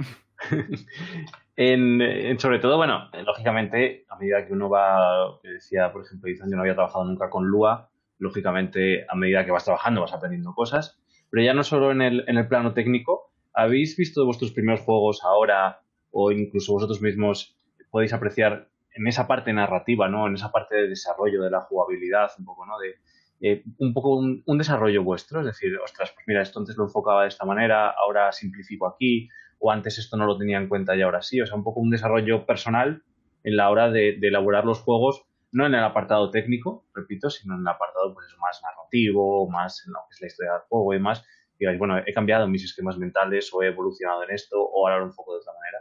en, 1.57 2.01
en, 2.01 2.41
sobre 2.41 2.59
todo, 2.59 2.79
bueno, 2.79 3.11
lógicamente, 3.27 4.07
a 4.09 4.17
medida 4.17 4.47
que 4.47 4.55
uno 4.55 4.71
va, 4.71 5.39
decía, 5.43 5.93
por 5.93 6.07
ejemplo, 6.07 6.31
Izan, 6.31 6.49
yo 6.49 6.57
no 6.57 6.63
había 6.63 6.73
trabajado 6.73 7.05
nunca 7.05 7.29
con 7.29 7.47
Lua, 7.47 7.91
lógicamente, 8.17 9.05
a 9.07 9.15
medida 9.15 9.45
que 9.45 9.51
vas 9.51 9.65
trabajando 9.65 10.01
vas 10.01 10.15
aprendiendo 10.15 10.55
cosas 10.55 11.00
pero 11.31 11.45
ya 11.45 11.55
no 11.55 11.63
solo 11.63 11.93
en 11.93 12.03
el, 12.03 12.25
en 12.27 12.37
el 12.37 12.49
plano 12.49 12.75
técnico, 12.75 13.33
¿habéis 13.53 13.97
visto 13.97 14.25
vuestros 14.27 14.53
primeros 14.53 14.81
juegos 14.81 15.23
ahora 15.25 15.81
o 16.11 16.33
incluso 16.33 16.73
vosotros 16.73 17.01
mismos 17.01 17.57
podéis 17.91 18.13
apreciar 18.13 18.69
en 18.95 19.07
esa 19.07 19.27
parte 19.27 19.53
narrativa, 19.53 20.09
¿no? 20.09 20.27
En 20.27 20.35
esa 20.35 20.51
parte 20.51 20.77
de 20.77 20.89
desarrollo 20.89 21.43
de 21.43 21.51
la 21.51 21.61
jugabilidad, 21.61 22.31
un 22.39 22.45
poco, 22.45 22.67
¿no? 22.67 22.79
De, 22.79 22.97
eh, 23.41 23.63
un 23.79 23.95
poco 23.95 24.17
un, 24.17 24.59
desarrollo 24.59 25.03
vuestro, 25.03 25.41
es 25.41 25.47
decir, 25.47 25.77
ostras, 25.79 26.13
pues 26.13 26.27
mira, 26.27 26.43
esto 26.43 26.59
antes 26.59 26.77
lo 26.77 26.85
enfocaba 26.85 27.23
de 27.23 27.29
esta 27.29 27.47
manera, 27.47 27.91
ahora 27.91 28.33
simplifico 28.33 28.87
aquí, 28.87 29.29
o 29.59 29.71
antes 29.71 29.99
esto 29.99 30.17
no 30.17 30.27
lo 30.27 30.37
tenía 30.37 30.59
en 30.59 30.69
cuenta 30.69 30.97
y 30.97 31.03
ahora 31.03 31.23
sí, 31.23 31.41
o 31.41 31.47
sea, 31.47 31.57
un 31.57 31.65
poco 31.65 31.81
un 31.81 31.91
desarrollo 31.91 32.45
personal 32.45 33.03
en 33.45 33.57
la 33.57 33.71
hora 33.71 33.91
de 33.91 34.19
elaborar 34.21 34.65
los 34.65 34.81
juegos, 34.81 35.25
no 35.53 35.67
en 35.67 35.75
el 35.75 35.85
apartado 35.85 36.31
técnico, 36.31 36.87
repito, 36.95 37.31
sino 37.31 37.55
en 37.55 37.61
el 37.61 37.69
apartado 37.69 38.15
pues, 38.15 38.27
más 38.41 38.61
narrativo, 38.63 39.49
más 39.49 39.85
en 39.87 39.93
lo 39.93 40.01
que 40.09 40.15
es 40.15 40.21
la 40.21 40.27
historia 40.27 40.53
del 40.53 40.63
juego 40.63 40.95
y 40.95 40.99
más, 41.01 41.25
digáis, 41.59 41.79
bueno, 41.79 41.99
he 41.99 42.13
cambiado 42.13 42.49
mis 42.49 42.65
esquemas 42.65 42.97
mentales 42.97 43.51
o 43.53 43.63
he 43.63 43.69
evolucionado 43.69 44.25
en 44.25 44.31
esto 44.31 44.61
o 44.61 44.89
ahora 44.89 45.05
un 45.05 45.15
poco 45.15 45.35
de 45.35 45.41
otra 45.41 45.53
manera. 45.53 45.79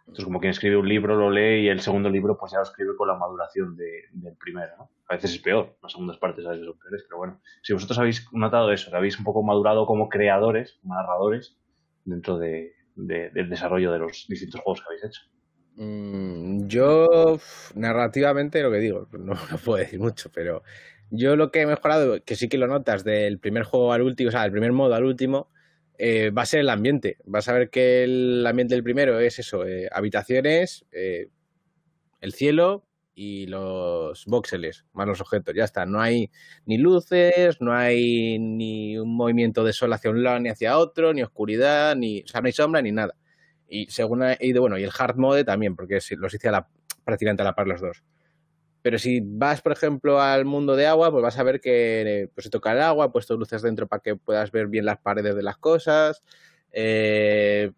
Entonces, 0.00 0.24
como 0.24 0.40
quien 0.40 0.50
escribe 0.50 0.76
un 0.76 0.88
libro, 0.88 1.14
lo 1.14 1.30
lee 1.30 1.66
y 1.66 1.68
el 1.68 1.80
segundo 1.80 2.10
libro 2.10 2.36
pues 2.36 2.50
ya 2.50 2.58
lo 2.58 2.64
escribe 2.64 2.96
con 2.96 3.06
la 3.06 3.14
maduración 3.14 3.76
de, 3.76 4.06
del 4.12 4.36
primero, 4.36 4.76
¿no? 4.76 4.90
A 5.08 5.14
veces 5.14 5.34
es 5.34 5.38
peor, 5.38 5.76
las 5.80 5.92
segundas 5.92 6.18
partes 6.18 6.44
a 6.46 6.50
veces 6.50 6.66
son 6.66 6.78
peores, 6.78 7.04
pero 7.08 7.18
bueno, 7.18 7.40
si 7.62 7.72
vosotros 7.72 7.96
habéis 7.98 8.26
notado 8.32 8.72
eso, 8.72 8.94
habéis 8.94 9.18
un 9.18 9.24
poco 9.24 9.44
madurado 9.44 9.86
como 9.86 10.08
creadores, 10.08 10.78
como 10.82 10.94
narradores, 10.94 11.56
dentro 12.04 12.38
de, 12.38 12.72
de, 12.96 13.30
del 13.30 13.48
desarrollo 13.48 13.92
de 13.92 14.00
los 14.00 14.26
distintos 14.28 14.60
juegos 14.62 14.80
que 14.80 14.86
habéis 14.88 15.04
hecho. 15.04 15.22
Mm, 15.82 16.66
yo, 16.68 17.38
narrativamente, 17.74 18.60
lo 18.62 18.70
que 18.70 18.78
digo, 18.78 19.08
no, 19.18 19.34
puedo 19.64 19.78
decir 19.78 19.98
mucho, 19.98 20.30
pero 20.30 20.62
yo 21.10 21.36
lo 21.36 21.50
que 21.50 21.62
he 21.62 21.66
mejorado, 21.66 22.22
que 22.22 22.36
sí 22.36 22.48
que 22.50 22.58
lo 22.58 22.66
notas 22.66 23.02
del 23.02 23.38
primer 23.38 23.62
juego 23.64 23.92
al 23.94 24.02
último, 24.02 24.28
o 24.28 24.32
sea, 24.32 24.42
del 24.42 24.52
primer 24.52 24.72
modo 24.72 24.94
al 24.94 25.04
último, 25.04 25.48
eh, 25.98 26.30
va 26.30 26.42
a 26.42 26.46
ser 26.46 26.60
el 26.60 26.68
ambiente. 26.68 27.16
Vas 27.24 27.48
a 27.48 27.54
ver 27.54 27.70
que 27.70 28.04
el 28.04 28.46
ambiente 28.46 28.74
del 28.74 28.84
primero 28.84 29.18
es 29.20 29.38
eso, 29.38 29.66
eh, 29.66 29.88
habitaciones, 29.90 30.84
eh, 30.92 31.28
el 32.20 32.32
cielo 32.34 32.86
y 33.14 33.46
los 33.46 34.26
voxeles, 34.26 34.86
más 34.92 35.06
los 35.08 35.20
objetos, 35.22 35.54
ya 35.56 35.64
está. 35.64 35.86
No 35.86 36.00
hay 36.02 36.30
ni 36.66 36.78
luces, 36.78 37.60
no 37.60 37.72
hay 37.74 38.38
ni 38.38 38.98
un 38.98 39.16
movimiento 39.16 39.64
de 39.64 39.72
sol 39.72 39.92
hacia 39.94 40.10
un 40.10 40.22
lado 40.22 40.40
ni 40.40 40.50
hacia 40.50 40.78
otro, 40.78 41.14
ni 41.14 41.22
oscuridad, 41.22 41.96
ni, 41.96 42.22
o 42.22 42.26
sea, 42.28 42.40
no 42.42 42.52
sombra 42.52 42.82
ni 42.82 42.92
nada. 42.92 43.14
Y 43.70 43.86
según 43.88 44.24
y 44.40 44.52
de, 44.52 44.58
bueno, 44.58 44.76
y 44.76 44.82
el 44.82 44.90
hard 44.96 45.16
mode 45.16 45.44
también, 45.44 45.76
porque 45.76 46.00
los 46.18 46.34
hice 46.34 46.48
a 46.48 46.52
la, 46.52 46.68
prácticamente 47.04 47.42
a 47.42 47.44
la 47.44 47.54
par 47.54 47.68
los 47.68 47.80
dos. 47.80 48.02
Pero 48.82 48.98
si 48.98 49.20
vas, 49.22 49.62
por 49.62 49.72
ejemplo, 49.72 50.20
al 50.20 50.44
mundo 50.44 50.74
de 50.74 50.86
agua, 50.86 51.10
pues 51.12 51.22
vas 51.22 51.38
a 51.38 51.42
ver 51.44 51.60
que 51.60 52.30
pues, 52.34 52.44
se 52.44 52.50
toca 52.50 52.72
el 52.72 52.80
agua, 52.80 53.06
he 53.06 53.10
puesto 53.10 53.36
luces 53.36 53.62
dentro 53.62 53.86
para 53.86 54.00
que 54.00 54.16
puedas 54.16 54.50
ver 54.50 54.66
bien 54.66 54.86
las 54.86 54.98
paredes 54.98 55.36
de 55.36 55.42
las 55.42 55.56
cosas. 55.56 56.22
Eh, 56.72 57.70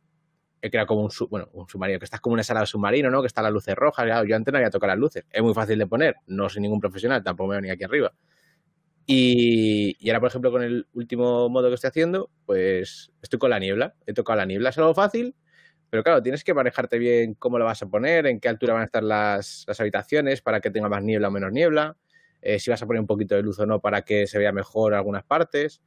he 0.62 0.70
creado 0.70 0.86
como 0.86 1.02
un, 1.02 1.10
bueno, 1.28 1.48
un 1.52 1.68
submarino, 1.68 1.98
que 1.98 2.04
estás 2.04 2.20
como 2.20 2.34
una 2.34 2.44
sala 2.44 2.60
de 2.60 2.66
submarino, 2.66 3.10
¿no? 3.10 3.20
Que 3.20 3.26
está 3.26 3.42
las 3.42 3.52
luces 3.52 3.74
rojas. 3.74 4.06
Yo 4.26 4.36
antes 4.36 4.52
no 4.52 4.58
había 4.58 4.70
tocado 4.70 4.92
las 4.92 4.98
luces. 4.98 5.24
Es 5.30 5.42
muy 5.42 5.52
fácil 5.52 5.78
de 5.78 5.86
poner. 5.86 6.16
No 6.26 6.48
soy 6.48 6.62
ningún 6.62 6.80
profesional, 6.80 7.22
tampoco 7.22 7.48
me 7.48 7.56
veo 7.56 7.62
ni 7.62 7.70
aquí 7.70 7.84
arriba. 7.84 8.12
Y, 9.04 9.96
y, 9.98 10.08
ahora, 10.10 10.20
por 10.20 10.28
ejemplo, 10.28 10.52
con 10.52 10.62
el 10.62 10.86
último 10.94 11.48
modo 11.48 11.68
que 11.68 11.74
estoy 11.74 11.88
haciendo, 11.88 12.30
pues 12.46 13.12
estoy 13.20 13.40
con 13.40 13.50
la 13.50 13.58
niebla. 13.58 13.96
He 14.06 14.14
tocado 14.14 14.36
la 14.36 14.46
niebla, 14.46 14.70
es 14.70 14.78
algo 14.78 14.94
fácil, 14.94 15.34
pero 15.92 16.02
claro, 16.02 16.22
tienes 16.22 16.42
que 16.42 16.54
manejarte 16.54 16.98
bien 16.98 17.34
cómo 17.34 17.58
lo 17.58 17.66
vas 17.66 17.82
a 17.82 17.86
poner, 17.86 18.26
en 18.26 18.40
qué 18.40 18.48
altura 18.48 18.72
van 18.72 18.80
a 18.80 18.86
estar 18.86 19.02
las, 19.02 19.66
las 19.68 19.78
habitaciones 19.78 20.40
para 20.40 20.58
que 20.58 20.70
tenga 20.70 20.88
más 20.88 21.02
niebla 21.02 21.28
o 21.28 21.30
menos 21.30 21.52
niebla, 21.52 21.98
eh, 22.40 22.58
si 22.58 22.70
vas 22.70 22.82
a 22.82 22.86
poner 22.86 23.00
un 23.00 23.06
poquito 23.06 23.34
de 23.34 23.42
luz 23.42 23.58
o 23.58 23.66
no 23.66 23.78
para 23.78 24.00
que 24.00 24.26
se 24.26 24.38
vea 24.38 24.52
mejor 24.52 24.94
algunas 24.94 25.22
partes. 25.22 25.82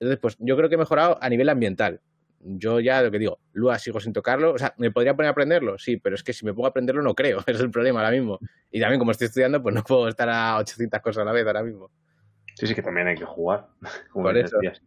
Entonces, 0.00 0.18
pues 0.18 0.38
yo 0.38 0.56
creo 0.56 0.70
que 0.70 0.76
he 0.76 0.78
mejorado 0.78 1.18
a 1.20 1.28
nivel 1.28 1.50
ambiental. 1.50 2.00
Yo 2.40 2.80
ya 2.80 3.02
lo 3.02 3.10
que 3.10 3.18
digo, 3.18 3.38
Lua 3.52 3.78
sigo 3.78 4.00
sin 4.00 4.14
tocarlo. 4.14 4.54
O 4.54 4.58
sea, 4.58 4.72
¿me 4.78 4.90
podría 4.90 5.14
poner 5.14 5.28
a 5.28 5.32
aprenderlo? 5.32 5.76
Sí, 5.76 5.98
pero 5.98 6.14
es 6.14 6.22
que 6.22 6.32
si 6.32 6.46
me 6.46 6.54
pongo 6.54 6.64
a 6.64 6.70
aprenderlo 6.70 7.02
no 7.02 7.14
creo. 7.14 7.40
Es 7.46 7.60
el 7.60 7.70
problema 7.70 8.00
ahora 8.00 8.12
mismo. 8.12 8.38
Y 8.70 8.80
también 8.80 8.98
como 8.98 9.10
estoy 9.10 9.26
estudiando, 9.26 9.62
pues 9.62 9.74
no 9.74 9.82
puedo 9.84 10.08
estar 10.08 10.30
a 10.30 10.56
800 10.56 11.02
cosas 11.02 11.20
a 11.20 11.24
la 11.26 11.32
vez 11.32 11.46
ahora 11.46 11.62
mismo. 11.62 11.90
Sí, 12.54 12.66
sí, 12.66 12.74
que 12.74 12.80
también 12.80 13.08
hay 13.08 13.16
que 13.16 13.26
jugar. 13.26 13.66
Como 14.10 14.24
Por 14.24 14.38
eso. 14.38 14.56
Decías. 14.56 14.80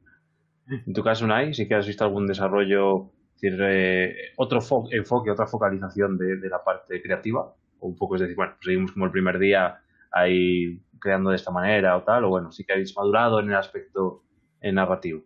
En 0.68 0.94
tu 0.94 1.04
caso, 1.04 1.26
Unai, 1.26 1.54
sí 1.54 1.68
que 1.68 1.76
has 1.76 1.86
visto 1.86 2.04
algún 2.04 2.26
desarrollo 2.26 3.12
es 3.38 3.42
decir, 3.42 3.60
eh, 3.62 4.16
otro 4.38 4.62
fo 4.62 4.88
enfoque, 4.92 5.30
otra 5.30 5.46
focalización 5.46 6.18
de, 6.18 6.38
de, 6.38 6.50
la 6.50 6.64
parte 6.64 7.00
creativa, 7.04 7.54
o 7.80 7.88
un 7.88 7.96
poco 7.96 8.16
es 8.16 8.22
decir, 8.22 8.36
bueno, 8.36 8.56
seguimos 8.60 8.92
como 8.92 9.06
el 9.06 9.12
primer 9.12 9.38
día 9.38 9.80
ahí 10.12 10.82
creando 11.00 11.30
de 11.30 11.36
esta 11.36 11.52
manera 11.52 11.96
o 11.98 12.04
tal, 12.04 12.26
o 12.26 12.30
bueno, 12.30 12.52
sí 12.52 12.66
que 12.66 12.74
habéis 12.74 12.96
madurado 12.98 13.40
en 13.40 13.50
el 13.50 13.56
aspecto 13.56 14.24
eh, 14.60 14.72
narrativo. 14.72 15.22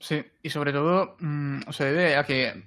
Sí, 0.00 0.24
y 0.42 0.50
sobre 0.50 0.72
todo 0.72 1.16
mmm, 1.20 1.60
se 1.70 1.84
debe 1.84 2.16
a 2.16 2.24
que 2.24 2.64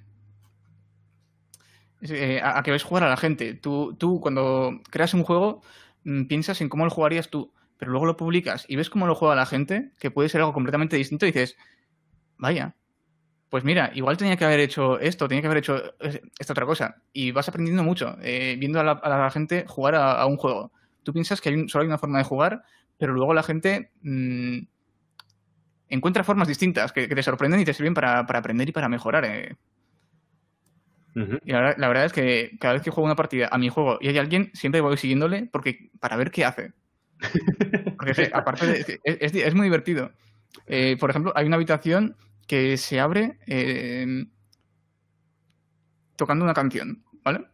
eh, 2.01 2.39
a, 2.41 2.63
que 2.63 2.71
ves 2.71 2.83
jugar 2.83 3.03
a 3.03 3.09
la 3.09 3.17
gente. 3.17 3.53
Tú, 3.53 3.95
tú 3.97 4.21
cuando 4.21 4.79
creas 4.89 5.13
un 5.13 5.23
juego 5.23 5.61
mmm, 6.05 6.23
piensas 6.23 6.61
en 6.61 6.69
cómo 6.69 6.85
lo 6.85 6.91
jugarías 6.91 7.29
tú, 7.29 7.53
pero 7.77 7.91
luego 7.91 8.05
lo 8.05 8.15
publicas 8.15 8.65
y 8.69 8.77
ves 8.77 8.89
cómo 8.89 9.07
lo 9.07 9.15
juega 9.15 9.35
la 9.35 9.45
gente, 9.45 9.91
que 9.99 10.09
puede 10.09 10.29
ser 10.29 10.39
algo 10.39 10.53
completamente 10.53 10.95
distinto, 10.95 11.25
y 11.25 11.31
dices, 11.31 11.57
vaya, 12.37 12.75
pues 13.49 13.63
mira, 13.63 13.91
igual 13.93 14.17
tenía 14.17 14.35
que 14.35 14.45
haber 14.45 14.59
hecho 14.59 14.99
esto, 14.99 15.27
tenía 15.27 15.41
que 15.41 15.47
haber 15.47 15.59
hecho 15.59 15.81
esta 16.37 16.53
otra 16.53 16.65
cosa. 16.65 16.97
Y 17.13 17.31
vas 17.31 17.47
aprendiendo 17.47 17.83
mucho, 17.83 18.17
eh, 18.21 18.55
viendo 18.59 18.79
a 18.79 18.83
la, 18.83 18.91
a 18.91 19.09
la, 19.09 19.31
gente 19.31 19.65
jugar 19.67 19.95
a, 19.95 20.13
a, 20.13 20.25
un 20.25 20.37
juego. 20.37 20.71
Tú 21.03 21.13
piensas 21.13 21.39
que 21.39 21.49
hay 21.49 21.55
un, 21.55 21.69
solo 21.69 21.83
hay 21.83 21.87
una 21.87 21.97
forma 21.97 22.17
de 22.17 22.25
jugar, 22.25 22.63
pero 22.97 23.13
luego 23.13 23.33
la 23.33 23.43
gente 23.43 23.91
mmm, 24.01 24.59
encuentra 25.89 26.25
formas 26.25 26.47
distintas 26.47 26.91
que, 26.91 27.07
que, 27.07 27.15
te 27.15 27.23
sorprenden 27.23 27.61
y 27.61 27.65
te 27.65 27.73
sirven 27.73 27.93
para, 27.93 28.25
para 28.25 28.39
aprender 28.39 28.67
y 28.67 28.73
para 28.73 28.89
mejorar. 28.89 29.23
Eh. 29.23 29.55
Uh 31.15 31.19
-huh. 31.19 31.39
Y 31.45 31.51
la, 31.53 31.73
la, 31.77 31.87
verdad 31.87 32.05
es 32.05 32.13
que 32.13 32.57
cada 32.59 32.73
vez 32.73 32.83
que 32.83 32.91
juego 32.91 33.05
una 33.05 33.15
partida 33.15 33.47
a 33.49 33.57
mi 33.57 33.69
juego 33.69 33.97
y 34.01 34.09
hay 34.09 34.17
alguien, 34.17 34.51
siempre 34.53 34.81
voy 34.81 34.97
siguiéndole 34.97 35.47
porque 35.51 35.89
para 35.99 36.17
ver 36.17 36.31
qué 36.31 36.43
hace. 36.43 36.73
Porque 37.97 38.29
aparte 38.33 38.67
de, 38.67 38.99
es, 39.03 39.17
es, 39.21 39.35
es, 39.35 39.53
muy 39.55 39.65
divertido. 39.65 40.11
Eh, 40.67 40.97
por 40.99 41.09
ejemplo, 41.09 41.31
hay 41.35 41.47
una 41.47 41.55
habitación 41.55 42.15
que 42.47 42.77
se 42.77 42.99
abre 42.99 43.39
eh, 43.45 44.25
tocando 46.15 46.43
una 46.43 46.53
canción, 46.53 47.03
¿vale? 47.23 47.45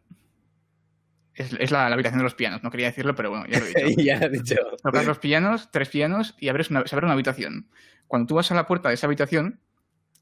Es, 1.34 1.52
es 1.58 1.70
la, 1.72 1.88
la, 1.88 1.94
habitación 1.94 2.18
de 2.18 2.24
los 2.24 2.36
pianos, 2.36 2.62
no 2.62 2.70
quería 2.70 2.86
decirlo, 2.86 3.14
pero 3.14 3.30
bueno, 3.30 3.46
ya 3.46 3.58
lo 3.58 3.66
he 3.66 3.84
dicho. 3.84 4.02
ya 4.02 4.16
he 4.18 4.30
dicho. 4.30 4.54
Tocas 4.82 5.04
los 5.04 5.18
pianos, 5.18 5.70
tres 5.72 5.88
pianos, 5.88 6.36
y 6.38 6.48
abres 6.48 6.70
una, 6.70 6.86
se 6.86 6.94
abre 6.94 7.06
una 7.06 7.14
habitación. 7.14 7.68
Cuando 8.06 8.28
tú 8.28 8.36
vas 8.36 8.50
a 8.52 8.54
la 8.54 8.66
puerta 8.66 8.88
de 8.88 8.94
esa 8.94 9.08
habitación, 9.08 9.60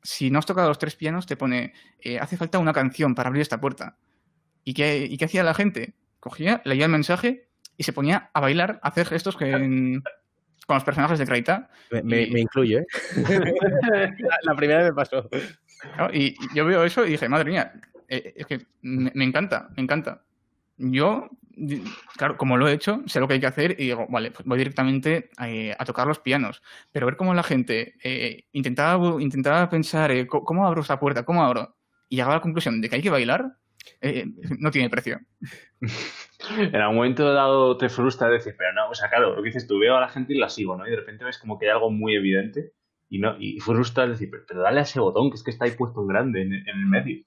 si 0.03 0.31
no 0.31 0.39
has 0.39 0.47
tocado 0.47 0.69
los 0.69 0.79
tres 0.79 0.97
pianos, 0.97 1.27
te 1.27 1.37
pone, 1.37 1.75
eh, 2.01 2.19
hace 2.19 2.37
falta 2.37 2.59
una 2.59 2.73
canción 2.73 3.15
para 3.15 3.29
abrir 3.29 3.43
esta 3.43 3.61
puerta. 3.61 3.99
¿Y 4.65 4.73
qué, 4.75 5.07
¿Y 5.09 5.19
qué 5.19 5.27
hacía 5.27 5.45
la 5.45 5.55
gente? 5.55 5.95
Cogía, 6.19 6.63
leía 6.65 6.87
el 6.87 6.91
mensaje 6.91 7.49
y 7.77 7.85
se 7.85 7.93
ponía 7.93 8.31
a 8.33 8.41
bailar, 8.41 8.81
a 8.83 8.89
hacer 8.89 9.07
gestos 9.07 9.37
que 9.37 9.51
en, 9.51 10.03
con 10.67 10.75
los 10.75 10.85
personajes 10.85 11.19
de 11.19 11.27
Kraita. 11.27 11.69
Me, 11.91 12.03
me, 12.03 12.23
¿eh? 12.23 12.87
la, 13.17 14.39
la, 14.43 14.55
primera 14.55 14.85
me 14.85 14.93
pasó. 14.93 15.29
Y, 16.13 16.27
y, 16.27 16.37
yo 16.55 16.65
veo 16.65 16.85
eso 16.85 17.05
y 17.05 17.11
dije, 17.11 17.29
madre 17.29 17.51
mía, 17.51 17.73
eh, 18.09 18.35
es 18.37 18.47
que 18.47 18.67
me, 18.83 19.11
me, 19.15 19.25
encanta, 19.25 19.69
me 19.77 19.83
encanta. 19.83 20.23
Yo 20.77 21.29
claro, 22.17 22.37
como 22.37 22.57
lo 22.57 22.69
he 22.69 22.73
hecho, 22.73 23.03
sé 23.07 23.21
lo 23.21 23.29
que 23.29 23.35
hay 23.35 23.41
que 23.41 23.47
hacer 23.47 23.73
y 23.73 23.85
digo, 23.85 24.07
vale, 24.09 24.31
pues 24.31 24.47
voy 24.47 24.59
directamente 24.59 25.31
eh, 25.45 25.75
a, 25.79 25.85
tocar 25.85 26.07
los 26.07 26.19
pianos. 26.19 26.63
Pero 26.91 27.07
ver 27.07 27.17
cómo 27.17 27.35
la 27.35 27.43
gente 27.43 27.95
eh, 28.03 28.45
intentaba, 28.53 29.21
intentaba 29.21 29.69
pensar, 29.69 30.11
eh, 30.11 30.27
¿cómo 30.27 30.67
abro 30.67 30.83
esta 30.83 30.99
puerta? 30.99 31.25
¿Cómo 31.25 31.43
abro? 31.43 31.77
Y 32.09 32.17
llegaba 32.17 32.35
a 32.35 32.37
la 32.39 32.43
conclusión 32.43 32.81
de 32.81 32.89
que 32.89 32.97
hay 32.97 33.03
que 33.03 33.11
bailar, 33.11 33.57
no 34.59 34.71
tiene 34.71 34.91
precio. 34.91 35.21
en 36.59 36.77
algún 36.77 36.97
momento 36.97 37.33
dado 37.33 37.77
te 37.77 37.89
frustra 37.89 38.29
decir, 38.29 38.55
pero 38.57 38.73
no, 38.73 38.91
o 38.91 38.95
sea, 38.95 39.09
claro, 39.09 39.35
lo 39.35 39.43
que 39.43 39.49
dices 39.49 39.67
tú, 39.67 39.79
veo 39.79 39.97
a 39.97 40.01
la 40.01 40.09
gente 40.09 40.35
y 40.35 40.39
la 40.39 40.49
sigo, 40.49 40.77
¿no? 40.77 40.87
Y 40.87 40.91
de 40.91 40.97
repente 40.97 41.25
ves 41.25 41.39
como 41.39 41.59
que 41.59 41.67
hay 41.67 41.73
algo 41.73 41.91
muy 41.91 42.15
evidente 42.15 42.73
y 43.09 43.19
no 43.19 43.37
y 43.39 43.61
frustra 43.61 44.07
decir, 44.07 44.31
pero, 44.31 44.63
dale 44.63 44.81
a 44.81 44.83
ese 44.83 45.01
botón 45.01 45.31
que 45.31 45.37
es 45.37 45.43
que 45.43 45.51
está 45.51 45.67
ahí 45.67 45.73
puesto 45.73 46.01
en 46.01 46.09
grande 46.09 46.43
en, 46.43 46.53
el 46.53 46.87
medio. 46.87 47.25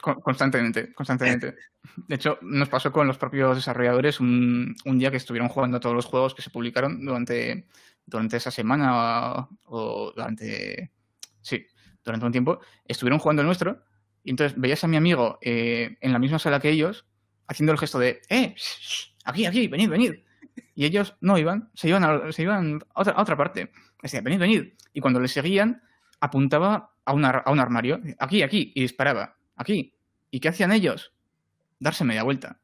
Constantemente, 0.00 0.92
constantemente. 0.92 1.56
De 1.96 2.14
hecho, 2.14 2.38
nos 2.42 2.68
pasó 2.68 2.92
con 2.92 3.06
los 3.06 3.18
propios 3.18 3.56
desarrolladores 3.56 4.20
un, 4.20 4.76
día 4.84 5.10
que 5.10 5.16
estuvieron 5.16 5.48
jugando 5.48 5.80
todos 5.80 5.94
los 5.94 6.06
juegos 6.06 6.34
que 6.34 6.42
se 6.42 6.50
publicaron 6.50 7.04
durante, 7.04 7.66
durante 8.06 8.36
esa 8.36 8.50
semana 8.50 9.48
o, 9.64 10.12
durante... 10.14 10.92
Sí, 11.40 11.66
durante 12.04 12.26
un 12.26 12.32
tiempo. 12.32 12.60
Estuvieron 12.84 13.18
jugando 13.18 13.42
el 13.42 13.46
nuestro 13.46 13.82
y 14.24 14.30
entonces 14.30 14.58
veías 14.58 14.82
a 14.82 14.88
mi 14.88 14.96
amigo 14.96 15.38
eh, 15.42 15.96
en 16.00 16.12
la 16.12 16.18
misma 16.18 16.38
sala 16.38 16.58
que 16.58 16.70
ellos 16.70 17.06
haciendo 17.46 17.72
el 17.72 17.78
gesto 17.78 17.98
de 17.98 18.22
¡Eh! 18.28 18.54
aquí, 19.24 19.46
aquí, 19.46 19.68
venid, 19.68 19.88
venid. 19.88 20.14
Y 20.74 20.84
ellos 20.84 21.16
no 21.20 21.38
iban, 21.38 21.70
se 21.74 21.88
iban 21.88 22.04
a, 22.04 22.32
se 22.32 22.42
iban 22.42 22.80
a, 22.94 23.20
otra, 23.20 23.36
parte. 23.36 23.70
Decía, 24.02 24.20
venid, 24.22 24.38
venid. 24.38 24.72
Y 24.92 25.00
cuando 25.00 25.20
le 25.20 25.28
seguían, 25.28 25.82
apuntaba 26.20 26.94
a, 27.04 27.10
a 27.12 27.50
un 27.52 27.60
armario, 27.60 28.00
aquí, 28.18 28.42
aquí, 28.42 28.72
y 28.74 28.80
disparaba 28.80 29.36
aquí. 29.56 29.94
¿Y 30.30 30.40
qué 30.40 30.48
hacían 30.48 30.72
ellos? 30.72 31.12
Darse 31.78 32.04
media 32.04 32.22
vuelta. 32.22 32.60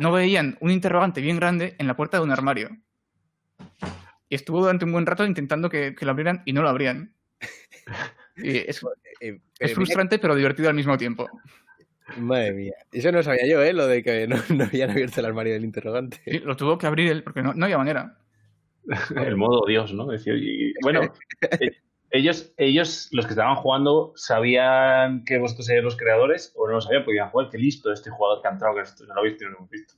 No 0.00 0.12
veían 0.12 0.56
un 0.60 0.70
interrogante 0.70 1.20
bien 1.20 1.36
grande 1.36 1.74
en 1.78 1.86
la 1.86 1.96
puerta 1.96 2.18
de 2.18 2.24
un 2.24 2.30
armario. 2.30 2.76
Y 4.28 4.34
estuvo 4.34 4.60
durante 4.60 4.84
un 4.84 4.92
buen 4.92 5.06
rato 5.06 5.24
intentando 5.24 5.70
que, 5.70 5.94
lo 6.00 6.10
abrieran 6.10 6.42
y 6.44 6.52
no 6.52 6.62
lo 6.62 6.68
abrían. 6.68 7.14
Es, 8.42 8.84
eh, 9.20 9.40
eh, 9.60 9.68
frustrante, 9.68 10.18
pero 10.18 10.34
divertido 10.34 10.68
al 10.68 10.74
mismo 10.74 10.96
tiempo. 10.96 11.28
Madre 12.16 12.52
mía. 12.52 12.74
Eso 12.90 13.12
no 13.12 13.22
sabía 13.22 13.46
yo, 13.46 13.62
¿eh? 13.62 13.72
Lo 13.72 13.86
de 13.86 14.02
que 14.02 14.26
no, 14.26 14.36
habían 14.64 14.90
abierto 14.90 15.20
el 15.20 15.26
armario 15.26 15.52
del 15.52 15.64
interrogante. 15.64 16.20
Sí, 16.24 16.38
lo 16.38 16.56
tuvo 16.56 16.78
que 16.78 16.86
abrir 16.86 17.10
él, 17.10 17.22
porque 17.22 17.42
no, 17.42 17.50
había 17.50 17.78
manera. 17.78 18.16
el 19.16 19.36
modo 19.36 19.66
Dios, 19.66 19.92
¿no? 19.92 20.06
bueno, 20.82 21.02
eh, 21.60 21.70
ellos, 22.10 22.52
ellos, 22.56 23.08
los 23.12 23.26
que 23.26 23.32
estaban 23.32 23.56
jugando, 23.56 24.12
¿sabían 24.16 25.24
que 25.24 25.38
vosotros 25.38 25.68
erais 25.68 25.84
los 25.84 25.96
creadores 25.96 26.52
o 26.56 26.66
no 26.66 26.74
lo 26.74 26.80
sabían? 26.80 27.04
Porque 27.04 27.20
jugar, 27.20 27.50
qué 27.50 27.58
listo 27.58 27.92
este 27.92 28.10
jugador 28.10 28.40
que 28.40 28.48
ha 28.48 28.52
entrado, 28.52 28.76
que 28.76 29.06
no 29.06 29.14
lo 29.14 29.22
visto 29.22 29.44
y 29.44 29.46
no 29.46 29.50
lo 29.52 29.58
hemos 29.58 29.70
visto. 29.70 29.94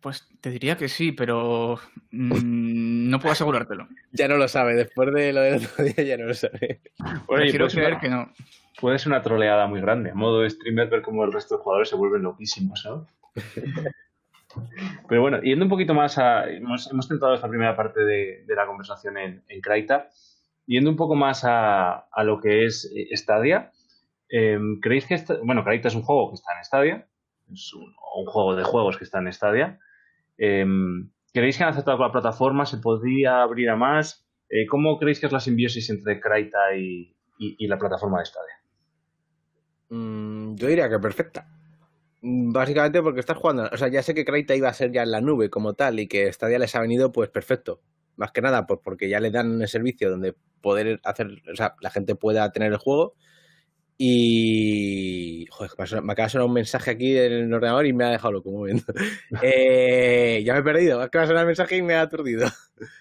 Pues 0.00 0.26
te 0.40 0.50
diría 0.50 0.76
que 0.76 0.88
sí, 0.88 1.12
pero 1.12 1.78
mm, 2.10 3.10
no 3.10 3.20
puedo 3.20 3.32
asegurártelo. 3.32 3.88
ya 4.12 4.28
no 4.28 4.36
lo 4.36 4.48
sabe, 4.48 4.74
después 4.74 5.12
de 5.12 5.32
lo 5.32 5.40
del 5.42 5.64
otro 5.64 5.84
día 5.84 6.04
ya 6.04 6.16
no 6.16 6.26
lo 6.26 6.34
sabe. 6.34 6.80
Bueno, 7.26 7.44
quiero 7.50 7.68
creer 7.68 7.98
que 7.98 8.08
no. 8.08 8.32
Puede 8.80 8.98
ser 8.98 9.08
una 9.08 9.22
troleada 9.22 9.66
muy 9.66 9.80
grande. 9.80 10.10
A 10.10 10.14
modo 10.14 10.40
de 10.40 10.50
streamer, 10.50 10.88
ver 10.88 11.02
cómo 11.02 11.24
el 11.24 11.32
resto 11.32 11.56
de 11.56 11.62
jugadores 11.62 11.90
se 11.90 11.96
vuelven 11.96 12.22
loquísimos, 12.22 12.82
¿no? 12.86 13.06
pero 15.08 15.20
bueno, 15.20 15.40
yendo 15.42 15.66
un 15.66 15.70
poquito 15.70 15.92
más 15.92 16.16
a. 16.18 16.48
Hemos, 16.48 16.90
hemos 16.90 17.06
centrado 17.06 17.34
esta 17.34 17.48
primera 17.48 17.76
parte 17.76 18.00
de, 18.00 18.44
la 18.48 18.66
conversación 18.66 19.18
en, 19.18 19.44
en 19.48 19.60
Kraita. 19.60 20.08
Yendo 20.70 20.88
un 20.88 20.96
poco 20.96 21.16
más 21.16 21.42
a, 21.44 22.06
lo 22.22 22.40
que 22.40 22.64
es 22.64 22.88
eh, 22.94 23.08
Stadia, 23.16 23.72
em, 24.28 24.78
¿creéis 24.78 25.04
que, 25.04 25.20
bueno, 25.42 25.64
Carita 25.64 25.88
es 25.88 25.96
un 25.96 26.02
juego 26.02 26.30
que 26.30 26.36
está 26.36 26.56
en 26.56 26.64
Stadia, 26.64 27.08
es 27.52 27.74
un, 27.74 27.92
juego 28.26 28.54
de 28.54 28.62
juegos 28.62 28.96
que 28.96 29.02
está 29.02 29.18
en 29.18 29.32
Stadia, 29.32 29.80
em, 30.40 31.10
¿creéis 31.32 31.58
que 31.58 31.64
han 31.64 31.70
aceptado 31.70 31.98
la 31.98 32.10
plataforma? 32.10 32.64
¿Se 32.64 32.78
podría 32.78 33.42
abrir 33.42 33.68
a 33.70 33.76
más? 33.76 34.26
Eh, 34.48 34.66
¿Cómo 34.66 34.98
creéis 34.98 35.20
que 35.20 35.26
es 35.26 35.32
la 35.32 35.40
simbiosis 35.40 35.90
entre 35.90 36.18
Kraita 36.18 36.74
y, 36.76 37.14
la 37.66 37.78
plataforma 37.78 38.18
de 38.18 38.24
Stadia? 38.24 38.54
Mm, 39.90 40.54
yo 40.56 40.66
diría 40.66 40.88
que 40.88 40.98
perfecta. 40.98 41.46
Básicamente 42.22 43.02
porque 43.02 43.20
estás 43.20 43.38
jugando, 43.38 43.68
o 43.72 43.76
sea, 43.76 43.88
ya 43.88 44.02
sé 44.02 44.14
que 44.14 44.24
Kraita 44.24 44.54
iba 44.54 44.68
a 44.68 44.74
ser 44.74 44.92
ya 44.92 45.02
en 45.02 45.10
la 45.10 45.20
nube 45.20 45.48
como 45.48 45.74
tal 45.74 46.00
y 46.00 46.06
que 46.08 46.30
Stadia 46.32 46.58
les 46.58 46.74
ha 46.74 46.80
venido 46.80 47.12
pues 47.12 47.30
perfecto. 47.30 47.80
Más 48.16 48.32
que 48.32 48.42
nada, 48.42 48.66
pues 48.66 48.80
porque 48.82 49.08
ya 49.08 49.20
le 49.20 49.30
dan 49.30 49.62
el 49.62 49.68
servicio 49.68 50.10
donde 50.10 50.34
poder 50.60 51.00
hacer, 51.04 51.28
o 51.50 51.56
sea, 51.56 51.76
la 51.80 51.90
gente 51.90 52.14
pueda 52.14 52.50
tener 52.52 52.72
el 52.72 52.78
juego. 52.78 53.14
Y. 54.02 55.44
Joder, 55.50 56.02
me 56.02 56.12
acaba 56.14 56.24
de 56.24 56.30
sonar 56.30 56.46
un 56.46 56.54
mensaje 56.54 56.90
aquí 56.90 57.18
en 57.18 57.32
el 57.32 57.52
ordenador 57.52 57.84
y 57.84 57.92
me 57.92 58.04
ha 58.04 58.08
dejado 58.08 58.32
loco 58.32 58.48
un 58.48 58.60
momento. 58.60 58.94
eh, 59.42 60.42
ya 60.42 60.54
me 60.54 60.60
he 60.60 60.62
perdido. 60.62 61.02
Acaba 61.02 61.24
de 61.24 61.28
sonar 61.28 61.42
el 61.42 61.48
mensaje 61.48 61.76
y 61.76 61.82
me 61.82 61.92
ha 61.92 62.00
aturdido. 62.00 62.48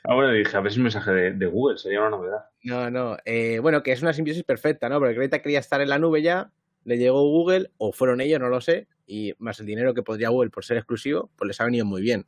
Ah, 0.03 0.13
bueno, 0.13 0.33
dije, 0.33 0.57
a 0.57 0.59
ver 0.59 0.73
si 0.73 0.79
un 0.79 0.83
mensaje 0.83 1.09
de, 1.09 1.45
Google, 1.45 1.77
sería 1.77 2.01
una 2.01 2.09
novedad. 2.09 2.45
No, 2.63 2.91
no. 2.91 3.17
Eh, 3.23 3.59
bueno, 3.59 3.81
que 3.81 3.93
es 3.93 4.01
una 4.01 4.11
simbiosis 4.11 4.43
perfecta, 4.43 4.89
¿no? 4.89 4.99
Porque 4.99 5.13
Greta 5.13 5.41
quería 5.41 5.59
estar 5.59 5.79
en 5.79 5.87
la 5.87 5.99
nube 5.99 6.21
ya, 6.21 6.51
le 6.83 6.97
llegó 6.97 7.21
Google, 7.21 7.71
o 7.77 7.93
fueron 7.93 8.19
ellos, 8.19 8.41
no 8.41 8.49
lo 8.49 8.59
sé, 8.59 8.89
y 9.07 9.33
más 9.37 9.57
el 9.61 9.67
dinero 9.67 9.93
que 9.93 10.03
podría 10.03 10.27
Google 10.27 10.49
por 10.49 10.65
ser 10.65 10.75
exclusivo, 10.75 11.31
pues 11.37 11.47
les 11.47 11.61
ha 11.61 11.63
venido 11.63 11.85
muy 11.85 12.01
bien. 12.01 12.25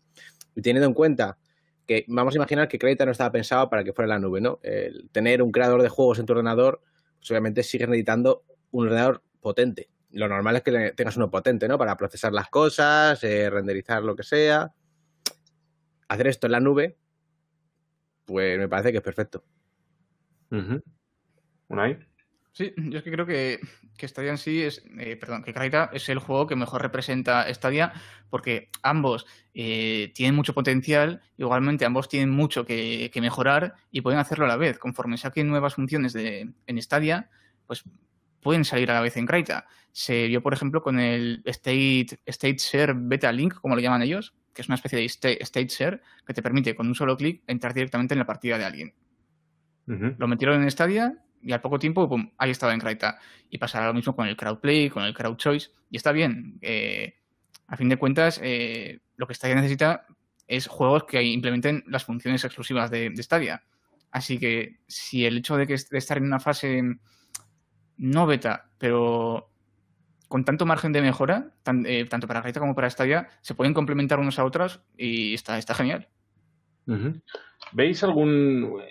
Y 0.55 0.61
teniendo 0.61 0.88
en 0.88 0.93
cuenta 0.93 1.38
que 1.86 2.05
vamos 2.07 2.36
a 2.36 2.38
imaginar 2.38 2.69
que 2.69 2.80
Creta 2.80 3.05
no 3.05 3.11
estaba 3.11 3.34
pensado 3.34 3.69
para 3.69 3.84
que 3.84 3.91
fuera 3.91 4.07
la 4.07 4.19
nube, 4.19 4.39
¿no? 4.39 4.59
El 4.63 5.09
tener 5.11 5.41
un 5.41 5.51
creador 5.51 5.82
de 5.82 5.89
juegos 5.89 6.19
en 6.19 6.26
tu 6.26 6.32
ordenador, 6.32 6.82
pues 7.19 7.30
obviamente 7.32 7.63
sigues 7.63 7.89
necesitando 7.89 8.45
un 8.72 8.86
ordenador 8.86 9.24
potente. 9.39 9.89
Lo 10.11 10.28
normal 10.28 10.57
es 10.57 10.63
que 10.63 10.93
tengas 10.95 11.17
uno 11.17 11.30
potente, 11.30 11.67
¿no? 11.67 11.78
Para 11.78 11.95
procesar 11.95 12.34
las 12.34 12.49
cosas, 12.49 13.24
eh, 13.24 13.49
renderizar 13.49 14.03
lo 14.03 14.15
que 14.15 14.24
sea. 14.24 14.74
Hacer 16.07 16.28
esto 16.28 16.47
en 16.47 16.51
la 16.51 16.59
nube, 16.59 16.97
pues 18.26 18.57
me 18.57 18.67
parece 18.67 18.91
que 18.91 18.97
es 18.97 19.03
perfecto. 19.03 19.43
Uh 20.51 20.80
¿Una 21.69 21.97
Sí, 22.53 22.74
yo 22.76 22.97
es 22.97 23.03
que 23.05 23.11
creo 23.11 23.26
que, 23.26 23.61
que 23.97 24.07
Stadia 24.07 24.32
en 24.32 24.38
sí 24.38 24.61
es, 24.61 24.84
eh, 24.99 25.15
perdón, 25.15 25.41
que 25.41 25.53
Kraita 25.53 25.89
es 25.93 26.09
el 26.09 26.19
juego 26.19 26.47
que 26.47 26.57
mejor 26.57 26.82
representa 26.82 27.51
Stadia 27.53 27.93
porque 28.30 28.69
ambos 28.84 29.26
eh, 29.53 30.11
tienen 30.13 30.36
mucho 30.36 30.53
potencial, 30.53 31.22
igualmente 31.38 31.86
ambos 31.86 32.09
tienen 32.09 32.30
mucho 32.30 32.65
que, 32.65 33.09
mejorar 33.22 33.76
y 33.89 34.01
pueden 34.01 34.19
hacerlo 34.19 34.45
a 34.45 34.47
la 34.49 34.57
vez. 34.57 34.80
Conforme 34.80 35.17
saquen 35.17 35.47
nuevas 35.47 35.76
funciones 35.76 36.11
de, 36.11 36.51
en 36.67 36.82
Stadia, 36.82 37.30
pues 37.67 37.86
pueden 38.42 38.66
salir 38.66 38.89
a 38.92 38.96
la 38.96 39.02
vez 39.02 39.18
en 39.18 39.26
Kraita. 39.26 39.68
Se 39.92 40.28
vio, 40.28 40.42
por 40.42 40.54
ejemplo, 40.54 40.82
con 40.82 41.00
el 41.00 41.42
State, 41.46 42.20
State 42.26 42.58
Share 42.58 42.94
Beta 42.96 43.32
Link, 43.32 43.56
como 43.56 43.76
lo 43.76 43.82
llaman 43.82 44.02
ellos, 44.02 44.34
que 44.54 44.62
es 44.62 44.68
una 44.68 44.76
especie 44.76 45.00
de 45.00 45.06
State, 45.06 45.68
Share 45.68 46.02
que 46.26 46.34
te 46.34 46.42
permite 46.42 46.76
con 46.76 46.88
un 46.88 46.96
solo 46.96 47.18
clic 47.18 47.44
entrar 47.48 47.74
directamente 47.74 48.14
en 48.14 48.20
la 48.20 48.26
partida 48.26 48.58
de 48.58 48.66
alguien. 48.66 48.94
Lo 50.18 50.28
metieron 50.28 50.62
en 50.64 50.72
Stadia 50.72 51.18
y 51.44 51.52
al 51.52 51.60
poco 51.60 51.78
tiempo, 51.78 52.08
pum, 52.08 52.32
ahí 52.38 52.52
estaba 52.52 52.74
en 52.74 52.80
Kraita. 52.80 53.20
Y 53.50 53.58
pasará 53.58 53.88
lo 53.88 53.94
mismo 53.94 54.16
con 54.16 54.28
el 54.28 54.38
crowdplay, 54.38 54.89
con 54.89 55.04
el 55.04 55.14
crowd 55.14 55.36
choice. 55.36 55.72
Y 55.89 55.98
está 55.98 56.12
bien. 56.12 56.58
Eh, 56.62 57.16
a 57.68 57.76
fin 57.76 57.89
de 57.89 57.98
cuentas, 57.98 58.39
eh, 58.42 59.00
lo 59.18 59.28
que 59.28 59.34
Stadia 59.34 59.56
necesita 59.56 60.06
es 60.48 60.68
juegos 60.68 61.06
que 61.06 61.24
implementen 61.24 61.84
las 61.88 62.06
funciones 62.06 62.44
exclusivas 62.44 62.92
de, 62.92 63.12
Stadia. 63.18 63.64
Así 64.12 64.38
que 64.38 64.80
si 64.88 65.26
el 65.26 65.38
hecho 65.38 65.58
de, 65.58 65.68
que, 65.68 65.76
de 65.89 65.98
estar 65.98 66.18
en 66.18 66.26
una 66.26 66.39
fase 66.39 66.82
no 68.02 68.26
beta, 68.26 68.66
pero 68.80 69.47
con 70.28 70.43
tanto 70.43 70.66
margen 70.66 70.91
de 70.91 71.02
mejora, 71.02 71.52
eh, 71.86 72.06
tanto 72.10 72.28
para 72.28 72.41
Kraita 72.41 72.60
como 72.60 72.74
para 72.74 72.89
Stadia, 72.89 73.30
se 73.41 73.54
pueden 73.54 73.76
complementar 73.76 74.20
unos 74.20 74.39
a 74.39 74.45
otros 74.45 74.82
y 74.97 75.36
está, 75.36 75.62
genial. 75.76 76.08
¿Veis 77.74 78.04
algún 78.04 78.82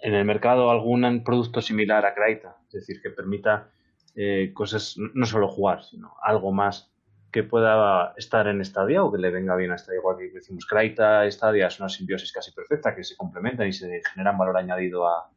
en 0.00 0.14
el 0.14 0.24
mercado 0.24 0.70
algún 0.70 1.22
producto 1.24 1.60
similar 1.60 2.06
a 2.06 2.14
Kraita, 2.14 2.56
es 2.68 2.72
decir, 2.72 3.02
que 3.02 3.10
permita 3.10 3.70
eh, 4.14 4.50
cosas, 4.54 4.96
no 4.96 5.26
solo 5.26 5.48
jugar, 5.48 5.82
sino 5.84 6.14
algo 6.22 6.50
más 6.50 6.90
que 7.30 7.42
pueda 7.42 8.14
estar 8.16 8.46
en 8.46 8.64
Stadia 8.64 9.04
o 9.04 9.12
que 9.12 9.18
le 9.18 9.30
venga 9.30 9.56
bien 9.56 9.72
a 9.72 9.78
Stadia, 9.78 9.98
igual 9.98 10.16
que 10.16 10.30
decimos 10.30 10.64
Kraita, 10.64 11.30
Stadia 11.30 11.66
es 11.66 11.78
una 11.78 11.90
simbiosis 11.90 12.32
casi 12.32 12.52
perfecta 12.52 12.96
que 12.96 13.04
se 13.04 13.14
complementan 13.14 13.68
y 13.68 13.74
se 13.74 14.00
generan 14.14 14.38
valor 14.38 14.56
añadido 14.56 15.06
a, 15.06 15.30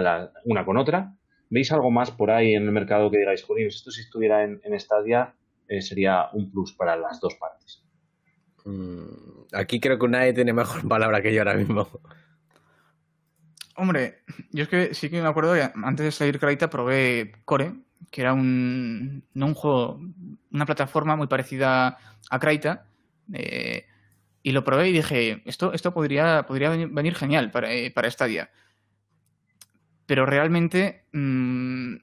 la, 0.00 0.30
una 0.44 0.64
con 0.64 0.76
otra. 0.76 1.12
¿Veis 1.54 1.70
algo 1.70 1.92
más 1.92 2.10
por 2.10 2.32
ahí 2.32 2.56
en 2.56 2.64
el 2.64 2.72
mercado 2.72 3.12
que 3.12 3.18
digáis, 3.18 3.44
joder, 3.44 3.68
esto 3.68 3.92
si 3.92 4.00
estuviera 4.00 4.42
en, 4.42 4.60
en 4.64 4.80
Stadia 4.80 5.36
eh, 5.68 5.80
sería 5.82 6.28
un 6.32 6.50
plus 6.50 6.72
para 6.72 6.96
las 6.96 7.20
dos 7.20 7.36
partes? 7.36 7.84
Mm, 8.64 9.44
aquí 9.52 9.78
creo 9.78 9.96
que 9.96 10.08
nadie 10.08 10.32
tiene 10.32 10.52
mejor 10.52 10.88
palabra 10.88 11.22
que 11.22 11.32
yo 11.32 11.42
ahora 11.42 11.54
mismo. 11.54 11.88
Hombre, 13.76 14.24
yo 14.50 14.64
es 14.64 14.68
que 14.68 14.94
sí 14.94 15.08
que 15.08 15.22
me 15.22 15.28
acuerdo, 15.28 15.54
antes 15.84 16.04
de 16.04 16.10
salir 16.10 16.40
Kraita 16.40 16.68
probé 16.68 17.30
Core, 17.44 17.72
que 18.10 18.22
era 18.22 18.32
un, 18.32 19.22
no 19.34 19.46
un 19.46 19.54
juego, 19.54 20.00
una 20.50 20.66
plataforma 20.66 21.14
muy 21.14 21.28
parecida 21.28 21.98
a 22.30 22.38
Kraita, 22.40 22.88
eh, 23.32 23.86
y 24.42 24.50
lo 24.50 24.64
probé 24.64 24.88
y 24.88 24.92
dije, 24.92 25.40
esto, 25.44 25.72
esto 25.72 25.94
podría, 25.94 26.46
podría 26.48 26.70
venir 26.70 27.14
genial 27.14 27.52
para, 27.52 27.72
eh, 27.72 27.92
para 27.92 28.10
Stadia. 28.10 28.50
Pero 30.06 30.26
realmente, 30.26 31.04
mm, 31.12 31.96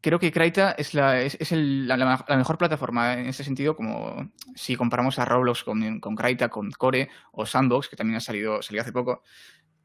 creo 0.00 0.18
que 0.18 0.32
Kraita 0.32 0.72
es, 0.72 0.94
la, 0.94 1.20
es, 1.20 1.52
la, 1.52 2.24
mejor 2.36 2.58
plataforma 2.58 3.14
en 3.14 3.26
ese 3.26 3.44
sentido, 3.44 3.76
como 3.76 4.30
si 4.54 4.76
comparamos 4.76 5.18
a 5.18 5.24
Roblox 5.24 5.64
con, 5.64 6.00
con 6.00 6.16
Kraita, 6.16 6.48
con 6.48 6.70
Core 6.72 7.08
o 7.32 7.46
Sandbox, 7.46 7.88
que 7.88 7.96
también 7.96 8.16
ha 8.16 8.20
salido, 8.20 8.60
salió 8.62 8.82
hace 8.82 8.92
poco. 8.92 9.22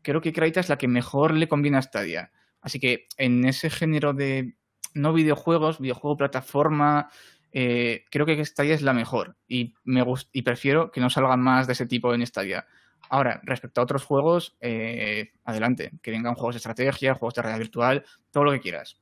Creo 0.01 0.21
que 0.21 0.33
Kraita 0.33 0.59
es 0.59 0.69
la 0.69 0.77
que 0.77 0.87
mejor 0.87 1.33
le 1.33 1.47
conviene 1.47 1.77
a 1.77 1.81
Stadia. 1.81 2.31
Así 2.61 2.79
que 2.79 3.07
en 3.17 3.45
ese 3.45 3.69
género 3.69 4.13
de 4.13 4.55
no 4.93 5.13
videojuegos, 5.13 5.79
videojuego 5.79 6.17
plataforma, 6.17 7.09
eh, 7.51 8.05
creo 8.09 8.25
que 8.25 8.43
Stadia 8.43 8.75
es 8.75 8.81
la 8.81 8.93
mejor 8.93 9.37
y, 9.47 9.73
me 9.83 10.03
y 10.31 10.41
prefiero 10.41 10.91
que 10.91 11.01
no 11.01 11.09
salgan 11.09 11.39
más 11.39 11.67
de 11.67 11.73
ese 11.73 11.85
tipo 11.85 12.13
en 12.13 12.25
Stadia. 12.25 12.65
Ahora, 13.09 13.41
respecto 13.43 13.81
a 13.81 13.83
otros 13.83 14.03
juegos, 14.03 14.57
eh, 14.61 15.31
adelante, 15.43 15.91
que 16.01 16.11
vengan 16.11 16.35
juegos 16.35 16.55
de 16.55 16.57
estrategia, 16.57 17.15
juegos 17.15 17.35
de 17.35 17.41
realidad 17.41 17.59
virtual, 17.59 18.05
todo 18.31 18.43
lo 18.43 18.51
que 18.51 18.59
quieras 18.59 18.99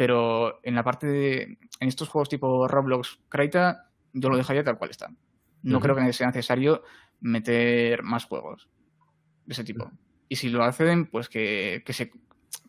pero 0.00 0.60
en 0.62 0.74
la 0.74 0.82
parte 0.82 1.06
de, 1.06 1.42
en 1.78 1.88
estos 1.88 2.08
juegos 2.08 2.30
tipo 2.30 2.66
Roblox, 2.66 3.18
Kraita, 3.28 3.90
yo 4.14 4.30
lo 4.30 4.38
dejaría 4.38 4.64
tal 4.64 4.78
cual 4.78 4.88
está. 4.88 5.10
No 5.62 5.78
creo 5.78 5.94
que 5.94 6.10
sea 6.14 6.28
necesario 6.28 6.82
meter 7.20 8.02
más 8.02 8.24
juegos 8.24 8.70
de 9.44 9.52
ese 9.52 9.62
tipo. 9.62 9.92
Y 10.26 10.36
si 10.36 10.48
lo 10.48 10.64
hacen, 10.64 11.04
pues 11.04 11.28
que, 11.28 11.82
que, 11.84 11.92
se, 11.92 12.12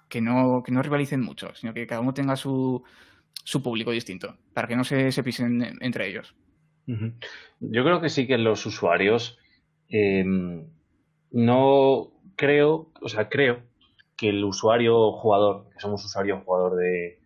que, 0.09 0.19
no, 0.19 0.61
que 0.61 0.73
no 0.73 0.81
rivalicen 0.81 1.21
mucho, 1.21 1.55
sino 1.55 1.73
que 1.73 1.87
cada 1.87 2.01
uno 2.01 2.13
tenga 2.13 2.35
su, 2.35 2.83
su 3.45 3.63
público 3.63 3.91
distinto, 3.91 4.37
para 4.53 4.67
que 4.67 4.75
no 4.75 4.83
se, 4.83 5.13
se 5.13 5.23
pisen 5.23 5.77
entre 5.79 6.09
ellos. 6.09 6.35
Yo 6.85 7.83
creo 7.85 8.01
que 8.01 8.09
sí 8.09 8.27
que 8.27 8.37
los 8.37 8.65
usuarios 8.65 9.39
em, 9.91 10.67
no 11.31 12.11
creo, 12.35 12.91
o 13.01 13.09
sea, 13.09 13.29
creo 13.29 13.61
que 14.17 14.29
el 14.29 14.43
usuario 14.43 15.11
jugador, 15.11 15.69
que 15.73 15.79
somos 15.79 16.03
usuario 16.03 16.41
jugador 16.45 16.75
de, 16.77 17.19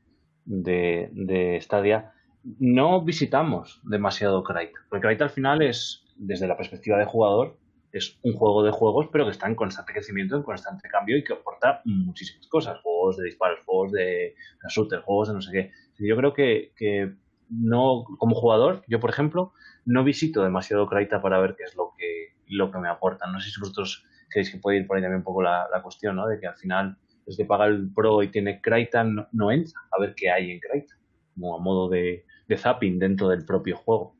de, 0.45 1.09
de 1.11 1.59
Stadia, 1.61 2.13
no 2.59 3.01
visitamos 3.01 3.81
demasiado 3.83 4.43
Kraita. 4.43 4.79
Porque 4.89 5.03
Kraita 5.03 5.23
al 5.25 5.29
final 5.29 5.61
es, 5.61 6.03
desde 6.15 6.47
la 6.47 6.57
perspectiva 6.57 6.97
de 6.97 7.05
jugador, 7.05 7.57
es 7.91 8.19
un 8.23 8.33
juego 8.33 8.61
de 8.63 8.71
juegos, 8.71 9.07
pero 9.11 9.25
que 9.25 9.31
está 9.31 9.47
en 9.47 9.55
constante 9.55 9.93
crecimiento, 9.93 10.35
en 10.35 10.43
constante 10.43 10.89
cambio 10.89 11.17
y 11.17 11.23
que 11.23 11.33
aporta 11.33 11.81
muchísimas 11.85 12.45
cosas. 12.47 12.79
Juegos 12.81 13.17
de 13.17 13.25
disparos, 13.25 13.59
juegos 13.65 13.93
de, 13.93 14.01
de 14.01 14.69
shooter, 14.69 14.99
juegos 14.99 15.29
de 15.29 15.33
no 15.33 15.41
sé 15.41 15.51
qué. 15.51 15.71
Yo 15.99 16.17
creo 16.17 16.33
que, 16.33 16.73
que, 16.75 17.13
no, 17.49 18.03
como 18.17 18.35
jugador, 18.35 18.83
yo 18.87 18.99
por 18.99 19.09
ejemplo, 19.09 19.53
no 19.85 20.03
visito 20.03 20.43
demasiado 20.43 20.87
Kraita 20.87 21.21
para 21.21 21.39
ver 21.39 21.55
qué 21.55 21.63
es 21.63 21.75
lo 21.75 21.93
que, 21.97 22.34
lo 22.47 22.71
que 22.71 22.79
me 22.79 22.89
aporta. 22.89 23.27
No 23.27 23.39
sé 23.39 23.49
si 23.49 23.59
vosotros 23.59 24.05
creéis 24.29 24.51
que 24.51 24.57
puede 24.57 24.77
ir 24.77 24.87
por 24.87 24.97
ahí 24.97 25.03
también 25.03 25.19
un 25.19 25.23
poco 25.23 25.43
la, 25.43 25.67
la 25.71 25.81
cuestión, 25.81 26.15
¿no? 26.15 26.27
De 26.27 26.39
que 26.39 26.47
al 26.47 26.55
final 26.55 26.97
el 27.25 27.37
que 27.37 27.45
paga 27.45 27.65
el 27.65 27.91
Pro 27.93 28.21
y 28.23 28.29
tiene 28.29 28.61
Kraita 28.61 29.03
no, 29.03 29.51
entra 29.51 29.79
a 29.91 29.99
ver 29.99 30.13
qué 30.15 30.29
hay 30.29 30.51
en 30.51 30.59
Kraita, 30.59 30.95
como 31.33 31.55
a 31.55 31.59
modo 31.59 31.89
de, 31.89 32.25
zapping 32.55 32.99
dentro 32.99 33.29
del 33.29 33.45
propio 33.45 33.77
juego. 33.77 34.15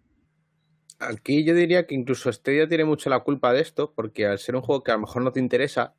Aquí 1.00 1.44
yo 1.44 1.54
diría 1.54 1.86
que 1.86 1.94
incluso 1.94 2.32
Stadia 2.32 2.68
tiene 2.68 2.86
mucho 2.86 3.10
la 3.10 3.20
culpa 3.20 3.54
de 3.54 3.62
esto, 3.62 3.94
porque 3.94 4.26
al 4.26 4.40
ser 4.40 4.56
un 4.56 4.62
juego 4.62 4.84
que 4.84 4.92
a 4.92 4.96
lo 4.96 5.02
mejor 5.02 5.22
no 5.22 5.32
te 5.32 5.40
interesa, 5.40 5.94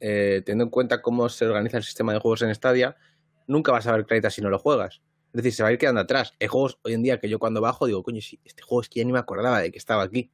eh, 0.00 0.42
teniendo 0.44 0.64
en 0.64 0.70
cuenta 0.70 1.02
cómo 1.02 1.28
se 1.28 1.46
organiza 1.46 1.76
el 1.76 1.84
sistema 1.84 2.12
de 2.12 2.18
juegos 2.18 2.42
en 2.42 2.54
Stadia, 2.54 2.96
nunca 3.46 3.72
vas 3.72 3.86
a 3.86 3.92
ver 3.92 4.06
Kraita 4.06 4.30
si 4.30 4.40
no 4.40 4.50
lo 4.50 4.58
juegas. 4.58 5.02
Es 5.32 5.38
decir, 5.38 5.52
se 5.52 5.62
va 5.62 5.68
a 5.68 5.72
ir 5.72 5.78
quedando 5.78 6.00
atrás. 6.00 6.34
Hay 6.40 6.48
juegos 6.48 6.78
hoy 6.82 6.94
en 6.94 7.02
día 7.02 7.20
que 7.20 7.28
yo 7.28 7.38
cuando 7.38 7.60
bajo 7.60 7.86
digo, 7.86 8.02
coño, 8.02 8.20
sí, 8.20 8.40
este 8.44 8.62
juego 8.62 8.82
es 8.82 8.88
que 8.88 9.00
ya 9.00 9.06
ni 9.06 9.12
me 9.12 9.18
acordaba 9.18 9.60
de 9.60 9.70
que 9.70 9.78
estaba 9.78 10.02
aquí. 10.02 10.30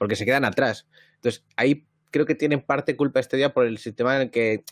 Porque 0.00 0.16
se 0.16 0.24
quedan 0.24 0.46
atrás. 0.46 0.88
Entonces, 1.16 1.44
ahí 1.56 1.86
creo 2.10 2.24
que 2.24 2.34
tienen 2.34 2.62
parte 2.62 2.96
culpa 2.96 3.22
Stadia 3.22 3.52
por 3.52 3.66
el 3.66 3.76
sistema 3.76 4.16
en 4.16 4.22
el 4.22 4.30
que 4.30 4.64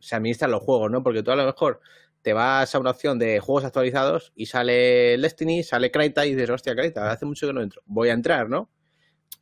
se 0.00 0.14
administran 0.14 0.50
los 0.50 0.62
juegos, 0.62 0.90
¿no? 0.90 1.02
Porque 1.02 1.22
tú 1.22 1.30
a 1.30 1.36
lo 1.36 1.46
mejor 1.46 1.80
te 2.20 2.34
vas 2.34 2.74
a 2.74 2.78
una 2.78 2.90
opción 2.90 3.18
de 3.18 3.40
juegos 3.40 3.64
actualizados 3.64 4.34
y 4.36 4.44
sale 4.44 5.16
Destiny, 5.16 5.62
sale 5.62 5.90
Kraita 5.90 6.26
y 6.26 6.34
dices, 6.34 6.50
hostia, 6.50 6.74
Kraita, 6.74 7.10
hace 7.10 7.24
mucho 7.24 7.46
que 7.46 7.54
no 7.54 7.62
entro, 7.62 7.80
voy 7.86 8.10
a 8.10 8.12
entrar, 8.12 8.50
¿no? 8.50 8.68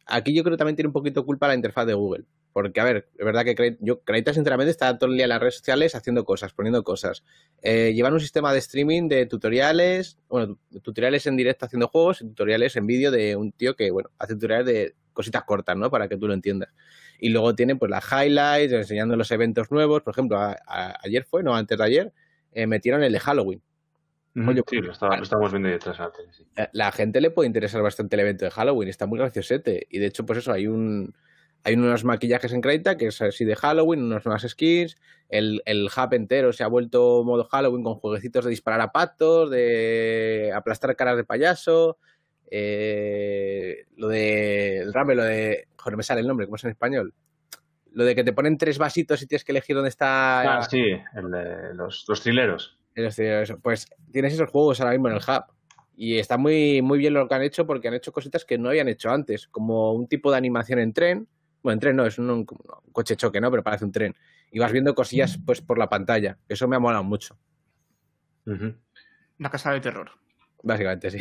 Aquí 0.07 0.32
yo 0.32 0.45
creo 0.45 0.55
que 0.55 0.59
también 0.59 0.76
tiene 0.76 0.87
un 0.87 0.93
poquito 0.93 1.24
culpa 1.24 1.49
la 1.49 1.55
interfaz 1.57 1.87
de 1.87 1.95
Google. 1.95 2.26
Porque, 2.53 2.80
a 2.80 2.85
ver, 2.85 3.09
es 3.18 3.24
verdad 3.24 3.45
que 3.45 3.57
Kraita, 3.57 3.78
yo, 3.80 4.03
Kraita 4.03 4.32
sinceramente 4.32 4.70
está 4.70 4.97
todo 4.97 5.11
el 5.11 5.16
día 5.16 5.24
en 5.24 5.30
las 5.30 5.41
redes 5.41 5.57
sociales 5.57 5.97
haciendo 5.97 6.24
cosas, 6.24 6.53
poniendo 6.53 6.85
cosas. 6.85 7.24
Eh, 7.62 7.93
llevan 7.95 8.12
un 8.12 8.20
sistema 8.20 8.53
de 8.53 8.61
streaming 8.61 9.09
de 9.09 9.26
tutoriales, 9.26 10.18
bueno, 10.28 10.57
tutoriales 10.80 11.26
en 11.26 11.37
directo 11.37 11.66
haciendo 11.66 11.89
juegos 11.89 12.20
y 12.20 12.26
tutoriales 12.28 12.76
en 12.76 12.87
vídeo 12.87 13.11
de 13.11 13.35
un 13.35 13.51
tío 13.51 13.74
que, 13.74 13.91
bueno, 13.91 14.11
hace 14.20 14.35
tutoriales 14.35 14.66
de 14.66 14.95
cositas 15.14 15.44
cortas, 15.44 15.76
¿no? 15.76 15.90
Para 15.90 16.08
que 16.08 16.18
tú 16.18 16.28
lo 16.28 16.34
entiendas. 16.34 16.68
Y 17.18 17.30
luego 17.30 17.54
tiene 17.54 17.76
pues 17.76 17.90
las 17.90 18.04
highlights, 18.04 18.72
enseñando 18.72 19.16
los 19.16 19.30
eventos 19.30 19.70
nuevos. 19.70 20.02
Por 20.02 20.12
ejemplo, 20.12 20.38
ayer 20.66 21.24
fue, 21.24 21.42
no, 21.42 21.54
antes 21.54 21.78
de 21.78 21.84
ayer, 21.84 22.12
eh, 22.52 22.66
metieron 22.66 23.02
el 23.02 23.12
de 23.12 23.20
Halloween. 23.20 23.62
sí, 24.34 24.80
lo, 24.80 24.92
estamos 24.92 25.52
viendo 25.52 25.68
detrás 25.68 25.98
antes. 26.00 26.44
La 26.72 26.92
gente 26.92 27.20
le 27.20 27.30
puede 27.30 27.46
interesar 27.46 27.80
bastante 27.80 28.16
el 28.16 28.20
evento 28.20 28.44
de 28.44 28.50
Halloween, 28.50 28.88
está 28.88 29.06
muy 29.06 29.18
graciosete. 29.18 29.86
Y 29.88 29.98
de 29.98 30.06
hecho, 30.06 30.26
pues 30.26 30.40
eso, 30.40 30.52
hay 30.52 30.66
un 30.66 31.14
hay 31.66 31.74
unos 31.74 32.04
maquillajes 32.04 32.52
en 32.52 32.60
Kraita 32.60 32.96
que 32.98 33.06
es 33.06 33.22
así 33.22 33.46
de 33.46 33.56
Halloween, 33.56 34.02
unas 34.02 34.24
nuevas 34.26 34.42
skins. 34.46 34.96
El, 35.30 35.62
el 35.64 35.86
hub 35.86 36.12
entero 36.12 36.52
se 36.52 36.62
ha 36.62 36.66
vuelto 36.66 37.24
modo 37.24 37.44
Halloween 37.44 37.82
con 37.82 37.94
jueguecitos 37.94 38.44
de 38.44 38.50
disparar 38.50 38.82
a 38.82 38.92
patos, 38.92 39.50
de 39.50 40.52
aplastar 40.54 40.94
caras 40.94 41.16
de 41.16 41.24
payaso. 41.24 41.96
Eh, 42.51 43.86
lo 43.97 44.09
de 44.09 44.78
el 44.78 44.92
rame, 44.92 45.14
lo 45.14 45.24
de. 45.24 45.68
Joder, 45.76 45.97
me 45.97 46.03
sale 46.03 46.20
el 46.20 46.26
nombre, 46.26 46.47
¿cómo 46.47 46.57
es 46.57 46.64
en 46.64 46.70
español? 46.70 47.14
Lo 47.92 48.05
de 48.05 48.14
que 48.14 48.24
te 48.24 48.32
ponen 48.32 48.59
tres 48.59 48.78
vasitos 48.78 49.22
y 49.22 49.26
tienes 49.26 49.45
que 49.45 49.53
elegir 49.53 49.76
dónde 49.76 49.88
está. 49.90 50.59
Ah, 50.59 50.62
sí, 50.62 50.84
el 51.14 51.30
de 51.30 51.74
los, 51.74 52.05
los 52.09 52.22
trileros. 52.22 52.78
Pues 53.62 53.88
tienes 54.12 54.34
esos 54.34 54.51
juegos 54.51 54.80
ahora 54.80 54.92
mismo 54.92 55.09
en 55.09 55.14
el 55.14 55.20
hub. 55.20 55.45
Y 55.97 56.18
está 56.18 56.36
muy, 56.36 56.82
muy 56.82 56.99
bien 56.99 57.14
lo 57.14 57.28
que 57.28 57.34
han 57.34 57.42
hecho 57.42 57.66
porque 57.66 57.88
han 57.88 57.95
hecho 57.95 58.12
cositas 58.12 58.45
que 58.45 58.59
no 58.59 58.68
habían 58.68 58.88
hecho 58.88 59.11
antes, 59.11 59.47
como 59.47 59.92
un 59.92 60.09
tipo 60.09 60.30
de 60.30 60.36
animación 60.36 60.78
en 60.80 60.92
tren. 60.92 61.28
Bueno, 61.62 61.74
en 61.74 61.80
tren 61.80 61.97
no, 61.97 62.05
es 62.05 62.18
un, 62.18 62.45
coche 62.92 63.16
choque, 63.16 63.40
¿no? 63.40 63.51
Pero 63.51 63.62
parece 63.62 63.84
un 63.84 63.92
tren. 63.92 64.14
Y 64.51 64.59
vas 64.59 64.72
viendo 64.72 64.95
cosillas 64.95 65.38
pues 65.45 65.61
por 65.61 65.78
la 65.78 65.88
pantalla. 65.88 66.38
Eso 66.49 66.66
me 66.68 66.76
ha 66.76 66.80
molado 66.80 67.05
mucho. 67.05 67.38
Una 68.45 69.51
casa 69.51 69.72
de 69.72 69.80
terror. 69.80 70.11
Básicamente, 70.64 71.10
sí. 71.10 71.18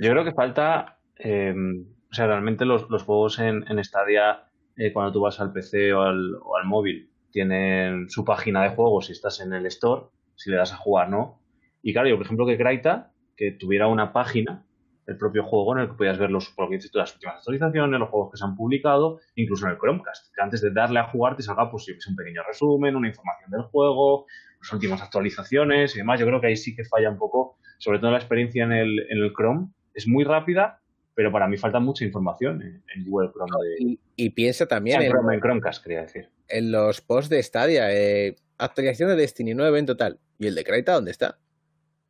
Yo 0.00 0.10
creo 0.10 0.24
que 0.24 0.32
falta, 0.32 0.98
em, 1.16 1.86
o 2.10 2.14
sea, 2.14 2.26
realmente 2.26 2.64
los, 2.64 2.84
juegos 3.02 3.38
en, 3.38 3.64
en 3.68 3.84
Stadia, 3.84 4.44
eh, 4.76 4.92
cuando 4.92 5.12
tú 5.12 5.20
vas 5.20 5.38
al 5.40 5.52
PC 5.52 5.92
o 5.92 6.00
al, 6.00 6.34
o 6.42 6.56
al, 6.56 6.64
móvil, 6.64 7.10
tienen 7.30 8.08
su 8.08 8.24
página 8.24 8.62
de 8.62 8.70
juegos 8.70 9.06
si 9.06 9.12
estás 9.12 9.40
en 9.40 9.52
el 9.52 9.66
store, 9.66 10.06
si 10.36 10.50
le 10.50 10.56
das 10.56 10.72
a 10.72 10.76
jugar, 10.76 11.10
¿no? 11.10 11.42
Y 11.82 11.92
claro, 11.92 12.08
yo, 12.08 12.16
por 12.16 12.24
ejemplo, 12.24 12.46
que 12.46 12.56
Kraita, 12.56 13.12
que 13.36 13.52
tuviera 13.52 13.88
una 13.88 14.12
página, 14.12 14.64
el 15.06 15.16
propio 15.16 15.44
juego, 15.44 15.74
en 15.74 15.82
el 15.82 15.88
que 15.88 15.94
podías 15.94 16.18
ver 16.18 16.30
los, 16.30 16.48
por 16.50 16.70
las 16.70 17.14
últimas 17.14 17.36
actualizaciones, 17.36 18.00
los 18.00 18.08
juegos 18.08 18.30
que 18.30 18.36
se 18.36 18.44
han 18.44 18.54
publicado, 18.54 19.18
incluso 19.34 19.66
en 19.66 19.72
el 19.72 19.78
Chromecast, 19.78 20.34
que 20.34 20.42
antes 20.42 20.60
de 20.60 20.70
darle 20.70 21.00
a 21.00 21.08
jugar 21.08 21.36
te 21.36 21.42
salga 21.42 21.70
pues, 21.70 21.88
un 22.08 22.16
pequeño 22.16 22.42
resumen, 22.46 22.94
una 22.94 23.08
información 23.08 23.50
del 23.50 23.62
juego, 23.62 24.26
las 24.60 24.72
últimas 24.72 25.02
actualizaciones 25.02 25.94
y 25.96 25.98
demás. 25.98 26.20
Yo 26.20 26.26
creo 26.26 26.40
que 26.40 26.46
ahí 26.46 26.56
sí 26.56 26.74
que 26.76 26.84
falla 26.84 27.10
un 27.10 27.18
poco 27.18 27.56
sobre 27.82 27.98
todo 27.98 28.12
la 28.12 28.18
experiencia 28.18 28.62
en 28.62 28.70
el, 28.70 29.06
en 29.10 29.18
el 29.18 29.32
Chrome, 29.32 29.70
es 29.92 30.06
muy 30.06 30.22
rápida, 30.22 30.80
pero 31.14 31.32
para 31.32 31.48
mí 31.48 31.56
falta 31.56 31.80
mucha 31.80 32.04
información 32.04 32.62
en, 32.62 33.04
Google 33.04 33.30
Chrome. 33.32 33.98
y, 34.14 34.30
piensa 34.30 34.66
también 34.66 35.02
en, 35.02 35.10
Chrome, 35.10 35.34
en, 35.34 35.40
Chromecast, 35.40 35.82
quería 35.82 36.02
decir. 36.02 36.28
En 36.46 36.70
los 36.70 37.00
posts 37.00 37.28
de 37.28 37.42
Stadia, 37.42 37.92
eh, 37.92 38.36
actualización 38.56 39.08
de 39.08 39.16
Destiny 39.16 39.54
9 39.54 39.80
en 39.80 39.86
total. 39.86 40.20
¿Y 40.38 40.46
el 40.46 40.54
de 40.54 40.62
Kraita 40.62 40.92
dónde 40.92 41.10
está? 41.10 41.38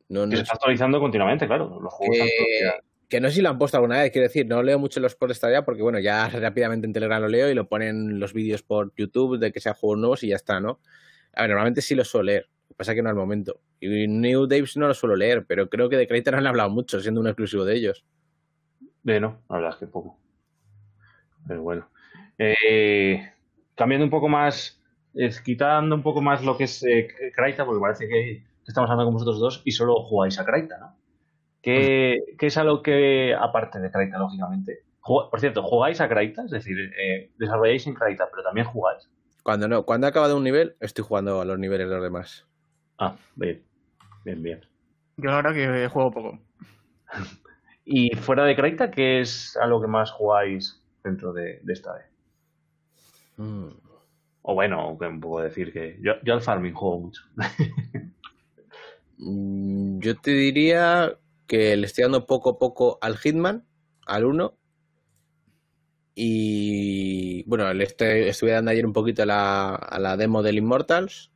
No, 0.09 0.27
se 0.27 0.41
está 0.41 0.53
actualizando 0.53 0.99
continuamente, 0.99 1.47
claro. 1.47 1.79
Los 1.81 1.93
juegos 1.93 2.29
que 3.13 3.21
no 3.21 3.29
sé 3.29 3.35
si 3.35 3.41
lo 3.43 3.49
han 3.49 3.59
puesto 3.59 3.77
alguna 3.77 4.01
vez, 4.01 4.11
quiero 4.11 4.27
decir, 4.27 4.47
no 4.47 4.63
leo 4.63 4.79
mucho 4.79 4.99
los 4.99 5.13
posts 5.13 5.37
Stadia 5.37 5.63
porque, 5.63 5.83
bueno, 5.83 5.99
ya 5.99 6.27
rápidamente 6.29 6.87
en 6.87 6.93
Telegram 6.93 7.21
lo 7.21 7.27
leo 7.27 7.47
y 7.47 7.53
lo 7.53 7.69
ponen 7.69 8.19
los 8.19 8.33
vídeos 8.33 8.63
por 8.63 8.91
YouTube 8.95 9.37
de 9.37 9.51
que 9.51 9.59
sean 9.59 9.75
juegos 9.75 9.99
nuevos 9.99 10.23
y 10.23 10.29
ya 10.29 10.35
está, 10.35 10.59
¿no? 10.59 10.79
A 11.35 11.41
ver, 11.41 11.51
normalmente 11.51 11.81
sí 11.81 11.93
lo 11.93 12.03
suelo 12.05 12.23
leer, 12.23 12.49
pasa 12.75 12.95
que 12.95 13.03
no 13.03 13.09
al 13.09 13.15
momento. 13.15 13.59
Y 13.79 14.07
New 14.07 14.47
Daves 14.47 14.77
no 14.77 14.87
lo 14.87 14.95
suelo 14.95 15.15
leer, 15.15 15.45
pero 15.45 15.69
creo 15.69 15.89
que 15.89 15.97
de 15.97 16.07
Crater 16.07 16.33
no 16.33 16.39
han 16.39 16.47
hablado 16.47 16.71
mucho, 16.71 16.99
siendo 17.01 17.21
un 17.21 17.27
exclusivo 17.27 17.65
de 17.65 17.75
ellos. 17.75 18.03
De 19.03 19.19
no, 19.19 19.43
la 19.47 19.57
verdad 19.57 19.73
es 19.73 19.77
que 19.77 19.85
poco. 19.85 20.17
Pero 21.47 21.61
bueno. 21.61 21.87
Eh, 22.39 23.31
cambiando 23.75 24.05
un 24.05 24.09
poco 24.09 24.27
más, 24.27 24.81
quitando 25.45 25.93
un 25.93 26.01
poco 26.01 26.19
más 26.23 26.43
lo 26.43 26.57
que 26.57 26.63
es 26.63 26.83
eh, 26.83 27.09
porque 27.35 27.79
parece 27.79 28.07
que 28.07 28.43
estamos 28.67 28.89
hablando 28.89 29.05
con 29.05 29.13
vosotros 29.13 29.39
dos 29.39 29.61
y 29.65 29.71
solo 29.71 29.95
jugáis 30.03 30.39
a 30.39 30.45
Kraita, 30.45 30.77
¿no? 30.77 30.95
¿Qué, 31.63 32.19
es 32.39 32.57
algo 32.57 32.83
que, 32.83 33.33
aparte 33.33 33.79
de 33.79 33.89
Kraita, 33.89 34.17
lógicamente? 34.17 34.83
Por 35.01 35.39
cierto, 35.39 35.63
¿jugáis 35.63 36.01
a 36.01 36.09
Kraita? 36.09 36.43
Es 36.43 36.51
decir, 36.51 36.77
eh, 36.77 37.31
desarrolláis 37.37 37.87
en 37.87 37.93
Kraita, 37.93 38.27
pero 38.29 38.43
también 38.43 38.67
jugáis. 38.67 39.09
Cuando 39.43 39.67
no, 39.67 39.83
cuando 39.83 40.07
he 40.07 40.09
acabado 40.09 40.35
un 40.35 40.43
nivel, 40.43 40.75
estoy 40.81 41.05
jugando 41.05 41.39
a 41.39 41.45
los 41.45 41.57
niveles 41.57 41.87
de 41.87 41.95
los 41.95 42.03
demás. 42.03 42.45
Ah, 42.97 43.15
bien. 43.35 43.63
Bien, 44.25 44.43
bien. 44.43 44.61
Yo 45.17 45.31
ahora 45.31 45.53
que 45.53 45.87
juego 45.87 46.11
poco. 46.11 46.39
y 47.85 48.15
fuera 48.15 48.43
de 48.43 48.55
Kraita, 48.55 48.91
¿qué 48.91 49.21
es 49.21 49.57
algo 49.57 49.81
que 49.81 49.87
más 49.87 50.11
jugáis 50.11 50.81
dentro 51.03 51.31
de, 51.31 51.61
esta 51.67 51.93
vez? 51.93 52.05
Mm. 53.37 53.69
O 54.41 54.53
bueno, 54.53 54.91
un 54.91 55.19
poco 55.21 55.41
decir 55.41 55.71
que 55.71 55.97
yo, 56.01 56.13
yo 56.23 56.33
al 56.33 56.41
farming 56.41 56.73
juego 56.73 56.99
mucho. 56.99 57.21
Mm, 59.23 59.99
yo 59.99 60.15
te 60.19 60.31
diría 60.31 61.17
que 61.47 61.75
le 61.77 61.85
estoy 61.85 62.03
dando 62.03 62.25
poco 62.25 62.51
a 62.51 62.59
poco 62.59 62.97
al 63.01 63.17
Hitman, 63.17 63.65
al 64.05 64.25
1. 64.25 64.57
Y 66.15 67.43
bueno, 67.47 67.73
le 67.73 67.85
estuve 67.85 68.51
dando 68.51 68.71
ayer 68.71 68.85
un 68.85 68.93
poquito 68.93 69.23
a 69.23 69.25
la, 69.25 69.75
a 69.75 69.99
la 69.99 70.17
demo 70.17 70.43
del 70.43 70.57
Immortals. 70.57 71.31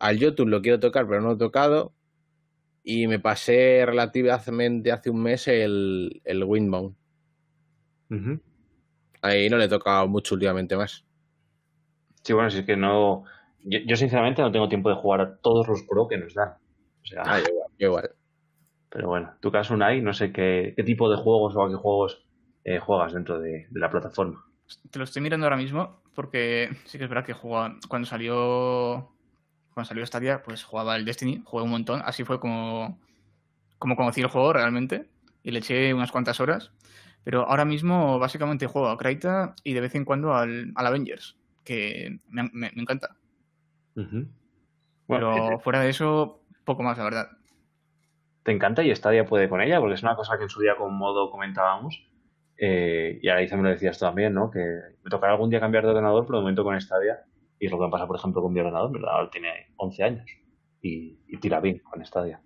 Al 0.00 0.18
YouTube 0.18 0.48
lo 0.48 0.62
quiero 0.62 0.80
tocar, 0.80 1.06
pero 1.06 1.20
no 1.20 1.28
lo 1.28 1.34
he 1.34 1.38
tocado. 1.38 1.94
Y 2.82 3.06
me 3.06 3.18
pasé 3.18 3.84
relativamente 3.84 4.90
hace 4.92 5.10
un 5.10 5.22
mes 5.22 5.46
el, 5.48 6.22
el 6.24 6.44
Windbound. 6.44 6.96
Ahí 9.20 9.50
no 9.50 9.58
le 9.58 9.64
he 9.64 9.68
tocado 9.68 10.08
mucho 10.08 10.34
últimamente 10.34 10.76
más. 10.76 11.04
Sí, 12.22 12.32
bueno, 12.32 12.50
si 12.50 12.58
es 12.58 12.64
que 12.64 12.76
no. 12.76 13.24
Yo, 13.64 13.96
sinceramente 13.96 14.42
no 14.42 14.52
tengo 14.52 14.68
tiempo 14.68 14.88
de 14.88 14.96
jugar 14.96 15.20
a 15.20 15.36
todos 15.36 15.66
los 15.68 15.82
pro 15.82 16.08
que 16.08 16.16
nos 16.16 16.34
dan. 16.34 16.50
O 17.02 17.06
sea, 17.06 17.22
ah, 17.24 17.40
igual, 17.40 17.70
igual. 17.78 18.10
Pero 18.90 19.08
bueno, 19.08 19.34
tu 19.40 19.50
caso 19.50 19.74
Unai, 19.74 20.00
no 20.00 20.12
sé 20.12 20.32
qué, 20.32 20.72
qué 20.76 20.82
tipo 20.82 21.10
de 21.10 21.16
juegos 21.16 21.54
o 21.56 21.62
a 21.62 21.68
qué 21.68 21.74
juegos 21.74 22.24
eh, 22.64 22.78
juegas 22.78 23.12
dentro 23.12 23.40
de, 23.40 23.66
la 23.72 23.90
plataforma. 23.90 24.44
Te 24.90 24.98
lo 24.98 25.04
estoy 25.04 25.22
mirando 25.22 25.46
ahora 25.46 25.56
mismo 25.56 26.02
porque 26.14 26.68
sí 26.84 26.98
que 26.98 27.04
es 27.04 27.10
verdad 27.10 27.24
que 27.24 27.32
jugaba, 27.32 27.76
cuando 27.88 28.06
salió 28.06 29.10
cuando 29.72 29.88
salió 29.88 30.04
Stadia, 30.04 30.42
pues 30.42 30.64
jugaba 30.64 30.96
el 30.96 31.04
Destiny, 31.04 31.40
jugué 31.44 31.62
un 31.62 31.70
montón, 31.70 32.02
así 32.04 32.24
fue 32.24 32.40
como, 32.40 32.98
como 33.78 33.94
conocí 33.96 34.20
el 34.20 34.26
juego 34.26 34.52
realmente 34.52 35.08
y 35.44 35.52
le 35.52 35.60
eché 35.60 35.94
unas 35.94 36.10
cuantas 36.10 36.40
horas. 36.40 36.72
Pero 37.24 37.48
ahora 37.48 37.64
mismo 37.64 38.18
básicamente 38.18 38.66
juego 38.66 38.88
a 38.88 38.98
Kraita 38.98 39.54
y 39.64 39.74
de 39.74 39.80
vez 39.80 39.94
en 39.94 40.04
cuando 40.04 40.34
al, 40.34 40.72
Avengers, 40.74 41.36
que 41.64 42.18
me, 42.28 42.70
encanta. 42.74 43.16
Pero 45.06 45.58
fuera 45.60 45.80
de 45.80 45.90
eso, 45.90 46.42
poco 46.64 46.82
más, 46.82 46.98
la 46.98 47.04
verdad. 47.04 47.28
¿Te 48.42 48.52
encanta 48.52 48.82
y 48.82 48.94
Stadia 48.94 49.26
puede 49.26 49.48
con 49.48 49.60
ella? 49.60 49.80
Porque 49.80 49.94
es 49.94 50.02
una 50.02 50.16
cosa 50.16 50.36
que 50.36 50.44
en 50.44 50.50
su 50.50 50.60
día 50.60 50.76
con 50.76 50.94
modo 50.96 51.30
comentábamos. 51.30 52.06
Eh, 52.56 53.18
y 53.22 53.28
ahí 53.28 53.48
me 53.52 53.62
lo 53.62 53.68
decías 53.68 53.98
también, 53.98 54.34
¿no? 54.34 54.50
Que 54.50 54.60
me 55.02 55.10
tocará 55.10 55.32
algún 55.32 55.50
día 55.50 55.60
cambiar 55.60 55.84
de 55.84 55.90
ordenador, 55.90 56.26
pero 56.26 56.38
de 56.38 56.42
momento 56.42 56.64
con 56.64 56.80
Stadia. 56.80 57.24
Y 57.58 57.66
es 57.66 57.72
lo 57.72 57.78
que 57.78 57.84
me 57.84 57.90
pasa, 57.90 58.06
por 58.06 58.16
ejemplo, 58.16 58.42
con 58.42 58.52
mi 58.52 58.60
ordenador. 58.60 58.90
Mi 58.90 58.96
ordenador 58.96 59.30
tiene 59.30 59.48
11 59.76 60.04
años 60.04 60.26
y, 60.80 61.18
tira 61.40 61.60
bien 61.60 61.78
con 61.80 62.04
Stadia. 62.04 62.40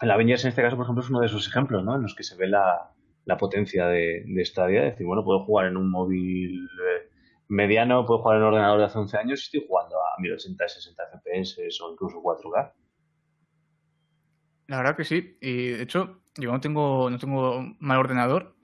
El 0.00 0.10
Avengers 0.10 0.44
en 0.44 0.48
este 0.50 0.62
caso, 0.62 0.76
por 0.76 0.84
ejemplo, 0.84 1.02
es 1.02 1.10
uno 1.10 1.20
de 1.20 1.26
esos 1.26 1.48
ejemplos, 1.48 1.84
¿no? 1.84 1.96
En 1.96 2.02
los 2.02 2.14
que 2.14 2.22
se 2.22 2.36
ve 2.36 2.48
la, 2.48 2.92
potencia 3.38 3.86
de, 3.86 4.24
de 4.26 4.44
Stadia. 4.44 4.86
Es 4.86 4.92
decir, 4.92 5.06
bueno, 5.06 5.24
puedo 5.24 5.44
jugar 5.44 5.66
en 5.66 5.76
un 5.76 5.90
móvil 5.90 6.66
eh, 6.66 7.05
mediano, 7.48 8.04
puedo 8.04 8.20
jugar 8.20 8.36
en 8.36 8.42
un 8.42 8.48
ordenador 8.48 8.78
de 8.78 8.84
hace 8.86 8.98
11 8.98 9.16
años 9.18 9.40
y 9.40 9.44
estoy 9.44 9.66
jugando 9.68 9.96
a 9.96 10.20
1080, 10.20 10.68
60 10.68 11.02
FPS 11.12 11.82
o 11.82 11.92
incluso 11.92 12.22
4K. 12.22 12.72
La 14.68 14.78
verdad 14.78 14.96
que 14.96 15.04
sí. 15.04 15.38
Y 15.40 15.68
de 15.68 15.82
hecho, 15.82 16.22
yo 16.36 16.52
no 16.52 16.60
tengo, 16.60 17.08
no 17.10 17.18
tengo 17.18 17.64
mal 17.78 17.98
ordenador 17.98 18.56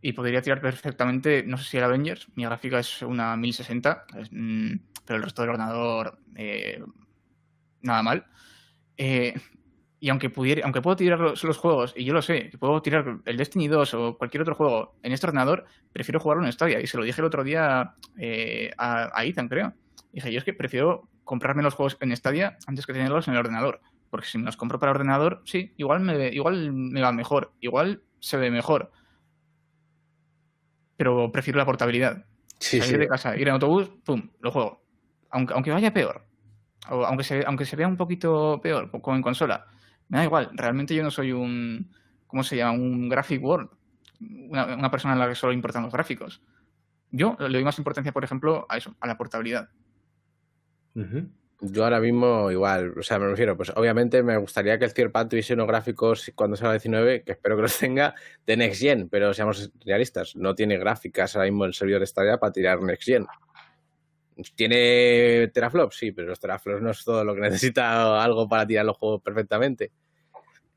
y 0.00 0.12
podría 0.12 0.42
tirar 0.42 0.60
perfectamente, 0.60 1.44
no 1.44 1.56
sé 1.56 1.64
si 1.64 1.76
el 1.78 1.84
Avengers, 1.84 2.28
mi 2.34 2.44
gráfica 2.44 2.80
es 2.80 3.02
una 3.02 3.36
1060, 3.36 4.06
mm, 4.30 4.72
pero 5.04 5.16
el 5.16 5.22
resto 5.22 5.42
del 5.42 5.50
ordenador 5.50 6.18
eh, 6.36 6.82
nada 7.82 8.02
mal. 8.02 8.26
Eh, 8.96 9.34
y 10.02 10.08
aunque 10.08 10.30
pudiera, 10.30 10.64
aunque 10.64 10.82
puedo 10.82 10.96
tirar 10.96 11.20
los, 11.20 11.58
juegos, 11.58 11.94
y 11.96 12.04
yo 12.04 12.12
lo 12.12 12.22
sé, 12.22 12.50
que 12.50 12.58
puedo 12.58 12.82
tirar 12.82 13.18
el 13.24 13.36
Destiny 13.36 13.68
2 13.68 13.94
o 13.94 14.18
cualquier 14.18 14.42
otro 14.42 14.56
juego 14.56 14.96
en 15.04 15.12
este 15.12 15.28
ordenador, 15.28 15.64
prefiero 15.92 16.18
jugarlo 16.18 16.44
en 16.44 16.50
Stadia. 16.50 16.80
Y 16.80 16.88
se 16.88 16.96
lo 16.96 17.04
dije 17.04 17.20
el 17.20 17.24
otro 17.24 17.44
día 17.44 17.94
eh, 18.18 18.72
a, 18.78 19.24
Ethan, 19.24 19.48
creo. 19.48 19.74
Dije, 20.12 20.32
yo 20.32 20.38
es 20.38 20.44
que 20.44 20.54
prefiero 20.54 21.08
comprarme 21.22 21.62
los 21.62 21.74
juegos 21.74 21.98
en 22.00 22.16
Stadia 22.16 22.58
antes 22.66 22.84
que 22.84 22.92
tenerlos 22.92 23.28
en 23.28 23.34
el 23.34 23.38
ordenador. 23.38 23.80
Porque 24.10 24.26
si 24.26 24.38
me 24.38 24.44
los 24.44 24.56
compro 24.56 24.80
para 24.80 24.90
ordenador, 24.90 25.40
sí, 25.44 25.72
igual 25.76 26.00
me, 26.00 26.30
igual 26.30 26.72
me 26.72 27.00
va 27.00 27.12
mejor, 27.12 27.52
igual 27.60 28.02
se 28.18 28.36
ve 28.38 28.50
mejor. 28.50 28.90
Pero 30.96 31.30
prefiero 31.30 31.58
la 31.58 31.64
portabilidad. 31.64 32.24
Salir 32.58 32.98
de 32.98 33.06
casa, 33.06 33.36
ir 33.36 33.46
en 33.46 33.54
autobús, 33.54 33.88
pum, 34.04 34.30
lo 34.40 34.50
juego. 34.50 34.82
Aunque, 35.30 35.54
aunque 35.54 35.70
vaya 35.70 35.94
peor. 35.94 36.26
O 36.90 37.04
aunque 37.04 37.22
se, 37.22 37.44
aunque 37.46 37.66
se 37.66 37.76
vea 37.76 37.86
un 37.86 37.96
poquito 37.96 38.58
peor, 38.60 38.90
como 38.90 39.14
en 39.14 39.22
consola 39.22 39.68
me 40.12 40.18
da 40.18 40.24
igual, 40.24 40.50
realmente 40.52 40.94
yo 40.94 41.02
no 41.02 41.10
soy 41.10 41.32
un, 41.32 41.90
¿cómo 42.26 42.44
se 42.44 42.54
llama? 42.54 42.72
Un 42.72 43.08
graphic 43.08 43.42
world, 43.42 43.70
una, 44.20 44.90
persona 44.90 45.14
a 45.14 45.16
la 45.16 45.26
que 45.26 45.34
solo 45.34 45.54
importan 45.54 45.84
los 45.84 45.92
gráficos. 45.92 46.42
Yo 47.10 47.34
le 47.40 47.48
doy 47.48 47.64
más 47.64 47.78
importancia, 47.78 48.12
por 48.12 48.22
ejemplo, 48.22 48.66
a 48.68 48.76
eso, 48.76 48.94
a 49.00 49.06
la 49.06 49.16
portabilidad. 49.16 49.70
Yo 51.62 51.84
ahora 51.84 51.98
mismo 51.98 52.50
igual, 52.50 52.92
o 52.98 53.02
sea, 53.02 53.18
me 53.18 53.26
refiero, 53.26 53.56
pues 53.56 53.72
obviamente 53.74 54.22
me 54.22 54.36
gustaría 54.36 54.78
que 54.78 54.84
el 54.84 54.90
Cyberpunk 54.90 55.30
tuviese 55.30 55.54
unos 55.54 55.66
gráficos 55.66 56.30
cuando 56.34 56.58
salga 56.58 56.74
19, 56.74 57.22
que 57.22 57.32
espero 57.32 57.56
que 57.56 57.62
los 57.62 57.78
tenga, 57.78 58.14
de 58.46 58.58
Next 58.58 58.82
Gen, 58.82 59.08
pero 59.08 59.32
seamos 59.32 59.72
realistas, 59.80 60.36
no 60.36 60.54
tiene 60.54 60.76
gráficas 60.76 61.34
ahora 61.36 61.48
mismo 61.48 61.64
el 61.64 61.72
servidor 61.72 62.00
de 62.00 62.06
Stadia 62.06 62.36
para 62.36 62.52
tirar 62.52 62.82
Next 62.82 63.04
Gen. 63.04 63.26
¿Tiene 64.54 65.48
teraflops? 65.48 65.96
Sí, 65.96 66.12
pero 66.12 66.28
los 66.28 66.40
teraflops 66.40 66.82
no 66.82 66.90
es 66.90 67.04
todo 67.04 67.24
lo 67.24 67.34
que 67.34 67.40
necesita 67.42 68.22
algo 68.22 68.48
para 68.48 68.66
tirar 68.66 68.84
los 68.84 68.96
juegos 68.96 69.22
perfectamente. 69.22 69.92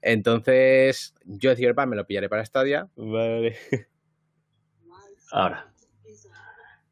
Entonces, 0.02 1.16
yo 1.26 1.50
de 1.50 1.56
Cyberpunk 1.56 1.88
me 1.88 1.96
lo 1.96 2.06
pillaré 2.06 2.30
para 2.30 2.46
Stadia. 2.46 2.88
Vale. 2.96 3.56
Ahora. 5.32 5.72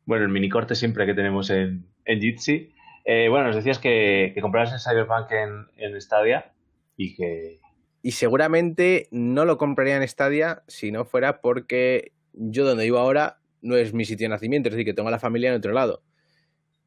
Bueno, 0.05 0.25
el 0.25 0.31
mini 0.31 0.49
corte 0.49 0.75
siempre 0.75 1.05
que 1.05 1.13
tenemos 1.13 1.49
en, 1.49 1.85
en 2.05 2.19
Jitsi. 2.19 2.73
Eh, 3.05 3.27
bueno, 3.29 3.47
nos 3.47 3.55
decías 3.55 3.79
que, 3.79 4.31
que 4.33 4.41
compraras 4.41 4.73
el 4.73 4.79
Cyberpunk 4.79 5.31
en, 5.31 5.67
en 5.77 6.01
Stadia 6.01 6.53
y 6.97 7.15
que... 7.15 7.59
Y 8.01 8.11
seguramente 8.11 9.07
no 9.11 9.45
lo 9.45 9.57
compraría 9.57 9.95
en 9.95 10.07
Stadia 10.07 10.63
si 10.67 10.91
no 10.91 11.05
fuera 11.05 11.39
porque 11.39 12.11
yo 12.33 12.65
donde 12.65 12.83
vivo 12.83 12.97
ahora 12.97 13.39
no 13.61 13.77
es 13.77 13.93
mi 13.93 14.05
sitio 14.05 14.25
de 14.25 14.29
nacimiento, 14.29 14.69
es 14.69 14.75
decir, 14.75 14.85
que 14.85 14.93
tengo 14.93 15.07
a 15.07 15.11
la 15.11 15.19
familia 15.19 15.49
en 15.49 15.55
otro 15.55 15.71
lado. 15.71 16.01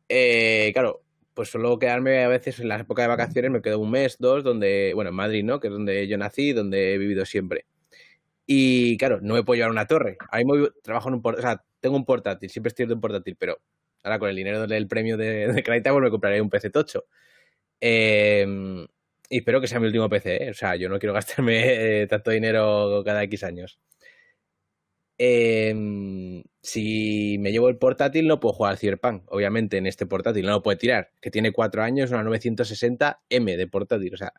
Eh, 0.09 0.71
claro, 0.73 1.03
pues 1.35 1.51
solo 1.51 1.79
quedarme 1.79 2.23
a 2.25 2.29
veces 2.29 2.61
en 2.61 2.69
la 2.69 2.79
época 2.79 3.03
de 3.03 3.09
vacaciones, 3.09 3.51
me 3.51 3.63
quedo 3.63 3.79
un 3.81 3.91
mes, 3.91 4.17
dos, 4.19 4.45
donde, 4.45 4.93
bueno, 4.95 5.11
en 5.11 5.17
Madrid, 5.17 5.45
¿no? 5.45 5.61
Que 5.61 5.69
es 5.69 5.73
donde 5.73 6.07
yo 6.09 6.19
nací, 6.19 6.53
donde 6.53 6.95
he 6.95 6.99
vivido 6.99 7.25
siempre. 7.27 7.67
Y 8.47 8.97
claro, 8.99 9.21
no 9.23 9.35
me 9.35 9.43
puedo 9.45 9.57
llevar 9.57 9.73
una 9.73 9.87
torre. 9.87 10.19
Ahí 10.31 10.45
me 10.45 10.69
trabajo 10.83 11.09
en 11.09 11.15
un 11.17 11.23
portátil, 11.23 11.47
o 11.47 11.49
sea, 11.49 11.65
tengo 11.81 11.97
un 11.97 12.05
portátil, 12.05 12.51
siempre 12.51 12.69
estoy 12.69 12.87
de 12.87 12.95
un 12.95 13.01
portátil, 13.01 13.37
pero 13.39 13.61
ahora 14.05 14.19
con 14.19 14.31
el 14.31 14.37
dinero 14.37 14.67
del 14.67 14.89
premio 14.89 15.17
de, 15.17 15.53
de 15.53 15.63
pues 15.63 16.03
me 16.03 16.11
compraré 16.11 16.41
un 16.41 16.51
PC 16.51 16.71
tocho. 16.71 17.07
Em, 17.81 18.85
y 19.29 19.39
espero 19.39 19.61
que 19.61 19.69
sea 19.69 19.81
mi 19.81 19.87
último 19.87 20.09
PC, 20.09 20.45
¿eh? 20.47 20.51
o 20.51 20.55
sea, 20.55 20.77
yo 20.77 20.89
no 20.89 20.99
quiero 20.99 21.13
gastarme 21.15 22.03
eh, 22.03 22.07
tanto 22.07 22.31
dinero 22.31 23.03
cada 23.05 23.23
X 23.25 23.45
años. 23.45 23.79
Eh, 25.19 26.43
si 26.61 27.39
me 27.39 27.53
llevo 27.53 27.69
el 27.69 27.79
portátil 27.79 28.27
no 28.27 28.41
puedo 28.41 28.53
jugar 28.53 28.77
Cyberpunk, 28.77 29.23
obviamente 29.29 29.79
en 29.79 29.87
este 29.87 30.05
portátil 30.05 30.45
no 30.45 30.53
lo 30.53 30.63
puedo 30.63 30.77
tirar, 30.77 31.11
que 31.21 31.31
tiene 31.31 31.53
cuatro 31.53 31.83
años, 31.83 32.11
una 32.11 32.25
960M 32.25 33.57
de 33.57 33.67
portátil, 33.69 34.15
o 34.15 34.17
sea, 34.17 34.33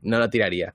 no 0.00 0.18
lo 0.18 0.30
tiraría. 0.30 0.74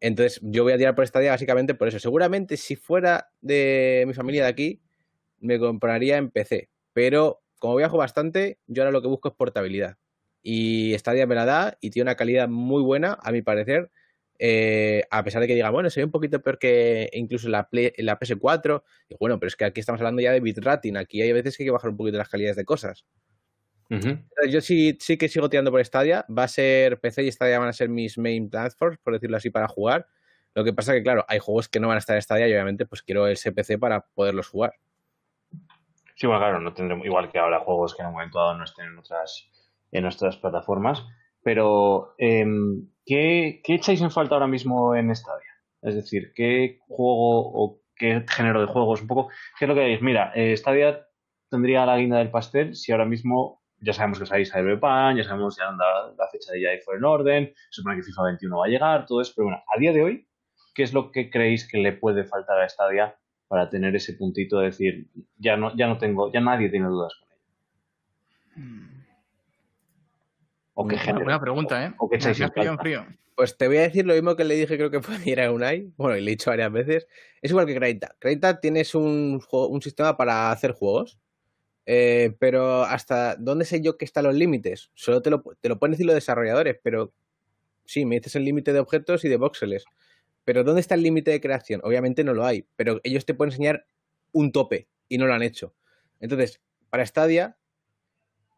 Entonces 0.00 0.40
yo 0.42 0.62
voy 0.62 0.72
a 0.72 0.78
tirar 0.78 0.94
por 0.94 1.04
esta 1.04 1.18
día 1.18 1.32
básicamente 1.32 1.74
por 1.74 1.88
eso. 1.88 1.98
Seguramente 1.98 2.56
si 2.56 2.76
fuera 2.76 3.30
de 3.40 4.04
mi 4.06 4.14
familia 4.14 4.44
de 4.44 4.48
aquí, 4.48 4.80
me 5.40 5.58
compraría 5.58 6.16
en 6.16 6.30
PC, 6.30 6.68
pero 6.92 7.42
como 7.58 7.76
viajo 7.76 7.96
bastante, 7.96 8.58
yo 8.66 8.82
ahora 8.82 8.92
lo 8.92 9.02
que 9.02 9.08
busco 9.08 9.28
es 9.28 9.34
portabilidad. 9.34 9.96
Y 10.42 10.94
Stadia 10.96 11.26
me 11.26 11.34
la 11.34 11.44
da 11.44 11.76
y 11.80 11.90
tiene 11.90 12.04
una 12.04 12.14
calidad 12.14 12.48
muy 12.48 12.82
buena, 12.82 13.18
a 13.20 13.32
mi 13.32 13.42
parecer, 13.42 13.90
eh, 14.38 15.02
a 15.10 15.24
pesar 15.24 15.40
de 15.40 15.48
que 15.48 15.54
digan, 15.54 15.72
bueno, 15.72 15.90
se 15.90 16.00
ve 16.00 16.04
un 16.04 16.10
poquito 16.10 16.40
peor 16.40 16.58
que 16.58 17.10
incluso 17.12 17.48
la, 17.48 17.68
la 17.70 18.18
PS4, 18.18 18.82
y 19.08 19.16
bueno, 19.18 19.38
pero 19.38 19.48
es 19.48 19.56
que 19.56 19.64
aquí 19.64 19.80
estamos 19.80 20.00
hablando 20.00 20.22
ya 20.22 20.32
de 20.32 20.40
bitracing, 20.40 20.96
aquí 20.96 21.22
hay 21.22 21.32
veces 21.32 21.56
que 21.56 21.64
hay 21.64 21.66
que 21.68 21.72
bajar 21.72 21.90
un 21.90 21.96
poquito 21.96 22.18
las 22.18 22.28
calidades 22.28 22.56
de 22.56 22.64
cosas. 22.64 23.04
Yo 24.50 24.60
sí, 24.60 24.98
sí 25.00 25.16
que 25.16 25.28
sigo 25.28 25.48
tirando 25.48 25.70
por 25.70 25.82
Stadia, 25.84 26.26
va 26.28 26.44
a 26.44 26.48
ser 26.48 27.00
PC 27.00 27.22
y 27.22 27.32
Stadia 27.32 27.58
van 27.58 27.68
a 27.68 27.72
ser 27.72 27.88
mis 27.88 28.18
main 28.18 28.50
platforms, 28.50 28.98
por 28.98 29.14
decirlo 29.14 29.38
así, 29.38 29.50
para 29.50 29.66
jugar. 29.66 30.06
Lo 30.54 30.62
que 30.62 30.72
pasa 30.72 30.92
que, 30.92 31.02
claro, 31.02 31.24
hay 31.26 31.38
juegos 31.38 31.68
que 31.68 31.80
no 31.80 31.88
van 31.88 31.96
a 31.96 31.98
estar 31.98 32.14
en 32.14 32.22
Stadia 32.22 32.48
y 32.48 32.52
obviamente 32.52 32.84
pues 32.84 33.02
quiero 33.02 33.26
ese 33.28 33.52
PC 33.52 33.78
para 33.78 34.00
poderlos 34.00 34.48
jugar. 34.48 34.74
Sí, 36.16 36.26
bueno, 36.26 36.40
claro, 36.40 36.60
no 36.60 36.74
tendremos, 36.74 37.06
igual 37.06 37.30
que 37.30 37.38
ahora 37.38 37.60
juegos 37.60 37.94
que 37.94 38.02
en 38.02 38.08
un 38.08 38.14
momento 38.14 38.38
dado 38.38 38.58
no 38.58 38.64
estén 38.64 38.86
en 38.86 38.98
otras, 38.98 39.48
en 39.92 40.02
nuestras 40.02 40.36
plataformas, 40.36 41.06
pero 41.48 42.14
em, 42.18 42.90
¿qué, 43.06 43.62
echáis 43.64 44.02
en 44.02 44.10
falta 44.10 44.34
ahora 44.34 44.46
mismo 44.46 44.94
en 44.94 45.16
Stadia? 45.16 45.54
Es 45.80 45.94
decir, 45.94 46.34
¿qué 46.34 46.78
juego 46.86 47.40
o 47.54 47.80
qué 47.96 48.22
género 48.28 48.60
de 48.60 48.66
juegos? 48.66 49.00
Un 49.00 49.06
poco, 49.06 49.30
¿qué 49.58 49.64
es 49.64 49.68
lo 49.70 49.74
que 49.74 49.80
veis? 49.80 50.02
Mira, 50.02 50.30
eh, 50.34 50.54
Stadia 50.54 51.06
tendría 51.48 51.86
la 51.86 51.96
guinda 51.96 52.18
del 52.18 52.30
pastel 52.30 52.74
si 52.74 52.92
ahora 52.92 53.06
mismo 53.06 53.62
ya 53.80 53.94
sabemos 53.94 54.18
que 54.18 54.26
sabéis 54.26 54.52
Cyberpunk, 54.52 55.16
ya 55.16 55.24
sabemos 55.24 55.56
ya 55.56 55.68
anda 55.70 55.86
la 56.18 56.28
fecha 56.28 56.52
de 56.52 56.58
Jedi 56.58 56.80
en 56.98 57.04
orden, 57.04 57.54
se 57.70 57.80
supone 57.80 57.96
que 57.96 58.02
FIFA 58.02 58.24
21 58.24 58.58
va 58.58 58.66
a 58.66 58.68
llegar, 58.68 59.06
todo 59.06 59.22
eso, 59.22 59.32
pero 59.34 59.46
bueno, 59.46 59.62
a 59.74 59.80
día 59.80 59.94
de 59.94 60.02
hoy, 60.02 60.28
¿qué 60.74 60.82
es 60.82 60.92
lo 60.92 61.10
que 61.10 61.30
creéis 61.30 61.66
que 61.66 61.78
le 61.78 61.92
puede 61.92 62.24
faltar 62.24 62.60
a 62.60 62.68
Stadia 62.68 63.16
para 63.46 63.70
tener 63.70 63.96
ese 63.96 64.12
puntito 64.12 64.58
de 64.58 64.66
decir, 64.66 65.08
ya 65.38 65.56
no, 65.56 65.74
ya 65.74 65.86
no 65.86 65.96
tengo, 65.96 66.30
ya 66.30 66.40
nadie 66.40 66.68
tiene 66.68 66.88
dudas 66.88 67.14
con 67.18 67.28
ella? 67.30 68.97
¿O 70.80 70.86
qué 70.86 70.96
género? 70.96 71.24
Buena 71.24 71.40
pregunta, 71.40 71.84
¿eh? 71.86 71.92
¿O 71.98 72.08
qué 72.08 72.16
echáis 72.16 72.38
Me 72.38 72.44
en 72.44 72.48
has 72.48 72.54
pillado 72.54 72.72
en 72.72 72.78
falta? 72.78 72.82
frío. 73.04 73.18
Pues 73.34 73.56
te 73.56 73.66
voy 73.68 73.76
a 73.78 73.82
decir 73.82 74.06
lo 74.06 74.14
mismo 74.14 74.36
que 74.36 74.44
le 74.44 74.54
dije, 74.54 74.76
creo 74.76 74.90
que 74.90 75.00
fue 75.02 75.16
ayer 75.16 75.40
a 75.40 75.50
Unai. 75.52 75.92
Bueno, 75.96 76.16
y 76.16 76.20
le 76.20 76.30
he 76.30 76.34
dicho 76.34 76.50
varias 76.50 76.70
veces. 76.72 77.06
Es 77.42 77.50
igual 77.50 77.66
que 77.66 77.74
Credita. 77.74 78.14
Credita 78.18 78.60
tienes 78.60 78.94
un, 78.94 79.40
juego- 79.40 79.68
un 79.68 79.82
sistema 79.82 80.16
para 80.16 80.50
hacer 80.52 80.72
juegos. 80.72 81.18
eh, 81.90 82.36
pero 82.38 82.82
hasta 82.84 83.34
dónde 83.36 83.64
sé 83.64 83.80
yo 83.80 83.96
que 83.96 84.04
están 84.04 84.24
los 84.24 84.34
límites. 84.34 84.90
Solo 84.94 85.22
te 85.22 85.30
lo, 85.30 85.42
te 85.60 85.68
lo 85.68 85.78
pueden 85.78 85.92
decir 85.92 86.04
los 86.06 86.14
desarrolladores, 86.14 86.76
pero 86.82 87.12
sí, 87.86 88.04
me 88.04 88.16
dices 88.16 88.36
el 88.36 88.44
límite 88.44 88.72
de 88.74 88.78
objetos 88.80 89.24
y 89.24 89.28
de 89.28 89.36
voxeles. 89.38 89.84
Pero 90.44 90.64
¿dónde 90.64 90.80
está 90.82 90.94
el 90.96 91.02
límite 91.02 91.30
de 91.30 91.40
creación? 91.40 91.80
Obviamente 91.84 92.24
no 92.24 92.34
lo 92.34 92.44
hay, 92.44 92.66
pero 92.76 93.00
ellos 93.04 93.24
te 93.24 93.32
pueden 93.34 93.52
enseñar 93.52 93.86
un 94.32 94.52
tope 94.52 94.86
y 95.08 95.16
no 95.18 95.26
lo 95.26 95.32
han 95.34 95.42
hecho. 95.42 95.74
Entonces, 96.20 96.60
para 96.90 97.06
Stadia, 97.06 97.56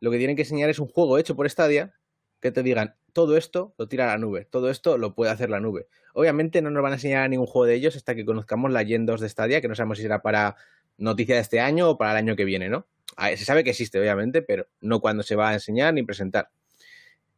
lo 0.01 0.11
que 0.11 0.19
tienen 0.19 0.35
que 0.37 0.43
enseñar 0.43 0.69
es 0.71 0.79
un 0.81 0.89
juego 0.89 1.17
hecho 1.19 1.37
por 1.37 1.49
Stadia 1.49 1.95
que 2.41 2.53
te 2.53 2.63
digan, 2.63 2.97
todo 3.13 3.37
esto 3.37 3.75
lo 3.79 3.89
tira 3.89 4.07
la 4.07 4.19
nube, 4.19 4.47
todo 4.47 4.71
esto 4.71 4.99
lo 4.99 5.15
puede 5.15 5.31
hacer 5.31 5.51
la 5.51 5.61
nube. 5.61 5.89
Obviamente 6.15 6.63
no 6.63 6.71
nos 6.71 6.83
van 6.83 6.93
a 6.93 6.97
enseñar 6.97 7.29
ningún 7.29 7.47
juego 7.47 7.67
de 7.67 7.75
ellos 7.75 7.97
hasta 7.97 8.15
que 8.15 8.25
conozcamos 8.25 8.73
la 8.73 8.85
Gen 8.85 9.07
2 9.07 9.21
de 9.21 9.29
Stadia, 9.29 9.61
que 9.61 9.69
no 9.69 9.75
sabemos 9.75 9.99
si 9.99 10.03
será 10.03 10.23
para 10.23 10.57
noticia 10.97 11.35
de 11.35 11.41
este 11.41 11.61
año 11.61 11.91
o 11.91 11.99
para 11.99 12.13
el 12.13 12.17
año 12.19 12.37
que 12.37 12.45
viene, 12.45 12.69
¿no? 12.69 12.87
Se 13.19 13.45
sabe 13.45 13.65
que 13.65 13.71
existe, 13.71 13.99
obviamente, 14.01 14.43
pero 14.43 14.67
no 14.81 15.01
cuando 15.01 15.23
se 15.23 15.37
va 15.37 15.51
a 15.51 15.55
enseñar 15.55 15.93
ni 15.93 16.03
presentar. 16.03 16.51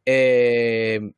Eh, 0.05 1.13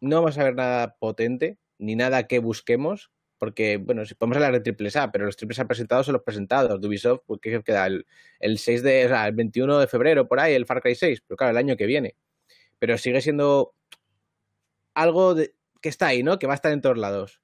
no 0.00 0.16
vamos 0.16 0.36
a 0.36 0.44
ver 0.44 0.54
nada 0.54 0.96
potente, 0.98 1.58
ni 1.78 1.96
nada 1.96 2.26
que 2.26 2.38
busquemos, 2.38 3.10
porque, 3.38 3.76
bueno, 3.78 4.04
si 4.04 4.14
podemos 4.14 4.36
hablar 4.36 4.52
de 4.52 4.60
triples 4.60 4.96
A, 4.96 5.10
pero 5.10 5.24
los 5.24 5.36
triples 5.36 5.58
A 5.60 5.66
presentados 5.66 6.06
son 6.06 6.14
los 6.14 6.22
presentados. 6.22 6.84
Ubisoft, 6.84 7.22
¿qué 7.40 7.62
queda? 7.64 7.86
El, 7.86 8.06
el 8.40 8.58
6 8.58 8.82
de, 8.82 9.02
el 9.02 9.32
21 9.32 9.78
de 9.78 9.86
febrero, 9.86 10.28
por 10.28 10.40
ahí, 10.40 10.54
el 10.54 10.66
Far 10.66 10.82
Cry 10.82 10.94
6, 10.94 11.22
pero 11.26 11.36
claro, 11.36 11.52
el 11.52 11.56
año 11.56 11.76
que 11.76 11.86
viene. 11.86 12.16
Pero 12.82 12.98
sigue 12.98 13.20
siendo 13.20 13.76
algo 14.92 15.36
de- 15.36 15.54
que 15.80 15.88
está 15.88 16.08
ahí, 16.08 16.24
¿no? 16.24 16.40
Que 16.40 16.48
va 16.48 16.54
a 16.54 16.56
estar 16.56 16.72
en 16.72 16.80
todos 16.80 16.98
lados. 16.98 17.40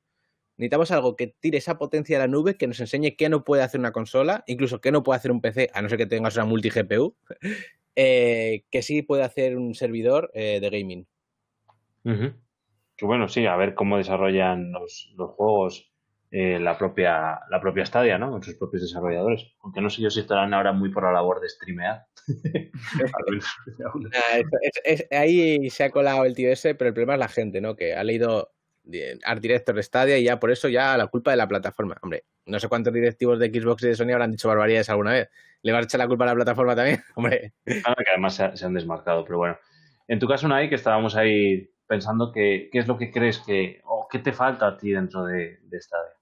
Necesitamos 0.57 0.91
algo 0.91 1.15
que 1.15 1.29
tire 1.29 1.59
esa 1.59 1.79
potencia 1.79 2.17
a 2.17 2.21
la 2.23 2.27
nube, 2.27 2.57
que 2.57 2.67
nos 2.67 2.81
enseñe 2.81 3.15
qué 3.17 3.29
no 3.29 3.45
puede 3.45 3.63
hacer 3.63 3.79
una 3.79 3.93
consola, 3.93 4.43
incluso 4.49 4.81
qué 4.81 4.91
no 4.91 5.05
puede 5.05 5.19
hacer 5.19 5.31
un 5.31 5.41
PC, 5.41 5.71
a 5.73 5.81
no 5.81 5.89
ser 5.89 5.97
que 5.97 6.07
tengas 6.07 6.35
una 6.35 6.45
multi-GPU, 6.45 7.15
eh, 7.95 8.65
que 8.69 8.83
sí 8.83 9.03
puede 9.03 9.23
hacer 9.23 9.57
un 9.57 9.77
servidor 9.77 10.33
eh, 10.35 10.59
de 10.61 10.71
gaming. 10.71 11.07
Que 12.97 13.07
bueno, 13.07 13.29
sí, 13.29 13.47
a 13.47 13.55
ver 13.55 13.77
cómo 13.77 13.97
desarrollan 13.97 14.73
los, 14.73 15.15
los 15.17 15.31
juegos 15.37 15.93
eh, 16.31 16.59
la 16.61 16.77
propia 16.77 17.41
la 17.51 17.61
propia 17.61 17.87
Stadia, 17.87 18.19
¿no? 18.19 18.31
Con 18.31 18.43
sus 18.43 18.55
propios 18.55 18.83
desarrolladores. 18.83 19.47
Aunque 19.63 19.81
no 19.81 19.89
sé 19.91 20.03
yo 20.03 20.11
si 20.11 20.21
estarán 20.21 20.53
ahora 20.55 20.73
muy 20.73 20.91
por 20.91 21.03
la 21.05 21.13
labor 21.13 21.41
de 21.41 21.49
streamear. 21.49 22.07
Ah, 24.15 24.39
es- 24.39 24.45
es- 24.85 25.01
es- 25.11 25.13
ahí 25.19 25.71
se 25.71 25.85
ha 25.85 25.91
colado 25.91 26.25
el 26.25 26.35
tío 26.35 26.51
ese, 26.53 26.75
pero 26.75 26.89
el 26.89 26.95
problema 26.95 27.15
es 27.15 27.21
la 27.21 27.29
gente, 27.29 27.61
¿no? 27.61 27.77
Que 27.77 27.95
ha 27.95 28.05
leído 28.05 28.53
de- 28.85 29.19
Art 29.25 29.41
Director 29.41 29.75
de 29.75 29.83
Stadia 29.83 30.19
y 30.19 30.25
ya 30.25 30.39
por 30.39 30.51
eso 30.51 30.69
ya 30.69 30.97
la 30.97 31.07
culpa 31.07 31.31
de 31.31 31.37
la 31.37 31.49
plataforma. 31.49 31.97
Hombre, 32.03 32.25
no 32.47 32.59
sé 32.59 32.69
cuántos 32.69 32.93
directivos 32.93 33.39
de 33.39 33.49
Xbox 33.49 33.83
y 33.85 33.89
de 33.89 33.95
Sony 33.95 34.11
habrán 34.13 34.31
dicho 34.31 34.49
barbaridades 34.49 34.89
alguna 34.91 35.13
vez. 35.13 35.31
¿Le 35.63 35.73
vas 35.73 35.83
a 35.83 35.85
echar 35.85 35.99
la 35.99 36.07
culpa 36.09 36.25
a 36.25 36.29
la 36.29 36.35
plataforma 36.35 36.75
también? 36.77 37.01
Hombre, 37.17 37.53
Ah, 37.85 37.95
que 37.97 38.11
además 38.11 38.35
se, 38.35 38.57
se 38.57 38.65
han 38.67 38.75
desmarcado, 38.75 39.25
pero 39.25 39.39
bueno. 39.39 39.59
En 40.07 40.19
tu 40.19 40.27
caso, 40.27 40.47
Unai, 40.47 40.69
que 40.69 40.75
estábamos 40.77 41.17
ahí 41.17 41.71
pensando 41.87 42.33
que, 42.33 42.69
qué 42.73 42.79
es 42.79 42.87
lo 42.87 42.97
que 42.97 43.11
crees 43.11 43.39
que, 43.39 43.81
o 43.85 44.07
qué 44.11 44.19
te 44.19 44.33
falta 44.33 44.67
a 44.67 44.77
ti 44.77 44.91
dentro 44.91 45.25
de, 45.25 45.59
de 45.63 45.81
Stadia. 45.81 46.13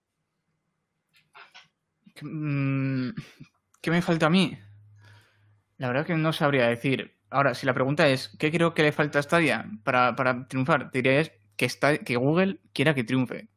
Mm, 2.22 3.10
¿Qué 3.80 3.90
me 3.90 4.02
falta 4.02 4.26
a 4.26 4.30
mí? 4.30 4.58
La 5.78 5.88
verdad 5.88 6.06
que 6.06 6.14
no 6.14 6.32
sabría 6.32 6.66
decir. 6.68 7.18
Ahora, 7.30 7.54
si 7.54 7.66
la 7.66 7.74
pregunta 7.74 8.08
es, 8.08 8.28
¿qué 8.38 8.50
creo 8.50 8.74
que 8.74 8.82
le 8.82 8.92
falta 8.92 9.18
a 9.18 9.22
Stadia 9.22 9.66
para, 9.84 10.14
para 10.16 10.46
triunfar? 10.48 10.90
Te 10.90 10.98
diría 10.98 11.20
es 11.20 11.32
que, 11.56 11.68
que 12.04 12.16
Google 12.16 12.60
quiera 12.72 12.94
que 12.94 13.04
triunfe. 13.04 13.48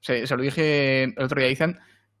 Se, 0.00 0.26
se 0.26 0.36
lo 0.36 0.42
dije 0.42 1.04
el 1.04 1.22
otro 1.22 1.40
día 1.40 1.50
Ethan. 1.50 1.78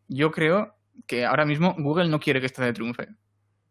Yo 0.08 0.30
creo 0.30 0.76
que 1.06 1.24
ahora 1.24 1.44
mismo 1.44 1.74
Google 1.78 2.08
no 2.08 2.20
quiere 2.20 2.40
que 2.40 2.48
Stadia 2.48 2.72
triunfe. 2.72 3.08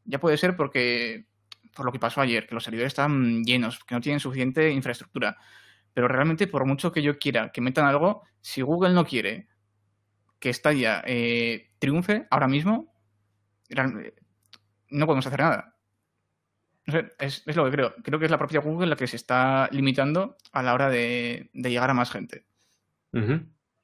Ya 0.06 0.20
puede 0.20 0.38
ser 0.38 0.56
porque, 0.56 1.28
por 1.76 1.86
lo 1.86 1.92
que 1.92 2.00
pasó 2.00 2.22
ayer, 2.22 2.48
que 2.48 2.56
los 2.56 2.64
servidores 2.64 2.92
están 2.92 3.44
llenos, 3.44 3.84
que 3.84 3.96
no 3.96 4.02
tienen 4.02 4.20
suficiente 4.20 4.70
infraestructura. 4.72 5.38
Pero 5.94 6.08
realmente, 6.08 6.48
por 6.48 6.66
mucho 6.66 6.92
que 6.92 7.02
yo 7.02 7.18
quiera 7.18 7.52
que 7.52 7.62
metan 7.62 7.86
algo, 7.86 8.24
si 8.42 8.62
Google 8.62 8.94
no 8.94 9.06
quiere 9.06 9.48
que 10.40 10.54
Stadia 10.54 11.04
eh, 11.06 11.72
triunfe 11.80 12.28
ahora 12.30 12.48
mismo, 12.48 12.94
no 14.90 15.06
podemos 15.06 15.28
hacer 15.28 15.40
nada. 15.40 15.76
No 16.86 16.94
sé, 16.94 17.12
es, 17.20 17.44
lo 17.56 17.66
que 17.66 17.72
creo. 17.72 17.96
Creo 18.02 18.20
que 18.20 18.26
es 18.26 18.32
la 18.32 18.38
propia 18.38 18.62
Google 18.62 18.88
la 18.88 18.96
que 18.96 19.08
se 19.08 19.18
está 19.18 19.68
limitando 19.72 20.38
a 20.54 20.64
la 20.64 20.74
hora 20.74 20.90
de, 20.90 21.50
llegar 21.54 21.90
a 21.90 21.94
más 21.94 22.12
gente. 22.12 22.46
Ujú. 23.14 23.40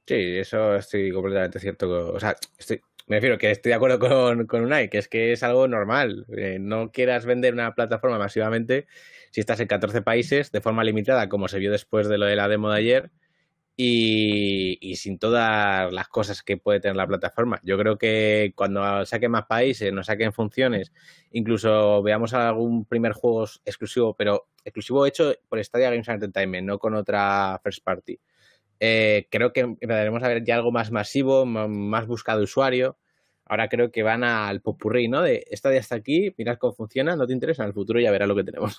sí, 0.06 0.36
eso 0.38 0.76
estoy 0.76 1.12
completamente 1.12 1.58
cierto. 1.58 2.12
O 2.12 2.20
sea, 2.20 2.36
estoy, 2.56 2.80
me 3.06 3.16
refiero 3.16 3.36
que 3.36 3.50
estoy 3.50 3.70
de 3.70 3.76
acuerdo 3.76 3.98
con, 3.98 4.46
con 4.46 4.64
Unai, 4.64 4.88
que 4.88 4.98
es 4.98 5.08
que 5.08 5.32
es 5.32 5.42
algo 5.42 5.68
normal. 5.68 6.24
Eh, 6.34 6.58
no 6.58 6.92
quieras 6.92 7.26
vender 7.26 7.52
una 7.52 7.74
plataforma 7.74 8.18
masivamente 8.18 8.86
si 9.30 9.40
estás 9.40 9.60
en 9.60 9.66
14 9.66 10.00
países 10.00 10.52
de 10.52 10.60
forma 10.60 10.84
limitada, 10.84 11.28
como 11.28 11.48
se 11.48 11.58
vio 11.58 11.70
después 11.70 12.08
de 12.08 12.18
lo 12.18 12.26
de 12.26 12.36
la 12.36 12.48
demo 12.48 12.70
de 12.70 12.78
ayer, 12.78 13.10
y, 13.76 14.94
sin 14.96 15.18
todas 15.18 15.92
las 15.92 16.08
cosas 16.08 16.42
que 16.42 16.56
puede 16.56 16.80
tener 16.80 16.96
la 16.96 17.06
plataforma. 17.06 17.60
Yo 17.64 17.76
creo 17.76 17.98
que 17.98 18.52
cuando 18.54 19.04
saquen 19.04 19.32
más 19.32 19.46
países, 19.46 19.92
nos 19.92 20.06
saquen 20.06 20.32
funciones, 20.32 20.92
incluso 21.32 22.02
veamos 22.02 22.34
algún 22.34 22.84
primer 22.84 23.12
juego 23.12 23.44
exclusivo, 23.64 24.14
pero 24.14 24.46
exclusivo 24.64 25.06
hecho 25.06 25.34
por 25.48 25.62
Stadia 25.62 25.90
Games 25.90 26.08
Entertainment, 26.08 26.66
no 26.66 26.78
con 26.78 26.94
otra 26.94 27.60
first 27.62 27.82
party. 27.84 28.18
Eh, 28.80 29.26
creo 29.30 29.52
que 29.52 29.60
empezaremos 29.60 30.22
a 30.22 30.28
ver 30.28 30.44
ya 30.44 30.56
algo 30.56 30.72
más 30.72 30.90
masivo, 30.90 31.46
más 31.46 32.06
buscado 32.06 32.42
usuario. 32.42 32.96
Ahora 33.46 33.68
creo 33.68 33.90
que 33.90 34.02
van 34.02 34.24
al 34.24 34.62
popurrí, 34.62 35.08
¿no? 35.08 35.20
De 35.20 35.44
Stadia 35.52 35.80
está 35.80 35.96
aquí, 35.96 36.34
mirad 36.38 36.56
cómo 36.58 36.72
funciona, 36.72 37.14
no 37.14 37.26
te 37.26 37.32
interesa, 37.34 37.62
en 37.62 37.68
el 37.68 37.74
futuro 37.74 38.00
ya 38.00 38.10
verás 38.10 38.28
lo 38.28 38.36
que 38.36 38.44
tenemos. 38.44 38.78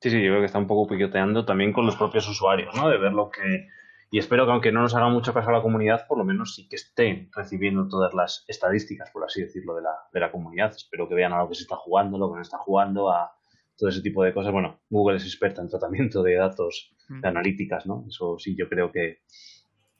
Sí, 0.00 0.10
sí, 0.10 0.16
yo 0.20 0.30
creo 0.30 0.40
que 0.40 0.46
está 0.46 0.58
un 0.58 0.66
poco 0.66 0.88
picoteando 0.88 1.44
también 1.44 1.72
con 1.72 1.86
los 1.86 1.94
propios 1.94 2.28
usuarios, 2.28 2.74
¿no? 2.74 2.88
De 2.88 2.98
ver 2.98 3.12
lo 3.12 3.30
que... 3.30 3.68
Y 4.12 4.18
espero 4.18 4.44
que 4.44 4.52
aunque 4.52 4.72
no 4.72 4.82
nos 4.82 4.94
haga 4.94 5.08
mucho 5.08 5.32
caso 5.32 5.48
a 5.48 5.54
la 5.54 5.62
comunidad, 5.62 6.06
por 6.06 6.18
lo 6.18 6.24
menos 6.24 6.54
sí 6.54 6.68
que 6.68 6.76
estén 6.76 7.30
recibiendo 7.34 7.88
todas 7.88 8.12
las 8.12 8.44
estadísticas, 8.46 9.10
por 9.10 9.24
así 9.24 9.40
decirlo, 9.40 9.74
de 9.74 9.80
la, 9.80 9.94
de 10.12 10.20
la 10.20 10.30
comunidad. 10.30 10.70
Espero 10.76 11.08
que 11.08 11.14
vean 11.14 11.32
a 11.32 11.38
lo 11.38 11.48
que 11.48 11.54
se 11.54 11.62
está 11.62 11.76
jugando, 11.76 12.18
lo 12.18 12.28
que 12.28 12.36
no 12.36 12.42
está 12.42 12.58
jugando, 12.58 13.10
a 13.10 13.32
todo 13.74 13.88
ese 13.88 14.02
tipo 14.02 14.22
de 14.22 14.34
cosas. 14.34 14.52
Bueno, 14.52 14.82
Google 14.90 15.16
es 15.16 15.24
experta 15.24 15.62
en 15.62 15.70
tratamiento 15.70 16.22
de 16.22 16.34
datos, 16.34 16.94
de 17.08 17.26
analíticas, 17.26 17.86
¿no? 17.86 18.04
Eso 18.06 18.36
sí, 18.38 18.54
yo 18.54 18.68
creo 18.68 18.92
que, 18.92 19.22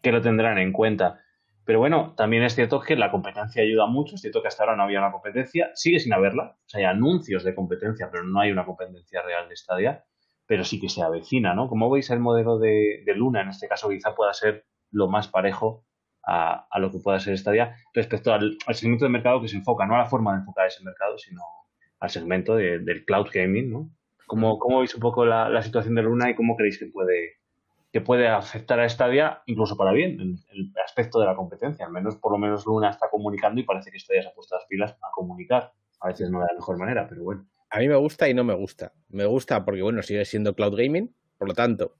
que 0.02 0.12
lo 0.12 0.20
tendrán 0.20 0.58
en 0.58 0.72
cuenta. 0.72 1.18
Pero 1.64 1.78
bueno, 1.78 2.12
también 2.14 2.42
es 2.42 2.54
cierto 2.54 2.80
que 2.80 2.96
la 2.96 3.10
competencia 3.10 3.62
ayuda 3.62 3.86
mucho. 3.86 4.16
Es 4.16 4.20
cierto 4.20 4.42
que 4.42 4.48
hasta 4.48 4.64
ahora 4.64 4.76
no 4.76 4.82
había 4.82 4.98
una 4.98 5.10
competencia. 5.10 5.70
Sigue 5.72 5.98
sin 5.98 6.12
haberla. 6.12 6.58
O 6.58 6.68
sea, 6.68 6.80
hay 6.80 6.84
anuncios 6.84 7.44
de 7.44 7.54
competencia, 7.54 8.10
pero 8.12 8.24
no 8.24 8.40
hay 8.40 8.50
una 8.50 8.66
competencia 8.66 9.22
real 9.22 9.48
de 9.48 9.56
Stadia. 9.56 10.04
Pero 10.46 10.64
sí 10.64 10.80
que 10.80 10.88
se 10.88 11.02
avecina, 11.02 11.54
¿no? 11.54 11.68
Como 11.68 11.90
veis, 11.90 12.10
el 12.10 12.20
modelo 12.20 12.58
de, 12.58 13.02
de 13.06 13.14
Luna, 13.14 13.42
en 13.42 13.48
este 13.48 13.68
caso, 13.68 13.88
quizá 13.88 14.14
pueda 14.14 14.32
ser 14.34 14.66
lo 14.90 15.08
más 15.08 15.28
parejo 15.28 15.84
a, 16.24 16.66
a 16.70 16.78
lo 16.78 16.90
que 16.90 16.98
pueda 16.98 17.20
ser 17.20 17.36
Stadia 17.38 17.76
respecto 17.94 18.32
al, 18.32 18.56
al 18.66 18.74
segmento 18.74 19.04
de 19.04 19.10
mercado 19.10 19.40
que 19.40 19.48
se 19.48 19.56
enfoca, 19.56 19.86
no 19.86 19.94
a 19.94 19.98
la 19.98 20.06
forma 20.06 20.32
de 20.32 20.40
enfocar 20.40 20.66
ese 20.66 20.84
mercado, 20.84 21.18
sino 21.18 21.42
al 22.00 22.10
segmento 22.10 22.56
de- 22.56 22.78
del 22.80 23.04
cloud 23.04 23.28
gaming, 23.32 23.70
¿no? 23.72 23.90
¿Cómo, 24.26 24.58
cómo 24.58 24.78
veis 24.80 24.94
un 24.94 25.00
poco 25.00 25.24
la, 25.26 25.48
la 25.48 25.62
situación 25.62 25.94
de 25.94 26.02
Luna 26.02 26.30
y 26.30 26.34
cómo 26.34 26.56
creéis 26.56 26.78
que 26.78 26.86
puede, 26.86 27.38
que 27.92 28.00
puede 28.00 28.28
afectar 28.28 28.80
a 28.80 28.88
Stadia, 28.88 29.42
incluso 29.46 29.76
para 29.76 29.92
bien, 29.92 30.20
en 30.20 30.36
el 30.50 30.72
aspecto 30.84 31.20
de 31.20 31.26
la 31.26 31.36
competencia. 31.36 31.86
Al 31.86 31.92
menos, 31.92 32.16
por 32.16 32.32
lo 32.32 32.38
menos, 32.38 32.66
Luna 32.66 32.90
está 32.90 33.08
comunicando 33.10 33.60
y 33.60 33.64
parece 33.64 33.90
que 33.90 33.98
Stadia 33.98 34.22
se 34.22 34.28
ha 34.28 34.34
puesto 34.34 34.56
las 34.56 34.66
pilas 34.66 34.92
a 35.02 35.10
comunicar. 35.12 35.72
A 36.00 36.08
veces 36.08 36.30
no 36.30 36.40
de 36.40 36.46
la 36.46 36.54
mejor 36.54 36.78
manera, 36.78 37.06
pero 37.08 37.22
bueno. 37.24 37.46
A 37.72 37.78
mí 37.78 37.88
me 37.88 37.96
gusta 37.96 38.28
y 38.28 38.34
no 38.34 38.44
me 38.44 38.52
gusta. 38.52 38.92
Me 39.08 39.24
gusta 39.24 39.64
porque, 39.64 39.80
bueno, 39.80 40.02
sigue 40.02 40.26
siendo 40.26 40.54
cloud 40.54 40.76
gaming, 40.76 41.14
por 41.38 41.48
lo 41.48 41.54
tanto, 41.54 41.96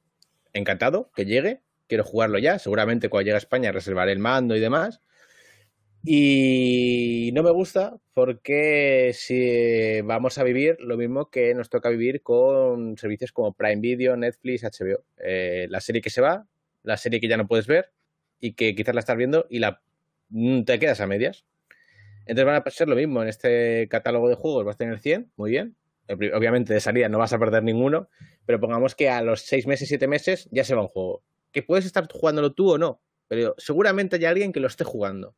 encantado 0.53 1.11
que 1.15 1.25
llegue. 1.25 1.63
Quiero 1.89 2.05
jugarlo 2.05 2.39
ya. 2.39 2.59
Seguramente 2.59 3.09
cuando 3.09 3.25
llegue 3.25 3.37
a 3.37 3.39
España 3.39 3.73
reservaré 3.73 4.13
el 4.13 4.19
mando 4.19 4.55
y 4.55 4.61
demás. 4.61 5.01
Y 6.05 7.31
no 7.33 7.43
me 7.43 7.51
gusta 7.51 7.97
porque 8.13 9.13
si 9.15 10.03
vamos 10.03 10.37
a 10.37 10.45
vivir 10.45 10.77
lo 10.81 10.99
mismo 10.99 11.31
que 11.31 11.55
nos 11.55 11.71
toca 11.71 11.89
vivir 11.89 12.23
con 12.23 12.99
servicios 12.99 13.33
como 13.33 13.55
Prime 13.55 13.81
Video, 13.81 14.15
Netflix, 14.15 14.65
HBO. 14.65 15.05
Eh, 15.17 15.69
la 15.71 15.81
serie 15.81 16.03
que 16.03 16.11
se 16.11 16.21
va, 16.21 16.47
la 16.83 16.99
serie 16.99 17.19
que 17.19 17.29
ya 17.29 17.39
no 17.39 17.49
puedes 17.49 17.67
ver 17.67 17.93
y 18.41 18.53
que 18.53 18.75
quizás 18.75 18.95
la 18.95 19.01
estás 19.01 19.17
viendo 19.17 19.47
y 19.49 19.61
la 19.61 19.81
mm, 20.29 20.65
te 20.65 20.79
quedas 20.79 21.01
a 21.01 21.07
medias. 21.07 21.47
Entonces 22.27 22.45
van 22.45 22.63
a 22.65 22.71
ser 22.71 22.89
lo 22.89 22.97
mismo. 22.97 23.23
En 23.23 23.29
este 23.29 23.89
catálogo 23.89 24.29
de 24.29 24.35
juegos 24.35 24.65
vas 24.65 24.75
a 24.75 24.79
tener 24.79 24.99
100, 24.99 25.33
muy 25.37 25.51
bien. 25.51 25.77
Obviamente 26.09 26.75
de 26.75 26.81
salida 26.81 27.09
no 27.09 27.19
vas 27.19 27.33
a 27.33 27.39
perder 27.39 27.63
ninguno, 27.63 28.09
pero 28.45 28.61
pongamos 28.61 28.95
que 28.95 29.09
a 29.09 29.23
los 29.23 29.43
6 29.43 29.67
meses, 29.67 29.89
7 29.89 30.07
meses 30.09 30.49
ya 30.51 30.65
se 30.65 30.75
va 30.75 30.83
un 30.83 30.89
juego. 30.89 31.23
Que 31.53 31.63
puedes 31.63 31.85
estar 31.85 32.07
jugándolo 32.11 32.53
tú 32.53 32.73
o 32.73 32.79
no, 32.79 33.01
pero 33.29 33.55
seguramente 33.59 34.17
hay 34.17 34.25
alguien 34.25 34.53
que 34.53 34.61
lo 34.61 34.67
esté 34.67 34.85
jugando 34.85 35.37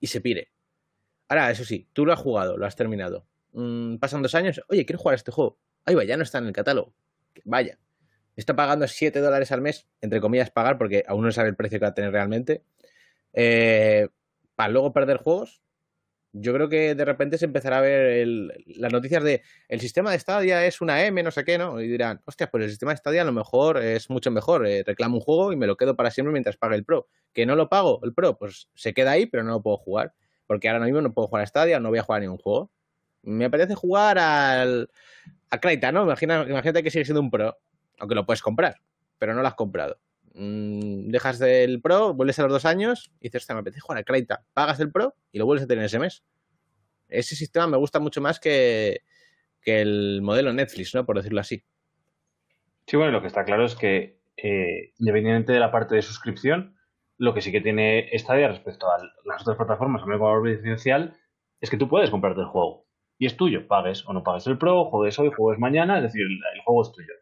y 0.00 0.08
se 0.08 0.20
pire. 0.20 0.52
Ahora, 1.28 1.50
eso 1.50 1.64
sí, 1.64 1.88
tú 1.92 2.06
lo 2.06 2.12
has 2.12 2.20
jugado, 2.20 2.56
lo 2.56 2.66
has 2.66 2.76
terminado. 2.76 3.26
Mm, 3.52 3.96
pasan 3.96 4.22
dos 4.22 4.34
años, 4.34 4.60
oye, 4.68 4.84
quiero 4.84 4.98
jugar 4.98 5.16
este 5.16 5.32
juego. 5.32 5.58
Ahí 5.84 5.94
va, 5.94 6.04
ya 6.04 6.16
no 6.16 6.22
está 6.22 6.38
en 6.38 6.46
el 6.46 6.52
catálogo. 6.52 6.94
vaya, 7.44 7.78
está 8.36 8.54
pagando 8.54 8.86
7 8.86 9.20
dólares 9.20 9.50
al 9.52 9.62
mes, 9.62 9.86
entre 10.00 10.20
comillas 10.20 10.50
pagar, 10.50 10.78
porque 10.78 11.04
aún 11.08 11.24
no 11.24 11.32
sabe 11.32 11.48
el 11.48 11.56
precio 11.56 11.78
que 11.78 11.84
va 11.84 11.90
a 11.90 11.94
tener 11.94 12.12
realmente, 12.12 12.62
eh, 13.32 14.08
para 14.54 14.72
luego 14.72 14.92
perder 14.92 15.18
juegos, 15.18 15.62
yo 16.38 16.52
creo 16.52 16.68
que 16.68 16.94
de 16.94 17.04
repente 17.04 17.38
se 17.38 17.46
empezará 17.46 17.78
a 17.78 17.80
ver 17.80 18.26
las 18.66 18.92
noticias 18.92 19.22
de 19.22 19.42
el 19.68 19.80
sistema 19.80 20.10
de 20.10 20.18
Stadia 20.18 20.66
es 20.66 20.80
una 20.80 21.04
M, 21.04 21.22
no 21.22 21.30
sé 21.30 21.44
qué, 21.44 21.56
¿no? 21.56 21.80
Y 21.80 21.88
dirán, 21.88 22.20
hostia, 22.26 22.50
pues 22.50 22.64
el 22.64 22.70
sistema 22.70 22.92
de 22.92 22.98
Stadia 22.98 23.22
a 23.22 23.24
lo 23.24 23.32
mejor 23.32 23.78
es 23.78 24.10
mucho 24.10 24.30
mejor. 24.30 24.66
Eh, 24.66 24.82
reclamo 24.86 25.16
un 25.16 25.22
juego 25.22 25.52
y 25.52 25.56
me 25.56 25.66
lo 25.66 25.76
quedo 25.76 25.96
para 25.96 26.10
siempre 26.10 26.32
mientras 26.32 26.56
pague 26.56 26.76
el 26.76 26.84
Pro. 26.84 27.08
Que 27.32 27.46
no 27.46 27.56
lo 27.56 27.68
pago, 27.68 28.00
el 28.02 28.12
Pro, 28.12 28.36
pues 28.36 28.68
se 28.74 28.92
queda 28.92 29.12
ahí, 29.12 29.26
pero 29.26 29.44
no 29.44 29.52
lo 29.52 29.62
puedo 29.62 29.78
jugar. 29.78 30.14
Porque 30.46 30.68
ahora 30.68 30.84
mismo 30.84 31.00
no 31.00 31.12
puedo 31.12 31.28
jugar 31.28 31.44
a 31.44 31.46
Stadia, 31.46 31.80
no 31.80 31.88
voy 31.88 31.98
a 31.98 32.02
jugar 32.02 32.18
a 32.18 32.22
ningún 32.22 32.38
juego. 32.38 32.70
Me 33.22 33.46
apetece 33.46 33.74
jugar 33.74 34.18
al, 34.18 34.90
a 35.50 35.58
Kraita, 35.58 35.90
¿no? 35.90 36.04
Imagina, 36.04 36.44
imagínate 36.48 36.82
que 36.82 36.90
sigue 36.90 37.04
siendo 37.04 37.20
un 37.20 37.30
Pro, 37.30 37.56
aunque 37.98 38.14
lo 38.14 38.26
puedes 38.26 38.42
comprar, 38.42 38.76
pero 39.18 39.34
no 39.34 39.42
lo 39.42 39.48
has 39.48 39.54
comprado. 39.54 39.98
Mm, 40.38 41.08
dejas 41.08 41.40
el 41.40 41.80
Pro, 41.80 42.12
vuelves 42.12 42.38
a 42.38 42.42
los 42.42 42.52
dos 42.52 42.66
años 42.66 43.10
y 43.20 43.28
dices, 43.28 43.48
me 43.48 43.60
apetece 43.60 43.80
jugar 43.80 43.98
a 43.98 44.04
Kraita. 44.04 44.44
Pagas 44.52 44.78
el 44.80 44.92
Pro 44.92 45.14
y 45.32 45.38
lo 45.38 45.46
vuelves 45.46 45.64
a 45.64 45.66
tener 45.66 45.84
ese 45.84 45.98
mes. 45.98 46.24
Ese 47.08 47.34
sistema 47.34 47.66
me 47.66 47.78
gusta 47.78 48.00
mucho 48.00 48.20
más 48.20 48.38
que, 48.38 49.00
el 49.64 50.20
modelo 50.22 50.52
Netflix, 50.52 50.94
¿no? 50.94 51.04
Por 51.04 51.16
decirlo 51.16 51.40
así. 51.40 51.64
Sí, 52.86 52.96
bueno, 52.96 53.12
lo 53.12 53.20
que 53.20 53.26
está 53.28 53.44
claro 53.44 53.64
es 53.64 53.74
que, 53.74 54.20
eh, 54.36 54.92
independientemente 54.98 55.52
de 55.54 55.58
la 55.58 55.72
parte 55.72 55.96
de 55.96 56.02
suscripción, 56.02 56.76
lo 57.18 57.34
que 57.34 57.40
sí 57.40 57.50
que 57.50 57.62
tiene 57.62 58.08
Stadia 58.14 58.46
respecto 58.46 58.88
a 58.88 58.98
las 59.24 59.42
otras 59.42 59.56
plataformas, 59.56 60.02
a 60.02 60.06
valor 60.06 60.44
residencial, 60.44 61.16
es 61.60 61.70
que 61.70 61.78
tú 61.78 61.88
puedes 61.88 62.10
comprarte 62.10 62.42
el 62.42 62.46
juego. 62.46 62.86
Y 63.18 63.26
es 63.26 63.36
tuyo, 63.36 63.66
pagues 63.66 64.06
o 64.06 64.12
no 64.12 64.22
pagues 64.22 64.46
el 64.46 64.58
Pro, 64.58 64.84
juegues 64.84 65.18
hoy, 65.18 65.32
juegues 65.34 65.58
mañana, 65.58 65.96
es 65.96 66.04
decir, 66.04 66.22
el 66.26 66.60
juego 66.62 66.82
es 66.82 66.92
tuyo. 66.92 67.14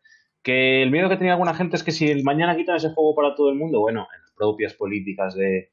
Que 0.45 0.82
el 0.82 0.90
miedo 0.90 1.09
que 1.09 1.16
tenía 1.16 1.32
alguna 1.32 1.55
gente 1.55 1.74
es 1.74 1.82
que 1.82 1.90
si 1.90 2.22
mañana 2.22 2.55
quitan 2.55 2.76
ese 2.76 2.90
juego 2.90 3.14
para 3.14 3.34
todo 3.34 3.49
el 3.49 3.57
mundo, 3.57 3.80
bueno, 3.80 4.07
en 4.14 4.20
las 4.20 4.30
propias 4.32 4.74
políticas 4.74 5.34
de, 5.34 5.70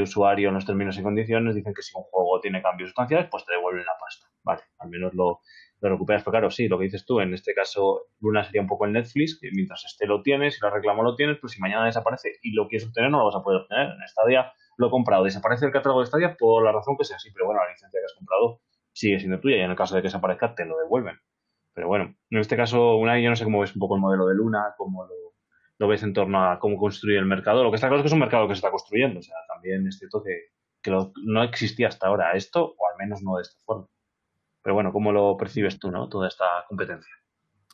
usuario 0.00 0.48
en 0.48 0.54
los 0.54 0.64
términos 0.64 0.98
y 0.98 1.02
condiciones 1.02 1.54
dicen 1.54 1.74
que 1.74 1.82
si 1.82 1.92
un 1.94 2.04
juego 2.04 2.40
tiene 2.40 2.62
cambios 2.62 2.88
sustanciales, 2.88 3.28
pues 3.30 3.44
te 3.44 3.52
devuelven 3.52 3.84
la 3.84 3.92
pasta. 4.00 4.26
Vale, 4.42 4.62
al 4.78 4.88
menos 4.88 5.12
lo, 5.12 5.40
recuperas. 5.82 6.22
Pero 6.22 6.32
claro, 6.32 6.50
sí, 6.50 6.68
lo 6.68 6.78
que 6.78 6.84
dices 6.84 7.04
tú, 7.04 7.20
en 7.20 7.34
este 7.34 7.52
caso 7.52 8.06
Luna 8.20 8.42
sería 8.44 8.62
un 8.62 8.66
poco 8.66 8.86
el 8.86 8.92
Netflix, 8.92 9.38
que 9.38 9.50
mientras 9.52 9.84
esté 9.84 10.06
lo 10.06 10.22
tienes, 10.22 10.56
y 10.56 10.60
lo 10.62 10.70
reclamo 10.70 11.02
lo 11.02 11.16
tienes, 11.16 11.36
pues 11.38 11.52
si 11.52 11.60
mañana 11.60 11.84
desaparece 11.84 12.32
y 12.42 12.52
lo 12.54 12.66
quieres 12.66 12.88
obtener, 12.88 13.10
no 13.10 13.18
lo 13.18 13.26
vas 13.26 13.36
a 13.36 13.42
poder 13.42 13.60
obtener. 13.60 13.88
En 13.88 14.08
Stadia 14.08 14.52
lo 14.78 14.86
he 14.86 14.90
comprado, 14.90 15.24
desaparece 15.24 15.66
el 15.66 15.70
catálogo 15.70 16.00
de 16.00 16.06
Stadia 16.06 16.34
por 16.34 16.64
la 16.64 16.72
razón 16.72 16.96
que 16.96 17.04
sea 17.04 17.16
así, 17.16 17.30
pero 17.30 17.44
bueno, 17.44 17.60
la 17.62 17.70
licencia 17.70 18.00
que 18.00 18.04
has 18.06 18.14
comprado 18.14 18.62
sigue 18.92 19.18
siendo 19.20 19.38
tuya 19.38 19.58
y 19.58 19.60
en 19.60 19.70
el 19.70 19.76
caso 19.76 19.94
de 19.94 20.00
que 20.00 20.06
desaparezca 20.06 20.54
te 20.54 20.64
lo 20.64 20.78
devuelven. 20.78 21.20
Pero 21.74 21.88
bueno, 21.88 22.14
en 22.30 22.38
este 22.38 22.56
caso, 22.56 22.96
una 22.96 23.20
yo 23.20 23.28
no 23.28 23.36
sé 23.36 23.44
cómo 23.44 23.60
ves 23.60 23.74
un 23.74 23.80
poco 23.80 23.96
el 23.96 24.00
modelo 24.00 24.26
de 24.26 24.34
Luna, 24.34 24.74
cómo 24.78 25.06
lo, 25.78 25.88
ves 25.88 26.02
en 26.02 26.14
torno 26.14 26.50
a 26.50 26.58
cómo 26.58 26.78
construir 26.78 27.18
el 27.18 27.26
mercado. 27.26 27.62
Lo 27.62 27.70
que 27.70 27.74
está 27.74 27.88
claro 27.88 27.98
es 27.98 28.04
que 28.04 28.06
es 28.06 28.12
un 28.12 28.20
mercado 28.20 28.46
que 28.46 28.54
se 28.54 28.58
está 28.58 28.70
construyendo. 28.70 29.18
O 29.18 29.22
sea, 29.22 29.36
también 29.48 29.86
es 29.86 29.98
cierto 29.98 30.22
que, 30.22 30.52
no 31.24 31.42
existía 31.42 31.88
hasta 31.88 32.06
ahora 32.06 32.32
esto, 32.34 32.74
o 32.78 32.88
al 32.90 32.98
menos 32.98 33.22
no 33.22 33.36
de 33.36 33.42
esta 33.42 33.58
forma. 33.64 33.88
Pero 34.62 34.74
bueno, 34.74 34.92
¿cómo 34.92 35.12
lo 35.12 35.36
percibes 35.36 35.78
tú, 35.78 35.90
no? 35.90 36.08
Toda 36.08 36.28
esta 36.28 36.44
competencia. 36.68 37.12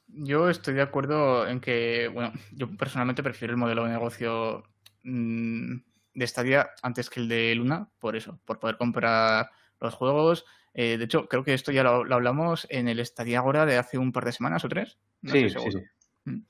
Yo 0.06 0.48
estoy 0.48 0.74
de 0.74 0.82
acuerdo 0.82 1.46
en 1.46 1.60
que, 1.60 2.08
bueno, 2.08 2.32
yo 2.52 2.68
personalmente 2.76 3.22
prefiero 3.22 3.52
el 3.52 3.58
modelo 3.58 3.84
de 3.84 3.90
negocio 3.90 4.64
mm, 5.04 5.76
de 6.14 6.26
Stadia 6.26 6.70
antes 6.82 7.10
que 7.10 7.20
el 7.20 7.28
de 7.28 7.54
Luna, 7.54 7.88
por 7.98 8.16
eso, 8.16 8.40
por 8.44 8.58
poder 8.58 8.76
comprar 8.76 9.50
los 9.80 9.94
juegos, 9.94 10.44
eh, 10.74 10.96
de 10.98 11.04
hecho, 11.04 11.26
creo 11.28 11.44
que 11.44 11.54
esto 11.54 11.72
ya 11.72 11.82
lo, 11.82 12.14
hablamos 12.14 12.66
en 12.70 12.88
el 12.88 13.04
Stadia 13.04 13.38
Agora 13.38 13.66
de 13.66 13.76
hace 13.76 13.98
un 13.98 14.12
par 14.12 14.24
de 14.24 14.32
semanas 14.32 14.64
o 14.64 14.68
tres. 14.68 14.98
sí, 15.24 15.50
sí, 15.50 15.58
sí. 15.70 15.78
Mm. 16.24 16.42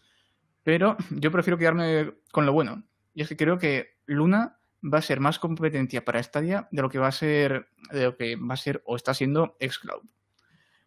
Pero 0.62 0.96
yo 1.10 1.30
prefiero 1.30 1.58
quedarme 1.58 2.12
con 2.30 2.44
lo 2.46 2.52
bueno. 2.52 2.84
Y 3.14 3.22
es 3.22 3.28
que 3.28 3.36
creo 3.36 3.58
que 3.58 3.96
Luna 4.06 4.58
va 4.82 4.98
a 4.98 5.02
ser 5.02 5.20
más 5.20 5.38
competencia 5.38 6.04
para 6.04 6.22
Stadia 6.22 6.68
de 6.70 6.82
lo 6.82 6.90
que 6.90 6.98
va 6.98 7.08
a 7.08 7.12
ser, 7.12 7.68
de 7.90 8.04
lo 8.04 8.16
que 8.16 8.36
va 8.36 8.54
a 8.54 8.58
ser 8.58 8.82
o 8.84 8.96
está 8.96 9.14
siendo 9.14 9.56
Xcloud. 9.60 10.04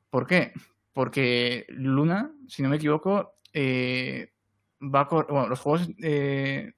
¿Por 0.10 0.28
qué? 0.28 0.54
Porque 0.94 1.66
Luna, 1.70 2.32
si 2.48 2.62
no 2.62 2.70
me 2.70 2.76
equivoco, 2.76 3.40
eh, 3.52 4.32
va 4.80 5.02
a 5.02 5.10
bueno, 5.10 5.48
los 5.48 5.60
juegos 5.60 5.90
eh, 6.02 6.74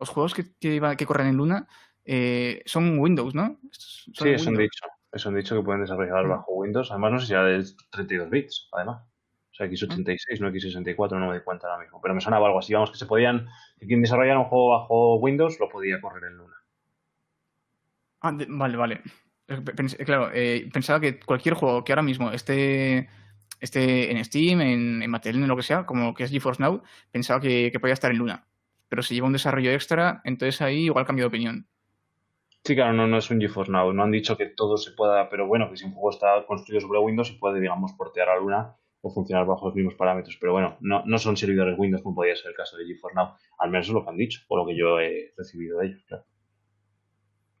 los 0.00 0.08
juegos 0.08 0.34
que, 0.34 0.54
que, 0.58 1.06
corren 1.06 1.28
en 1.28 1.36
Luna 1.36 1.68
son 2.64 2.98
Windows, 2.98 3.34
¿no? 3.34 3.60
sí, 3.70 4.30
es 4.30 4.46
un 4.46 4.56
dicho. 4.56 4.86
Eso 5.12 5.28
han 5.28 5.36
dicho 5.36 5.56
que 5.56 5.62
pueden 5.62 5.82
desarrollar 5.82 6.26
mm. 6.26 6.28
bajo 6.28 6.52
Windows. 6.54 6.90
Además, 6.90 7.12
no 7.12 7.18
sé 7.20 7.26
si 7.26 7.32
era 7.32 7.44
de 7.44 7.64
32 7.90 8.30
bits, 8.30 8.68
además. 8.72 9.02
O 9.50 9.54
sea, 9.54 9.66
x86, 9.66 10.40
no 10.40 10.50
x64, 10.50 11.12
no 11.12 11.20
me 11.20 11.34
doy 11.34 11.42
cuenta 11.42 11.66
ahora 11.66 11.82
mismo. 11.82 12.00
Pero 12.00 12.14
me 12.14 12.20
sonaba 12.20 12.46
algo 12.46 12.58
así. 12.58 12.74
Vamos, 12.74 12.90
que 12.90 12.98
se 12.98 13.06
podían. 13.06 13.48
Que 13.78 13.86
quien 13.86 14.02
desarrollara 14.02 14.38
un 14.38 14.46
juego 14.46 14.70
bajo 14.70 15.16
Windows 15.16 15.58
lo 15.58 15.68
podía 15.68 16.00
correr 16.00 16.24
en 16.24 16.36
Luna. 16.36 16.54
Ah, 18.20 18.36
vale, 18.48 18.76
vale. 18.76 19.02
claro, 20.04 20.30
eh, 20.34 20.68
pensaba 20.72 21.00
que 21.00 21.20
cualquier 21.20 21.54
juego 21.54 21.84
que 21.84 21.92
ahora 21.92 22.02
mismo 22.02 22.30
esté, 22.32 23.08
esté 23.60 24.10
en 24.10 24.24
Steam, 24.24 24.60
en, 24.60 25.02
en 25.02 25.14
en 25.14 25.48
lo 25.48 25.56
que 25.56 25.62
sea, 25.62 25.86
como 25.86 26.14
que 26.14 26.24
es 26.24 26.30
GeForce 26.30 26.62
Now, 26.62 26.82
pensaba 27.10 27.40
que, 27.40 27.70
que 27.72 27.80
podía 27.80 27.94
estar 27.94 28.10
en 28.10 28.18
Luna. 28.18 28.46
Pero 28.88 29.02
si 29.02 29.14
lleva 29.14 29.28
un 29.28 29.32
desarrollo 29.32 29.70
extra, 29.70 30.20
entonces 30.24 30.60
ahí 30.60 30.84
igual 30.84 31.06
cambio 31.06 31.24
de 31.24 31.28
opinión. 31.28 31.68
Sí, 32.68 32.74
claro, 32.74 32.92
no, 32.92 33.06
no 33.06 33.16
es 33.16 33.30
un 33.30 33.40
GeForce 33.40 33.72
Now. 33.72 33.94
No 33.94 34.02
han 34.02 34.10
dicho 34.10 34.36
que 34.36 34.44
todo 34.44 34.76
se 34.76 34.90
pueda, 34.90 35.30
pero 35.30 35.46
bueno, 35.46 35.70
que 35.70 35.78
si 35.78 35.86
un 35.86 35.92
juego 35.92 36.10
está 36.10 36.44
construido 36.46 36.82
sobre 36.82 36.98
Windows, 36.98 37.28
se 37.28 37.38
puede, 37.38 37.60
digamos, 37.60 37.94
portear 37.94 38.28
a 38.28 38.38
Luna 38.38 38.76
o 39.00 39.08
funcionar 39.10 39.46
bajo 39.46 39.68
los 39.68 39.74
mismos 39.74 39.94
parámetros. 39.94 40.36
Pero 40.38 40.52
bueno, 40.52 40.76
no, 40.80 41.02
no 41.06 41.16
son 41.16 41.38
servidores 41.38 41.78
Windows 41.78 42.02
como 42.02 42.16
podría 42.16 42.36
ser 42.36 42.50
el 42.50 42.54
caso 42.54 42.76
de 42.76 42.84
GeForce 42.84 43.16
Now. 43.16 43.30
Al 43.58 43.70
menos 43.70 43.86
es 43.86 43.94
lo 43.94 44.04
que 44.04 44.10
han 44.10 44.18
dicho, 44.18 44.42
o 44.48 44.58
lo 44.58 44.66
que 44.66 44.76
yo 44.76 45.00
he 45.00 45.32
recibido 45.34 45.78
de 45.78 45.86
ellos, 45.86 46.04
claro. 46.06 46.26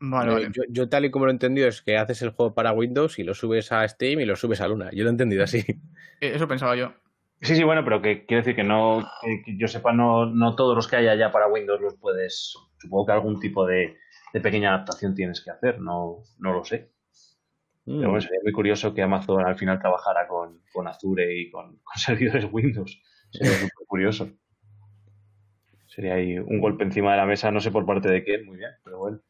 Vale, 0.00 0.50
Yo, 0.68 0.90
tal 0.90 1.06
y 1.06 1.10
como 1.10 1.24
lo 1.24 1.30
he 1.30 1.32
entendido 1.32 1.68
es 1.68 1.80
que 1.80 1.96
haces 1.96 2.20
el 2.20 2.32
juego 2.32 2.52
para 2.52 2.72
Windows 2.72 3.18
y 3.18 3.24
lo 3.24 3.32
subes 3.32 3.72
a 3.72 3.88
Steam 3.88 4.20
y 4.20 4.26
lo 4.26 4.36
subes 4.36 4.60
a 4.60 4.68
Luna. 4.68 4.90
Yo 4.92 5.04
lo 5.04 5.08
he 5.08 5.12
entendido 5.12 5.42
así. 5.42 5.64
Eh, 6.20 6.32
eso 6.34 6.48
pensaba 6.48 6.74
yo. 6.76 6.92
Sí, 7.40 7.54
sí, 7.54 7.62
bueno, 7.62 7.84
pero 7.84 8.02
que 8.02 8.26
quiere 8.26 8.42
decir 8.42 8.56
que 8.56 8.64
no, 8.64 9.08
que 9.22 9.56
yo 9.56 9.68
sepa, 9.68 9.92
no, 9.92 10.26
no 10.26 10.56
todos 10.56 10.74
los 10.74 10.88
que 10.88 10.96
haya 10.96 11.14
ya 11.14 11.30
para 11.30 11.46
Windows 11.46 11.80
los 11.80 11.94
puedes, 11.94 12.58
supongo 12.78 13.06
que 13.06 13.12
algún 13.12 13.38
tipo 13.38 13.64
de, 13.64 13.96
de 14.32 14.40
pequeña 14.40 14.74
adaptación 14.74 15.14
tienes 15.14 15.42
que 15.42 15.50
hacer, 15.50 15.80
no, 15.80 16.22
no 16.38 16.52
lo 16.52 16.64
sé. 16.64 16.92
Pero 17.84 18.10
bueno, 18.10 18.18
mm. 18.18 18.20
sería 18.20 18.40
muy 18.42 18.52
curioso 18.52 18.92
que 18.92 19.02
Amazon 19.02 19.46
al 19.46 19.56
final 19.56 19.78
trabajara 19.78 20.28
con, 20.28 20.60
Azure 20.86 21.34
y 21.34 21.50
con, 21.50 21.80
servidores 21.96 22.46
Windows. 22.52 23.02
Sería 23.30 23.58
muy 23.60 23.70
curioso. 23.86 24.30
Sería 25.86 26.14
ahí 26.14 26.38
un 26.38 26.60
golpe 26.60 26.84
encima 26.84 27.12
de 27.12 27.16
la 27.16 27.26
mesa, 27.26 27.50
no 27.50 27.60
sé 27.60 27.70
por 27.70 27.86
parte 27.86 28.10
de 28.10 28.22
quién, 28.22 28.44
muy 28.44 28.58
bien, 28.58 28.70
pero 28.84 28.98
bueno. 28.98 29.20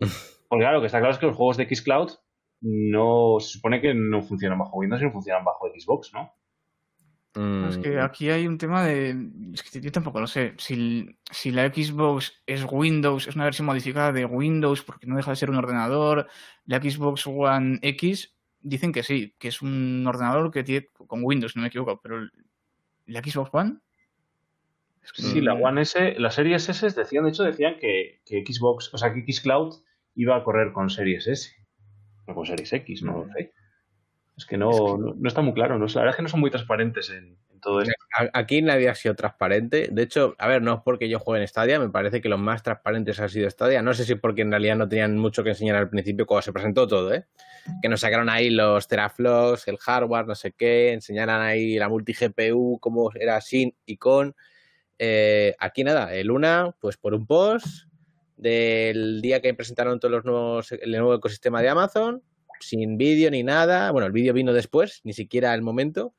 Porque 0.48 0.62
claro, 0.62 0.76
lo 0.76 0.80
que 0.80 0.86
está 0.86 0.98
claro 0.98 1.12
es 1.12 1.18
que 1.18 1.26
los 1.26 1.36
juegos 1.36 1.56
de 1.58 1.74
Xcloud 1.74 2.10
no 2.60 3.36
se 3.40 3.50
supone 3.50 3.80
que 3.80 3.94
no 3.94 4.22
funcionan 4.22 4.58
bajo 4.58 4.78
Windows, 4.78 5.00
sino 5.00 5.12
funcionan 5.12 5.44
bajo 5.44 5.68
Xbox, 5.68 6.12
¿no? 6.12 6.32
Es 7.68 7.78
que 7.78 7.96
mm. 7.96 8.00
aquí 8.00 8.30
hay 8.30 8.46
un 8.46 8.58
tema 8.58 8.84
de. 8.84 9.14
Es 9.52 9.62
que 9.62 9.80
yo 9.80 9.92
tampoco 9.92 10.20
lo 10.20 10.26
sé. 10.26 10.54
Si, 10.58 11.06
si, 11.30 11.50
la 11.52 11.68
Xbox 11.68 12.42
es 12.46 12.66
Windows, 12.68 13.28
es 13.28 13.36
una 13.36 13.44
versión 13.44 13.66
modificada 13.66 14.12
de 14.12 14.24
Windows 14.24 14.82
porque 14.82 15.06
no 15.06 15.16
deja 15.16 15.30
de 15.30 15.36
ser 15.36 15.50
un 15.50 15.56
ordenador. 15.56 16.26
La 16.66 16.80
Xbox 16.80 17.26
One 17.26 17.78
X 17.82 18.34
dicen 18.60 18.92
que 18.92 19.02
sí, 19.02 19.34
que 19.38 19.48
es 19.48 19.62
un 19.62 20.04
ordenador 20.06 20.50
que 20.50 20.64
tiene 20.64 20.88
con 21.06 21.22
Windows, 21.22 21.54
no 21.54 21.62
me 21.62 21.68
equivoco. 21.68 22.00
Pero 22.02 22.26
la 23.06 23.20
Xbox 23.20 23.50
One. 23.52 23.76
sí, 25.14 25.40
la 25.40 25.54
One 25.54 25.82
S, 25.82 26.16
las 26.18 26.34
series 26.34 26.68
S 26.68 26.90
decían, 26.90 27.24
de 27.24 27.30
hecho, 27.30 27.44
decían 27.44 27.76
que, 27.78 28.20
que 28.24 28.44
Xbox, 28.44 28.92
o 28.92 28.98
sea, 28.98 29.14
que 29.14 29.32
Xcloud 29.32 29.76
iba 30.16 30.36
a 30.36 30.42
correr 30.42 30.72
con 30.72 30.90
series 30.90 31.28
S. 31.28 31.52
No 32.26 32.34
con 32.34 32.46
series 32.46 32.72
X, 32.72 33.02
no 33.02 33.12
lo 33.12 33.24
mm. 33.26 33.32
sé. 33.32 33.52
Es 34.38 34.46
que 34.46 34.56
no, 34.56 34.96
no, 34.96 35.28
está 35.28 35.42
muy 35.42 35.52
claro. 35.52 35.78
¿no? 35.78 35.86
La 35.86 35.94
verdad 35.94 36.10
es 36.10 36.16
que 36.16 36.22
no 36.22 36.28
son 36.28 36.38
muy 36.38 36.50
transparentes 36.50 37.10
en, 37.10 37.36
todo 37.60 37.80
esto. 37.80 37.92
Aquí 38.32 38.62
nadie 38.62 38.88
ha 38.88 38.94
sido 38.94 39.16
transparente. 39.16 39.88
De 39.90 40.02
hecho, 40.02 40.36
a 40.38 40.46
ver, 40.46 40.62
no 40.62 40.74
es 40.74 40.80
porque 40.84 41.08
yo 41.08 41.18
juegue 41.18 41.42
en 41.42 41.48
Stadia, 41.48 41.80
me 41.80 41.88
parece 41.90 42.20
que 42.20 42.28
los 42.28 42.38
más 42.38 42.62
transparentes 42.62 43.18
han 43.18 43.28
sido 43.28 43.50
Stadia. 43.50 43.82
No 43.82 43.94
sé 43.94 44.04
si 44.04 44.14
porque 44.14 44.42
en 44.42 44.52
realidad 44.52 44.76
no 44.76 44.88
tenían 44.88 45.18
mucho 45.18 45.42
que 45.42 45.50
enseñar 45.50 45.74
al 45.74 45.90
principio 45.90 46.24
cuando 46.24 46.42
se 46.42 46.52
presentó 46.52 46.86
todo, 46.86 47.12
¿eh? 47.12 47.26
Que 47.82 47.88
nos 47.88 48.00
sacaron 48.00 48.28
ahí 48.28 48.48
los 48.50 48.86
teraflops, 48.86 49.66
el 49.66 49.76
hardware, 49.76 50.28
no 50.28 50.36
sé 50.36 50.52
qué, 50.52 50.92
enseñaran 50.92 51.42
ahí 51.42 51.76
la 51.76 51.88
multi-GPU, 51.88 52.78
cómo 52.80 53.10
era 53.12 53.40
sin 53.40 53.74
y 53.84 53.96
con. 53.96 54.36
Eh, 55.00 55.56
aquí 55.58 55.82
nada, 55.82 56.14
el 56.14 56.28
Luna, 56.28 56.76
pues 56.80 56.96
por 56.96 57.12
un 57.12 57.26
post 57.26 57.88
del 58.36 59.20
día 59.20 59.42
que 59.42 59.52
presentaron 59.52 59.98
todos 59.98 60.12
los 60.12 60.24
nuevos, 60.24 60.70
el 60.70 60.92
nuevo 60.92 61.14
ecosistema 61.14 61.60
de 61.60 61.70
Amazon, 61.70 62.22
sin 62.60 62.96
vídeo 62.98 63.30
ni 63.30 63.42
nada. 63.42 63.90
Bueno, 63.90 64.06
el 64.06 64.12
vídeo 64.12 64.32
vino 64.32 64.52
después, 64.52 65.00
ni 65.04 65.12
siquiera 65.12 65.54
el 65.54 65.62
momento. 65.62 66.14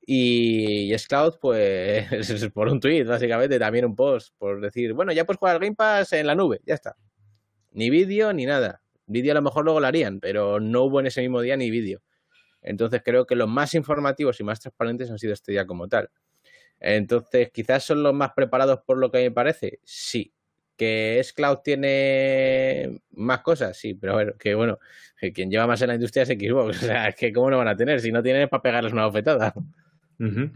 Y 0.00 0.94
Cloud 1.08 1.34
pues 1.40 2.08
por 2.54 2.68
un 2.68 2.80
tweet, 2.80 3.04
básicamente, 3.04 3.58
también 3.58 3.84
un 3.84 3.94
post, 3.94 4.34
por 4.38 4.60
decir, 4.60 4.92
bueno, 4.92 5.12
ya 5.12 5.24
puedes 5.24 5.38
jugar 5.38 5.60
Game 5.60 5.76
Pass 5.76 6.12
en 6.14 6.26
la 6.26 6.34
nube, 6.34 6.60
ya 6.64 6.74
está. 6.74 6.96
Ni 7.72 7.90
vídeo 7.90 8.32
ni 8.32 8.46
nada. 8.46 8.82
Vídeo 9.06 9.32
a 9.32 9.34
lo 9.34 9.42
mejor 9.42 9.64
luego 9.64 9.80
lo 9.80 9.86
harían, 9.86 10.20
pero 10.20 10.60
no 10.60 10.84
hubo 10.84 11.00
en 11.00 11.06
ese 11.06 11.20
mismo 11.20 11.40
día 11.40 11.56
ni 11.56 11.70
vídeo. 11.70 12.02
Entonces 12.62 13.02
creo 13.04 13.26
que 13.26 13.36
los 13.36 13.48
más 13.48 13.74
informativos 13.74 14.40
y 14.40 14.44
más 14.44 14.60
transparentes 14.60 15.10
han 15.10 15.18
sido 15.18 15.32
este 15.32 15.52
día 15.52 15.66
como 15.66 15.88
tal. 15.88 16.10
Entonces, 16.80 17.50
quizás 17.52 17.84
son 17.84 18.02
los 18.02 18.14
más 18.14 18.32
preparados 18.34 18.80
por 18.86 18.98
lo 18.98 19.10
que 19.10 19.18
me 19.18 19.30
parece. 19.30 19.80
Sí. 19.84 20.32
¿Que 20.80 21.22
Cloud 21.36 21.58
tiene 21.58 23.02
más 23.10 23.40
cosas? 23.40 23.76
Sí, 23.76 23.92
pero 23.92 24.14
bueno, 24.14 24.32
que 24.38 24.54
bueno, 24.54 24.78
quien 25.34 25.50
lleva 25.50 25.66
más 25.66 25.82
en 25.82 25.88
la 25.88 25.94
industria 25.94 26.22
es 26.22 26.30
Xbox. 26.30 26.78
O 26.82 26.86
sea, 26.86 27.08
es 27.08 27.16
que 27.16 27.34
¿cómo 27.34 27.50
no 27.50 27.58
van 27.58 27.68
a 27.68 27.76
tener? 27.76 28.00
Si 28.00 28.10
no 28.10 28.22
tienen 28.22 28.40
es 28.40 28.48
para 28.48 28.62
pegarles 28.62 28.94
una 28.94 29.04
bofetada. 29.04 29.52
en 30.18 30.54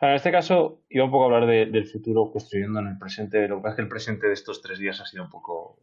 este 0.00 0.32
caso, 0.32 0.80
iba 0.88 1.04
un 1.04 1.10
poco 1.10 1.24
a 1.24 1.26
hablar 1.26 1.46
del 1.46 1.84
futuro 1.84 2.30
construyendo 2.32 2.80
en 2.80 2.86
el 2.86 2.98
presente. 2.98 3.46
Lo 3.46 3.56
que 3.56 3.64
pasa 3.64 3.72
es 3.72 3.76
que 3.76 3.82
el 3.82 3.88
presente 3.88 4.28
de 4.28 4.32
estos 4.32 4.62
tres 4.62 4.78
días 4.78 4.98
ha 4.98 5.04
sido 5.04 5.24
un 5.24 5.30
poco, 5.30 5.78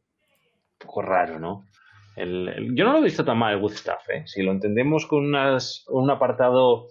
poco 0.79 1.03
raro, 1.03 1.37
¿no? 1.37 1.67
yo 2.15 2.85
no 2.85 2.93
lo 2.93 2.97
he 2.99 3.03
visto 3.03 3.25
tan 3.25 3.37
mal 3.37 3.53
el 3.53 3.59
Good 3.59 3.73
Stuff, 3.73 4.09
¿eh? 4.09 4.23
Si 4.25 4.41
lo 4.41 4.51
entendemos 4.51 5.07
con 5.07 5.25
unas, 5.25 5.83
un 5.87 6.09
apartado 6.09 6.87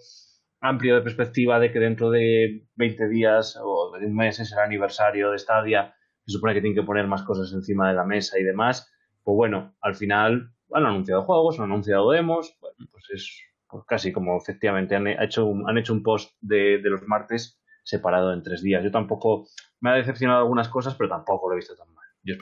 amplio 0.61 0.95
de 0.95 1.01
perspectiva 1.01 1.59
de 1.59 1.71
que 1.71 1.79
dentro 1.79 2.09
de 2.09 2.65
20 2.75 3.07
días 3.09 3.57
o 3.61 3.97
de 3.97 4.05
un 4.05 4.15
mes 4.15 4.39
es 4.39 4.51
el 4.53 4.59
aniversario 4.59 5.31
de 5.31 5.39
Stadia, 5.39 5.95
se 6.25 6.33
supone 6.33 6.53
que 6.53 6.61
tienen 6.61 6.79
que 6.79 6.85
poner 6.85 7.07
más 7.07 7.23
cosas 7.23 7.51
encima 7.53 7.89
de 7.89 7.95
la 7.95 8.05
mesa 8.05 8.39
y 8.39 8.43
demás, 8.43 8.91
pues 9.23 9.35
bueno, 9.35 9.75
al 9.81 9.95
final 9.95 10.51
han 10.73 10.85
anunciado 10.85 11.23
juegos, 11.23 11.59
han 11.59 11.65
anunciado 11.65 12.11
demos, 12.11 12.57
bueno, 12.59 12.77
pues 12.91 13.09
es 13.11 13.41
pues 13.69 13.85
casi 13.87 14.11
como 14.11 14.37
efectivamente 14.37 14.95
han 14.95 15.07
hecho 15.07 15.45
un, 15.45 15.67
han 15.67 15.77
hecho 15.77 15.93
un 15.93 16.03
post 16.03 16.35
de, 16.41 16.77
de, 16.77 16.89
los 16.91 17.01
martes 17.07 17.59
separado 17.83 18.31
en 18.31 18.43
tres 18.43 18.61
días. 18.61 18.83
Yo 18.83 18.91
tampoco 18.91 19.47
me 19.79 19.89
ha 19.89 19.93
decepcionado 19.93 20.41
algunas 20.41 20.69
cosas, 20.69 20.93
pero 20.95 21.09
tampoco 21.09 21.49
lo 21.49 21.55
he 21.55 21.57
visto 21.57 21.75
tan 21.75 21.91
mal. 21.91 22.05
Yo, 22.23 22.35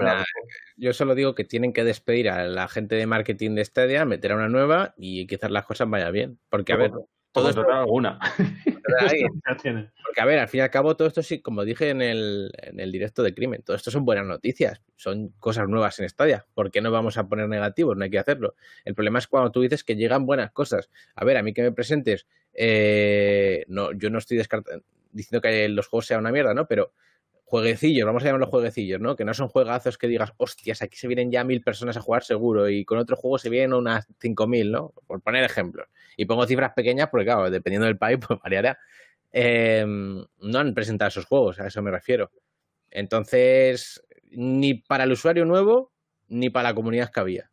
yo 0.77 0.93
solo 0.93 1.15
digo 1.15 1.33
que 1.33 1.43
tienen 1.43 1.73
que 1.73 1.83
despedir 1.83 2.29
a 2.29 2.45
la 2.45 2.67
gente 2.67 2.95
de 2.95 3.07
marketing 3.07 3.55
de 3.55 3.65
Stadia, 3.65 4.05
meter 4.05 4.33
a 4.33 4.35
una 4.35 4.49
nueva 4.49 4.93
y 4.97 5.25
quizás 5.25 5.49
las 5.49 5.65
cosas 5.65 5.89
vayan 5.89 6.11
bien. 6.11 6.39
Porque, 6.49 6.73
a 6.73 6.77
ver, 6.77 6.91
todo 7.31 7.49
esto, 7.49 7.69
alguna. 7.71 8.19
Porque, 10.05 10.21
a 10.21 10.25
ver, 10.25 10.39
al 10.39 10.47
fin 10.49 10.59
y 10.59 10.61
al 10.61 10.69
cabo, 10.69 10.95
todo 10.95 11.07
esto 11.07 11.23
sí, 11.23 11.41
como 11.41 11.63
dije 11.63 11.89
en 11.89 12.01
el, 12.01 12.51
en 12.57 12.79
el 12.79 12.91
directo 12.91 13.23
de 13.23 13.33
Crimen, 13.33 13.61
todo 13.63 13.75
esto 13.75 13.91
son 13.91 14.03
buenas 14.05 14.25
noticias, 14.25 14.81
son 14.95 15.29
cosas 15.39 15.67
nuevas 15.67 15.99
en 15.99 16.09
Stadia. 16.09 16.45
¿Por 16.53 16.71
qué 16.71 16.81
no 16.81 16.91
vamos 16.91 17.17
a 17.17 17.27
poner 17.27 17.47
negativos? 17.47 17.95
No 17.95 18.03
hay 18.03 18.09
que 18.09 18.19
hacerlo. 18.19 18.55
El 18.83 18.95
problema 18.95 19.19
es 19.19 19.27
cuando 19.27 19.51
tú 19.51 19.61
dices 19.61 19.83
que 19.83 19.95
llegan 19.95 20.25
buenas 20.25 20.51
cosas. 20.51 20.89
A 21.15 21.23
ver, 21.23 21.37
a 21.37 21.43
mí 21.43 21.53
que 21.53 21.61
me 21.61 21.71
presentes, 21.71 22.27
eh, 22.53 23.63
no, 23.67 23.93
yo 23.93 24.09
no 24.09 24.17
estoy 24.17 24.37
descartando, 24.37 24.83
diciendo 25.11 25.41
que 25.41 25.69
los 25.69 25.87
juegos 25.87 26.07
sean 26.07 26.19
una 26.21 26.31
mierda, 26.31 26.53
¿no? 26.53 26.67
Pero 26.67 26.91
jueguecillos, 27.52 28.06
vamos 28.06 28.23
a 28.23 28.28
llamarlos 28.28 28.48
jueguecillos, 28.48 29.02
¿no? 29.02 29.18
Que 29.18 29.26
no 29.26 29.34
son 29.34 29.49
juegazos 29.49 29.98
que 29.98 30.07
digas, 30.07 30.32
hostias, 30.38 30.82
aquí 30.82 30.95
se 30.95 31.10
vienen 31.10 31.30
ya 31.32 31.44
mil 31.44 31.61
personas 31.61 31.98
a 31.98 32.02
jugar 32.02 32.23
seguro 32.23 32.69
y 32.69 32.86
con 32.86 32.98
otro 32.98 33.18
juego 33.18 33.38
se 33.38 33.49
vienen 33.49 33.73
unas 33.73 34.07
cinco 34.22 34.48
mil, 34.48 34.72
¿no? 34.72 34.94
Por 35.06 35.22
poner 35.22 35.44
ejemplos. 35.44 35.90
Y 36.15 36.23
pongo 36.23 36.48
cifras 36.48 36.72
pequeñas 36.73 37.10
porque, 37.10 37.26
claro, 37.26 37.52
dependiendo 37.52 37.88
del 37.88 37.98
país, 37.98 38.19
pues 38.26 38.40
variará. 38.40 38.80
Eh, 39.34 39.86
no 39.86 40.60
han 40.60 40.73
presentado 40.73 41.10
esos 41.10 41.26
juegos, 41.26 41.60
a 41.60 41.68
eso 41.68 41.82
me 41.82 41.91
refiero. 41.91 42.32
Entonces, 42.90 44.02
ni 44.30 44.76
para 44.76 45.03
el 45.03 45.11
usuario 45.11 45.44
nuevo, 45.44 45.91
ni 46.30 46.49
para 46.49 46.69
la 46.69 46.76
comunidad 46.76 47.11
que 47.11 47.19
había. 47.19 47.52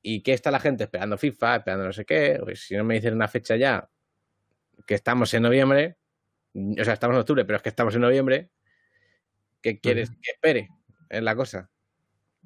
¿Y 0.00 0.22
qué 0.22 0.32
está 0.32 0.52
la 0.52 0.60
gente 0.60 0.84
esperando 0.84 1.18
FIFA, 1.18 1.56
esperando 1.56 1.86
no 1.86 1.92
sé 1.92 2.04
qué? 2.04 2.38
Pues 2.40 2.60
si 2.60 2.76
no 2.76 2.84
me 2.84 2.94
dicen 2.94 3.14
una 3.14 3.26
fecha 3.26 3.56
ya, 3.56 3.88
que 4.86 4.94
estamos 4.94 5.34
en 5.34 5.42
noviembre, 5.42 5.96
o 6.54 6.84
sea, 6.84 6.94
estamos 6.94 7.14
en 7.14 7.20
octubre, 7.20 7.44
pero 7.44 7.56
es 7.56 7.62
que 7.62 7.68
estamos 7.68 7.96
en 7.96 8.02
noviembre, 8.02 8.50
¿Qué 9.62 9.80
quieres 9.80 10.10
que 10.10 10.32
espere? 10.32 10.68
Es 11.08 11.22
la 11.22 11.36
cosa. 11.36 11.70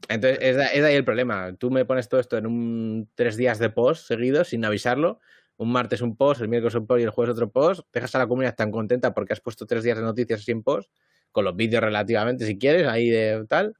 Entonces, 0.09 0.38
es, 0.43 0.56
de, 0.56 0.64
ahí 0.64 0.94
el 0.94 1.05
problema. 1.05 1.55
Tú 1.56 1.70
me 1.70 1.84
pones 1.84 2.09
todo 2.09 2.20
esto 2.20 2.36
en 2.36 2.47
un 2.47 3.10
tres 3.14 3.36
días 3.36 3.59
de 3.59 3.70
post 3.70 4.06
seguidos 4.06 4.48
sin 4.48 4.64
avisarlo. 4.64 5.20
Un 5.56 5.72
martes 5.72 6.02
un 6.02 6.16
post, 6.16 6.43
el 6.43 6.48
miércoles 6.48 6.74
un 6.74 6.86
post 6.86 7.01
y 7.01 7.05
el 7.05 7.10
jueves 7.10 7.32
otro 7.32 7.51
post. 7.51 7.86
Dejas 7.93 8.14
a 8.14 8.18
la 8.18 8.26
comunidad 8.26 8.55
tan 8.55 8.70
contenta 8.70 9.14
porque 9.14 9.32
has 9.32 9.40
puesto 9.40 9.66
tres 9.66 9.82
días 9.82 9.97
de 9.97 10.05
noticias 10.05 10.44
sin 10.44 10.62
post, 10.62 10.90
con 11.32 11.44
los 11.44 11.56
vídeos 11.56 11.82
relativamente, 11.82 12.47
si 12.47 12.59
quieres, 12.59 12.86
ahí 12.86 13.09
de 13.09 13.47
tal. 13.48 13.74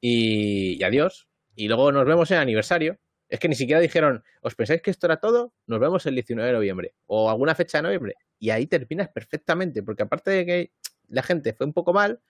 Y, 0.00 0.78
y 0.80 0.82
adiós. 0.82 1.28
Y 1.54 1.68
luego 1.68 1.92
nos 1.92 2.06
vemos 2.06 2.30
en 2.30 2.38
aniversario. 2.38 2.98
Es 3.28 3.38
que 3.38 3.48
ni 3.48 3.54
siquiera 3.54 3.80
dijeron, 3.80 4.24
¿os 4.40 4.54
pensáis 4.54 4.80
que 4.80 4.90
esto 4.90 5.06
era 5.06 5.18
todo? 5.18 5.52
Nos 5.66 5.78
vemos 5.78 6.04
el 6.06 6.14
19 6.14 6.48
de 6.48 6.54
noviembre. 6.54 6.94
O 7.06 7.30
alguna 7.30 7.54
fecha 7.54 7.78
de 7.78 7.82
noviembre. 7.82 8.14
Y 8.38 8.50
ahí 8.50 8.66
terminas 8.66 9.08
perfectamente. 9.10 9.82
Porque 9.82 10.02
aparte 10.02 10.30
de 10.30 10.46
que 10.46 10.72
la 11.08 11.22
gente 11.22 11.52
fue 11.52 11.66
un 11.66 11.72
poco 11.72 11.92
mal, 11.92 12.20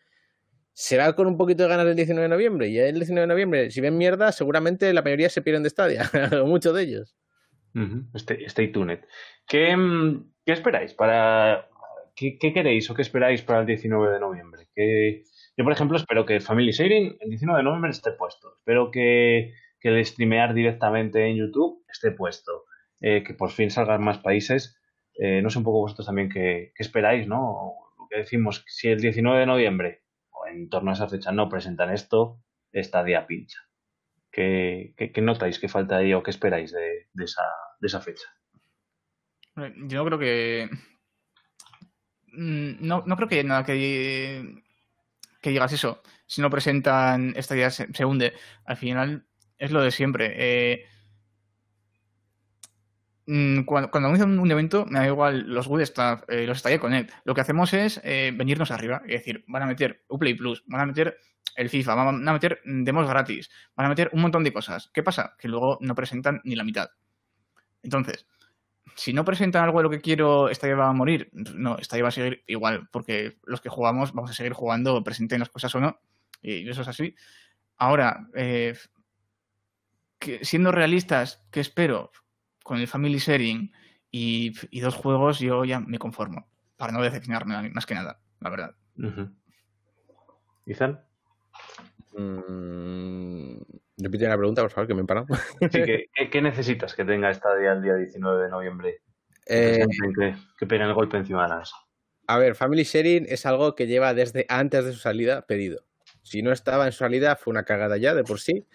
se 0.72 0.96
va 0.96 1.14
con 1.14 1.26
un 1.26 1.36
poquito 1.36 1.62
de 1.62 1.68
ganas 1.68 1.86
el 1.86 1.96
19 1.96 2.22
de 2.22 2.28
noviembre. 2.28 2.68
Y 2.68 2.78
el 2.78 2.94
19 2.94 3.22
de 3.22 3.26
noviembre, 3.26 3.70
si 3.70 3.80
ven 3.80 3.98
mierda, 3.98 4.32
seguramente 4.32 4.92
la 4.92 5.02
mayoría 5.02 5.28
se 5.28 5.42
pierden 5.42 5.62
de 5.62 5.70
Stadia, 5.70 6.10
muchos 6.44 6.74
de 6.74 6.82
ellos. 6.82 7.16
stay, 8.14 8.44
stay, 8.44 8.72
tuned. 8.72 9.00
¿Qué, 9.46 9.76
mm, 9.76 10.32
¿Qué, 10.44 10.52
esperáis 10.52 10.94
para... 10.94 11.68
¿Qué, 12.14 12.38
queréis 12.38 12.90
o 12.90 12.94
qué 12.94 13.02
esperáis 13.02 13.42
para 13.42 13.60
el 13.60 13.66
19 13.66 14.12
de 14.12 14.20
noviembre? 14.20 14.68
Yo, 15.56 15.64
por 15.64 15.72
ejemplo, 15.72 15.96
espero 15.96 16.26
que 16.26 16.40
Family 16.40 16.72
Sharing 16.72 17.16
el 17.18 17.28
19 17.30 17.58
de 17.58 17.64
noviembre 17.64 17.90
esté 17.90 18.12
puesto. 18.12 18.54
Espero 18.56 18.90
que, 18.90 19.54
que 19.80 19.88
el 19.88 20.04
streamear 20.04 20.52
directamente 20.52 21.26
en 21.26 21.36
YouTube 21.36 21.82
esté 21.90 22.10
puesto. 22.10 22.64
Eh, 23.00 23.24
que 23.24 23.32
por 23.32 23.50
fin 23.50 23.70
salgan 23.70 24.02
más 24.02 24.18
países. 24.18 24.78
Eh, 25.14 25.40
no 25.42 25.48
sé 25.48 25.58
un 25.58 25.64
poco 25.64 25.80
vosotros 25.80 26.06
también 26.06 26.28
qué, 26.28 26.72
qué 26.74 26.82
esperáis, 26.82 27.26
¿no? 27.26 27.74
Lo 27.98 28.06
que 28.08 28.18
decimos, 28.18 28.62
si 28.66 28.88
el 28.88 29.00
19 29.00 29.40
de 29.40 29.46
noviembre 29.46 30.02
en 30.50 30.68
torno 30.68 30.90
a 30.90 30.94
esa 30.94 31.08
fecha 31.08 31.32
no 31.32 31.48
presentan 31.48 31.90
esto, 31.90 32.42
esta 32.72 33.02
día 33.04 33.26
pincha. 33.26 33.58
¿Qué, 34.30 34.94
notáis 35.22 35.58
que 35.58 35.68
falta 35.68 35.96
ahí 35.96 36.14
o 36.14 36.22
qué 36.22 36.30
esperáis 36.30 36.72
de, 36.72 37.08
esa, 37.24 38.00
fecha? 38.00 38.28
Yo 39.88 40.04
creo 40.04 40.18
que. 40.18 40.70
Mm, 42.32 42.86
no, 42.86 43.04
creo 43.04 43.28
que 43.28 43.34
haya 43.36 43.48
nada 43.48 43.64
que, 43.64 44.62
que 45.40 45.50
digas 45.50 45.72
eso. 45.72 46.02
Si 46.26 46.40
no 46.40 46.50
presentan 46.50 47.32
esta 47.36 47.54
día 47.54 47.70
se, 47.70 48.04
hunde. 48.04 48.34
Al 48.64 48.76
final 48.76 49.26
es 49.58 49.72
lo 49.72 49.82
de 49.82 49.90
siempre. 49.90 50.34
Eh, 50.36 50.84
Mm, 53.26 53.62
cuando, 53.62 53.90
cuando 53.90 54.08
anuncian 54.08 54.38
un 54.38 54.50
evento, 54.50 54.86
me 54.86 54.98
da 54.98 55.06
igual 55.06 55.48
los 55.48 55.68
Good 55.68 55.82
Stuff, 55.82 56.22
eh, 56.28 56.46
los 56.46 56.58
Stadia 56.58 56.80
Connect. 56.80 57.12
Lo 57.24 57.34
que 57.34 57.40
hacemos 57.40 57.72
es 57.72 58.00
eh, 58.04 58.32
venirnos 58.34 58.70
arriba. 58.70 59.02
Es 59.04 59.20
decir, 59.20 59.44
van 59.46 59.62
a 59.62 59.66
meter 59.66 60.04
Uplay 60.08 60.34
Plus, 60.34 60.64
van 60.66 60.80
a 60.80 60.86
meter 60.86 61.16
el 61.56 61.68
FIFA, 61.68 61.94
van 61.94 62.28
a 62.28 62.32
meter 62.32 62.60
demos 62.64 63.08
gratis, 63.08 63.50
van 63.76 63.86
a 63.86 63.88
meter 63.88 64.10
un 64.12 64.22
montón 64.22 64.44
de 64.44 64.52
cosas. 64.52 64.90
¿Qué 64.92 65.02
pasa? 65.02 65.36
Que 65.38 65.48
luego 65.48 65.78
no 65.80 65.94
presentan 65.94 66.40
ni 66.44 66.56
la 66.56 66.64
mitad. 66.64 66.90
Entonces, 67.82 68.26
si 68.96 69.12
no 69.12 69.24
presentan 69.24 69.64
algo 69.64 69.78
de 69.78 69.84
lo 69.84 69.90
que 69.90 70.00
quiero, 70.00 70.52
Stadia 70.54 70.76
va 70.76 70.88
a 70.88 70.92
morir. 70.92 71.30
No, 71.32 71.78
Stadia 71.82 72.02
va 72.02 72.08
a 72.08 72.12
seguir 72.12 72.44
igual, 72.46 72.88
porque 72.90 73.38
los 73.44 73.60
que 73.60 73.68
jugamos 73.68 74.12
vamos 74.12 74.30
a 74.30 74.34
seguir 74.34 74.52
jugando, 74.52 75.02
presenten 75.02 75.40
las 75.40 75.50
cosas 75.50 75.74
o 75.74 75.80
no. 75.80 76.00
Y 76.42 76.68
eso 76.68 76.82
es 76.82 76.88
así. 76.88 77.14
Ahora, 77.76 78.28
eh, 78.34 78.74
siendo 80.42 80.72
realistas, 80.72 81.44
¿qué 81.50 81.60
espero? 81.60 82.12
Con 82.70 82.78
el 82.78 82.86
Family 82.86 83.18
Sharing 83.18 83.72
y, 84.12 84.52
dos 84.80 84.94
juegos, 84.94 85.40
yo 85.40 85.64
ya 85.64 85.80
me 85.80 85.98
conformo. 85.98 86.48
Para 86.76 86.92
no 86.92 87.02
decepcionarme 87.02 87.68
más 87.70 87.84
que 87.84 87.96
nada, 87.96 88.20
la 88.38 88.48
verdad. 88.48 88.76
¿Izan? 90.66 91.04
Mm, 92.12 93.56
repite 93.98 94.28
la 94.28 94.36
pregunta, 94.36 94.62
por 94.62 94.70
favor, 94.70 94.86
que 94.86 94.94
me 94.94 95.02
he 95.02 95.04
parado. 95.04 95.26
¿qué, 96.30 96.40
necesitas 96.40 96.94
que 96.94 97.04
tenga 97.04 97.32
esta 97.32 97.56
día 97.56 97.72
el 97.72 97.82
día 97.82 97.96
19 97.96 98.44
de 98.44 98.48
noviembre? 98.48 99.02
Eh, 99.46 99.84
que, 100.16 100.36
que 100.56 100.66
peguen 100.68 100.86
el 100.86 100.94
golpe 100.94 101.16
encima 101.16 101.42
de 101.42 101.48
la 101.48 101.58
mesa. 101.58 101.74
A 102.28 102.38
ver, 102.38 102.54
Family 102.54 102.84
Sharing 102.84 103.26
es 103.28 103.46
algo 103.46 103.74
que 103.74 103.88
lleva 103.88 104.14
desde 104.14 104.46
antes 104.48 104.84
de 104.84 104.92
su 104.92 105.00
salida 105.00 105.44
pedido. 105.44 105.82
Si 106.22 106.40
no 106.40 106.52
estaba 106.52 106.86
en 106.86 106.92
su 106.92 106.98
salida, 106.98 107.34
fue 107.34 107.50
una 107.50 107.64
cagada 107.64 107.96
ya 107.96 108.14
de 108.14 108.22
por 108.22 108.38
sí 108.38 108.68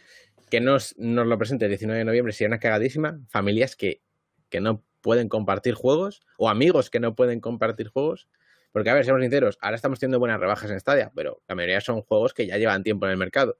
que 0.50 0.62
nos, 0.62 0.96
nos 0.98 1.28
lo 1.28 1.38
presente 1.38 1.66
el 1.66 1.72
19 1.72 2.00
de 2.00 2.06
noviembre 2.06 2.34
sería 2.34 2.50
una 2.50 2.60
cagadísima. 2.60 3.20
Familias 3.30 3.76
que, 3.76 4.02
que 4.50 4.62
no 4.62 4.84
pueden 5.02 5.30
compartir 5.30 5.76
juegos 5.76 6.22
o 6.38 6.50
amigos 6.50 6.90
que 6.90 7.00
no 7.00 7.16
pueden 7.16 7.40
compartir 7.40 7.90
juegos. 7.90 8.28
Porque, 8.72 8.90
a 8.90 8.94
ver, 8.94 9.06
seamos 9.06 9.22
sinceros, 9.22 9.58
ahora 9.62 9.76
estamos 9.78 10.00
teniendo 10.00 10.20
buenas 10.20 10.40
rebajas 10.40 10.70
en 10.70 10.80
Stadia, 10.80 11.12
pero 11.16 11.42
la 11.48 11.56
mayoría 11.56 11.80
son 11.80 12.02
juegos 12.02 12.34
que 12.34 12.46
ya 12.46 12.58
llevan 12.58 12.84
tiempo 12.84 13.06
en 13.06 13.14
el 13.14 13.18
mercado. 13.18 13.58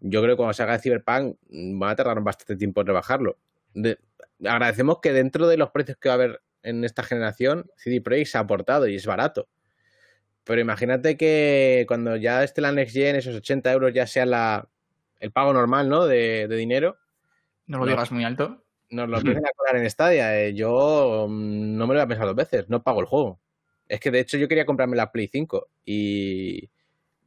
Yo 0.00 0.22
creo 0.22 0.34
que 0.34 0.36
cuando 0.36 0.52
se 0.52 0.62
haga 0.62 0.78
Cyberpunk 0.78 1.36
mm, 1.48 1.78
van 1.78 1.90
a 1.90 1.96
tardar 1.96 2.20
bastante 2.22 2.56
tiempo 2.56 2.82
en 2.82 2.86
rebajarlo. 2.86 3.38
agradecemos 4.44 5.00
que 5.00 5.12
dentro 5.12 5.48
de 5.48 5.56
los 5.56 5.70
precios 5.70 5.96
que 5.98 6.08
va 6.08 6.14
a 6.14 6.18
haber 6.18 6.42
en 6.62 6.84
esta 6.84 7.02
generación, 7.02 7.70
CD 7.76 8.00
Projekt 8.00 8.28
se 8.28 8.38
ha 8.38 8.42
aportado 8.42 8.86
y 8.86 8.96
es 8.96 9.06
barato. 9.06 9.48
Pero 10.44 10.60
imagínate 10.60 11.16
que 11.16 11.84
cuando 11.88 12.16
ya 12.16 12.44
esté 12.44 12.60
la 12.60 12.70
Next 12.70 12.94
Gen, 12.94 13.16
esos 13.16 13.34
80 13.34 13.72
euros 13.72 13.92
ya 13.92 14.06
sea 14.06 14.26
la, 14.26 14.68
el 15.20 15.32
pago 15.32 15.52
normal, 15.52 15.88
¿no? 15.88 16.06
De, 16.06 16.48
dinero. 16.48 16.96
No 17.66 17.78
lo 17.78 17.86
digas 17.86 18.12
muy 18.12 18.24
alto. 18.24 18.62
Nos 18.90 19.08
lo 19.08 19.16
empiezan 19.18 19.46
a 19.46 19.50
cobrar 19.56 19.76
en 19.76 19.90
Stadia. 19.90 20.40
Eh. 20.40 20.54
Yo 20.54 21.26
mm, 21.28 21.76
no 21.76 21.86
me 21.86 21.94
lo 21.94 22.00
voy 22.00 22.04
a 22.04 22.08
pensar 22.08 22.26
dos 22.26 22.36
veces, 22.36 22.68
no 22.68 22.82
pago 22.82 23.00
el 23.00 23.06
juego. 23.06 23.40
Es 23.88 24.00
que 24.00 24.10
de 24.10 24.20
hecho 24.20 24.36
yo 24.36 24.48
quería 24.48 24.66
comprarme 24.66 24.96
la 24.96 25.12
Play 25.12 25.28
5 25.28 25.68
y 25.84 26.68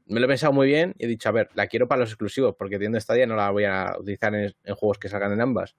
me 0.08 0.20
lo 0.20 0.26
he 0.26 0.30
pensado 0.30 0.52
muy 0.52 0.68
bien 0.68 0.96
y 0.98 1.06
he 1.06 1.08
dicho, 1.08 1.30
a 1.30 1.32
ver, 1.32 1.50
la 1.54 1.68
quiero 1.68 1.88
para 1.88 2.02
los 2.02 2.10
exclusivos 2.10 2.56
porque 2.58 2.76
teniendo 2.76 3.00
Stadia 3.00 3.26
no 3.28 3.36
la 3.36 3.50
voy 3.52 3.66
a 3.66 3.96
utilizar 3.98 4.34
en, 4.36 4.54
juegos 4.76 4.98
que 4.98 5.08
salgan 5.08 5.32
en 5.34 5.42
ambas. 5.42 5.76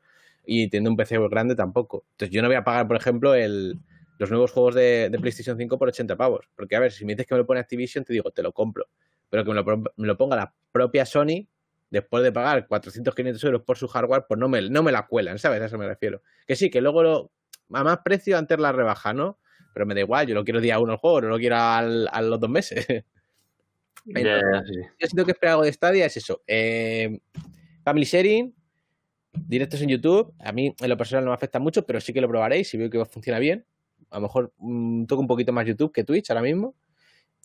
Y 0.46 0.68
teniendo 0.68 0.90
un 0.90 0.96
PC 0.96 1.18
grande 1.28 1.54
tampoco. 1.54 2.04
Entonces 2.12 2.34
yo 2.34 2.40
no 2.40 2.48
voy 2.48 2.56
a 2.56 2.64
pagar, 2.64 2.88
por 2.88 2.96
ejemplo, 2.96 3.34
el, 3.34 3.78
los 4.18 4.30
nuevos 4.30 4.52
juegos 4.52 4.74
de, 4.74 5.10
PlayStation 5.20 5.56
5 5.56 5.78
por 5.78 5.88
80 5.88 6.16
pavos. 6.16 6.48
Porque, 6.56 6.76
a 6.76 6.80
ver, 6.80 6.92
si 6.92 7.04
me 7.04 7.12
dices 7.12 7.26
que 7.26 7.34
me 7.34 7.40
lo 7.40 7.46
pone 7.46 7.60
Activision, 7.60 8.04
te 8.04 8.12
digo, 8.12 8.30
te 8.30 8.42
lo 8.42 8.52
compro. 8.52 8.86
Pero 9.28 9.44
que 9.44 9.50
me 9.50 9.56
lo, 9.56 9.64
me 9.96 10.06
lo 10.06 10.16
ponga 10.16 10.36
la 10.36 10.54
propia 10.72 11.04
Sony, 11.04 11.46
después 11.90 12.22
de 12.22 12.32
pagar 12.32 12.66
400, 12.66 13.14
500 13.14 13.44
euros 13.44 13.62
por 13.62 13.76
su 13.76 13.88
hardware, 13.88 14.24
pues 14.28 14.38
no 14.38 14.48
me, 14.48 14.68
no 14.70 14.82
me 14.82 14.92
la 14.92 15.06
cuelan, 15.06 15.38
¿sabes? 15.38 15.60
A 15.60 15.66
eso 15.66 15.78
me 15.78 15.86
refiero. 15.86 16.22
Que 16.46 16.56
sí, 16.56 16.70
que 16.70 16.80
luego 16.80 17.02
lo, 17.02 17.32
a 17.72 17.84
más 17.84 17.98
precio 18.04 18.38
antes 18.38 18.58
la 18.58 18.72
rebaja, 18.72 19.12
¿no? 19.12 19.38
Pero 19.74 19.86
me 19.86 19.94
da 19.94 20.00
igual, 20.00 20.26
yo 20.26 20.34
lo 20.34 20.44
quiero 20.44 20.60
día 20.60 20.78
uno 20.78 20.92
el 20.92 20.98
juego, 20.98 21.22
no 21.22 21.28
lo 21.28 21.38
quiero 21.38 21.56
al, 21.56 22.08
a 22.10 22.22
los 22.22 22.40
dos 22.40 22.50
meses. 22.50 22.86
Yo 24.06 25.06
siento 25.06 25.26
que 25.26 25.32
esperar 25.32 25.52
algo 25.52 25.64
de 25.64 25.72
Stadia 25.72 26.06
es 26.06 26.16
eso. 26.16 26.42
Eh, 26.46 27.20
family 27.84 28.06
sharing, 28.06 28.54
directos 29.32 29.82
en 29.82 29.90
YouTube. 29.90 30.32
A 30.38 30.52
mí 30.52 30.74
en 30.78 30.88
lo 30.88 30.96
personal 30.96 31.24
no 31.24 31.30
me 31.30 31.34
afecta 31.34 31.58
mucho, 31.58 31.84
pero 31.84 32.00
sí 32.00 32.12
que 32.12 32.20
lo 32.20 32.28
probaréis 32.28 32.68
si 32.68 32.78
veo 32.78 32.90
que 32.90 33.04
funciona 33.04 33.38
bien. 33.38 33.66
A 34.10 34.16
lo 34.16 34.22
mejor 34.22 34.52
mm, 34.58 35.04
toco 35.04 35.20
un 35.20 35.28
poquito 35.28 35.52
más 35.52 35.66
YouTube 35.66 35.92
que 35.92 36.04
Twitch 36.04 36.30
ahora 36.30 36.42
mismo. 36.42 36.74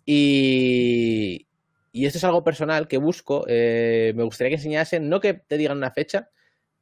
Y, 0.06 1.48
y 1.96 2.06
esto 2.08 2.18
es 2.18 2.26
algo 2.26 2.44
personal 2.44 2.90
que 2.90 2.98
busco. 2.98 3.46
Eh, 3.48 4.12
me 4.18 4.24
gustaría 4.24 4.50
que 4.50 4.56
enseñasen, 4.56 5.08
no 5.08 5.22
que 5.22 5.34
te 5.34 5.58
digan 5.58 5.78
una 5.78 5.92
fecha, 5.92 6.30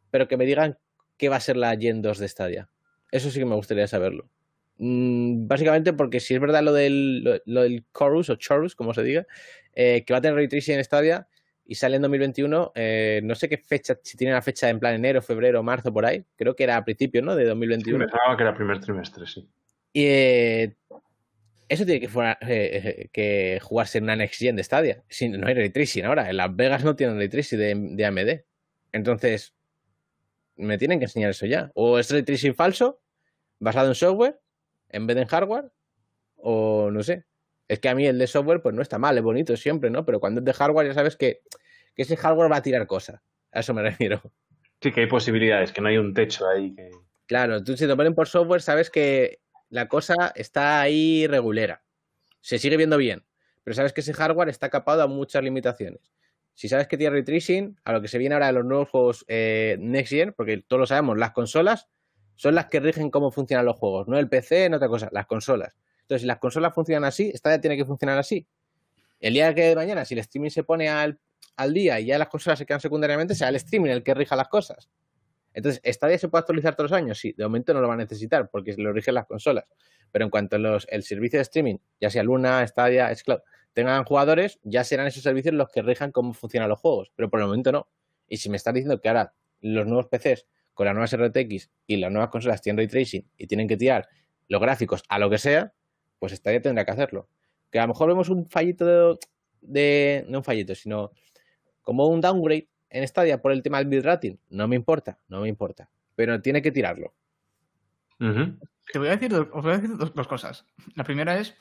pero 0.10 0.27
que 0.27 0.38
me 0.38 0.45
digan 0.45 0.80
qué 1.18 1.30
va 1.30 1.35
a 1.35 1.40
ser 1.40 1.56
la 1.56 1.77
Gen 1.77 2.02
2 2.02 2.18
de 2.18 2.27
Stadia. 2.27 2.69
Eso 3.11 3.30
sí 3.30 3.38
que 3.38 3.45
me 3.45 3.53
gustaría 3.53 3.85
saberlo. 3.85 4.27
Mm, 4.77 5.45
básicamente 5.45 5.94
porque 5.94 6.19
si 6.19 6.34
es 6.34 6.40
verdad 6.40 6.64
lo 6.64 6.73
del, 6.73 7.41
lo, 7.45 7.61
del 7.61 7.85
Chorus 7.95 8.31
o 8.31 8.38
Chorus, 8.38 8.76
como 8.76 8.95
se 8.95 9.03
diga, 9.03 9.27
eh, 9.76 10.03
que 10.03 10.14
va 10.14 10.18
a 10.18 10.22
tener 10.22 10.35
Ray 10.35 10.48
Tracing 10.48 10.77
en 10.77 10.84
Stadia 10.84 11.27
y 11.64 11.76
sale 11.76 11.98
en 11.98 12.02
2021, 12.02 12.72
eh, 12.73 13.22
no 13.23 13.35
sé 13.35 13.48
qué 13.48 13.60
fecha, 13.60 13.99
si 14.02 14.18
tiene 14.18 14.34
la 14.34 14.41
fecha 14.41 14.68
en 14.68 14.80
plan 14.80 14.95
enero, 14.95 15.22
febrero, 15.22 15.61
marzo, 15.61 15.94
por 15.94 16.07
ahí. 16.07 16.26
Creo 16.35 16.56
que 16.56 16.64
era 16.64 16.76
a 16.76 16.84
principios, 16.84 17.23
¿no? 17.23 17.35
De 17.35 17.45
2021. 17.45 17.99
me 17.99 18.07
pensaba 18.07 18.35
que 18.35 18.41
era 18.41 18.56
primer 18.56 18.80
trimestre, 18.80 19.27
sí. 19.27 19.48
Y 19.94 20.73
eso 21.69 21.85
tiene 21.85 22.02
que, 22.02 23.10
que, 23.11 23.60
jugarse 23.61 23.98
en 23.98 24.06
una 24.06 24.15
Next 24.15 24.40
Gen 24.40 24.56
de 24.56 24.64
Stadia. 24.64 25.03
no 25.30 25.48
hay 25.48 25.53
Ray 25.53 25.69
Tracing 25.69 26.06
ahora. 26.06 26.30
En 26.30 26.38
Las 26.38 26.56
Vegas 26.56 26.84
no 26.84 26.95
tienen 26.95 27.18
Ray 27.18 27.30
Tracing 27.30 27.60
de, 27.60 27.76
de 27.95 28.06
AMD. 28.06 28.41
Entonces, 28.91 29.53
me 30.56 30.77
tienen 30.77 30.99
que 30.99 31.06
enseñar 31.06 31.31
eso 31.31 31.45
ya. 31.45 31.72
O 31.76 31.99
es 31.99 32.11
Ray 32.11 32.23
Tracing 32.23 32.56
falso, 32.56 33.02
basado 33.60 33.88
en 33.88 33.95
software, 33.95 34.40
en 34.90 35.07
vez 35.07 35.15
de 35.15 35.23
en 35.23 35.27
hardware, 35.27 35.72
o 36.38 36.91
no 36.91 37.03
sé. 37.03 37.26
Es 37.68 37.80
que 37.80 37.90
a 37.90 37.95
mí 37.95 38.06
el 38.06 38.19
de 38.19 38.27
software, 38.27 38.61
pues 38.61 38.76
no 38.76 38.81
está 38.81 38.99
mal, 38.99 39.18
es 39.18 39.23
bonito 39.23 39.56
siempre, 39.57 39.90
¿no? 39.90 40.06
Pero 40.06 40.19
cuando 40.19 40.40
es 40.40 40.45
de 40.45 40.53
hardware, 40.53 40.88
ya 40.88 40.94
sabes 40.94 41.15
que, 41.15 41.41
que 41.95 42.03
ese 42.03 42.18
hardware 42.18 42.52
va 42.52 42.57
a 42.57 42.61
tirar 42.61 42.85
cosas. 42.85 43.22
A 43.52 43.61
eso 43.61 43.73
me 43.73 43.81
refiero. 43.81 44.22
Sí, 44.81 44.91
que 44.91 45.02
hay 45.02 45.07
posibilidades, 45.07 45.72
que 45.72 45.81
no 45.81 45.88
hay 45.88 45.98
un 45.98 46.14
techo 46.14 46.48
ahí. 46.48 46.76
Que... 46.76 46.91
Claro, 47.26 47.64
tú 47.64 47.77
si 47.77 47.88
te 47.88 47.95
ponen 47.95 48.14
por 48.14 48.27
software, 48.27 48.61
sabes 48.61 48.90
que 48.90 49.40
la 49.69 49.88
cosa 49.88 50.31
está 50.35 50.81
ahí 50.81 51.27
regulera. 51.27 51.84
Se 52.41 52.60
sigue 52.60 52.77
viendo 52.77 52.98
bien, 52.98 53.26
pero 53.64 53.76
sabes 53.76 53.94
que 53.94 54.02
ese 54.02 54.14
hardware 54.14 54.49
está 54.49 54.69
capado 54.69 55.02
a 55.02 55.07
muchas 55.07 55.44
limitaciones. 55.44 56.11
Si 56.53 56.69
sabes 56.69 56.88
que 56.88 56.98
tiene 56.98 57.11
ray 57.11 57.23
tracing, 57.23 57.80
a 57.84 57.94
lo 57.94 58.02
que 58.02 58.07
se 58.07 58.18
viene 58.18 58.35
ahora 58.35 58.48
de 58.48 58.53
los 58.53 58.65
nuevos 58.65 58.90
juegos 58.90 59.26
eh, 59.27 59.77
Next 59.80 60.11
Gen, 60.11 60.34
porque 60.34 60.64
todos 60.68 60.81
lo 60.81 60.85
sabemos, 60.85 61.18
las 61.18 61.31
consolas 61.31 61.88
son 62.35 62.56
las 62.56 62.68
que 62.68 62.80
rigen 62.80 63.10
cómo 63.10 63.31
funcionan 63.31 63.65
los 63.65 63.77
juegos, 63.77 64.07
no 64.07 64.19
el 64.19 64.30
PC, 64.30 64.69
no 64.69 64.77
otra 64.77 64.88
cosa, 64.88 65.10
las 65.11 65.26
consolas. 65.26 65.76
Entonces, 66.02 66.22
si 66.22 66.27
las 66.27 66.40
consolas 66.40 66.73
funcionan 66.73 67.06
así, 67.06 67.31
esta 67.34 67.52
ya 67.52 67.61
tiene 67.61 67.77
que 67.77 67.85
funcionar 67.85 68.18
así. 68.18 68.45
El 69.19 69.34
día 69.34 69.53
que 69.56 69.69
de 69.69 69.76
mañana, 69.76 70.03
si 70.06 70.14
el 70.14 70.19
streaming 70.19 70.49
se 70.49 70.64
pone 70.64 70.90
al, 70.90 71.19
al 71.56 71.73
día 71.73 71.99
y 71.99 72.07
ya 72.07 72.18
las 72.18 72.27
consolas 72.27 72.60
se 72.60 72.65
quedan 72.65 72.81
secundariamente, 72.81 73.35
será 73.35 73.49
el 73.49 73.56
streaming 73.56 73.90
el 73.90 74.03
que 74.03 74.14
rija 74.14 74.35
las 74.35 74.49
cosas. 74.49 74.90
Entonces, 75.54 75.82
¿Stadia 75.86 76.18
se 76.18 76.28
puede 76.30 76.42
actualizar 76.42 76.76
todos 76.76 76.92
los 76.92 76.98
años? 76.98 77.20
Sí, 77.20 77.34
de 77.34 77.44
momento 77.44 77.74
no 77.74 77.82
lo 77.82 77.88
va 77.88 77.94
a 77.94 77.98
necesitar 77.98 78.50
porque 78.50 78.74
lo 78.78 78.92
rigen 78.92 79.16
las 79.16 79.26
consolas. 79.26 79.66
Pero 80.12 80.26
en 80.26 80.32
cuanto 80.32 80.58
los, 80.58 80.88
el 80.90 81.04
servicio 81.04 81.38
de 81.38 81.44
streaming, 81.44 81.78
ya 82.00 82.10
sea 82.10 82.24
Luna, 82.24 82.66
Stadia, 82.68 83.14
Xcloud, 83.14 83.40
tengan 83.74 84.04
jugadores, 84.04 84.60
ya 84.64 84.84
serán 84.84 85.08
esos 85.08 85.24
servicios 85.24 85.54
los 85.54 85.70
que 85.70 85.82
rijan 85.82 86.12
cómo 86.12 86.34
funcionan 86.34 86.70
los 86.70 86.80
juegos. 86.80 87.12
Pero 87.16 87.30
por 87.30 87.40
el 87.40 87.48
momento 87.48 87.72
no. 87.72 87.88
Y 88.28 88.38
si 88.38 88.50
me 88.50 88.58
estás 88.58 88.74
diciendo 88.74 89.00
que 89.02 89.10
ahora 89.10 89.34
los 89.62 89.86
nuevos 89.86 90.08
PCs 90.08 90.48
con 90.74 90.86
las 90.86 90.96
nuevas 90.96 91.16
RTX 91.16 91.70
y 91.86 91.98
las 91.98 92.12
nuevas 92.12 92.30
consolas 92.30 92.62
tienen 92.62 92.78
ray 92.78 92.88
tracing 92.88 93.28
y 93.38 93.48
tienen 93.48 93.68
que 93.68 93.78
tirar 93.78 94.08
los 94.48 94.60
gráficos 94.60 95.04
a 95.08 95.20
lo 95.20 95.30
que 95.30 95.38
sea, 95.38 95.74
pues 96.20 96.34
Stadia 96.34 96.62
tendrá 96.62 96.86
que 96.86 96.92
hacerlo. 96.92 97.30
Que 97.72 97.80
a 97.80 97.84
lo 97.84 97.90
mejor 97.90 98.08
vemos 98.08 98.30
un 98.30 98.46
fallito 98.46 98.86
de, 98.86 99.18
de 99.62 100.26
no 100.28 100.40
un 100.40 100.44
fallito, 100.44 100.76
sino 100.76 101.12
como 101.82 102.08
un 102.08 102.22
downgrade 102.22 102.70
en 102.94 103.07
Stadia 103.07 103.41
por 103.41 103.52
el 103.52 103.61
tema 103.64 103.80
del 103.80 103.88
bitrating, 103.88 104.40
no 104.52 104.68
me 104.68 104.76
importa, 104.76 105.18
no 105.28 105.41
me 105.41 105.49
importa. 105.49 105.90
Pero 106.15 106.41
tiene 106.41 106.61
que 106.61 106.72
tirarlo. 106.72 107.14
Te 108.20 108.99
voy 108.99 109.07
a 109.07 109.18
decir, 109.18 109.34
os 109.34 109.64
voy 109.64 109.74
a 109.74 109.78
decir 109.78 109.98
dos, 109.98 110.28
cosas. 110.28 110.65
La 110.95 111.03
primera 111.03 111.38
es 111.40 111.57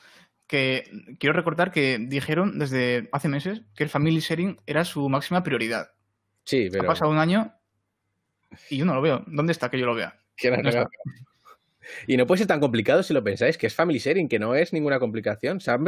que 0.47 0.89
quiero 1.19 1.33
recordar 1.33 1.71
que 1.71 1.97
dijeron 1.97 2.59
desde 2.59 3.09
hace 3.11 3.27
meses 3.27 3.63
que 3.75 3.83
el 3.83 3.89
family 3.89 4.19
sharing 4.19 4.61
era 4.67 4.85
su 4.85 5.09
máxima 5.09 5.43
prioridad. 5.43 5.91
Sí, 6.45 6.69
pero... 6.71 6.83
Ha 6.83 6.87
pasado 6.87 7.11
un 7.11 7.17
año 7.17 7.53
y 8.69 8.77
yo 8.77 8.85
no 8.85 8.93
lo 8.93 9.01
veo. 9.01 9.23
¿Dónde 9.27 9.51
está 9.51 9.69
que 9.69 9.79
yo 9.79 9.87
lo 9.87 9.95
vea? 9.95 10.19
y 12.07 12.15
no 12.15 12.27
puede 12.27 12.39
ser 12.39 12.47
tan 12.47 12.59
complicado 12.59 13.01
si 13.01 13.13
lo 13.13 13.23
pensáis, 13.23 13.57
que 13.57 13.67
es 13.67 13.75
family 13.75 13.97
sharing, 13.97 14.29
que 14.29 14.39
no 14.39 14.53
es 14.53 14.71
ninguna 14.71 14.99
complicación. 14.99 15.59
han, 15.65 15.83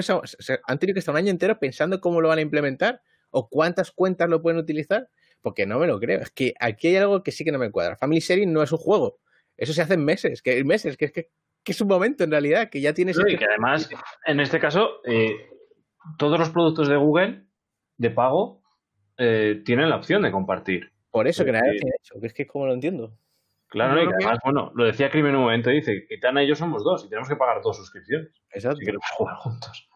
han 0.68 0.80
tenido 0.80 0.96
que 0.96 1.00
estar 1.00 1.14
un 1.14 1.20
año 1.20 1.30
entero 1.30 1.60
pensando 1.60 2.02
cómo 2.02 2.20
lo 2.20 2.30
van 2.30 2.40
a 2.40 2.42
implementar 2.42 3.02
o 3.30 3.48
cuántas 3.50 3.92
cuentas 3.92 4.30
lo 4.30 4.42
pueden 4.42 4.60
utilizar 4.60 5.10
porque 5.42 5.66
no 5.66 5.80
me 5.80 5.88
lo 5.88 6.00
creo. 6.00 6.22
Es 6.22 6.32
que 6.32 6.54
aquí 6.60 6.88
hay 6.88 6.98
algo 6.98 7.24
que 7.24 7.32
sí 7.32 7.44
que 7.44 7.52
no 7.52 7.60
me 7.60 7.72
cuadra. 7.72 7.96
Family 7.96 8.20
Sharing 8.20 8.52
no 8.52 8.64
es 8.64 8.72
un 8.72 8.78
juego. 8.78 9.20
Eso 9.58 9.74
se 9.74 9.82
hace 9.82 9.94
en 9.94 10.04
meses, 10.04 10.42
que 10.42 10.64
meses, 10.64 10.98
que 10.98 11.06
es 11.06 11.12
que, 11.12 11.30
es 11.66 11.82
un 11.82 11.88
momento 11.88 12.24
en 12.24 12.32
realidad, 12.32 12.70
que 12.70 12.82
ya 12.82 12.94
tienes... 12.94 13.18
y 13.18 13.38
que 13.38 13.46
además, 13.46 13.90
en 14.26 14.40
este 14.40 14.60
caso, 14.60 15.02
eh, 15.06 15.50
todos 16.18 16.38
los 16.38 16.50
productos 16.50 16.88
de 16.88 16.98
Google 16.98 17.46
de 17.98 18.12
pago 18.12 18.62
eh, 19.18 19.62
tienen 19.66 19.90
la 19.90 19.96
opción 19.96 20.22
de 20.24 20.32
compartir. 20.32 20.92
Por 21.10 21.28
eso 21.28 21.46
que 21.46 21.54
nadie 21.54 21.78
tiene 21.78 21.96
hecho, 22.00 22.20
que 22.20 22.28
es 22.28 22.34
que 22.34 22.46
como 22.46 22.68
lo 22.68 22.74
entiendo. 22.74 23.18
Claro, 23.68 24.04
y 24.04 24.06
además, 24.06 24.40
bueno, 24.44 24.72
lo 24.76 24.86
decía 24.86 25.10
Crimen 25.10 25.32
en 25.32 25.38
un 25.38 25.44
momento, 25.44 25.70
dice 25.70 26.06
que 26.08 26.18
Tana 26.18 26.44
y 26.44 26.48
yo 26.48 26.56
somos 26.56 26.84
dos 26.84 27.06
y 27.06 27.10
tenemos 27.10 27.28
que 27.28 27.36
pagar 27.36 27.62
dos 27.62 27.78
suscripciones. 27.78 28.30
Exacto. 28.52 28.78
Si 28.78 28.86
queremos 28.86 29.10
jugar 29.12 29.36
juntos. 29.38 29.90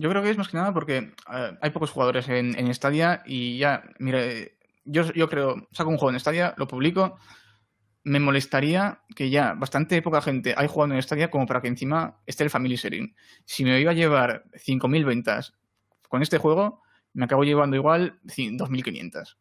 Yo 0.00 0.08
creo 0.08 0.22
que 0.22 0.30
es 0.30 0.38
más 0.38 0.48
que 0.48 0.56
nada 0.56 0.72
porque 0.72 1.12
hay 1.26 1.70
pocos 1.70 1.90
jugadores 1.90 2.26
en, 2.30 2.58
en 2.58 2.72
Stadia 2.72 3.22
y 3.26 3.58
ya, 3.58 3.82
mire, 3.98 4.56
yo, 4.84 5.28
creo, 5.28 5.68
saco 5.72 5.90
un 5.90 5.98
juego 5.98 6.10
en 6.10 6.18
Stadia, 6.18 6.54
lo 6.56 6.66
publico, 6.66 7.18
me 8.02 8.18
molestaría 8.18 9.02
que 9.14 9.28
ya 9.28 9.52
bastante 9.52 10.00
poca 10.00 10.22
gente 10.22 10.54
hay 10.56 10.68
jugado 10.68 10.94
en 10.94 11.02
Stadia 11.02 11.30
como 11.30 11.44
para 11.44 11.60
que 11.60 11.68
encima 11.68 12.18
esté 12.24 12.44
el 12.44 12.50
Family 12.50 12.76
Sharing. 12.76 13.14
Si 13.44 13.62
me 13.62 13.78
iba 13.78 13.90
a 13.90 13.94
llevar 13.94 14.44
5.000 14.54 15.04
ventas 15.04 15.52
con 16.08 16.22
este 16.22 16.38
juego, 16.38 16.80
me 17.12 17.26
acabo 17.26 17.44
llevando 17.44 17.76
igual 17.76 18.20
2.500. 18.24 19.36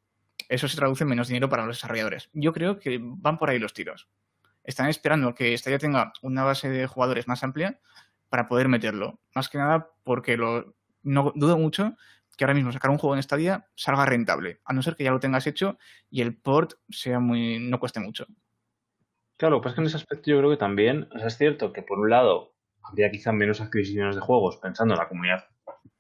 Eso 0.50 0.68
se 0.68 0.76
traduce 0.76 1.06
en 1.06 1.10
menos 1.10 1.30
dinero 1.30 1.48
para 1.48 1.66
los 1.66 1.78
desarrolladores. 1.78 2.30
Yo 2.34 2.52
creo 2.52 2.80
que 2.80 3.00
van 3.02 3.38
por 3.38 3.50
ahí 3.50 3.60
los 3.60 3.74
tiros. 3.74 4.10
Están 4.66 4.90
esperando 4.90 5.34
que 5.34 5.58
Stadia 5.58 5.80
tenga 5.80 6.12
una 6.22 6.44
base 6.44 6.68
de 6.70 6.86
jugadores 6.86 7.30
más 7.30 7.46
amplia 7.46 7.80
para 8.30 8.48
poder 8.48 8.68
meterlo. 8.68 9.20
Más 9.36 9.50
que 9.50 9.58
nada 9.58 9.92
porque 10.04 10.38
lo, 10.38 10.76
no 11.04 11.32
dudo 11.36 11.58
mucho 11.58 11.96
que 12.40 12.46
ahora 12.46 12.54
mismo 12.54 12.72
sacar 12.72 12.90
un 12.90 12.98
juego 12.98 13.18
en 13.18 13.22
Stadia 13.22 13.68
salga 13.76 14.06
rentable, 14.06 14.62
a 14.64 14.72
no 14.72 14.82
ser 14.82 14.96
que 14.96 15.04
ya 15.04 15.12
lo 15.12 15.20
tengas 15.20 15.46
hecho 15.46 15.78
y 16.10 16.22
el 16.22 16.38
port 16.38 16.72
sea 16.88 17.20
muy 17.20 17.60
no 17.60 17.82
cueste 17.82 18.00
mucho. 18.00 18.28
Claro, 19.36 19.60
pues 19.60 19.76
que 19.76 19.82
en 19.82 19.88
ese 19.88 19.98
aspecto 19.98 20.32
yo 20.32 20.38
creo 20.38 20.50
que 20.50 20.56
también 20.56 21.10
es 21.22 21.38
cierto 21.38 21.74
que 21.74 21.82
por 21.82 22.00
un 22.00 22.10
lado 22.10 22.54
habría 22.82 23.12
quizá 23.12 23.34
menos 23.34 23.60
adquisiciones 23.60 24.16
de 24.16 24.22
juegos 24.22 24.56
pensando 24.56 24.94
en 24.94 25.00
la 25.00 25.10
comunidad 25.10 25.44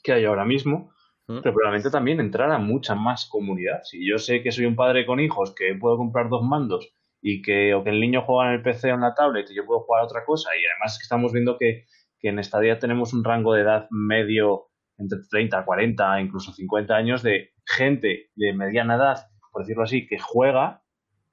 que 0.01 0.13
hay 0.13 0.23
ahora 0.23 0.45
mismo, 0.45 0.93
pero 1.27 1.41
probablemente 1.41 1.91
también 1.91 2.21
entrara 2.21 2.57
mucha 2.57 2.95
más 2.95 3.25
comunidad. 3.25 3.81
Si 3.83 4.09
yo 4.09 4.17
sé 4.17 4.41
que 4.41 4.53
soy 4.53 4.65
un 4.65 4.77
padre 4.77 5.05
con 5.05 5.19
hijos 5.19 5.53
que 5.53 5.75
puedo 5.75 5.97
comprar 5.97 6.29
dos 6.29 6.41
mandos 6.41 6.89
y 7.21 7.41
que 7.41 7.73
o 7.73 7.83
que 7.83 7.89
el 7.89 7.99
niño 7.99 8.21
juega 8.21 8.49
en 8.49 8.55
el 8.55 8.63
PC 8.63 8.93
o 8.93 8.95
en 8.95 9.01
la 9.01 9.13
tablet 9.13 9.51
y 9.51 9.55
yo 9.55 9.65
puedo 9.65 9.81
jugar 9.81 10.03
a 10.03 10.05
otra 10.05 10.23
cosa 10.23 10.51
y 10.55 10.65
además 10.65 10.97
que 10.97 11.03
estamos 11.03 11.33
viendo 11.33 11.57
que 11.57 11.85
que 12.19 12.29
en 12.29 12.43
Stadia 12.43 12.79
tenemos 12.79 13.13
un 13.13 13.23
rango 13.23 13.53
de 13.53 13.61
edad 13.61 13.87
medio 13.89 14.69
entre 14.97 15.19
30, 15.29 15.63
40, 15.63 16.21
incluso 16.21 16.51
50 16.51 16.95
años 16.95 17.23
de 17.23 17.51
gente 17.65 18.29
de 18.35 18.53
mediana 18.53 18.95
edad, 18.95 19.27
por 19.51 19.63
decirlo 19.63 19.83
así, 19.83 20.05
que 20.07 20.19
juega, 20.19 20.83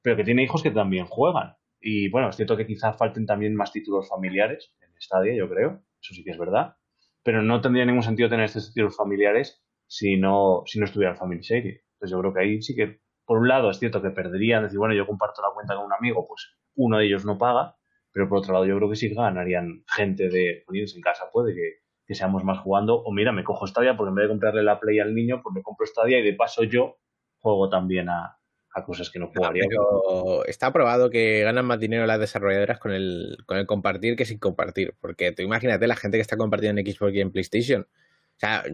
pero 0.03 0.17
que 0.17 0.25
tiene 0.25 0.45
hijos 0.45 0.63
que 0.63 0.71
también 0.71 1.07
juegan. 1.07 1.57
Y 1.81 2.09
bueno, 2.11 2.29
es 2.29 2.37
cierto 2.37 2.57
que 2.57 2.67
quizá 2.67 2.93
falten 2.93 3.27
también 3.27 3.55
más 3.55 3.73
títulos 3.73 4.09
familiares 4.09 4.73
en 4.81 4.91
Stadia, 5.01 5.35
yo 5.35 5.49
creo, 5.49 5.83
eso 6.01 6.15
sí 6.15 6.25
que 6.25 6.31
es 6.31 6.39
verdad, 6.39 6.77
pero 7.23 7.43
no 7.43 7.61
tendría 7.61 7.85
ningún 7.85 8.03
sentido 8.03 8.29
tener 8.29 8.45
estos 8.45 8.73
títulos 8.73 8.97
familiares 8.97 9.63
si 9.89 10.17
no, 10.17 10.63
si 10.67 10.79
no 10.79 10.85
estuviera 10.85 11.13
el 11.13 11.19
Family 11.19 11.41
Share. 11.43 11.83
Entonces 11.95 12.11
yo 12.11 12.21
creo 12.21 12.33
que 12.33 12.41
ahí 12.41 12.63
sí 12.63 12.75
que, 12.75 13.01
por 13.25 13.39
un 13.39 13.49
lado, 13.49 13.71
es 13.71 13.79
cierto 13.79 14.01
que 14.01 14.11
perderían, 14.11 14.63
decir, 14.63 14.79
bueno, 14.79 14.95
yo 14.95 15.07
comparto 15.07 15.43
la 15.43 15.53
cuenta 15.53 15.75
con 15.75 15.87
un 15.87 15.93
amigo, 15.93 16.27
pues 16.27 16.57
uno 16.77 16.99
de 16.99 17.07
ellos 17.07 17.25
no 17.25 17.39
paga, 17.39 17.77
pero 18.17 18.31
por 18.31 18.39
otro 18.39 18.55
lado, 18.55 18.65
yo 18.65 18.75
creo 18.79 18.89
que 18.89 18.97
sí 18.97 19.11
ganarían 19.11 19.85
gente 19.87 20.31
de 20.31 20.63
poniéndose 20.65 20.97
en 20.97 21.03
casa, 21.03 21.25
puede 21.31 21.55
que, 21.55 22.15
seamos 22.15 22.45
más 22.45 22.61
jugando. 22.61 23.03
O 23.03 23.13
mira, 23.13 23.31
me 23.31 23.45
cojo 23.45 23.67
Stadia 23.67 23.95
porque 23.95 24.09
en 24.09 24.15
vez 24.15 24.23
de 24.25 24.29
comprarle 24.31 24.63
la 24.63 24.81
Play 24.81 25.01
al 25.01 25.15
niño, 25.15 25.43
pues 25.43 25.55
me 25.55 25.63
compro 25.63 25.85
Stadia 25.87 26.19
y 26.19 26.23
de 26.23 26.33
paso 26.33 26.63
yo 26.65 26.97
juego 27.41 27.69
también 27.69 28.09
a, 28.09 28.39
a 28.73 28.85
cosas 28.87 29.11
que 29.11 29.19
no 29.19 29.27
Ah, 29.27 29.33
jugaría. 29.35 29.65
pero 29.69 30.47
está 30.47 30.73
probado 30.73 31.11
que 31.11 31.43
ganan 31.43 31.67
más 31.67 31.79
dinero 31.79 32.07
las 32.07 32.19
desarrolladoras 32.19 32.79
con 32.79 32.93
el, 32.93 33.37
con 33.45 33.59
el 33.59 33.67
compartir 33.67 34.17
que 34.17 34.25
sin 34.25 34.39
compartir. 34.39 34.95
Porque 34.99 35.33
tú 35.33 35.43
imagínate 35.43 35.87
la 35.87 35.97
gente 35.97 36.17
que 36.17 36.23
está 36.23 36.39
compartiendo 36.39 36.81
en 36.81 36.87
Xbox 36.87 37.13
y 37.13 37.21
en 37.21 37.33
PlayStation. 37.33 37.83
O 37.83 38.39
sea, 38.39 38.65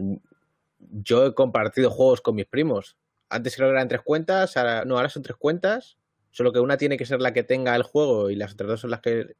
yo 0.79 1.25
he 1.25 1.33
compartido 1.33 1.91
juegos 1.91 2.21
con 2.21 2.35
mis 2.35 2.45
primos. 2.45 2.97
Antes 3.27 3.57
creo 3.57 3.67
que 3.67 3.73
eran 3.73 3.89
tres 3.89 4.03
cuentas, 4.05 4.55
ahora, 4.55 4.85
no, 4.85 4.95
ahora 4.95 5.09
son 5.09 5.21
tres 5.21 5.35
cuentas. 5.35 5.97
Solo 6.33 6.51
que 6.51 6.59
una 6.59 6.77
tiene 6.77 6.97
que 6.97 7.05
ser 7.05 7.21
la 7.21 7.31
que 7.31 7.43
tenga 7.43 7.75
el 7.75 7.83
juego 7.83 8.31
y 8.31 8.35
las 8.35 8.53
otras 8.53 8.67
dos 8.67 8.81
son 8.81 8.89
las 8.89 9.01
que 9.01 9.35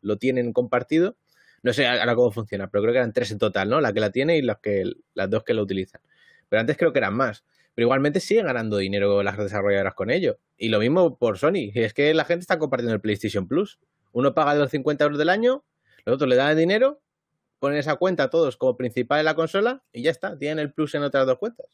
lo 0.00 0.16
tienen 0.16 0.52
compartido. 0.52 1.16
No 1.64 1.72
sé 1.72 1.88
ahora 1.88 2.14
cómo 2.14 2.30
funciona, 2.30 2.70
pero 2.70 2.82
creo 2.82 2.92
que 2.92 2.98
eran 2.98 3.12
tres 3.12 3.32
en 3.32 3.38
total, 3.38 3.68
¿no? 3.68 3.80
La 3.80 3.92
que 3.92 3.98
la 3.98 4.12
tiene 4.12 4.38
y 4.38 4.42
las, 4.42 4.58
que, 4.58 4.84
las 5.14 5.28
dos 5.28 5.42
que 5.42 5.54
lo 5.54 5.62
utilizan. 5.62 6.00
Pero 6.48 6.60
antes 6.60 6.76
creo 6.76 6.92
que 6.92 7.00
eran 7.00 7.14
más. 7.14 7.44
Pero 7.74 7.86
igualmente 7.86 8.20
siguen 8.20 8.46
ganando 8.46 8.76
dinero 8.76 9.24
las 9.24 9.36
desarrolladoras 9.36 9.94
con 9.94 10.08
ello. 10.08 10.38
Y 10.56 10.68
lo 10.68 10.78
mismo 10.78 11.18
por 11.18 11.36
Sony. 11.36 11.72
Es 11.74 11.92
que 11.92 12.14
la 12.14 12.24
gente 12.24 12.42
está 12.42 12.60
compartiendo 12.60 12.94
el 12.94 13.00
PlayStation 13.00 13.48
Plus. 13.48 13.80
Uno 14.12 14.32
paga 14.32 14.54
los 14.54 14.70
50 14.70 15.02
euros 15.02 15.18
del 15.18 15.28
año, 15.28 15.64
los 16.04 16.14
otros 16.14 16.30
le 16.30 16.36
dan 16.36 16.52
el 16.52 16.56
dinero, 16.56 17.02
ponen 17.58 17.78
esa 17.78 17.96
cuenta 17.96 18.30
todos 18.30 18.56
como 18.56 18.76
principal 18.76 19.18
en 19.18 19.24
la 19.24 19.34
consola 19.34 19.82
y 19.92 20.02
ya 20.02 20.12
está. 20.12 20.38
Tienen 20.38 20.60
el 20.60 20.72
Plus 20.72 20.94
en 20.94 21.02
otras 21.02 21.26
dos 21.26 21.38
cuentas. 21.38 21.66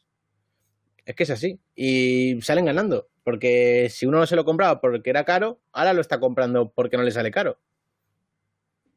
Es 1.05 1.15
que 1.15 1.23
es 1.23 1.29
así. 1.29 1.59
Y 1.75 2.41
salen 2.41 2.65
ganando. 2.65 3.07
Porque 3.23 3.87
si 3.89 4.05
uno 4.05 4.19
no 4.19 4.25
se 4.25 4.35
lo 4.35 4.45
compraba 4.45 4.81
porque 4.81 5.09
era 5.09 5.23
caro, 5.23 5.61
ahora 5.71 5.93
lo 5.93 6.01
está 6.01 6.19
comprando 6.19 6.71
porque 6.71 6.97
no 6.97 7.03
le 7.03 7.11
sale 7.11 7.31
caro. 7.31 7.57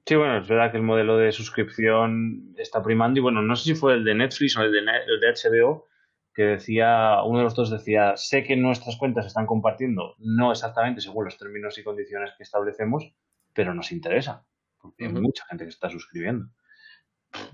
Sí, 0.04 0.14
bueno, 0.14 0.38
es 0.38 0.46
verdad 0.46 0.70
que 0.70 0.76
el 0.76 0.84
modelo 0.84 1.16
de 1.16 1.32
suscripción 1.32 2.54
está 2.58 2.82
primando 2.82 3.18
y 3.18 3.22
bueno, 3.22 3.42
no 3.42 3.56
sé 3.56 3.64
si 3.64 3.74
fue 3.74 3.94
el 3.94 4.04
de 4.04 4.14
Netflix 4.14 4.56
o 4.56 4.62
el 4.62 4.70
de, 4.70 4.78
el 4.78 5.20
de 5.20 5.32
HBO, 5.32 5.88
que 6.32 6.42
decía, 6.42 7.22
uno 7.24 7.38
de 7.38 7.44
los 7.44 7.56
dos 7.56 7.70
decía, 7.70 8.16
sé 8.16 8.44
que 8.44 8.56
nuestras 8.56 8.96
cuentas 8.96 9.24
se 9.24 9.28
están 9.28 9.46
compartiendo, 9.46 10.14
no 10.18 10.52
exactamente 10.52 11.00
según 11.00 11.24
los 11.24 11.36
términos 11.38 11.76
y 11.78 11.82
condiciones 11.82 12.30
que 12.36 12.44
establecemos, 12.44 13.14
pero 13.52 13.74
nos 13.74 13.90
interesa, 13.90 14.46
porque 14.80 15.06
hay 15.06 15.12
mucha 15.12 15.44
gente 15.46 15.64
que 15.64 15.70
está 15.70 15.90
suscribiendo. 15.90 16.46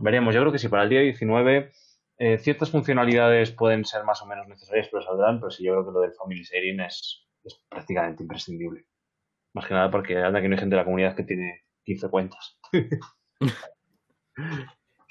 Veremos, 0.00 0.34
yo 0.34 0.42
creo 0.42 0.52
que 0.52 0.58
si 0.58 0.68
para 0.68 0.82
el 0.82 0.90
día 0.90 1.00
19 1.00 1.72
eh, 2.18 2.39
ciertas 2.39 2.70
funcionalidades 2.70 3.52
pueden 3.52 3.84
ser 3.84 4.05
más 4.05 4.22
o 4.22 4.26
menos 4.26 4.48
necesarias, 4.48 4.89
pero 4.90 5.02
saldrán, 5.02 5.40
pero 5.40 5.51
sí, 5.51 5.64
yo 5.64 5.72
creo 5.72 5.86
que 5.86 5.93
lo 5.93 6.01
del 6.01 6.14
Family 6.14 6.43
Sharing 6.43 6.80
es, 6.80 7.28
es 7.44 7.62
prácticamente 7.68 8.22
imprescindible. 8.22 8.86
Más 9.55 9.66
que 9.66 9.74
nada 9.74 9.90
porque 9.90 10.16
anda 10.16 10.40
que 10.40 10.48
no 10.48 10.55
hay 10.55 10.60
gente 10.60 10.76
de 10.76 10.80
la 10.80 10.84
comunidad 10.84 11.14
que 11.14 11.24
tiene 11.24 11.64
15 11.84 12.09
cuentas. 12.09 12.59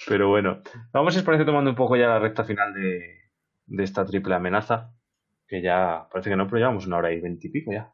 Pero 0.07 0.30
bueno, 0.30 0.64
vamos, 0.91 1.14
si 1.14 1.19
os 1.19 1.26
parece, 1.26 1.45
tomando 1.45 1.69
un 1.69 1.76
poco 1.76 1.95
ya 1.95 2.07
la 2.07 2.18
recta 2.18 2.44
final 2.44 2.73
de, 2.73 3.30
de 3.68 3.84
esta 3.84 4.03
triple 4.06 4.34
amenaza, 4.34 4.91
que 5.48 5.61
ya 5.61 6.07
parece 6.11 6.32
que 6.32 6.36
no, 6.36 6.48
pero 6.48 6.57
llevamos 6.57 6.88
una 6.88 6.98
hora 6.98 7.11
y 7.11 7.22
veintipico 7.22 7.72
ya. 7.72 7.94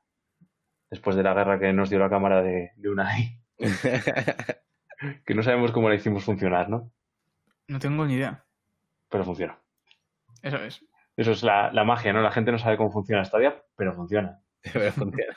Después 0.89 1.17
de 1.17 1.23
la 1.23 1.33
guerra 1.33 1.59
que 1.59 1.73
nos 1.73 1.89
dio 1.89 1.99
la 1.99 2.09
cámara 2.09 2.41
de, 2.41 2.71
de 2.77 2.89
Unai, 2.89 3.41
que 5.25 5.35
no 5.35 5.43
sabemos 5.43 5.73
cómo 5.73 5.89
la 5.89 5.95
hicimos 5.95 6.23
funcionar, 6.23 6.69
¿no? 6.69 6.93
No 7.67 7.79
tengo 7.79 8.05
ni 8.05 8.13
idea. 8.13 8.46
Pero 9.09 9.23
funciona. 9.23 9.59
Eso 10.41 10.57
es. 10.57 10.85
Eso 11.15 11.31
es 11.31 11.43
la, 11.43 11.71
la 11.71 11.83
magia, 11.83 12.13
¿no? 12.13 12.21
La 12.21 12.31
gente 12.31 12.51
no 12.51 12.59
sabe 12.59 12.77
cómo 12.77 12.91
funciona 12.91 13.25
Stadia, 13.25 13.63
pero 13.75 13.93
funciona. 13.93 14.41
Pero 14.73 14.91
funciona. 14.91 15.33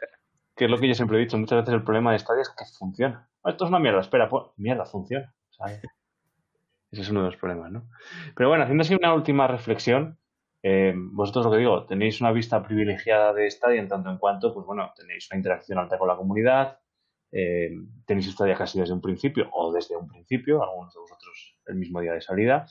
Que 0.56 0.64
es 0.64 0.70
lo 0.70 0.78
que 0.78 0.88
yo 0.88 0.94
siempre 0.94 1.16
he 1.16 1.20
dicho, 1.20 1.38
muchas 1.38 1.60
veces 1.60 1.74
el 1.74 1.84
problema 1.84 2.12
de 2.12 2.18
Stadia 2.18 2.42
es 2.42 2.50
que 2.50 2.64
funciona. 2.78 3.28
Esto 3.44 3.64
es 3.64 3.70
una 3.70 3.78
mierda, 3.78 4.00
espera, 4.00 4.28
pues, 4.28 4.46
mierda, 4.56 4.84
funciona. 4.84 5.32
¿sabes? 5.50 5.80
Ese 6.90 7.02
es 7.02 7.10
uno 7.10 7.20
de 7.20 7.26
los 7.26 7.36
problemas, 7.36 7.70
¿no? 7.70 7.88
Pero 8.34 8.48
bueno, 8.48 8.64
haciendo 8.64 8.82
así 8.82 8.94
una 8.94 9.14
última 9.14 9.46
reflexión, 9.46 10.18
eh, 10.62 10.92
vosotros 10.96 11.46
lo 11.46 11.52
que 11.52 11.58
digo, 11.58 11.86
tenéis 11.86 12.20
una 12.20 12.32
vista 12.32 12.62
privilegiada 12.62 13.32
de 13.32 13.50
Stadia 13.50 13.80
en 13.80 13.88
tanto 13.88 14.10
en 14.10 14.18
cuanto, 14.18 14.52
pues 14.52 14.66
bueno, 14.66 14.92
tenéis 14.96 15.28
una 15.30 15.38
interacción 15.38 15.78
alta 15.78 15.98
con 15.98 16.08
la 16.08 16.16
comunidad, 16.16 16.80
eh, 17.30 17.70
tenéis 18.06 18.30
Stadia 18.32 18.56
casi 18.56 18.80
desde 18.80 18.92
un 18.92 19.00
principio 19.00 19.48
o 19.52 19.72
desde 19.72 19.96
un 19.96 20.08
principio, 20.08 20.62
algunos 20.62 20.92
de 20.92 21.00
vosotros 21.00 21.56
el 21.66 21.76
mismo 21.76 22.00
día 22.00 22.12
de 22.12 22.20
salida, 22.20 22.66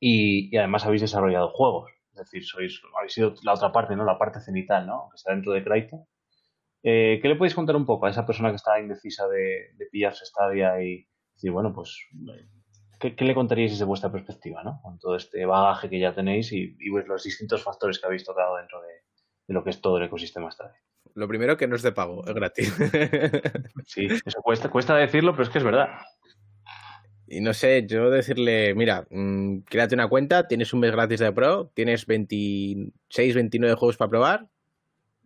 y, 0.00 0.54
y 0.54 0.56
además 0.56 0.84
habéis 0.84 1.02
desarrollado 1.02 1.50
juegos, 1.50 1.92
es 2.12 2.18
decir, 2.18 2.44
sois, 2.44 2.80
habéis 2.98 3.12
sido 3.12 3.34
la 3.42 3.54
otra 3.54 3.72
parte, 3.72 3.96
¿no? 3.96 4.04
La 4.04 4.18
parte 4.18 4.40
cenital, 4.40 4.86
¿no? 4.86 5.08
Que 5.10 5.16
está 5.16 5.32
dentro 5.32 5.52
de 5.52 5.64
Crytek. 5.64 6.00
Eh, 6.82 7.18
¿Qué 7.22 7.28
le 7.28 7.36
podéis 7.36 7.54
contar 7.54 7.76
un 7.76 7.86
poco 7.86 8.06
a 8.06 8.10
esa 8.10 8.26
persona 8.26 8.50
que 8.50 8.56
está 8.56 8.78
indecisa 8.78 9.26
de, 9.26 9.70
de 9.74 9.86
pillarse 9.86 10.26
Stadia 10.26 10.82
y 10.82 11.08
decir, 11.32 11.50
bueno, 11.50 11.72
pues, 11.72 11.98
¿qué, 13.00 13.16
qué 13.16 13.24
le 13.24 13.34
contaríais 13.34 13.72
desde 13.72 13.86
vuestra 13.86 14.12
perspectiva, 14.12 14.62
¿no? 14.62 14.80
Con 14.82 14.98
todo 14.98 15.16
este 15.16 15.46
bagaje 15.46 15.88
que 15.88 15.98
ya 15.98 16.14
tenéis 16.14 16.52
y, 16.52 16.76
y 16.78 16.90
pues, 16.90 17.06
los 17.08 17.24
distintos 17.24 17.62
factores 17.62 17.98
que 17.98 18.06
habéis 18.06 18.24
tocado 18.24 18.56
dentro 18.56 18.82
de, 18.82 18.88
de 19.46 19.54
lo 19.54 19.64
que 19.64 19.70
es 19.70 19.80
todo 19.80 19.96
el 19.96 20.04
ecosistema 20.04 20.50
Stadia. 20.50 20.78
Lo 21.14 21.28
primero 21.28 21.56
que 21.56 21.68
no 21.68 21.76
es 21.76 21.82
de 21.82 21.92
pago, 21.92 22.26
es 22.26 22.34
gratis. 22.34 22.74
Sí, 23.86 24.06
eso 24.06 24.42
cuesta, 24.42 24.68
cuesta 24.68 24.96
decirlo, 24.96 25.32
pero 25.32 25.44
es 25.44 25.48
que 25.48 25.58
es 25.58 25.64
verdad. 25.64 25.88
Y 27.26 27.40
no 27.40 27.54
sé, 27.54 27.86
yo 27.86 28.10
decirle, 28.10 28.74
mira, 28.74 29.06
mm, 29.10 29.60
créate 29.60 29.94
una 29.94 30.08
cuenta, 30.08 30.46
tienes 30.46 30.72
un 30.74 30.80
mes 30.80 30.92
gratis 30.92 31.20
de 31.20 31.32
pro, 31.32 31.70
tienes 31.74 32.06
26, 32.06 33.34
29 33.34 33.76
juegos 33.76 33.96
para 33.96 34.10
probar, 34.10 34.48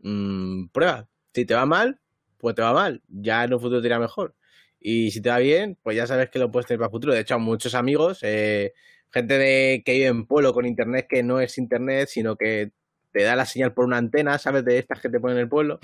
mm, 0.03 0.69
prueba. 0.69 1.09
Si 1.35 1.45
te 1.45 1.55
va 1.55 1.67
mal, 1.67 2.01
pues 2.39 2.55
te 2.55 2.63
va 2.63 2.73
mal, 2.73 3.03
ya 3.09 3.45
en 3.45 3.55
un 3.55 3.61
futuro 3.61 3.81
te 3.81 3.89
irá 3.89 3.99
mejor. 3.99 4.35
Y 4.81 5.11
si 5.11 5.21
te 5.21 5.31
va 5.31 5.39
bien, 5.39 5.77
pues 5.83 5.97
ya 5.97 6.07
sabes 6.07 6.31
que 6.31 6.39
lo 6.39 6.51
puedes 6.51 6.67
tener 6.67 6.79
para 6.79 6.89
el 6.89 6.93
futuro. 6.93 7.15
De 7.15 7.21
hecho, 7.21 7.35
a 7.35 7.39
muchos 7.39 7.75
amigos, 7.75 8.21
eh, 8.23 8.75
gente 9.13 9.39
de 9.39 9.83
que 9.85 9.93
vive 9.95 10.07
en 10.07 10.27
pueblo 10.27 10.53
con 10.53 10.67
internet 10.67 11.07
que 11.09 11.23
no 11.23 11.41
es 11.41 11.59
internet, 11.59 12.09
sino 12.09 12.37
que 12.37 12.73
te 13.13 13.23
da 13.25 13.37
la 13.37 13.47
señal 13.47 13.75
por 13.75 13.85
una 13.87 13.97
antena, 13.99 14.39
¿sabes? 14.39 14.65
De 14.65 14.79
estas 14.79 15.01
que 15.01 15.09
te 15.09 15.21
ponen 15.21 15.39
en 15.39 15.43
el 15.45 15.49
pueblo. 15.49 15.81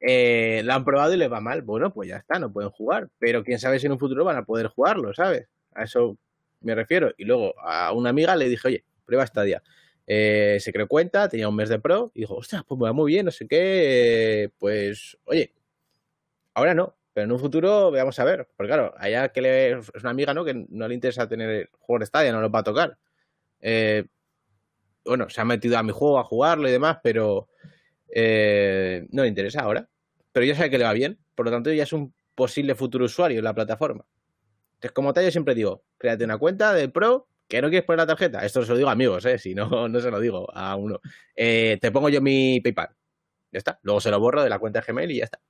Eh, 0.00 0.62
lo 0.64 0.74
han 0.74 0.84
probado 0.84 1.14
y 1.14 1.16
les 1.16 1.30
va 1.30 1.40
mal. 1.40 1.62
Bueno, 1.62 1.92
pues 1.92 2.08
ya 2.08 2.16
está, 2.16 2.38
no 2.38 2.52
pueden 2.52 2.70
jugar. 2.70 3.08
Pero 3.18 3.44
quién 3.44 3.58
sabe 3.58 3.78
si 3.78 3.86
en 3.86 3.92
un 3.92 3.98
futuro 3.98 4.24
van 4.24 4.36
a 4.36 4.44
poder 4.44 4.68
jugarlo, 4.68 5.14
¿sabes? 5.14 5.48
A 5.74 5.84
eso 5.84 6.18
me 6.60 6.74
refiero. 6.74 7.12
Y 7.16 7.24
luego 7.24 7.54
a 7.60 7.92
una 7.92 8.10
amiga 8.10 8.36
le 8.36 8.48
dije, 8.48 8.68
oye, 8.68 8.84
prueba 9.04 9.26
Stadia. 9.26 9.62
Eh, 10.06 10.58
se 10.60 10.72
creó 10.72 10.86
cuenta, 10.86 11.28
tenía 11.28 11.48
un 11.48 11.56
mes 11.56 11.68
de 11.68 11.80
pro 11.80 12.12
y 12.14 12.20
dijo, 12.20 12.36
ostras, 12.36 12.62
pues 12.66 12.78
me 12.78 12.86
va 12.86 12.92
muy 12.92 13.12
bien, 13.12 13.26
no 13.26 13.32
sé 13.32 13.48
qué. 13.48 14.50
pues, 14.58 15.18
oye, 15.24 15.52
ahora 16.54 16.74
no, 16.74 16.96
pero 17.12 17.24
en 17.24 17.32
un 17.32 17.38
futuro 17.38 17.90
veamos 17.90 18.18
a 18.18 18.24
ver. 18.24 18.48
Porque 18.56 18.68
claro, 18.68 18.94
allá 18.98 19.30
que 19.30 19.40
le, 19.40 19.72
es 19.72 19.90
una 20.00 20.10
amiga, 20.10 20.34
¿no? 20.34 20.44
Que 20.44 20.66
no 20.68 20.88
le 20.88 20.94
interesa 20.94 21.28
tener 21.28 21.70
juegos 21.80 22.00
de 22.00 22.06
Stadia, 22.06 22.32
no 22.32 22.40
los 22.40 22.54
va 22.54 22.60
a 22.60 22.64
tocar. 22.64 22.98
Eh, 23.60 24.04
bueno, 25.04 25.28
se 25.30 25.40
ha 25.40 25.44
metido 25.44 25.78
a 25.78 25.82
mi 25.82 25.92
juego 25.92 26.18
a 26.18 26.24
jugarlo 26.24 26.68
y 26.68 26.72
demás, 26.72 26.98
pero 27.02 27.48
eh, 28.10 29.06
no 29.10 29.22
le 29.22 29.28
interesa 29.28 29.60
ahora. 29.62 29.88
Pero 30.32 30.46
ya 30.46 30.54
sabe 30.54 30.70
que 30.70 30.78
le 30.78 30.84
va 30.84 30.92
bien, 30.92 31.18
por 31.34 31.46
lo 31.46 31.52
tanto 31.52 31.72
ya 31.72 31.82
es 31.84 31.92
un 31.92 32.12
posible 32.34 32.74
futuro 32.74 33.06
usuario 33.06 33.38
en 33.38 33.44
la 33.44 33.54
plataforma. 33.54 34.04
Entonces, 34.74 34.92
como 34.92 35.12
tal, 35.14 35.24
yo 35.24 35.30
siempre 35.30 35.54
digo, 35.54 35.82
créate 35.96 36.24
una 36.24 36.36
cuenta 36.38 36.74
del 36.74 36.92
Pro, 36.92 37.28
que 37.48 37.62
no 37.62 37.68
quieres 37.70 37.86
poner 37.86 37.98
la 38.00 38.06
tarjeta. 38.06 38.44
Esto 38.44 38.62
se 38.64 38.72
lo 38.72 38.76
digo 38.76 38.88
a 38.90 38.92
amigos, 38.92 39.24
¿eh? 39.24 39.38
Si 39.38 39.54
no, 39.54 39.68
no 39.88 40.00
se 40.00 40.10
lo 40.10 40.20
digo 40.20 40.46
a 40.54 40.76
uno. 40.76 41.00
Eh, 41.34 41.78
te 41.80 41.90
pongo 41.90 42.08
yo 42.10 42.20
mi 42.20 42.60
PayPal. 42.60 42.88
Ya 43.52 43.58
está. 43.58 43.78
Luego 43.82 44.00
se 44.00 44.10
lo 44.10 44.20
borro 44.20 44.42
de 44.42 44.50
la 44.50 44.58
cuenta 44.58 44.80
de 44.80 44.86
Gmail 44.92 45.10
y 45.12 45.16
ya 45.18 45.24
está. 45.24 45.40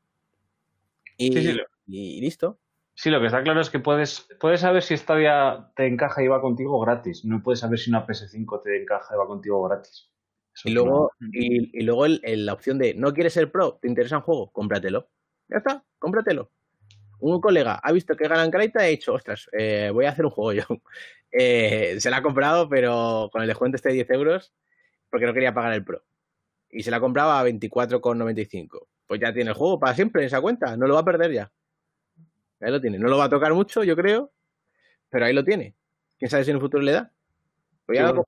Y, 1.16 1.32
Sí, 1.32 1.42
sí, 1.42 1.52
lo- 1.52 1.64
y 1.88 2.20
listo. 2.20 2.58
Sí, 2.94 3.10
lo 3.10 3.20
que 3.20 3.26
está 3.26 3.42
claro 3.42 3.60
es 3.60 3.68
que 3.70 3.78
puedes, 3.78 4.26
puedes 4.40 4.60
saber 4.60 4.82
si 4.82 4.96
Stadia 4.96 5.70
te 5.76 5.86
encaja 5.86 6.22
y 6.22 6.28
va 6.28 6.40
contigo 6.40 6.78
gratis. 6.80 7.24
No 7.24 7.42
puedes 7.42 7.60
saber 7.60 7.78
si 7.78 7.90
una 7.90 8.06
PS5 8.06 8.62
te 8.62 8.80
encaja 8.80 9.14
y 9.14 9.18
va 9.18 9.26
contigo 9.26 9.62
gratis. 9.68 10.08
Eso 10.56 10.68
Y 10.70 10.74
no- 10.74 10.84
luego, 10.84 11.12
y, 11.32 11.78
y 11.78 11.82
luego 11.82 12.06
el- 12.06 12.20
el- 12.24 12.46
la 12.46 12.54
opción 12.54 12.78
de 12.78 12.94
no 12.94 13.12
quieres 13.12 13.34
ser 13.34 13.52
pro, 13.52 13.78
te 13.80 13.88
interesa 13.88 14.16
un 14.16 14.22
juego, 14.22 14.50
cómpratelo. 14.52 15.08
Ya 15.48 15.58
está, 15.58 15.84
cómpratelo. 15.98 16.50
Un 17.20 17.40
colega 17.40 17.74
ha 17.82 17.92
visto 17.92 18.16
que 18.16 18.26
ganan 18.28 18.50
Craita 18.50 18.82
y 18.82 18.86
ha 18.86 18.90
dicho, 18.90 19.12
ostras, 19.14 19.48
eh, 19.52 19.90
voy 19.92 20.06
a 20.06 20.10
hacer 20.10 20.24
un 20.24 20.30
juego 20.32 20.52
yo. 20.52 20.62
Eh, 21.38 21.96
se 22.00 22.08
la 22.08 22.18
ha 22.18 22.22
comprado, 22.22 22.66
pero 22.68 23.28
con 23.30 23.42
el 23.42 23.48
descuento 23.48 23.76
este 23.76 23.90
de 23.90 23.96
10 23.96 24.10
euros, 24.10 24.54
porque 25.10 25.26
no 25.26 25.34
quería 25.34 25.52
pagar 25.52 25.74
el 25.74 25.84
pro. 25.84 26.02
Y 26.70 26.82
se 26.82 26.90
la 26.90 26.98
compraba 27.00 27.38
a 27.38 27.44
24,95. 27.44 28.86
Pues 29.06 29.20
ya 29.20 29.34
tiene 29.34 29.50
el 29.50 29.56
juego 29.56 29.78
para 29.78 29.94
siempre 29.94 30.22
en 30.22 30.26
esa 30.28 30.40
cuenta, 30.40 30.76
no 30.78 30.86
lo 30.86 30.94
va 30.94 31.00
a 31.00 31.04
perder 31.04 31.32
ya. 31.32 31.52
Ahí 32.60 32.70
lo 32.70 32.80
tiene. 32.80 32.98
No 32.98 33.08
lo 33.08 33.18
va 33.18 33.24
a 33.24 33.28
tocar 33.28 33.52
mucho, 33.52 33.84
yo 33.84 33.94
creo, 33.96 34.32
pero 35.10 35.26
ahí 35.26 35.34
lo 35.34 35.44
tiene. 35.44 35.74
¿Quién 36.18 36.30
sabe 36.30 36.44
si 36.44 36.50
en 36.50 36.56
el 36.56 36.62
futuro 36.62 36.82
le 36.82 36.92
da? 36.92 37.12
Pues 37.84 37.98
ya 37.98 38.08
Sí, 38.08 38.14
lo. 38.14 38.26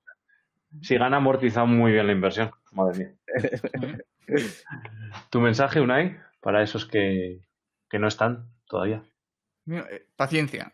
Si 0.81 0.97
gana, 0.97 1.17
amortizado 1.17 1.67
muy 1.67 1.91
bien 1.91 2.07
la 2.07 2.13
inversión. 2.13 2.51
Madre 2.71 2.97
mía. 2.97 4.03
¿Tu 5.29 5.39
mensaje, 5.41 5.81
Unai, 5.81 6.17
para 6.41 6.61
esos 6.63 6.85
que, 6.85 7.41
que 7.89 7.99
no 7.99 8.07
están 8.07 8.49
todavía? 8.67 9.03
Mira, 9.65 9.87
eh, 9.89 10.05
Paciencia. 10.15 10.73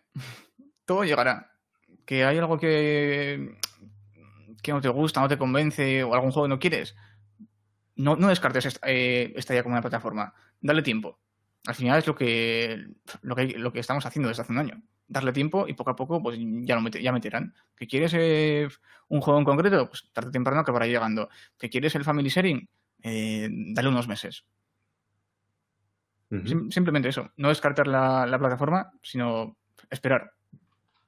Todo 0.85 1.03
llegará. 1.03 1.51
Que 2.05 2.25
hay 2.25 2.37
algo 2.37 2.59
que, 2.59 3.57
que 4.61 4.71
no 4.73 4.81
te 4.81 4.89
gusta, 4.89 5.21
no 5.21 5.27
te 5.27 5.37
convence 5.37 6.03
o 6.03 6.13
algún 6.13 6.31
juego 6.31 6.47
que 6.47 6.53
no 6.53 6.59
quieres. 6.59 6.95
No, 7.95 8.15
no 8.15 8.27
descartes 8.27 8.65
esta, 8.65 8.87
eh, 8.89 9.33
esta 9.35 9.53
ya 9.55 9.63
como 9.63 9.73
una 9.73 9.81
plataforma. 9.81 10.33
Dale 10.59 10.81
tiempo. 10.81 11.19
Al 11.65 11.75
final 11.75 11.99
es 11.99 12.07
lo 12.07 12.15
que, 12.15 12.85
lo 13.21 13.35
que, 13.35 13.47
lo 13.57 13.71
que 13.73 13.79
estamos 13.79 14.05
haciendo 14.05 14.29
desde 14.29 14.43
hace 14.43 14.51
un 14.51 14.59
año. 14.59 14.83
Darle 15.07 15.31
tiempo 15.33 15.67
y 15.67 15.73
poco 15.73 15.91
a 15.91 15.95
poco 15.95 16.21
pues 16.21 16.37
ya, 16.39 16.75
lo 16.75 16.81
mete- 16.81 17.01
ya 17.01 17.11
meterán. 17.11 17.53
¿Que 17.75 17.87
quieres 17.87 18.13
eh, 18.15 18.67
un 19.07 19.21
juego 19.21 19.39
en 19.39 19.45
concreto? 19.45 19.87
Pues 19.87 20.09
tarde 20.11 20.29
o 20.29 20.31
temprano 20.31 20.61
acabará 20.61 20.87
llegando. 20.87 21.29
¿Que 21.57 21.69
quieres 21.69 21.95
el 21.95 22.03
family 22.03 22.29
sharing? 22.29 22.67
eh, 23.07 23.47
dale 23.51 23.89
unos 23.89 24.07
meses. 24.07 24.45
simplemente 26.71 27.09
eso. 27.09 27.31
No 27.37 27.49
descartar 27.49 27.85
la, 27.87 28.25
plataforma, 28.39 28.91
sino 29.03 29.57
esperar. 29.91 30.31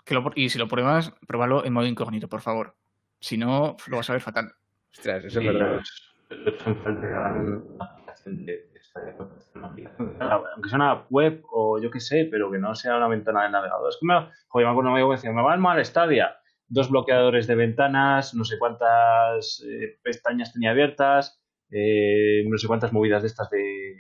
Que 0.06 0.14
lo, 0.14 0.32
y 0.36 0.50
si 0.50 0.60
lo 0.60 0.68
pruebas, 0.68 1.12
pruébalo 1.26 1.66
en 1.66 1.74
modo 1.74 1.88
incógnito, 1.88 2.30
por 2.30 2.42
favor. 2.42 2.76
Si 3.20 3.36
no, 3.36 3.76
lo 3.88 3.98
vas 3.98 4.10
a 4.10 4.14
ver 4.14 4.22
fatal. 4.22 4.54
Ostras, 4.92 5.26
eso 5.26 5.40
es 5.40 5.46
verdad. 5.46 5.82
Aunque 10.20 10.70
sea 10.70 10.78
una 10.78 11.06
web 11.10 11.44
o 11.52 11.80
yo 11.82 11.92
qué 11.92 12.00
sé, 12.00 12.28
pero 12.30 12.52
que 12.52 12.58
no 12.58 12.76
sea 12.76 12.98
una 12.98 13.08
ventana 13.08 13.44
de 13.44 13.52
navegador. 13.52 13.90
Es 13.90 13.98
que 14.00 14.08
me, 14.08 14.14
joder, 14.48 14.68
me 14.68 14.72
acuerdo 14.72 14.92
me 14.92 15.16
decía, 15.16 15.32
me 15.32 15.42
va 15.42 15.58
mal 15.58 15.84
Stadia. 15.86 16.36
Dos 16.70 16.90
bloqueadores 16.90 17.48
de 17.48 17.56
ventanas, 17.56 18.34
no 18.34 18.44
sé 18.44 18.60
cuántas 18.60 19.64
eh, 19.66 20.00
pestañas 20.04 20.52
tenía 20.52 20.72
abiertas, 20.72 21.42
eh, 21.72 22.44
no 22.48 22.58
sé 22.58 22.68
cuántas 22.68 22.92
movidas 22.92 23.22
de 23.22 23.28
estas 23.28 23.50
de 23.50 23.96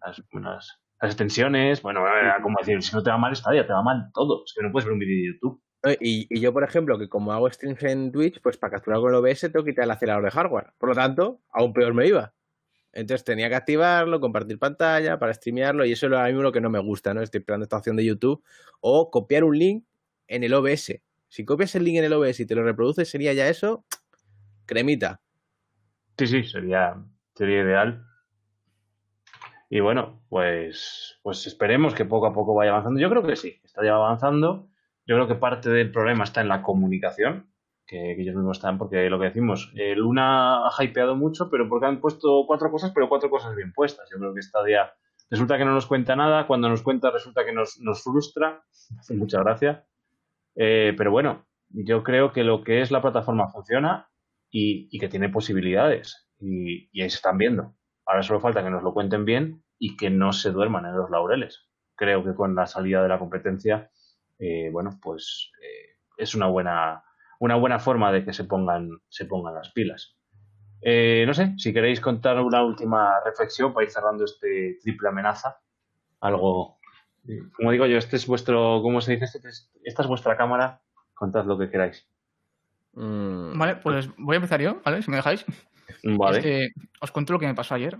las, 0.00 0.80
extensiones. 1.02 1.82
Bueno, 1.82 2.04
como 2.42 2.58
decir, 2.60 2.80
si 2.82 2.94
no 2.94 3.02
te 3.02 3.10
va 3.10 3.18
mal 3.18 3.34
Stadia, 3.34 3.66
te 3.66 3.72
va 3.72 3.82
mal 3.82 4.10
todo. 4.14 4.44
Es 4.44 4.54
que 4.54 4.62
no 4.62 4.70
puedes 4.70 4.84
ver 4.84 4.92
un 4.92 5.00
vídeo 5.00 5.16
de 5.16 5.34
YouTube. 5.34 5.62
Y, 6.00 6.26
y, 6.30 6.40
yo, 6.40 6.52
por 6.52 6.64
ejemplo, 6.64 6.98
que 6.98 7.08
como 7.08 7.32
hago 7.32 7.50
streams 7.50 7.82
en 7.84 8.10
Twitch, 8.10 8.40
pues 8.40 8.56
para 8.56 8.72
capturar 8.72 9.00
con 9.00 9.10
el 9.10 9.16
OBS 9.16 9.40
tengo 9.52 9.64
que 9.64 9.70
quitar 9.70 9.84
el 9.84 9.90
acelerador 9.90 10.24
de 10.24 10.30
hardware. 10.30 10.72
Por 10.78 10.88
lo 10.88 10.94
tanto, 10.94 11.40
aún 11.52 11.72
peor 11.72 11.94
me 11.94 12.06
iba. 12.06 12.32
Entonces 12.96 13.24
tenía 13.24 13.50
que 13.50 13.54
activarlo, 13.54 14.20
compartir 14.20 14.58
pantalla 14.58 15.18
para 15.18 15.34
streamearlo 15.34 15.84
y 15.84 15.92
eso 15.92 16.06
es 16.06 16.12
a 16.14 16.24
mí 16.24 16.32
lo 16.32 16.50
que 16.50 16.62
no 16.62 16.70
me 16.70 16.78
gusta, 16.78 17.12
¿no? 17.12 17.20
Estoy 17.20 17.40
esperando 17.40 17.64
esta 17.64 17.76
opción 17.76 17.94
de 17.94 18.06
YouTube. 18.06 18.42
O 18.80 19.10
copiar 19.10 19.44
un 19.44 19.58
link 19.58 19.84
en 20.28 20.44
el 20.44 20.54
OBS. 20.54 21.02
Si 21.28 21.44
copias 21.44 21.74
el 21.74 21.84
link 21.84 21.98
en 21.98 22.04
el 22.04 22.14
OBS 22.14 22.40
y 22.40 22.46
te 22.46 22.54
lo 22.54 22.64
reproduces, 22.64 23.10
sería 23.10 23.34
ya 23.34 23.48
eso, 23.48 23.84
cremita. 24.64 25.20
Sí, 26.16 26.26
sí, 26.26 26.44
sería, 26.44 26.96
sería 27.34 27.60
ideal. 27.60 28.06
Y 29.68 29.80
bueno, 29.80 30.22
pues, 30.30 31.18
pues 31.22 31.46
esperemos 31.46 31.92
que 31.92 32.06
poco 32.06 32.28
a 32.28 32.32
poco 32.32 32.54
vaya 32.54 32.70
avanzando. 32.70 32.98
Yo 32.98 33.10
creo 33.10 33.22
que 33.22 33.36
sí, 33.36 33.60
está 33.62 33.84
ya 33.84 33.92
avanzando. 33.92 34.70
Yo 35.06 35.16
creo 35.16 35.28
que 35.28 35.34
parte 35.34 35.68
del 35.68 35.92
problema 35.92 36.24
está 36.24 36.40
en 36.40 36.48
la 36.48 36.62
comunicación 36.62 37.46
que, 37.86 38.12
ellos 38.12 38.34
mismos 38.34 38.58
están, 38.58 38.78
porque 38.78 39.08
lo 39.08 39.18
que 39.18 39.26
decimos, 39.26 39.72
eh, 39.76 39.94
Luna 39.94 40.66
ha 40.66 40.84
hypeado 40.84 41.14
mucho, 41.14 41.48
pero 41.50 41.68
porque 41.68 41.86
han 41.86 42.00
puesto 42.00 42.44
cuatro 42.46 42.70
cosas, 42.70 42.92
pero 42.94 43.08
cuatro 43.08 43.30
cosas 43.30 43.54
bien 43.54 43.72
puestas. 43.72 44.08
Yo 44.10 44.18
creo 44.18 44.34
que 44.34 44.40
esta 44.40 44.62
día 44.64 44.92
resulta 45.30 45.56
que 45.58 45.64
no 45.64 45.72
nos 45.72 45.86
cuenta 45.86 46.16
nada, 46.16 46.46
cuando 46.46 46.68
nos 46.68 46.82
cuenta 46.82 47.10
resulta 47.10 47.44
que 47.44 47.52
nos, 47.52 47.78
nos 47.80 48.02
frustra, 48.02 48.62
hace 48.98 49.14
mucha 49.14 49.40
gracia. 49.40 49.86
Eh, 50.54 50.94
pero 50.96 51.10
bueno, 51.10 51.46
yo 51.68 52.02
creo 52.02 52.32
que 52.32 52.44
lo 52.44 52.62
que 52.62 52.80
es 52.80 52.90
la 52.90 53.02
plataforma 53.02 53.48
funciona 53.48 54.08
y, 54.50 54.88
y 54.90 54.98
que 54.98 55.08
tiene 55.08 55.28
posibilidades 55.28 56.30
y, 56.38 56.88
y, 56.92 57.02
ahí 57.02 57.10
se 57.10 57.16
están 57.16 57.38
viendo. 57.38 57.74
Ahora 58.06 58.22
solo 58.22 58.40
falta 58.40 58.62
que 58.62 58.70
nos 58.70 58.82
lo 58.82 58.94
cuenten 58.94 59.24
bien 59.24 59.62
y 59.78 59.96
que 59.96 60.10
no 60.10 60.32
se 60.32 60.50
duerman 60.50 60.86
en 60.86 60.96
los 60.96 61.10
laureles. 61.10 61.68
Creo 61.94 62.24
que 62.24 62.34
con 62.34 62.54
la 62.54 62.66
salida 62.66 63.02
de 63.02 63.08
la 63.08 63.18
competencia, 63.18 63.90
eh, 64.38 64.70
bueno, 64.70 64.98
pues 65.02 65.50
es 66.16 66.34
una 66.34 66.46
buena 66.46 67.02
una 67.40 67.56
buena 67.56 67.78
forma 67.78 68.12
de 68.12 68.24
que 68.24 68.32
se 68.32 68.44
pongan, 68.44 68.90
se 69.08 69.26
pongan 69.26 69.54
las 69.54 69.70
pilas. 69.70 70.16
Eh, 70.82 71.24
no 71.26 71.34
sé, 71.34 71.54
si 71.58 71.72
queréis 71.72 72.00
contar 72.00 72.40
una 72.40 72.62
última 72.62 73.20
reflexión 73.24 73.72
para 73.72 73.84
ir 73.84 73.90
cerrando 73.90 74.24
este 74.24 74.78
triple 74.82 75.08
amenaza, 75.08 75.58
algo, 76.20 76.78
como 77.56 77.72
digo 77.72 77.86
yo, 77.86 77.98
este 77.98 78.16
es 78.16 78.26
vuestro, 78.26 78.80
¿cómo 78.82 79.00
se 79.00 79.12
dice? 79.12 79.24
Este 79.24 79.40
esta 79.82 80.02
es 80.02 80.08
vuestra 80.08 80.36
cámara, 80.36 80.80
contad 81.14 81.44
lo 81.44 81.58
que 81.58 81.70
queráis. 81.70 82.08
Mm. 82.92 83.58
Vale, 83.58 83.76
pues 83.76 84.08
voy 84.16 84.34
a 84.34 84.36
empezar 84.36 84.60
yo, 84.60 84.80
¿vale? 84.84 85.02
Si 85.02 85.10
me 85.10 85.16
dejáis. 85.16 85.44
Vale. 86.02 86.72
os 87.00 87.10
cuento 87.10 87.32
lo 87.32 87.38
que 87.38 87.46
me 87.46 87.54
pasó 87.54 87.74
ayer. 87.74 87.98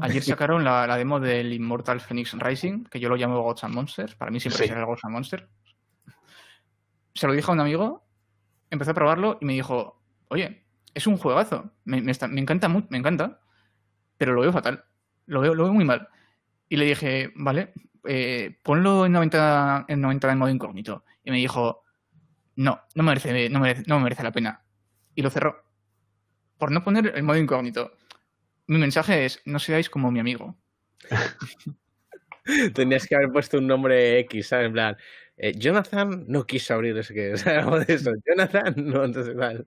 Ayer 0.00 0.22
sacaron 0.22 0.64
la, 0.64 0.96
demo 0.96 1.20
del 1.20 1.52
Immortal 1.52 2.00
Phoenix 2.00 2.32
Rising, 2.32 2.84
que 2.84 3.00
yo 3.00 3.08
lo 3.08 3.16
llamo 3.16 3.42
Gods 3.42 3.64
and 3.64 3.74
Monsters. 3.74 4.14
Para 4.14 4.30
mí 4.30 4.40
siempre 4.40 4.66
será 4.66 4.84
Gods 4.84 5.04
and 5.04 5.12
Monsters. 5.12 5.44
Se 7.14 7.26
lo 7.26 7.32
dije 7.32 7.50
a 7.50 7.54
un 7.54 7.60
amigo 7.60 8.07
empecé 8.70 8.92
a 8.92 8.94
probarlo 8.94 9.38
y 9.40 9.44
me 9.44 9.54
dijo, 9.54 10.00
oye, 10.28 10.64
es 10.94 11.06
un 11.06 11.16
juegazo, 11.16 11.70
me, 11.84 12.00
me, 12.00 12.12
me 12.28 12.40
encanta, 12.40 12.68
me 12.68 12.98
encanta, 12.98 13.40
pero 14.16 14.34
lo 14.34 14.42
veo 14.42 14.52
fatal, 14.52 14.84
lo 15.26 15.40
veo, 15.40 15.54
lo 15.54 15.64
veo 15.64 15.72
muy 15.72 15.84
mal. 15.84 16.08
Y 16.68 16.76
le 16.76 16.86
dije, 16.86 17.32
vale, 17.36 17.72
eh, 18.06 18.58
ponlo 18.62 19.06
en 19.06 19.12
90, 19.12 19.86
en 19.88 20.00
90 20.00 20.32
en 20.32 20.38
modo 20.38 20.50
incógnito. 20.50 21.04
Y 21.24 21.30
me 21.30 21.38
dijo, 21.38 21.82
no, 22.56 22.80
no 22.94 23.02
merece, 23.02 23.48
no 23.50 23.60
merece, 23.60 23.84
no 23.86 24.00
merece 24.00 24.22
la 24.22 24.32
pena. 24.32 24.64
Y 25.14 25.22
lo 25.22 25.30
cerró. 25.30 25.64
Por 26.58 26.70
no 26.72 26.82
poner 26.82 27.12
el 27.14 27.22
modo 27.22 27.38
incógnito. 27.38 27.92
Mi 28.66 28.78
mensaje 28.78 29.24
es, 29.24 29.42
no 29.46 29.58
seáis 29.58 29.90
como 29.90 30.10
mi 30.10 30.20
amigo. 30.20 30.56
Tenías 32.74 33.06
que 33.06 33.14
haber 33.14 33.30
puesto 33.30 33.58
un 33.58 33.66
nombre 33.66 34.18
X, 34.20 34.48
¿sabes? 34.48 34.72
Eh, 35.38 35.54
Jonathan 35.56 36.24
no 36.26 36.44
quiso 36.44 36.74
abrir 36.74 36.96
ese 36.98 37.14
que 37.14 37.32
algo 37.50 37.78
de 37.78 37.94
eso. 37.94 38.12
Jonathan 38.26 38.74
no, 38.76 39.04
entonces 39.04 39.32
igual. 39.32 39.66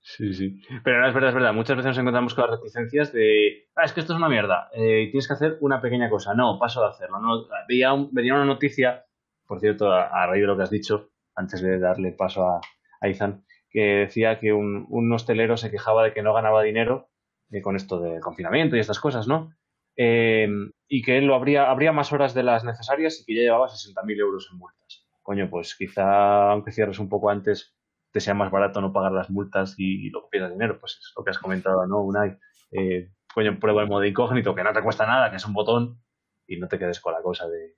Sí, 0.00 0.34
sí. 0.34 0.60
Pero 0.82 1.00
no, 1.00 1.08
es 1.08 1.14
verdad, 1.14 1.30
es 1.30 1.34
verdad. 1.34 1.54
Muchas 1.54 1.76
veces 1.76 1.88
nos 1.88 1.98
encontramos 1.98 2.34
con 2.34 2.48
las 2.48 2.58
reticencias 2.58 3.12
de, 3.12 3.68
ah, 3.74 3.84
es 3.84 3.92
que 3.92 4.00
esto 4.00 4.12
es 4.12 4.18
una 4.18 4.28
mierda, 4.28 4.68
eh, 4.74 5.08
tienes 5.10 5.26
que 5.26 5.32
hacer 5.32 5.56
una 5.60 5.80
pequeña 5.80 6.10
cosa. 6.10 6.34
No, 6.34 6.58
paso 6.58 6.82
de 6.82 6.88
hacerlo. 6.88 7.20
No, 7.20 7.46
veía 7.68 7.94
venía 8.12 8.34
una 8.34 8.44
noticia, 8.44 9.06
por 9.46 9.60
cierto, 9.60 9.90
a, 9.90 10.26
raíz 10.26 10.42
de 10.42 10.46
lo 10.46 10.56
que 10.56 10.62
has 10.62 10.70
dicho, 10.70 11.10
antes 11.34 11.62
de 11.62 11.78
darle 11.78 12.12
paso 12.12 12.46
a, 12.46 12.60
a 13.00 13.08
Izan, 13.08 13.44
que 13.70 13.80
decía 13.80 14.38
que 14.38 14.52
un, 14.52 14.86
un, 14.90 15.12
hostelero 15.12 15.56
se 15.56 15.70
quejaba 15.70 16.04
de 16.04 16.12
que 16.12 16.22
no 16.22 16.34
ganaba 16.34 16.62
dinero 16.62 17.08
eh, 17.50 17.62
con 17.62 17.74
esto 17.74 17.98
del 17.98 18.20
confinamiento 18.20 18.76
y 18.76 18.80
estas 18.80 19.00
cosas, 19.00 19.26
¿no? 19.26 19.54
Eh, 19.96 20.48
y 20.88 21.02
que 21.02 21.18
él 21.18 21.26
lo 21.26 21.34
habría, 21.34 21.70
habría 21.70 21.92
más 21.92 22.12
horas 22.12 22.34
de 22.34 22.42
las 22.42 22.64
necesarias 22.64 23.20
y 23.20 23.24
que 23.24 23.34
ya 23.34 23.42
llevaba 23.42 23.68
60.000 23.68 24.18
euros 24.18 24.48
en 24.50 24.58
multas. 24.58 25.06
Coño, 25.22 25.48
pues 25.48 25.74
quizá 25.74 26.50
aunque 26.50 26.72
cierres 26.72 26.98
un 26.98 27.08
poco 27.08 27.30
antes, 27.30 27.74
te 28.10 28.20
sea 28.20 28.34
más 28.34 28.50
barato 28.50 28.80
no 28.80 28.92
pagar 28.92 29.12
las 29.12 29.30
multas 29.30 29.74
y, 29.78 30.10
lo 30.10 30.22
que 30.22 30.28
pierdas 30.32 30.52
dinero. 30.52 30.78
Pues 30.78 30.98
es 31.00 31.12
lo 31.16 31.24
que 31.24 31.30
has 31.30 31.38
comentado, 31.38 31.86
¿no? 31.86 32.00
Unai, 32.02 32.36
eh, 32.72 33.10
coño, 33.32 33.58
prueba 33.58 33.82
el 33.82 33.88
modo 33.88 34.04
incógnito, 34.04 34.54
que 34.54 34.62
no 34.62 34.72
te 34.72 34.82
cuesta 34.82 35.06
nada, 35.06 35.30
que 35.30 35.36
es 35.36 35.46
un 35.46 35.54
botón, 35.54 36.00
y 36.46 36.58
no 36.58 36.68
te 36.68 36.78
quedes 36.78 37.00
con 37.00 37.12
la 37.12 37.22
cosa 37.22 37.48
de, 37.48 37.74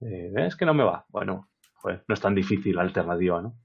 es 0.00 0.56
que 0.56 0.66
no 0.66 0.74
me 0.74 0.84
va. 0.84 1.06
Bueno, 1.08 1.48
no 1.84 2.14
es 2.14 2.20
tan 2.20 2.34
difícil 2.34 2.76
la 2.76 2.82
alternativa, 2.82 3.40
¿no? 3.40 3.56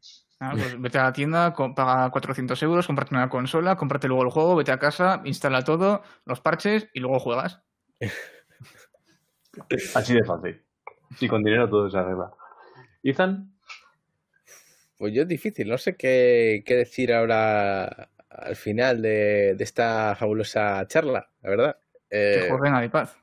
Ah, 0.43 0.53
pues 0.57 0.81
vete 0.81 0.97
a 0.97 1.03
la 1.03 1.13
tienda, 1.13 1.53
paga 1.53 2.09
400 2.09 2.63
euros, 2.63 2.87
cómprate 2.87 3.13
una 3.13 3.29
consola, 3.29 3.75
cómprate 3.75 4.07
luego 4.07 4.23
el 4.23 4.31
juego, 4.31 4.55
vete 4.55 4.71
a 4.71 4.79
casa, 4.79 5.21
instala 5.23 5.63
todo, 5.63 6.01
los 6.25 6.41
parches 6.41 6.89
y 6.95 6.99
luego 6.99 7.19
juegas. 7.19 7.61
Así 9.93 10.15
de 10.15 10.23
fácil. 10.23 10.65
Sí, 11.15 11.27
con 11.27 11.43
dinero 11.43 11.69
todo 11.69 11.91
se 11.91 11.97
arregla. 11.99 12.31
¿Ethan? 13.03 13.53
Pues 14.97 15.13
yo 15.13 15.21
es 15.21 15.27
difícil, 15.27 15.69
no 15.69 15.77
sé 15.77 15.95
qué, 15.95 16.63
decir 16.65 17.13
ahora 17.13 18.09
al 18.27 18.55
final 18.55 19.03
de, 19.03 19.51
esta 19.59 20.15
fabulosa 20.15 20.87
charla, 20.87 21.29
la 21.43 21.49
verdad. 21.51 21.77
Eh, 22.09 22.39
que 22.41 22.49
jueguen 22.49 22.73
a 22.73 22.81
de 22.81 22.89
paz. 22.89 23.15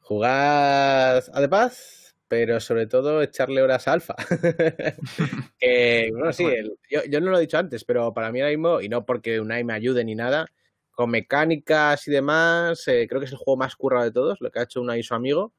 Jugad 0.00 1.22
a 1.32 1.40
de 1.40 1.48
paz, 1.48 1.99
pero 2.30 2.60
sobre 2.60 2.86
todo 2.86 3.20
echarle 3.22 3.60
horas 3.60 3.88
a 3.88 3.92
alfa. 3.94 4.14
bueno, 6.12 6.32
sí, 6.32 6.46
yo, 6.88 7.20
no 7.20 7.28
lo 7.28 7.38
he 7.38 7.40
dicho 7.40 7.58
antes, 7.58 7.82
pero 7.84 8.14
para 8.14 8.30
mí 8.30 8.40
ahora 8.40 8.50
mismo, 8.50 8.80
y 8.80 8.88
no 8.88 9.04
porque 9.04 9.40
Unai 9.40 9.64
me 9.64 9.72
ayude 9.72 10.04
ni 10.04 10.14
nada, 10.14 10.46
con 10.92 11.10
mecánicas 11.10 12.06
y 12.06 12.12
demás, 12.12 12.86
eh, 12.86 13.08
creo 13.08 13.20
que 13.20 13.24
es 13.24 13.32
el 13.32 13.38
juego 13.38 13.56
más 13.56 13.74
currado 13.74 14.04
de 14.04 14.12
todos, 14.12 14.40
lo 14.40 14.52
que 14.52 14.60
ha 14.60 14.62
hecho 14.62 14.80
Unai 14.80 15.00
y 15.00 15.02
su 15.02 15.12
amigo. 15.14 15.52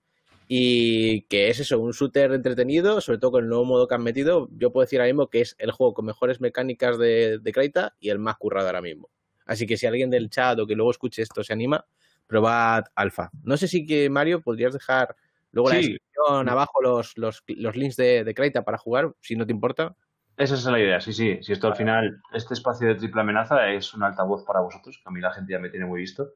Y 0.48 1.24
que 1.24 1.50
es 1.50 1.60
eso, 1.60 1.78
un 1.78 1.92
shooter 1.92 2.32
entretenido, 2.32 3.02
sobre 3.02 3.20
todo 3.20 3.32
con 3.32 3.44
el 3.44 3.50
nuevo 3.50 3.66
modo 3.66 3.88
que 3.90 3.96
han 3.96 4.04
metido. 4.04 4.48
Yo 4.52 4.72
puedo 4.72 4.86
decir 4.86 5.02
ahora 5.02 5.12
mismo 5.12 5.28
que 5.28 5.42
es 5.42 5.58
el 5.60 5.72
juego 5.72 5.94
con 5.94 6.06
mejores 6.06 6.40
mecánicas 6.40 6.98
de, 6.98 7.40
de 7.40 7.92
y 8.00 8.10
el 8.10 8.20
más 8.20 8.38
currado 8.38 8.68
ahora 8.68 8.82
mismo. 8.82 9.10
Así 9.46 9.68
que 9.68 9.76
si 9.76 9.88
alguien 9.88 10.10
del 10.10 10.30
chat 10.30 10.58
o 10.58 10.66
que 10.66 10.76
luego 10.76 10.92
escuche 10.92 11.22
esto 11.22 11.44
se 11.44 11.52
anima, 11.52 11.86
probad 12.28 12.86
alfa. 12.96 13.30
No 13.44 13.58
sé 13.58 13.68
si 13.68 13.86
que 13.86 14.10
Mario 14.10 14.42
podrías 14.42 14.72
dejar 14.72 15.18
Luego 15.52 15.70
la 15.70 15.76
descripción, 15.76 16.50
abajo 16.50 16.82
los, 16.82 17.18
los, 17.18 17.44
los 17.48 17.76
links 17.76 17.98
de, 17.98 18.24
de 18.24 18.62
para 18.64 18.78
jugar, 18.78 19.14
si 19.20 19.36
no 19.36 19.46
te 19.46 19.52
importa. 19.52 19.96
Esa 20.38 20.56
es 20.56 20.66
la 20.66 20.80
idea, 20.80 21.02
sí, 21.02 21.14
sí. 21.14 21.40
Si 21.42 21.52
esto 21.52 21.68
al 21.68 21.76
final, 21.76 22.22
este 22.34 22.54
espacio 22.54 22.88
de 22.88 22.96
triple 22.96 23.22
amenaza 23.22 23.70
es 23.70 23.94
un 23.94 24.04
altavoz 24.04 24.46
para 24.46 24.62
vosotros, 24.62 24.98
que 24.98 25.10
a 25.10 25.12
mí 25.12 25.20
la 25.20 25.32
gente 25.32 25.52
ya 25.52 25.60
me 25.60 25.70
tiene 25.70 25.86
muy 25.86 26.00
visto. 26.00 26.30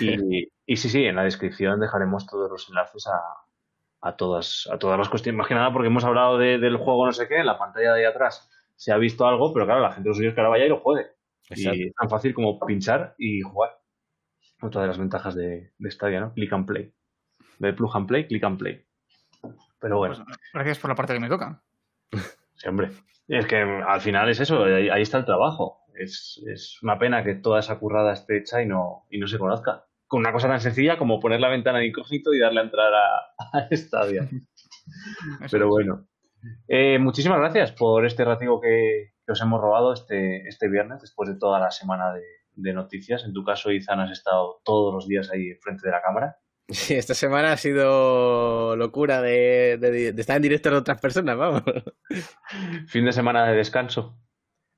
Y, 0.00 0.48
y 0.66 0.76
sí, 0.76 0.88
sí, 0.88 1.04
en 1.04 1.16
la 1.16 1.24
descripción 1.24 1.80
dejaremos 1.80 2.26
todos 2.26 2.50
los 2.50 2.68
enlaces 2.68 3.06
a, 3.08 4.08
a, 4.08 4.16
todas, 4.16 4.68
a 4.72 4.78
todas 4.78 4.98
las 4.98 5.08
cuestiones. 5.08 5.36
Más 5.36 5.48
que 5.48 5.54
nada 5.54 5.72
porque 5.72 5.88
hemos 5.88 6.04
hablado 6.04 6.38
del 6.38 6.76
juego 6.76 7.06
no 7.06 7.12
sé 7.12 7.26
qué, 7.26 7.38
en 7.38 7.46
la 7.46 7.58
pantalla 7.58 7.92
de 7.92 8.00
ahí 8.00 8.06
atrás 8.06 8.48
se 8.76 8.92
ha 8.92 8.96
visto 8.96 9.26
algo, 9.26 9.52
pero 9.52 9.66
claro, 9.66 9.80
la 9.80 9.92
gente 9.92 10.08
lo 10.08 10.14
suyo 10.14 10.28
es 10.28 10.34
que 10.34 10.40
ahora 10.40 10.50
vaya 10.50 10.66
y 10.66 10.68
lo 10.68 10.80
juegue. 10.80 11.06
Y 11.50 11.88
es 11.88 11.94
tan 11.94 12.08
fácil 12.08 12.32
como 12.32 12.58
pinchar 12.60 13.14
y 13.18 13.42
jugar. 13.42 13.78
Otra 14.62 14.82
de 14.82 14.88
las 14.88 14.98
ventajas 14.98 15.34
de, 15.34 15.72
de 15.76 15.90
Stadia, 15.90 16.20
¿no? 16.20 16.32
Click 16.32 16.52
and 16.52 16.66
play 16.66 16.94
de 17.58 17.72
plug 17.72 17.96
and 17.96 18.06
play, 18.06 18.26
click 18.26 18.44
and 18.44 18.58
play. 18.58 18.84
Pero 19.80 19.98
bueno. 19.98 20.14
Pues, 20.24 20.38
gracias 20.52 20.78
por 20.78 20.90
la 20.90 20.96
parte 20.96 21.14
que 21.14 21.20
me 21.20 21.28
toca. 21.28 21.62
Sí, 22.56 22.68
hombre. 22.68 22.92
Es 23.26 23.46
que 23.46 23.56
al 23.56 24.00
final 24.00 24.28
es 24.28 24.38
eso, 24.38 24.62
ahí, 24.62 25.02
está 25.02 25.18
el 25.18 25.24
trabajo. 25.24 25.80
es, 25.98 26.40
es, 26.46 26.80
una 26.82 27.00
pena 27.00 27.24
que 27.24 27.34
toda 27.34 27.58
esa 27.58 27.80
currada 27.80 28.12
esté 28.12 28.38
hecha 28.38 28.62
y 28.62 28.66
no, 28.66 29.06
y 29.10 29.18
no 29.18 29.26
se 29.26 29.38
conozca. 29.38 29.86
Con 30.06 30.20
una 30.20 30.32
cosa 30.32 30.46
tan 30.46 30.60
sencilla 30.60 30.96
como 30.96 31.18
poner 31.18 31.40
la 31.40 31.48
ventana 31.48 31.80
de 31.80 31.86
incógnito 31.86 32.32
y 32.32 32.38
darle 32.38 32.60
a 32.60 32.62
entrar 32.62 32.92
a, 32.94 33.58
a 33.58 33.76
Stadia. 33.76 34.28
Pero 35.50 35.68
bueno. 35.68 36.06
Eh, 36.68 36.98
muchísimas 37.00 37.40
gracias 37.40 37.72
por 37.72 38.06
este 38.06 38.24
rativo 38.24 38.60
que, 38.60 39.14
que, 39.26 39.32
os 39.32 39.40
hemos 39.40 39.60
robado 39.60 39.92
este, 39.92 40.46
este 40.46 40.68
viernes, 40.68 41.00
después 41.00 41.28
de 41.28 41.36
toda 41.36 41.58
la 41.58 41.72
semana 41.72 42.12
de, 42.12 42.22
de 42.54 42.72
noticias. 42.72 43.24
En 43.24 43.32
tu 43.32 43.44
caso, 43.44 43.72
Izan, 43.72 44.00
has 44.00 44.12
estado 44.12 44.60
todos 44.64 44.94
los 44.94 45.08
días 45.08 45.30
ahí 45.32 45.54
frente 45.54 45.86
de 45.86 45.92
la 45.92 46.02
cámara. 46.02 46.36
Sí, 46.68 46.94
esta 46.94 47.14
semana 47.14 47.52
ha 47.52 47.56
sido 47.58 48.74
locura 48.76 49.20
de, 49.20 49.76
de, 49.78 50.12
de 50.12 50.20
estar 50.20 50.36
en 50.36 50.42
directo 50.42 50.70
de 50.70 50.76
otras 50.76 51.00
personas, 51.00 51.36
vamos. 51.36 51.62
Fin 52.88 53.04
de 53.04 53.12
semana 53.12 53.46
de 53.46 53.56
descanso. 53.56 54.18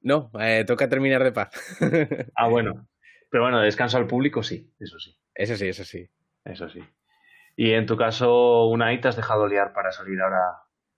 No, 0.00 0.30
eh, 0.40 0.64
toca 0.66 0.88
terminar 0.88 1.22
de 1.22 1.32
paz. 1.32 1.50
ah, 2.36 2.48
bueno. 2.48 2.88
Pero 3.30 3.44
bueno, 3.44 3.60
descanso 3.60 3.98
al 3.98 4.06
público 4.06 4.42
sí, 4.42 4.72
eso 4.78 4.98
sí. 4.98 5.16
Eso 5.34 5.56
sí, 5.56 5.68
eso 5.68 5.84
sí. 5.84 6.08
Eso 6.44 6.68
sí. 6.68 6.80
Y 7.56 7.72
en 7.72 7.86
tu 7.86 7.96
caso, 7.96 8.66
Unai, 8.66 9.00
te 9.00 9.08
has 9.08 9.16
dejado 9.16 9.46
liar 9.46 9.72
para 9.72 9.92
salir 9.92 10.20
ahora 10.20 10.42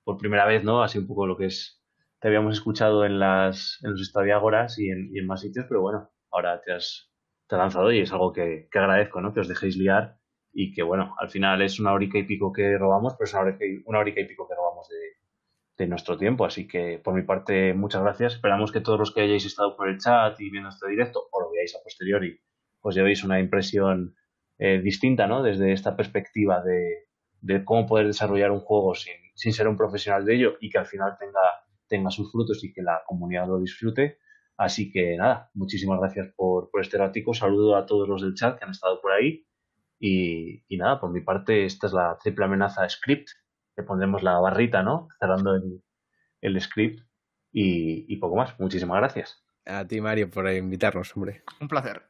por 0.04 0.18
primera 0.18 0.46
vez, 0.46 0.64
¿no? 0.64 0.82
Así 0.82 0.98
un 0.98 1.06
poco 1.06 1.26
lo 1.26 1.36
que 1.36 1.46
es. 1.46 1.82
Te 2.20 2.28
habíamos 2.28 2.54
escuchado 2.54 3.04
en 3.04 3.18
las 3.18 3.78
en 3.82 3.92
los 3.92 4.00
estadiágoras 4.00 4.78
y 4.78 4.90
en, 4.90 5.10
y 5.12 5.18
en 5.20 5.26
más 5.26 5.40
sitios, 5.40 5.66
pero 5.68 5.80
bueno, 5.82 6.10
ahora 6.30 6.60
te 6.60 6.72
has, 6.72 7.12
te 7.46 7.54
has 7.54 7.60
lanzado 7.60 7.92
y 7.92 8.00
es 8.00 8.12
algo 8.12 8.32
que, 8.32 8.68
que 8.70 8.78
agradezco, 8.78 9.20
¿no? 9.20 9.32
Que 9.32 9.40
os 9.40 9.48
dejéis 9.48 9.76
liar 9.76 10.18
y 10.52 10.72
que 10.72 10.82
bueno, 10.82 11.14
al 11.18 11.30
final 11.30 11.62
es 11.62 11.78
una 11.78 11.92
horica 11.92 12.18
y 12.18 12.24
pico 12.24 12.52
que 12.52 12.76
robamos, 12.78 13.14
pero 13.14 13.26
es 13.26 13.32
una 13.34 13.42
horica 13.42 13.64
y, 13.64 13.82
una 13.84 13.98
horica 14.00 14.20
y 14.20 14.24
pico 14.26 14.48
que 14.48 14.54
robamos 14.54 14.88
de, 14.88 15.84
de, 15.84 15.88
nuestro 15.88 16.16
tiempo. 16.16 16.44
Así 16.44 16.66
que 16.66 17.00
por 17.02 17.14
mi 17.14 17.22
parte, 17.22 17.74
muchas 17.74 18.02
gracias. 18.02 18.34
Esperamos 18.34 18.72
que 18.72 18.80
todos 18.80 18.98
los 18.98 19.12
que 19.12 19.22
hayáis 19.22 19.44
estado 19.46 19.76
por 19.76 19.88
el 19.88 19.98
chat 19.98 20.40
y 20.40 20.50
viendo 20.50 20.68
este 20.70 20.88
directo, 20.88 21.28
o 21.30 21.40
lo 21.40 21.50
veáis 21.50 21.74
a 21.76 21.82
posteriori, 21.82 22.40
os 22.80 22.94
llevéis 22.94 23.24
una 23.24 23.40
impresión 23.40 24.16
eh, 24.58 24.80
distinta, 24.80 25.26
¿no? 25.26 25.42
Desde 25.42 25.72
esta 25.72 25.96
perspectiva 25.96 26.62
de, 26.62 27.08
de, 27.40 27.64
cómo 27.64 27.86
poder 27.86 28.06
desarrollar 28.06 28.50
un 28.50 28.60
juego 28.60 28.94
sin, 28.94 29.14
sin 29.34 29.52
ser 29.52 29.68
un 29.68 29.76
profesional 29.76 30.24
de 30.24 30.34
ello 30.34 30.56
y 30.60 30.70
que 30.70 30.78
al 30.78 30.86
final 30.86 31.16
tenga, 31.18 31.40
tenga 31.86 32.10
sus 32.10 32.32
frutos 32.32 32.64
y 32.64 32.72
que 32.72 32.82
la 32.82 33.02
comunidad 33.06 33.46
lo 33.46 33.60
disfrute. 33.60 34.18
Así 34.56 34.90
que 34.90 35.16
nada, 35.16 35.50
muchísimas 35.54 36.00
gracias 36.00 36.32
por, 36.34 36.70
por 36.70 36.80
este 36.80 36.98
ratico. 36.98 37.32
Saludo 37.32 37.76
a 37.76 37.86
todos 37.86 38.08
los 38.08 38.22
del 38.22 38.34
chat 38.34 38.58
que 38.58 38.64
han 38.64 38.72
estado 38.72 39.00
por 39.00 39.12
ahí 39.12 39.47
y, 39.98 40.64
y, 40.68 40.76
nada, 40.76 41.00
por 41.00 41.10
mi 41.10 41.20
parte, 41.20 41.64
esta 41.64 41.86
es 41.86 41.92
la 41.92 42.16
triple 42.22 42.44
amenaza 42.44 42.88
script. 42.88 43.28
Le 43.76 43.82
pondremos 43.84 44.22
la 44.22 44.38
barrita, 44.38 44.82
¿no? 44.82 45.08
Cerrando 45.18 45.54
el, 45.54 45.82
el 46.40 46.60
script 46.60 47.00
y, 47.52 48.12
y, 48.12 48.16
poco 48.18 48.36
más. 48.36 48.58
Muchísimas 48.58 48.98
gracias. 48.98 49.44
A 49.66 49.86
ti, 49.86 50.00
Mario, 50.00 50.30
por 50.30 50.50
invitarnos, 50.50 51.16
hombre. 51.16 51.42
Un 51.60 51.68
placer. 51.68 52.02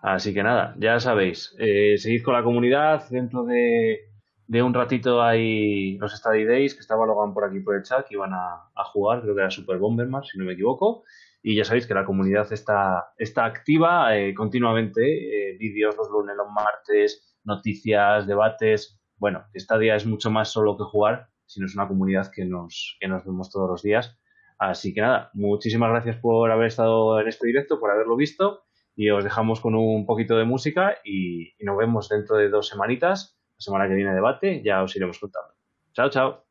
Así 0.00 0.34
que 0.34 0.42
nada, 0.42 0.74
ya 0.78 1.00
sabéis, 1.00 1.54
eh, 1.58 1.96
seguid 1.96 2.22
con 2.22 2.34
la 2.34 2.42
comunidad. 2.42 3.08
Dentro 3.08 3.44
de, 3.44 4.00
de 4.46 4.62
un 4.62 4.74
ratito 4.74 5.22
hay 5.22 5.96
los 5.96 6.14
Study 6.14 6.44
Days, 6.44 6.74
que 6.74 6.80
estaba 6.80 7.06
Logan 7.06 7.32
por 7.32 7.44
aquí 7.44 7.60
por 7.60 7.74
el 7.74 7.82
chat, 7.84 8.06
que 8.06 8.14
iban 8.14 8.34
a, 8.34 8.70
a 8.74 8.84
jugar, 8.84 9.22
creo 9.22 9.34
que 9.34 9.40
era 9.40 9.50
Super 9.50 9.78
Bomberman, 9.78 10.22
si 10.24 10.36
no 10.38 10.44
me 10.44 10.52
equivoco. 10.52 11.04
Y 11.46 11.56
ya 11.56 11.64
sabéis 11.64 11.86
que 11.86 11.92
la 11.92 12.06
comunidad 12.06 12.50
está, 12.54 13.12
está 13.18 13.44
activa 13.44 14.16
eh, 14.16 14.32
continuamente, 14.32 15.02
eh, 15.02 15.58
vídeos 15.58 15.94
los 15.94 16.08
lunes, 16.08 16.34
los 16.36 16.50
martes, 16.50 17.36
noticias, 17.44 18.26
debates. 18.26 18.98
Bueno, 19.18 19.44
esta 19.52 19.76
día 19.76 19.94
es 19.94 20.06
mucho 20.06 20.30
más 20.30 20.48
solo 20.48 20.74
que 20.78 20.84
jugar, 20.84 21.28
sino 21.44 21.66
es 21.66 21.74
una 21.74 21.86
comunidad 21.86 22.32
que 22.34 22.46
nos, 22.46 22.96
que 22.98 23.08
nos 23.08 23.26
vemos 23.26 23.50
todos 23.50 23.68
los 23.68 23.82
días. 23.82 24.18
Así 24.58 24.94
que 24.94 25.02
nada, 25.02 25.30
muchísimas 25.34 25.90
gracias 25.90 26.16
por 26.16 26.50
haber 26.50 26.68
estado 26.68 27.20
en 27.20 27.28
este 27.28 27.46
directo, 27.46 27.78
por 27.78 27.90
haberlo 27.90 28.16
visto 28.16 28.62
y 28.96 29.10
os 29.10 29.22
dejamos 29.22 29.60
con 29.60 29.74
un 29.74 30.06
poquito 30.06 30.38
de 30.38 30.44
música 30.44 30.96
y, 31.04 31.52
y 31.58 31.64
nos 31.64 31.76
vemos 31.76 32.08
dentro 32.08 32.36
de 32.36 32.48
dos 32.48 32.68
semanitas. 32.68 33.38
La 33.58 33.60
semana 33.60 33.86
que 33.86 33.94
viene 33.94 34.14
debate, 34.14 34.62
ya 34.64 34.82
os 34.82 34.96
iremos 34.96 35.18
contando. 35.18 35.52
Chao, 35.92 36.08
chao. 36.08 36.44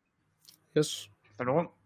Adiós. 0.71 1.11
Hasta 1.31 1.43
luego. 1.43 1.82